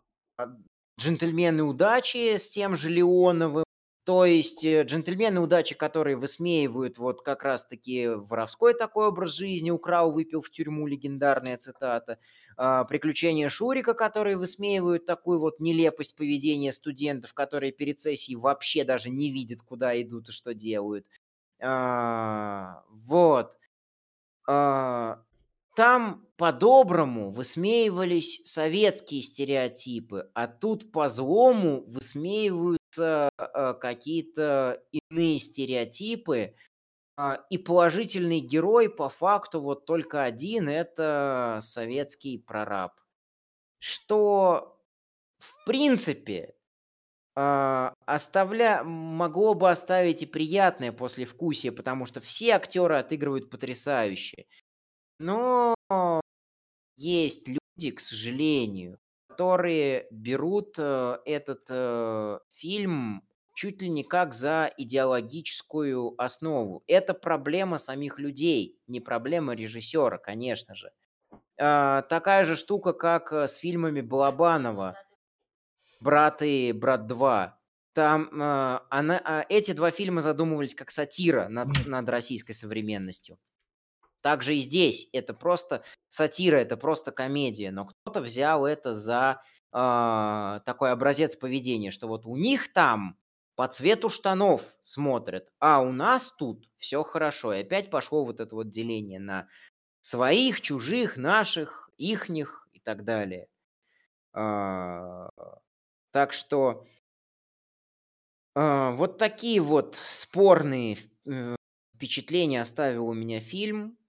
джентльмены 1.00 1.64
удачи 1.64 2.38
с 2.38 2.50
тем 2.50 2.76
же 2.76 2.90
Леоновым, 2.90 3.65
то 4.06 4.23
есть 4.23 4.64
э, 4.64 4.84
джентльмены 4.84 5.41
удачи, 5.41 5.73
которые 5.73 6.15
высмеивают 6.15 6.99
вот 6.99 7.23
как 7.23 7.44
раз-таки 7.44 8.07
воровской 8.07 8.76
такой 8.76 9.07
образ 9.07 9.34
жизни, 9.34 9.72
украл, 9.72 10.11
выпил 10.11 10.44
в 10.44 10.52
тюрьму, 10.52 10.86
легендарная 10.86 11.57
цитата. 11.57 12.19
А, 12.56 12.84
приключения 12.86 13.49
Шурика, 13.49 13.95
которые 13.95 14.38
высмеивают 14.38 15.07
такую 15.07 15.40
вот 15.40 15.60
нелепость 15.60 16.15
поведения 16.15 16.72
студентов, 16.72 17.34
которые 17.34 17.72
перед 17.72 17.99
сессией 17.99 18.38
вообще 18.38 18.84
даже 18.84 19.10
не 19.10 19.32
видят, 19.32 19.64
куда 19.64 19.99
идут 19.99 20.30
и 20.30 20.32
что 20.32 20.53
делают. 20.53 21.07
А, 21.60 22.84
вот. 22.90 23.53
А, 24.48 25.23
там 25.76 26.26
по-доброму 26.38 27.32
высмеивались 27.32 28.41
советские 28.45 29.22
стереотипы, 29.23 30.30
а 30.34 30.48
тут 30.48 30.91
по-злому 30.91 31.84
высмеиваются 31.88 32.80
э, 32.80 32.85
какие-то 32.95 34.84
иные 34.91 35.39
стереотипы, 35.39 36.55
э, 37.17 37.38
и 37.49 37.57
положительный 37.57 38.39
герой 38.39 38.89
по 38.89 39.09
факту 39.09 39.61
вот 39.61 39.85
только 39.85 40.23
один– 40.23 40.69
это 40.69 41.59
советский 41.61 42.38
прораб. 42.38 42.93
Что, 43.80 44.81
в 45.39 45.65
принципе, 45.65 46.55
э, 47.35 47.91
оставля... 48.05 48.84
могло 48.84 49.53
бы 49.53 49.69
оставить 49.69 50.23
и 50.23 50.26
приятное 50.26 50.91
послевкусие, 50.91 51.72
потому 51.72 52.05
что 52.05 52.19
все 52.22 52.51
актеры 52.51 52.97
отыгрывают 52.97 53.49
потрясающе. 53.49 54.45
Но 55.19 55.76
есть 56.97 57.47
люди, 57.47 57.91
к 57.91 57.99
сожалению, 57.99 58.97
которые 59.36 60.07
берут 60.12 60.76
э, 60.78 61.18
этот 61.26 61.66
э, 61.70 62.40
фильм 62.52 63.22
чуть 63.53 63.82
ли 63.82 63.90
не 63.90 64.03
как 64.03 64.34
за 64.34 64.72
идеологическую 64.78 66.14
основу. 66.18 66.84
Это 66.88 67.14
проблема 67.14 67.78
самих 67.78 68.18
людей, 68.18 68.80
не 68.88 69.02
проблема 69.02 69.53
режиссера, 69.53 70.18
конечно 70.18 70.74
же. 70.74 70.91
А, 71.60 72.03
такая 72.03 72.45
же 72.45 72.56
штука, 72.56 72.94
как 72.94 73.34
э, 73.34 73.48
с 73.48 73.56
фильмами 73.56 73.99
Балабанова 73.99 74.95
«Брат 75.99 76.41
и 76.41 76.72
брат 76.72 77.12
2». 77.12 77.52
Там 77.94 78.41
э, 78.41 78.80
она, 78.90 79.22
э, 79.26 79.44
эти 79.49 79.72
два 79.74 79.91
фильма 79.91 80.22
задумывались 80.22 80.76
как 80.76 80.91
сатира 80.91 81.49
над, 81.49 81.86
над 81.88 82.07
российской 82.10 82.53
современностью. 82.53 83.38
Также 84.26 84.56
и 84.56 84.61
здесь 84.61 85.07
это 85.14 85.35
просто 85.35 85.84
сатира, 86.10 86.56
это 86.56 86.77
просто 86.77 87.11
комедия, 87.11 87.69
но 87.69 87.85
кто-то 87.85 88.22
взял 88.22 88.65
это 88.65 88.95
за 88.95 89.43
э, 89.72 90.61
такой 90.65 90.91
образец 90.91 91.35
поведения, 91.35 91.91
что 91.91 92.07
вот 92.07 92.26
у 92.26 92.35
них 92.35 92.73
там 92.73 93.19
по 93.53 93.68
цвету 93.68 94.10
штанов 94.10 94.64
смотрят, 94.81 95.47
а 95.60 95.80
у 95.80 95.91
нас 95.91 96.31
тут 96.31 96.68
все 96.80 97.03
хорошо. 97.03 97.53
И 97.53 97.61
опять 97.61 97.91
пошло 97.91 98.26
вот 98.26 98.39
это 98.39 98.56
вот 98.56 98.72
деление 98.72 99.19
на 99.19 99.47
своих, 100.02 100.60
чужих, 100.60 101.18
наших, 101.18 101.91
ихних 101.97 102.68
и 102.73 102.80
так 102.80 103.03
далее. 103.03 103.47
А, 104.34 105.30
так 106.10 106.34
что 106.34 106.88
а, 108.56 108.89
вот 108.93 109.19
такие 109.19 109.61
вот 109.61 109.99
спорные 110.10 110.97
э, 111.27 111.56
впечатления 111.93 112.61
оставил 112.61 113.06
у 113.06 113.14
меня 113.14 113.39
фильм. 113.39 113.99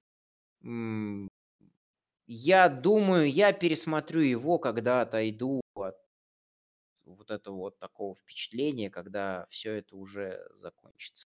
Я 2.29 2.69
думаю, 2.69 3.31
я 3.31 3.53
пересмотрю 3.53 4.21
его, 4.21 4.59
когда 4.59 5.03
отойду 5.03 5.61
от 5.75 5.97
вот 7.05 7.31
этого 7.31 7.57
вот 7.57 7.79
такого 7.79 8.17
впечатления, 8.17 8.91
когда 8.91 9.47
все 9.51 9.75
это 9.75 9.97
уже 9.97 10.45
закончится. 10.55 11.27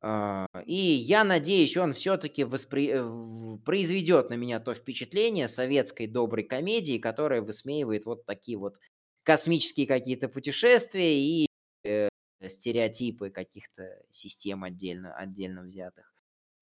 А, 0.00 0.46
и 0.66 0.74
я 0.74 1.24
надеюсь, 1.24 1.76
он 1.76 1.94
все-таки 1.94 2.44
воспри... 2.44 2.90
Э, 2.92 3.58
произведет 3.64 4.30
на 4.30 4.34
меня 4.34 4.58
то 4.58 4.74
впечатление 4.74 5.46
советской 5.48 6.08
доброй 6.08 6.44
комедии, 6.44 6.98
которая 6.98 7.40
высмеивает 7.40 8.04
вот 8.04 8.26
такие 8.26 8.58
вот 8.58 8.78
космические 9.22 9.86
какие-то 9.86 10.28
путешествия 10.28 11.20
и 11.20 11.46
э, 11.84 12.08
стереотипы 12.48 13.30
каких-то 13.30 14.02
систем 14.10 14.64
отдельно, 14.64 15.14
отдельно 15.14 15.62
взятых. 15.62 16.11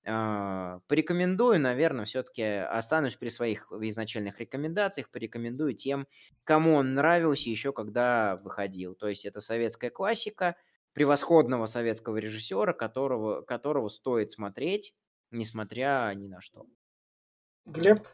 А, 0.07 0.81
порекомендую, 0.89 1.61
наверное, 1.61 2.07
все-таки 2.07 2.43
останусь 2.43 3.17
при 3.17 3.29
своих 3.29 3.71
изначальных 3.71 4.41
рекомендациях, 4.41 5.11
порекомендую 5.11 5.75
тем, 5.75 6.07
кому 6.45 6.75
он 6.75 6.95
нравился 6.95 7.51
еще 7.51 7.73
когда 7.73 8.37
выходил. 8.43 8.95
То 8.95 9.09
есть 9.09 9.27
это 9.27 9.41
советская 9.41 9.91
классика, 9.91 10.57
превосходного 10.93 11.67
советского 11.67 12.17
режиссера, 12.17 12.73
которого, 12.73 13.43
которого 13.43 13.89
стоит 13.89 14.33
смотреть, 14.33 14.95
несмотря 15.31 16.13
ни 16.15 16.29
на 16.29 16.41
что. 16.41 16.67
Глеб? 17.67 18.07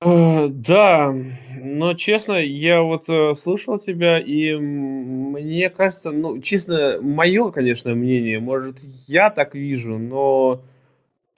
Э, 0.00 0.48
да, 0.48 1.12
но 1.60 1.94
честно, 1.94 2.34
я 2.34 2.82
вот 2.82 3.08
э, 3.08 3.34
слышал 3.34 3.78
тебя, 3.78 4.18
и 4.20 4.54
мне 4.54 5.70
кажется, 5.70 6.12
ну, 6.12 6.40
честно, 6.40 6.98
мое, 7.00 7.50
конечно, 7.50 7.94
мнение, 7.94 8.38
может, 8.38 8.78
я 9.08 9.30
так 9.30 9.54
вижу, 9.54 9.98
но 9.98 10.62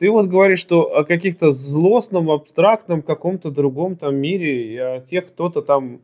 ты 0.00 0.10
вот 0.10 0.28
говоришь, 0.28 0.60
что 0.60 0.96
о 0.96 1.04
каких-то 1.04 1.52
злостном, 1.52 2.30
абстрактном 2.30 3.02
каком-то 3.02 3.50
другом 3.50 3.96
там 3.96 4.16
мире, 4.16 4.72
и 4.72 4.76
о 4.78 5.00
тех 5.00 5.28
кто-то 5.28 5.60
там... 5.60 6.00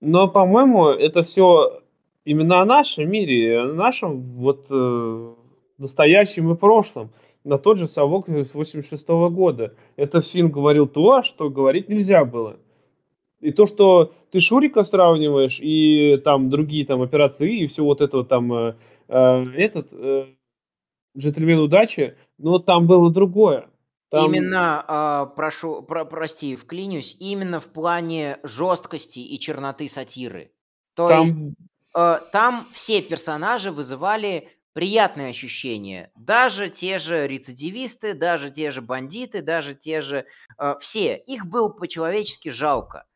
Но, 0.00 0.28
по-моему, 0.28 0.86
это 0.90 1.22
все 1.22 1.80
именно 2.24 2.62
о 2.62 2.64
нашем 2.64 3.10
мире, 3.10 3.58
о 3.58 3.72
нашем 3.72 4.20
вот 4.20 4.68
э, 4.70 5.34
настоящем 5.76 6.52
и 6.52 6.56
прошлом, 6.56 7.10
на 7.42 7.58
тот 7.58 7.78
же 7.78 7.88
совок 7.88 8.28
с 8.28 8.54
86 8.54 9.08
-го 9.08 9.28
года. 9.28 9.74
Этот 9.96 10.24
фильм 10.24 10.52
говорил 10.52 10.86
то, 10.86 11.22
что 11.22 11.50
говорить 11.50 11.88
нельзя 11.88 12.24
было. 12.24 12.58
И 13.40 13.50
то, 13.50 13.66
что 13.66 14.12
ты 14.30 14.38
Шурика 14.38 14.84
сравниваешь, 14.84 15.58
и 15.60 16.16
там 16.18 16.48
другие 16.48 16.86
там 16.86 17.02
операции, 17.02 17.58
и 17.58 17.66
все 17.66 17.82
вот 17.82 18.00
это 18.00 18.18
вот 18.18 18.28
там, 18.28 18.52
э, 18.52 18.76
э, 19.08 19.44
этот, 19.56 19.92
э, 19.92 20.26
джентльмен 21.16 21.58
удачи, 21.58 22.16
но 22.38 22.58
там 22.58 22.86
было 22.86 23.10
другое. 23.10 23.68
Там... 24.10 24.26
Именно, 24.26 24.84
э, 24.86 25.34
прошу, 25.34 25.82
про, 25.82 26.04
прости, 26.04 26.54
вклинюсь, 26.56 27.16
именно 27.18 27.58
в 27.60 27.66
плане 27.72 28.38
жесткости 28.42 29.18
и 29.18 29.40
черноты 29.40 29.88
сатиры. 29.88 30.52
То 30.94 31.08
там... 31.08 31.22
есть 31.22 31.34
э, 31.96 32.20
там 32.32 32.68
все 32.72 33.02
персонажи 33.02 33.72
вызывали 33.72 34.48
приятные 34.72 35.30
ощущения. 35.30 36.12
Даже 36.16 36.70
те 36.70 36.98
же 36.98 37.26
рецидивисты, 37.26 38.14
даже 38.14 38.50
те 38.50 38.70
же 38.70 38.82
бандиты, 38.82 39.42
даже 39.42 39.74
те 39.74 40.00
же... 40.00 40.26
Э, 40.58 40.76
все. 40.80 41.16
Их 41.16 41.46
было 41.46 41.68
по-человечески 41.68 42.50
жалко. 42.50 43.06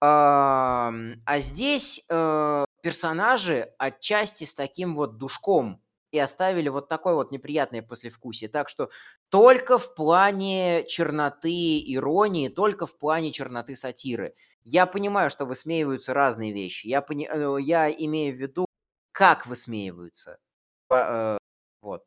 А 0.00 0.92
здесь 1.38 2.06
э, 2.08 2.64
персонажи 2.82 3.72
отчасти 3.78 4.44
с 4.44 4.54
таким 4.54 4.94
вот 4.94 5.18
душком 5.18 5.80
и 6.10 6.18
оставили 6.18 6.68
вот 6.68 6.88
такое 6.88 7.14
вот 7.14 7.32
неприятное 7.32 7.82
послевкусие. 7.82 8.48
Так 8.48 8.68
что 8.68 8.90
только 9.28 9.78
в 9.78 9.94
плане 9.94 10.84
черноты 10.86 11.80
иронии, 11.80 12.48
только 12.48 12.86
в 12.86 12.96
плане 12.98 13.32
черноты 13.32 13.76
сатиры. 13.76 14.34
Я 14.64 14.86
понимаю, 14.86 15.30
что 15.30 15.44
высмеиваются 15.44 16.14
разные 16.14 16.52
вещи. 16.52 16.86
Я, 16.86 17.00
пони... 17.00 17.28
Э, 17.30 17.60
я 17.60 17.90
имею 17.90 18.34
в 18.34 18.38
виду, 18.38 18.66
как 19.12 19.46
высмеиваются. 19.46 20.38
Э, 20.92 21.38
вот. 21.82 22.02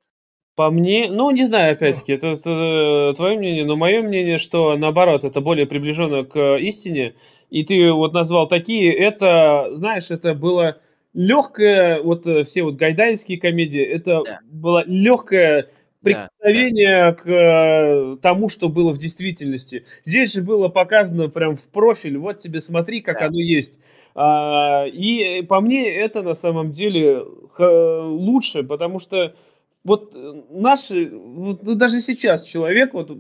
По 0.56 0.70
мне, 0.70 1.10
ну, 1.10 1.32
не 1.32 1.46
знаю, 1.46 1.74
опять-таки, 1.74 2.12
это, 2.12 2.28
это 2.28 3.14
твое 3.16 3.38
мнение, 3.38 3.66
но 3.66 3.76
мое 3.76 4.02
мнение, 4.02 4.38
что 4.38 4.76
наоборот, 4.78 5.24
это 5.24 5.42
более 5.42 5.66
приближено 5.66 6.26
к 6.26 6.58
истине. 6.58 7.16
И 7.50 7.64
ты 7.64 7.92
вот 7.92 8.14
назвал 8.14 8.48
такие, 8.48 8.94
это, 8.94 9.70
знаешь, 9.74 10.12
это 10.12 10.34
было 10.34 10.82
легкое, 11.14 12.02
вот 12.02 12.26
э, 12.28 12.44
все 12.44 12.64
вот 12.64 12.76
гайдаевские 12.76 13.40
комедии, 13.40 13.82
это 13.82 14.24
Да. 14.26 14.40
было 14.46 14.84
легкое 14.88 15.64
Да, 15.64 16.30
прикосновение 16.40 17.14
к 17.14 17.28
э, 17.28 18.18
тому, 18.22 18.50
что 18.50 18.70
было 18.70 18.92
в 18.94 18.98
действительности. 18.98 19.86
Здесь 20.06 20.34
же 20.34 20.42
было 20.42 20.68
показано 20.70 21.30
прям 21.30 21.56
в 21.56 21.70
профиль, 21.70 22.18
вот 22.18 22.40
тебе 22.40 22.62
смотри, 22.62 23.02
как 23.02 23.20
Да. 23.20 23.28
оно 23.28 23.40
есть. 23.40 23.80
А, 24.16 24.86
и 24.88 25.42
по 25.44 25.62
мне 25.62 25.90
это 25.94 26.22
на 26.24 26.34
самом 26.34 26.72
деле 26.72 27.24
лучше, 27.60 28.64
потому 28.64 29.00
что 29.00 29.36
вот 29.84 30.14
э, 30.16 30.34
наши, 30.50 31.10
вот, 31.12 31.64
ну, 31.64 31.76
даже 31.76 32.00
сейчас 32.00 32.44
человек, 32.44 32.94
вот 32.94 33.12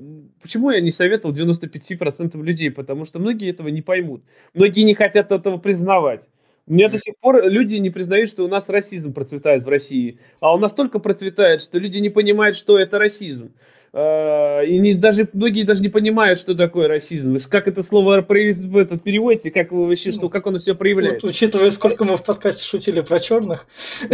почему 0.41 0.69
я 0.71 0.81
не 0.81 0.91
советовал 0.91 1.33
95% 1.35 2.43
людей, 2.43 2.71
потому 2.71 3.05
что 3.05 3.19
многие 3.19 3.49
этого 3.49 3.67
не 3.69 3.81
поймут, 3.81 4.23
многие 4.53 4.81
не 4.83 4.93
хотят 4.95 5.31
этого 5.31 5.57
признавать. 5.57 6.25
Меня 6.71 6.87
до 6.87 6.97
сих 6.97 7.15
пор 7.19 7.49
люди 7.49 7.75
не 7.75 7.89
признают, 7.89 8.29
что 8.29 8.45
у 8.45 8.47
нас 8.47 8.69
расизм 8.69 9.13
процветает 9.13 9.65
в 9.65 9.67
России, 9.67 10.19
а 10.39 10.53
он 10.53 10.61
настолько 10.61 10.99
процветает, 10.99 11.59
что 11.59 11.77
люди 11.77 11.97
не 11.97 12.09
понимают, 12.09 12.55
что 12.55 12.79
это 12.79 12.97
расизм. 12.97 13.53
А, 13.93 14.61
И 14.61 14.79
не, 14.79 14.93
даже, 14.93 15.27
многие 15.33 15.63
даже 15.63 15.81
не 15.81 15.89
понимают, 15.89 16.39
что 16.39 16.55
такое 16.55 16.87
расизм. 16.87 17.37
Как 17.49 17.67
это 17.67 17.83
слово 17.83 18.21
в 18.21 18.77
этот 18.77 19.03
переводите, 19.03 19.51
как 19.51 19.71
вы 19.71 19.85
вообще, 19.87 20.11
что, 20.11 20.29
как 20.29 20.47
оно 20.47 20.59
себя 20.59 20.75
проявляет. 20.75 21.21
Вот, 21.23 21.31
учитывая, 21.31 21.69
сколько 21.71 22.05
мы 22.05 22.15
в 22.15 22.23
подкасте 22.23 22.63
шутили 22.65 23.01
про 23.01 23.19
черных. 23.19 23.67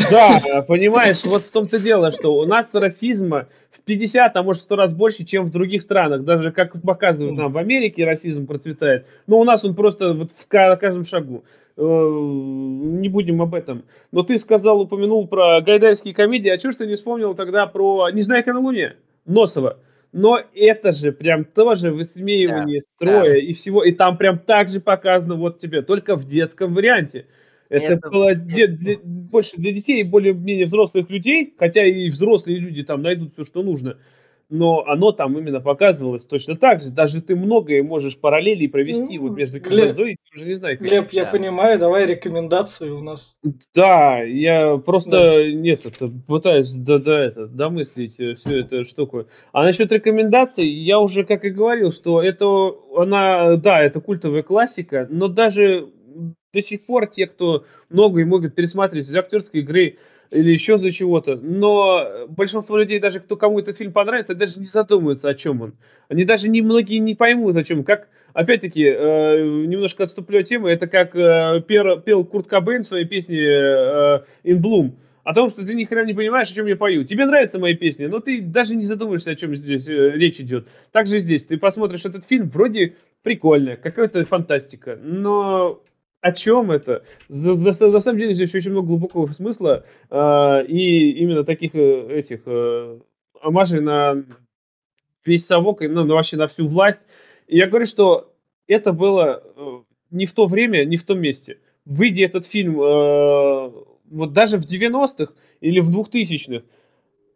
Да, 0.10 0.66
понимаешь, 0.68 1.24
вот 1.24 1.44
в 1.44 1.52
том-то 1.52 1.78
дело, 1.78 2.12
что 2.12 2.34
у 2.36 2.46
нас 2.46 2.74
расизма 2.74 3.48
в 3.70 3.82
50, 3.82 4.36
а 4.36 4.42
может 4.44 4.64
в 4.64 4.66
100 4.66 4.76
раз 4.76 4.94
больше, 4.96 5.26
чем 5.26 5.46
в 5.46 5.52
других 5.52 5.84
странах. 5.84 6.24
Даже 6.24 6.52
как 6.52 6.82
показывают 6.82 7.38
нам 7.38 7.52
в 7.52 7.58
Америке, 7.60 8.04
расизм 8.04 8.48
процветает. 8.48 9.06
Но 9.28 9.40
у 9.40 9.44
нас 9.44 9.64
он 9.64 9.76
просто 9.76 10.14
вот 10.14 10.32
в 10.32 10.48
ка- 10.48 10.76
каждом 10.78 11.04
шагу. 11.04 11.44
Э, 11.78 11.82
Не 11.84 13.10
будем 13.10 13.42
об 13.44 13.54
этом. 13.54 13.84
Но 14.12 14.24
ты 14.24 14.40
сказал, 14.40 14.82
упомянул 14.82 15.28
про 15.28 15.62
гайдайские 15.62 16.16
комедии, 16.16 16.50
а 16.50 16.58
чего 16.58 16.72
ж 16.72 16.76
ты 16.76 16.88
не 16.88 16.96
вспомнил 16.96 17.36
тогда 17.36 17.68
про 17.68 18.10
«Незнайка 18.10 18.54
на 18.54 18.60
Луне» 18.60 18.96
Носова? 19.28 19.80
Но 20.14 20.40
это 20.56 20.92
же 20.92 21.12
прям 21.12 21.46
тоже 21.46 21.92
высмеивание 21.92 22.80
строя 22.80 23.36
и 23.36 23.52
всего. 23.52 23.84
И 23.84 23.92
там 23.92 24.18
прям 24.18 24.40
так 24.40 24.70
же 24.70 24.80
показано 24.80 25.36
вот 25.36 25.60
тебе, 25.60 25.82
только 25.82 26.16
в 26.16 26.26
детском 26.26 26.74
варианте. 26.74 27.28
Это, 27.70 27.96
Это- 27.96 28.10
было 28.10 28.34
де- 28.34 28.68
для- 28.68 28.98
больше 29.04 29.58
для 29.58 29.74
детей 29.74 30.00
и 30.00 30.04
более-менее 30.04 30.66
взрослых 30.66 31.10
людей, 31.10 31.54
хотя 31.60 31.86
и 31.86 32.10
взрослые 32.10 32.60
люди 32.60 32.84
там 32.84 33.02
найдут 33.02 33.34
все, 33.34 33.44
что 33.44 33.62
нужно. 33.62 33.98
Но 34.50 34.86
оно 34.88 35.12
там 35.12 35.38
именно 35.38 35.60
показывалось 35.60 36.26
точно 36.26 36.56
так 36.56 36.80
же. 36.80 36.90
Даже 36.90 37.22
ты 37.22 37.36
многое 37.36 37.84
можешь 37.84 38.18
параллели 38.18 38.68
провести 38.68 39.18
Ну, 39.20 39.28
вот 39.28 39.38
между 39.38 39.60
Кинзой 39.60 40.14
и 40.14 40.18
уже 40.34 40.46
не 40.46 40.54
знаю. 40.54 40.78
Глеб, 40.80 41.10
я 41.12 41.26
Да. 41.26 41.32
понимаю, 41.32 41.78
давай 41.78 42.06
рекомендацию 42.06 42.98
у 42.98 43.02
нас. 43.02 43.38
Да, 43.76 44.22
я 44.22 44.78
просто 44.78 45.52
нет, 45.52 45.86
это 45.86 46.10
пытаюсь 46.28 46.72
до, 46.72 47.00
до 47.00 47.12
это, 47.12 47.48
домыслить 47.48 48.14
всю 48.14 48.52
эту 48.52 48.86
штуку. 48.86 49.26
А 49.52 49.64
насчет 49.64 49.92
рекомендаций, 49.92 50.66
я 50.66 51.00
уже 51.00 51.26
как 51.26 51.44
и 51.44 51.50
говорил, 51.50 51.92
что 51.92 52.22
это 52.24 52.72
она, 52.96 53.58
да, 53.58 53.82
это 53.82 54.00
культовая 54.00 54.44
классика, 54.44 55.08
но 55.10 55.28
даже 55.28 55.90
до 56.54 56.62
сих 56.62 56.86
пор 56.86 57.08
те, 57.08 57.28
кто 57.28 57.66
многое 57.90 58.26
могут 58.26 58.56
пересматривать 58.56 59.08
из 59.08 59.16
актерской 59.16 59.60
игры 59.60 59.98
или 60.32 60.52
еще 60.52 60.78
за 60.78 60.92
чего-то, 60.92 61.36
но 61.36 62.26
большинство 62.28 62.78
людей, 62.78 63.00
даже 63.00 63.20
кто 63.20 63.36
кому 63.36 63.60
этот 63.60 63.78
фильм 63.78 63.92
понравится, 63.92 64.36
даже 64.36 64.60
не 64.60 64.66
задумываются, 64.66 65.30
о 65.30 65.34
чем 65.34 65.62
он. 65.62 65.74
Они 66.10 66.26
даже 66.26 66.50
не 66.50 66.62
многие 66.62 66.98
не 66.98 67.16
поймут, 67.16 67.56
о 67.58 67.64
чем. 67.64 67.84
Как, 67.84 68.10
опять-таки, 68.34 68.84
э, 68.84 69.66
немножко 69.68 70.04
отступлю 70.04 70.40
от 70.40 70.48
темы, 70.48 70.70
это 70.70 70.88
как 70.88 71.16
э, 71.16 71.64
пер- 71.68 72.02
пел 72.02 72.26
Курт 72.26 72.48
Кобейн 72.48 72.84
в 72.84 72.88
своей 72.88 73.06
песне 73.06 73.40
э, 73.40 74.24
In 74.44 74.62
Bloom, 74.62 74.94
о 75.24 75.34
том, 75.34 75.50
что 75.50 75.66
ты 75.66 75.74
ни 75.76 75.84
хрена 75.84 76.06
не 76.06 76.14
понимаешь, 76.14 76.50
о 76.52 76.56
чем 76.56 76.68
я 76.68 76.78
пою. 76.78 77.04
Тебе 77.04 77.26
нравятся 77.26 77.60
мои 77.60 77.76
песни, 77.76 78.06
но 78.06 78.20
ты 78.20 78.42
даже 78.42 78.76
не 78.76 78.86
задумываешься, 78.86 79.32
о 79.32 79.36
чем 79.36 79.56
здесь 79.56 79.88
э, 79.88 80.12
речь 80.12 80.40
идет. 80.40 80.68
Так 80.92 81.08
же 81.08 81.18
и 81.18 81.20
здесь. 81.20 81.46
Ты 81.46 81.58
посмотришь 81.58 82.06
этот 82.06 82.26
фильм, 82.26 82.50
вроде 82.50 82.96
прикольно, 83.24 83.76
какая-то 83.76 84.24
фантастика, 84.24 84.98
но 85.02 85.82
о 86.22 86.32
чем 86.32 86.72
это? 86.72 87.04
За- 87.28 87.54
за- 87.54 87.88
на 87.88 88.00
самом 88.00 88.20
деле 88.20 88.34
здесь 88.34 88.54
очень 88.56 88.72
много 88.72 88.88
глубокого 88.88 89.28
смысла 89.28 89.86
э, 90.10 90.66
и 90.68 91.12
именно 91.22 91.44
таких 91.44 91.76
э, 91.76 92.18
этих 92.20 92.42
э, 92.46 93.00
омажей 93.42 93.82
на 93.82 94.26
весь 95.26 95.46
совок, 95.46 95.82
и, 95.82 95.88
ну, 95.88 96.04
на- 96.06 96.16
вообще 96.16 96.38
на 96.38 96.48
всю 96.48 96.68
власть. 96.68 97.02
И 97.48 97.58
я 97.58 97.68
говорю, 97.68 97.86
что 97.86 98.34
это 98.68 98.94
было 98.94 99.44
э, 99.56 99.80
не 100.12 100.26
в 100.26 100.34
то 100.34 100.46
время, 100.46 100.86
не 100.86 100.98
в 100.98 101.04
том 101.04 101.20
месте. 101.20 101.60
Выйди 101.86 102.24
этот 102.24 102.46
фильм 102.46 102.82
э, 102.82 103.72
вот 104.10 104.34
даже 104.34 104.58
в 104.58 104.66
90-х 104.66 105.34
или 105.62 105.80
в 105.80 105.90
2000-х, 105.90 106.66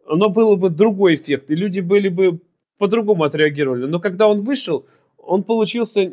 оно 0.06 0.28
было 0.28 0.56
бы 0.56 0.68
другой 0.70 1.14
эффект, 1.14 1.50
и 1.50 1.54
люди 1.54 1.80
были 1.80 2.08
бы 2.08 2.40
по-другому 2.78 3.24
отреагировали. 3.24 3.86
Но 3.86 4.00
когда 4.00 4.26
он 4.28 4.42
вышел, 4.42 4.86
он 5.16 5.44
получился 5.44 6.12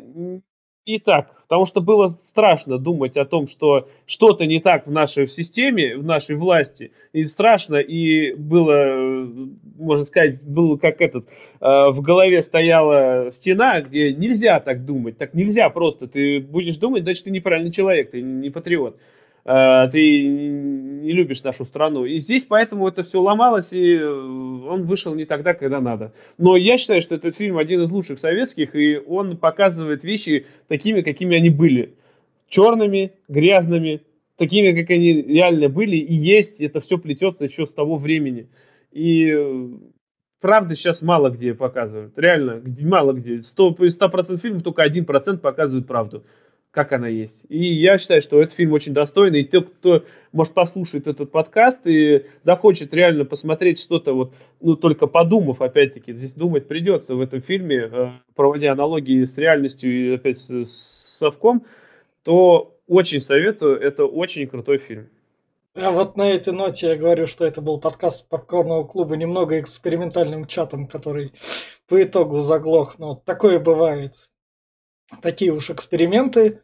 не 0.86 0.98
так, 0.98 1.42
потому 1.42 1.66
что 1.66 1.80
было 1.80 2.06
страшно 2.08 2.78
думать 2.78 3.16
о 3.16 3.24
том, 3.24 3.46
что 3.46 3.88
что-то 4.06 4.46
не 4.46 4.60
так 4.60 4.86
в 4.86 4.90
нашей 4.90 5.26
системе, 5.26 5.96
в 5.96 6.04
нашей 6.04 6.36
власти, 6.36 6.92
и 7.12 7.24
страшно, 7.24 7.76
и 7.76 8.34
было, 8.34 8.72
э, 8.72 9.26
можно 9.78 10.04
сказать, 10.04 10.42
было 10.42 10.76
как 10.76 11.00
этот, 11.00 11.26
э, 11.26 11.30
в 11.60 12.00
голове 12.00 12.42
стояла 12.42 13.30
стена, 13.30 13.82
где 13.82 14.12
нельзя 14.12 14.60
так 14.60 14.84
думать, 14.84 15.18
так 15.18 15.34
нельзя 15.34 15.68
просто, 15.70 16.06
ты 16.06 16.40
будешь 16.40 16.76
думать, 16.76 17.02
значит, 17.02 17.24
ты 17.24 17.30
неправильный 17.30 17.72
человек, 17.72 18.10
ты 18.10 18.22
не 18.22 18.50
патриот, 18.50 18.96
ты 19.44 20.90
не 21.00 21.12
любишь 21.12 21.42
нашу 21.42 21.64
страну. 21.64 22.04
И 22.04 22.18
здесь 22.18 22.44
поэтому 22.44 22.86
это 22.86 23.02
все 23.02 23.20
ломалось, 23.20 23.72
и 23.72 23.94
э, 23.94 24.06
он 24.06 24.84
вышел 24.84 25.14
не 25.14 25.24
тогда, 25.24 25.54
когда 25.54 25.80
надо. 25.80 26.12
Но 26.38 26.56
я 26.56 26.76
считаю, 26.76 27.00
что 27.00 27.14
этот 27.14 27.34
фильм 27.34 27.58
один 27.58 27.82
из 27.82 27.90
лучших 27.90 28.18
советских, 28.18 28.74
и 28.74 28.98
он 28.98 29.36
показывает 29.36 30.04
вещи 30.04 30.46
такими, 30.68 31.00
какими 31.02 31.36
они 31.36 31.50
были. 31.50 31.94
Черными, 32.48 33.12
грязными, 33.28 34.02
такими, 34.36 34.78
как 34.78 34.90
они 34.90 35.22
реально 35.22 35.68
были 35.68 35.96
и 35.96 36.14
есть. 36.14 36.60
Это 36.60 36.80
все 36.80 36.98
плетется 36.98 37.44
еще 37.44 37.66
с 37.66 37.72
того 37.72 37.96
времени. 37.96 38.48
И 38.92 39.30
э, 39.30 39.68
правда 40.40 40.74
сейчас 40.74 41.02
мало 41.02 41.30
где 41.30 41.54
показывают. 41.54 42.18
Реально, 42.18 42.62
мало 42.82 43.12
где. 43.12 43.40
100, 43.40 43.76
из 43.80 43.98
100% 43.98 44.36
фильмов 44.36 44.62
только 44.62 44.86
1% 44.86 45.38
показывают 45.38 45.86
правду 45.86 46.24
как 46.70 46.92
она 46.92 47.08
есть. 47.08 47.44
И 47.48 47.74
я 47.74 47.98
считаю, 47.98 48.22
что 48.22 48.40
этот 48.40 48.54
фильм 48.54 48.72
очень 48.72 48.94
достойный. 48.94 49.40
И 49.40 49.44
тот, 49.44 49.70
кто, 49.70 50.04
может, 50.32 50.54
послушает 50.54 51.08
этот 51.08 51.32
подкаст 51.32 51.86
и 51.86 52.26
захочет 52.42 52.94
реально 52.94 53.24
посмотреть 53.24 53.80
что-то, 53.80 54.12
вот, 54.12 54.34
ну, 54.60 54.76
только 54.76 55.06
подумав, 55.06 55.60
опять-таки, 55.60 56.12
здесь 56.12 56.34
думать 56.34 56.68
придется 56.68 57.14
в 57.14 57.20
этом 57.20 57.40
фильме, 57.40 57.88
э, 57.90 58.10
проводя 58.36 58.72
аналогии 58.72 59.24
с 59.24 59.36
реальностью 59.36 59.90
и 59.90 60.14
опять 60.14 60.38
с, 60.38 60.64
с 60.64 61.18
совком, 61.18 61.64
то 62.22 62.76
очень 62.86 63.20
советую. 63.20 63.80
Это 63.80 64.04
очень 64.04 64.46
крутой 64.46 64.78
фильм. 64.78 65.08
А 65.74 65.90
вот 65.90 66.16
на 66.16 66.28
этой 66.30 66.52
ноте 66.52 66.88
я 66.88 66.96
говорю, 66.96 67.26
что 67.26 67.44
это 67.46 67.60
был 67.60 67.78
подкаст 67.78 68.28
попкорного 68.28 68.84
клуба 68.84 69.16
немного 69.16 69.60
экспериментальным 69.60 70.46
чатом, 70.46 70.86
который 70.86 71.32
по 71.88 72.00
итогу 72.02 72.40
заглох. 72.40 72.98
Но 72.98 73.14
такое 73.14 73.58
бывает. 73.60 74.29
Такие 75.22 75.52
уж 75.52 75.70
эксперименты. 75.70 76.62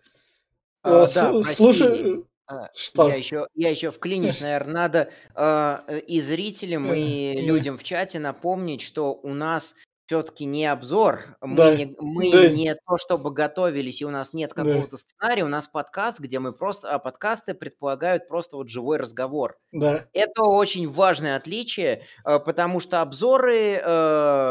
А, 0.83 1.03
Э, 1.03 1.07
с- 1.07 1.15
да, 1.15 1.43
слушай, 1.45 2.25
А, 2.49 2.69
что? 2.77 3.09
Я 3.09 3.17
еще, 3.17 3.49
я 3.55 3.71
еще 3.71 3.91
вклинюсь, 3.91 4.41
наверное, 4.41 4.73
надо 4.75 5.11
э, 5.35 5.99
и 6.07 6.21
зрителям, 6.21 6.93
и 6.93 7.41
людям 7.43 7.77
в 7.77 7.83
чате 7.83 8.19
напомнить, 8.21 8.83
что 8.83 9.15
у 9.15 9.35
нас 9.35 9.75
все-таки 10.09 10.45
не 10.45 10.65
обзор, 10.67 11.37
мы, 11.41 11.57
Да, 11.57 11.75
не, 11.77 11.93
мы 11.99 12.31
да. 12.31 12.49
не 12.49 12.77
то 12.77 12.97
чтобы 12.97 13.33
готовились, 13.33 14.01
и 14.01 14.05
у 14.05 14.11
нас 14.11 14.33
нет 14.33 14.53
Да. 14.55 14.63
какого-то 14.63 14.97
сценария, 14.97 15.43
у 15.43 15.49
нас 15.49 15.67
подкаст, 15.67 16.21
где 16.21 16.39
мы 16.39 16.53
просто, 16.53 16.91
а 16.95 17.01
подкасты 17.01 17.55
предполагают 17.55 18.29
просто 18.29 18.57
вот 18.57 18.69
живой 18.69 18.99
разговор. 18.99 19.57
Да. 19.73 20.07
Это 20.13 20.45
очень 20.45 20.89
важное 20.89 21.35
отличие, 21.35 22.05
э, 22.25 22.39
потому 22.39 22.79
что 22.79 23.03
обзоры 23.03 23.81
э, 23.85 24.51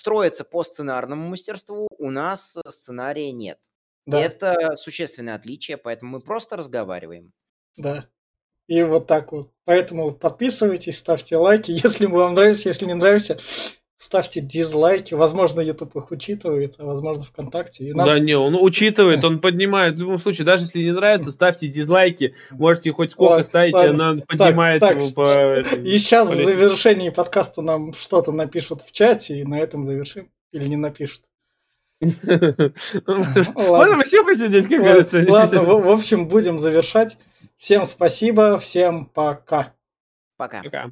строятся 0.00 0.44
по 0.44 0.64
сценарному 0.64 1.28
мастерству, 1.28 1.86
у 1.98 2.10
нас 2.10 2.56
э, 2.56 2.70
сценария 2.70 3.32
нет. 3.32 3.58
Да, 4.06 4.18
Это 4.18 4.76
существенное 4.76 5.34
отличие, 5.34 5.76
поэтому 5.76 6.12
мы 6.12 6.20
просто 6.20 6.56
разговариваем. 6.56 7.32
да. 7.76 8.08
И 8.66 8.84
вот 8.84 9.08
так 9.08 9.32
вот. 9.32 9.50
Поэтому 9.64 10.12
подписывайтесь, 10.12 10.98
ставьте 10.98 11.36
лайки. 11.36 11.72
Если 11.84 12.06
вам 12.06 12.34
нравится, 12.34 12.68
если 12.68 12.86
не 12.86 12.94
нравится, 12.94 13.40
ставьте 14.00 14.40
дизлайки. 14.40 15.12
Возможно, 15.12 15.60
YouTube 15.60 15.94
их 15.94 16.10
учитывает, 16.10 16.74
а 16.78 16.86
возможно, 16.86 17.22
ВКонтакте. 17.24 17.84
И 17.84 17.92
нам... 17.92 18.06
Да 18.06 18.18
не, 18.18 18.34
он 18.34 18.56
учитывает, 18.58 19.22
он 19.22 19.40
поднимает. 19.40 19.96
В 19.96 20.00
любом 20.00 20.18
случае, 20.18 20.46
даже 20.46 20.64
если 20.64 20.82
не 20.82 20.92
нравится, 20.92 21.30
ставьте 21.30 21.68
дизлайки. 21.68 22.34
Можете 22.50 22.92
хоть 22.92 23.12
сколько 23.12 23.32
ладно, 23.32 23.44
ставить, 23.44 23.74
ладно. 23.74 24.10
она 24.10 24.20
поднимает 24.26 24.80
так, 24.80 24.96
его 24.96 25.06
так, 25.06 25.14
по... 25.14 25.76
И 25.76 25.98
сейчас 25.98 26.28
по 26.28 26.34
в 26.34 26.38
завершении 26.38 27.10
подкаста 27.10 27.60
нам 27.60 27.92
что-то 27.92 28.32
напишут 28.32 28.80
в 28.80 28.90
чате, 28.90 29.40
и 29.40 29.44
на 29.44 29.60
этом 29.60 29.84
завершим. 29.84 30.30
Или 30.50 30.66
не 30.66 30.76
напишут. 30.76 31.22
Можем 32.00 32.72
еще 34.00 34.24
посидеть, 34.24 34.66
как 34.66 34.80
говорится. 34.80 35.22
Ладно, 35.28 35.62
в 35.64 35.88
общем, 35.90 36.26
будем 36.26 36.58
завершать. 36.58 37.18
Всем 37.58 37.84
спасибо, 37.84 38.58
всем 38.58 39.04
пока. 39.04 39.74
Пока. 40.38 40.62
Пока. 40.62 40.90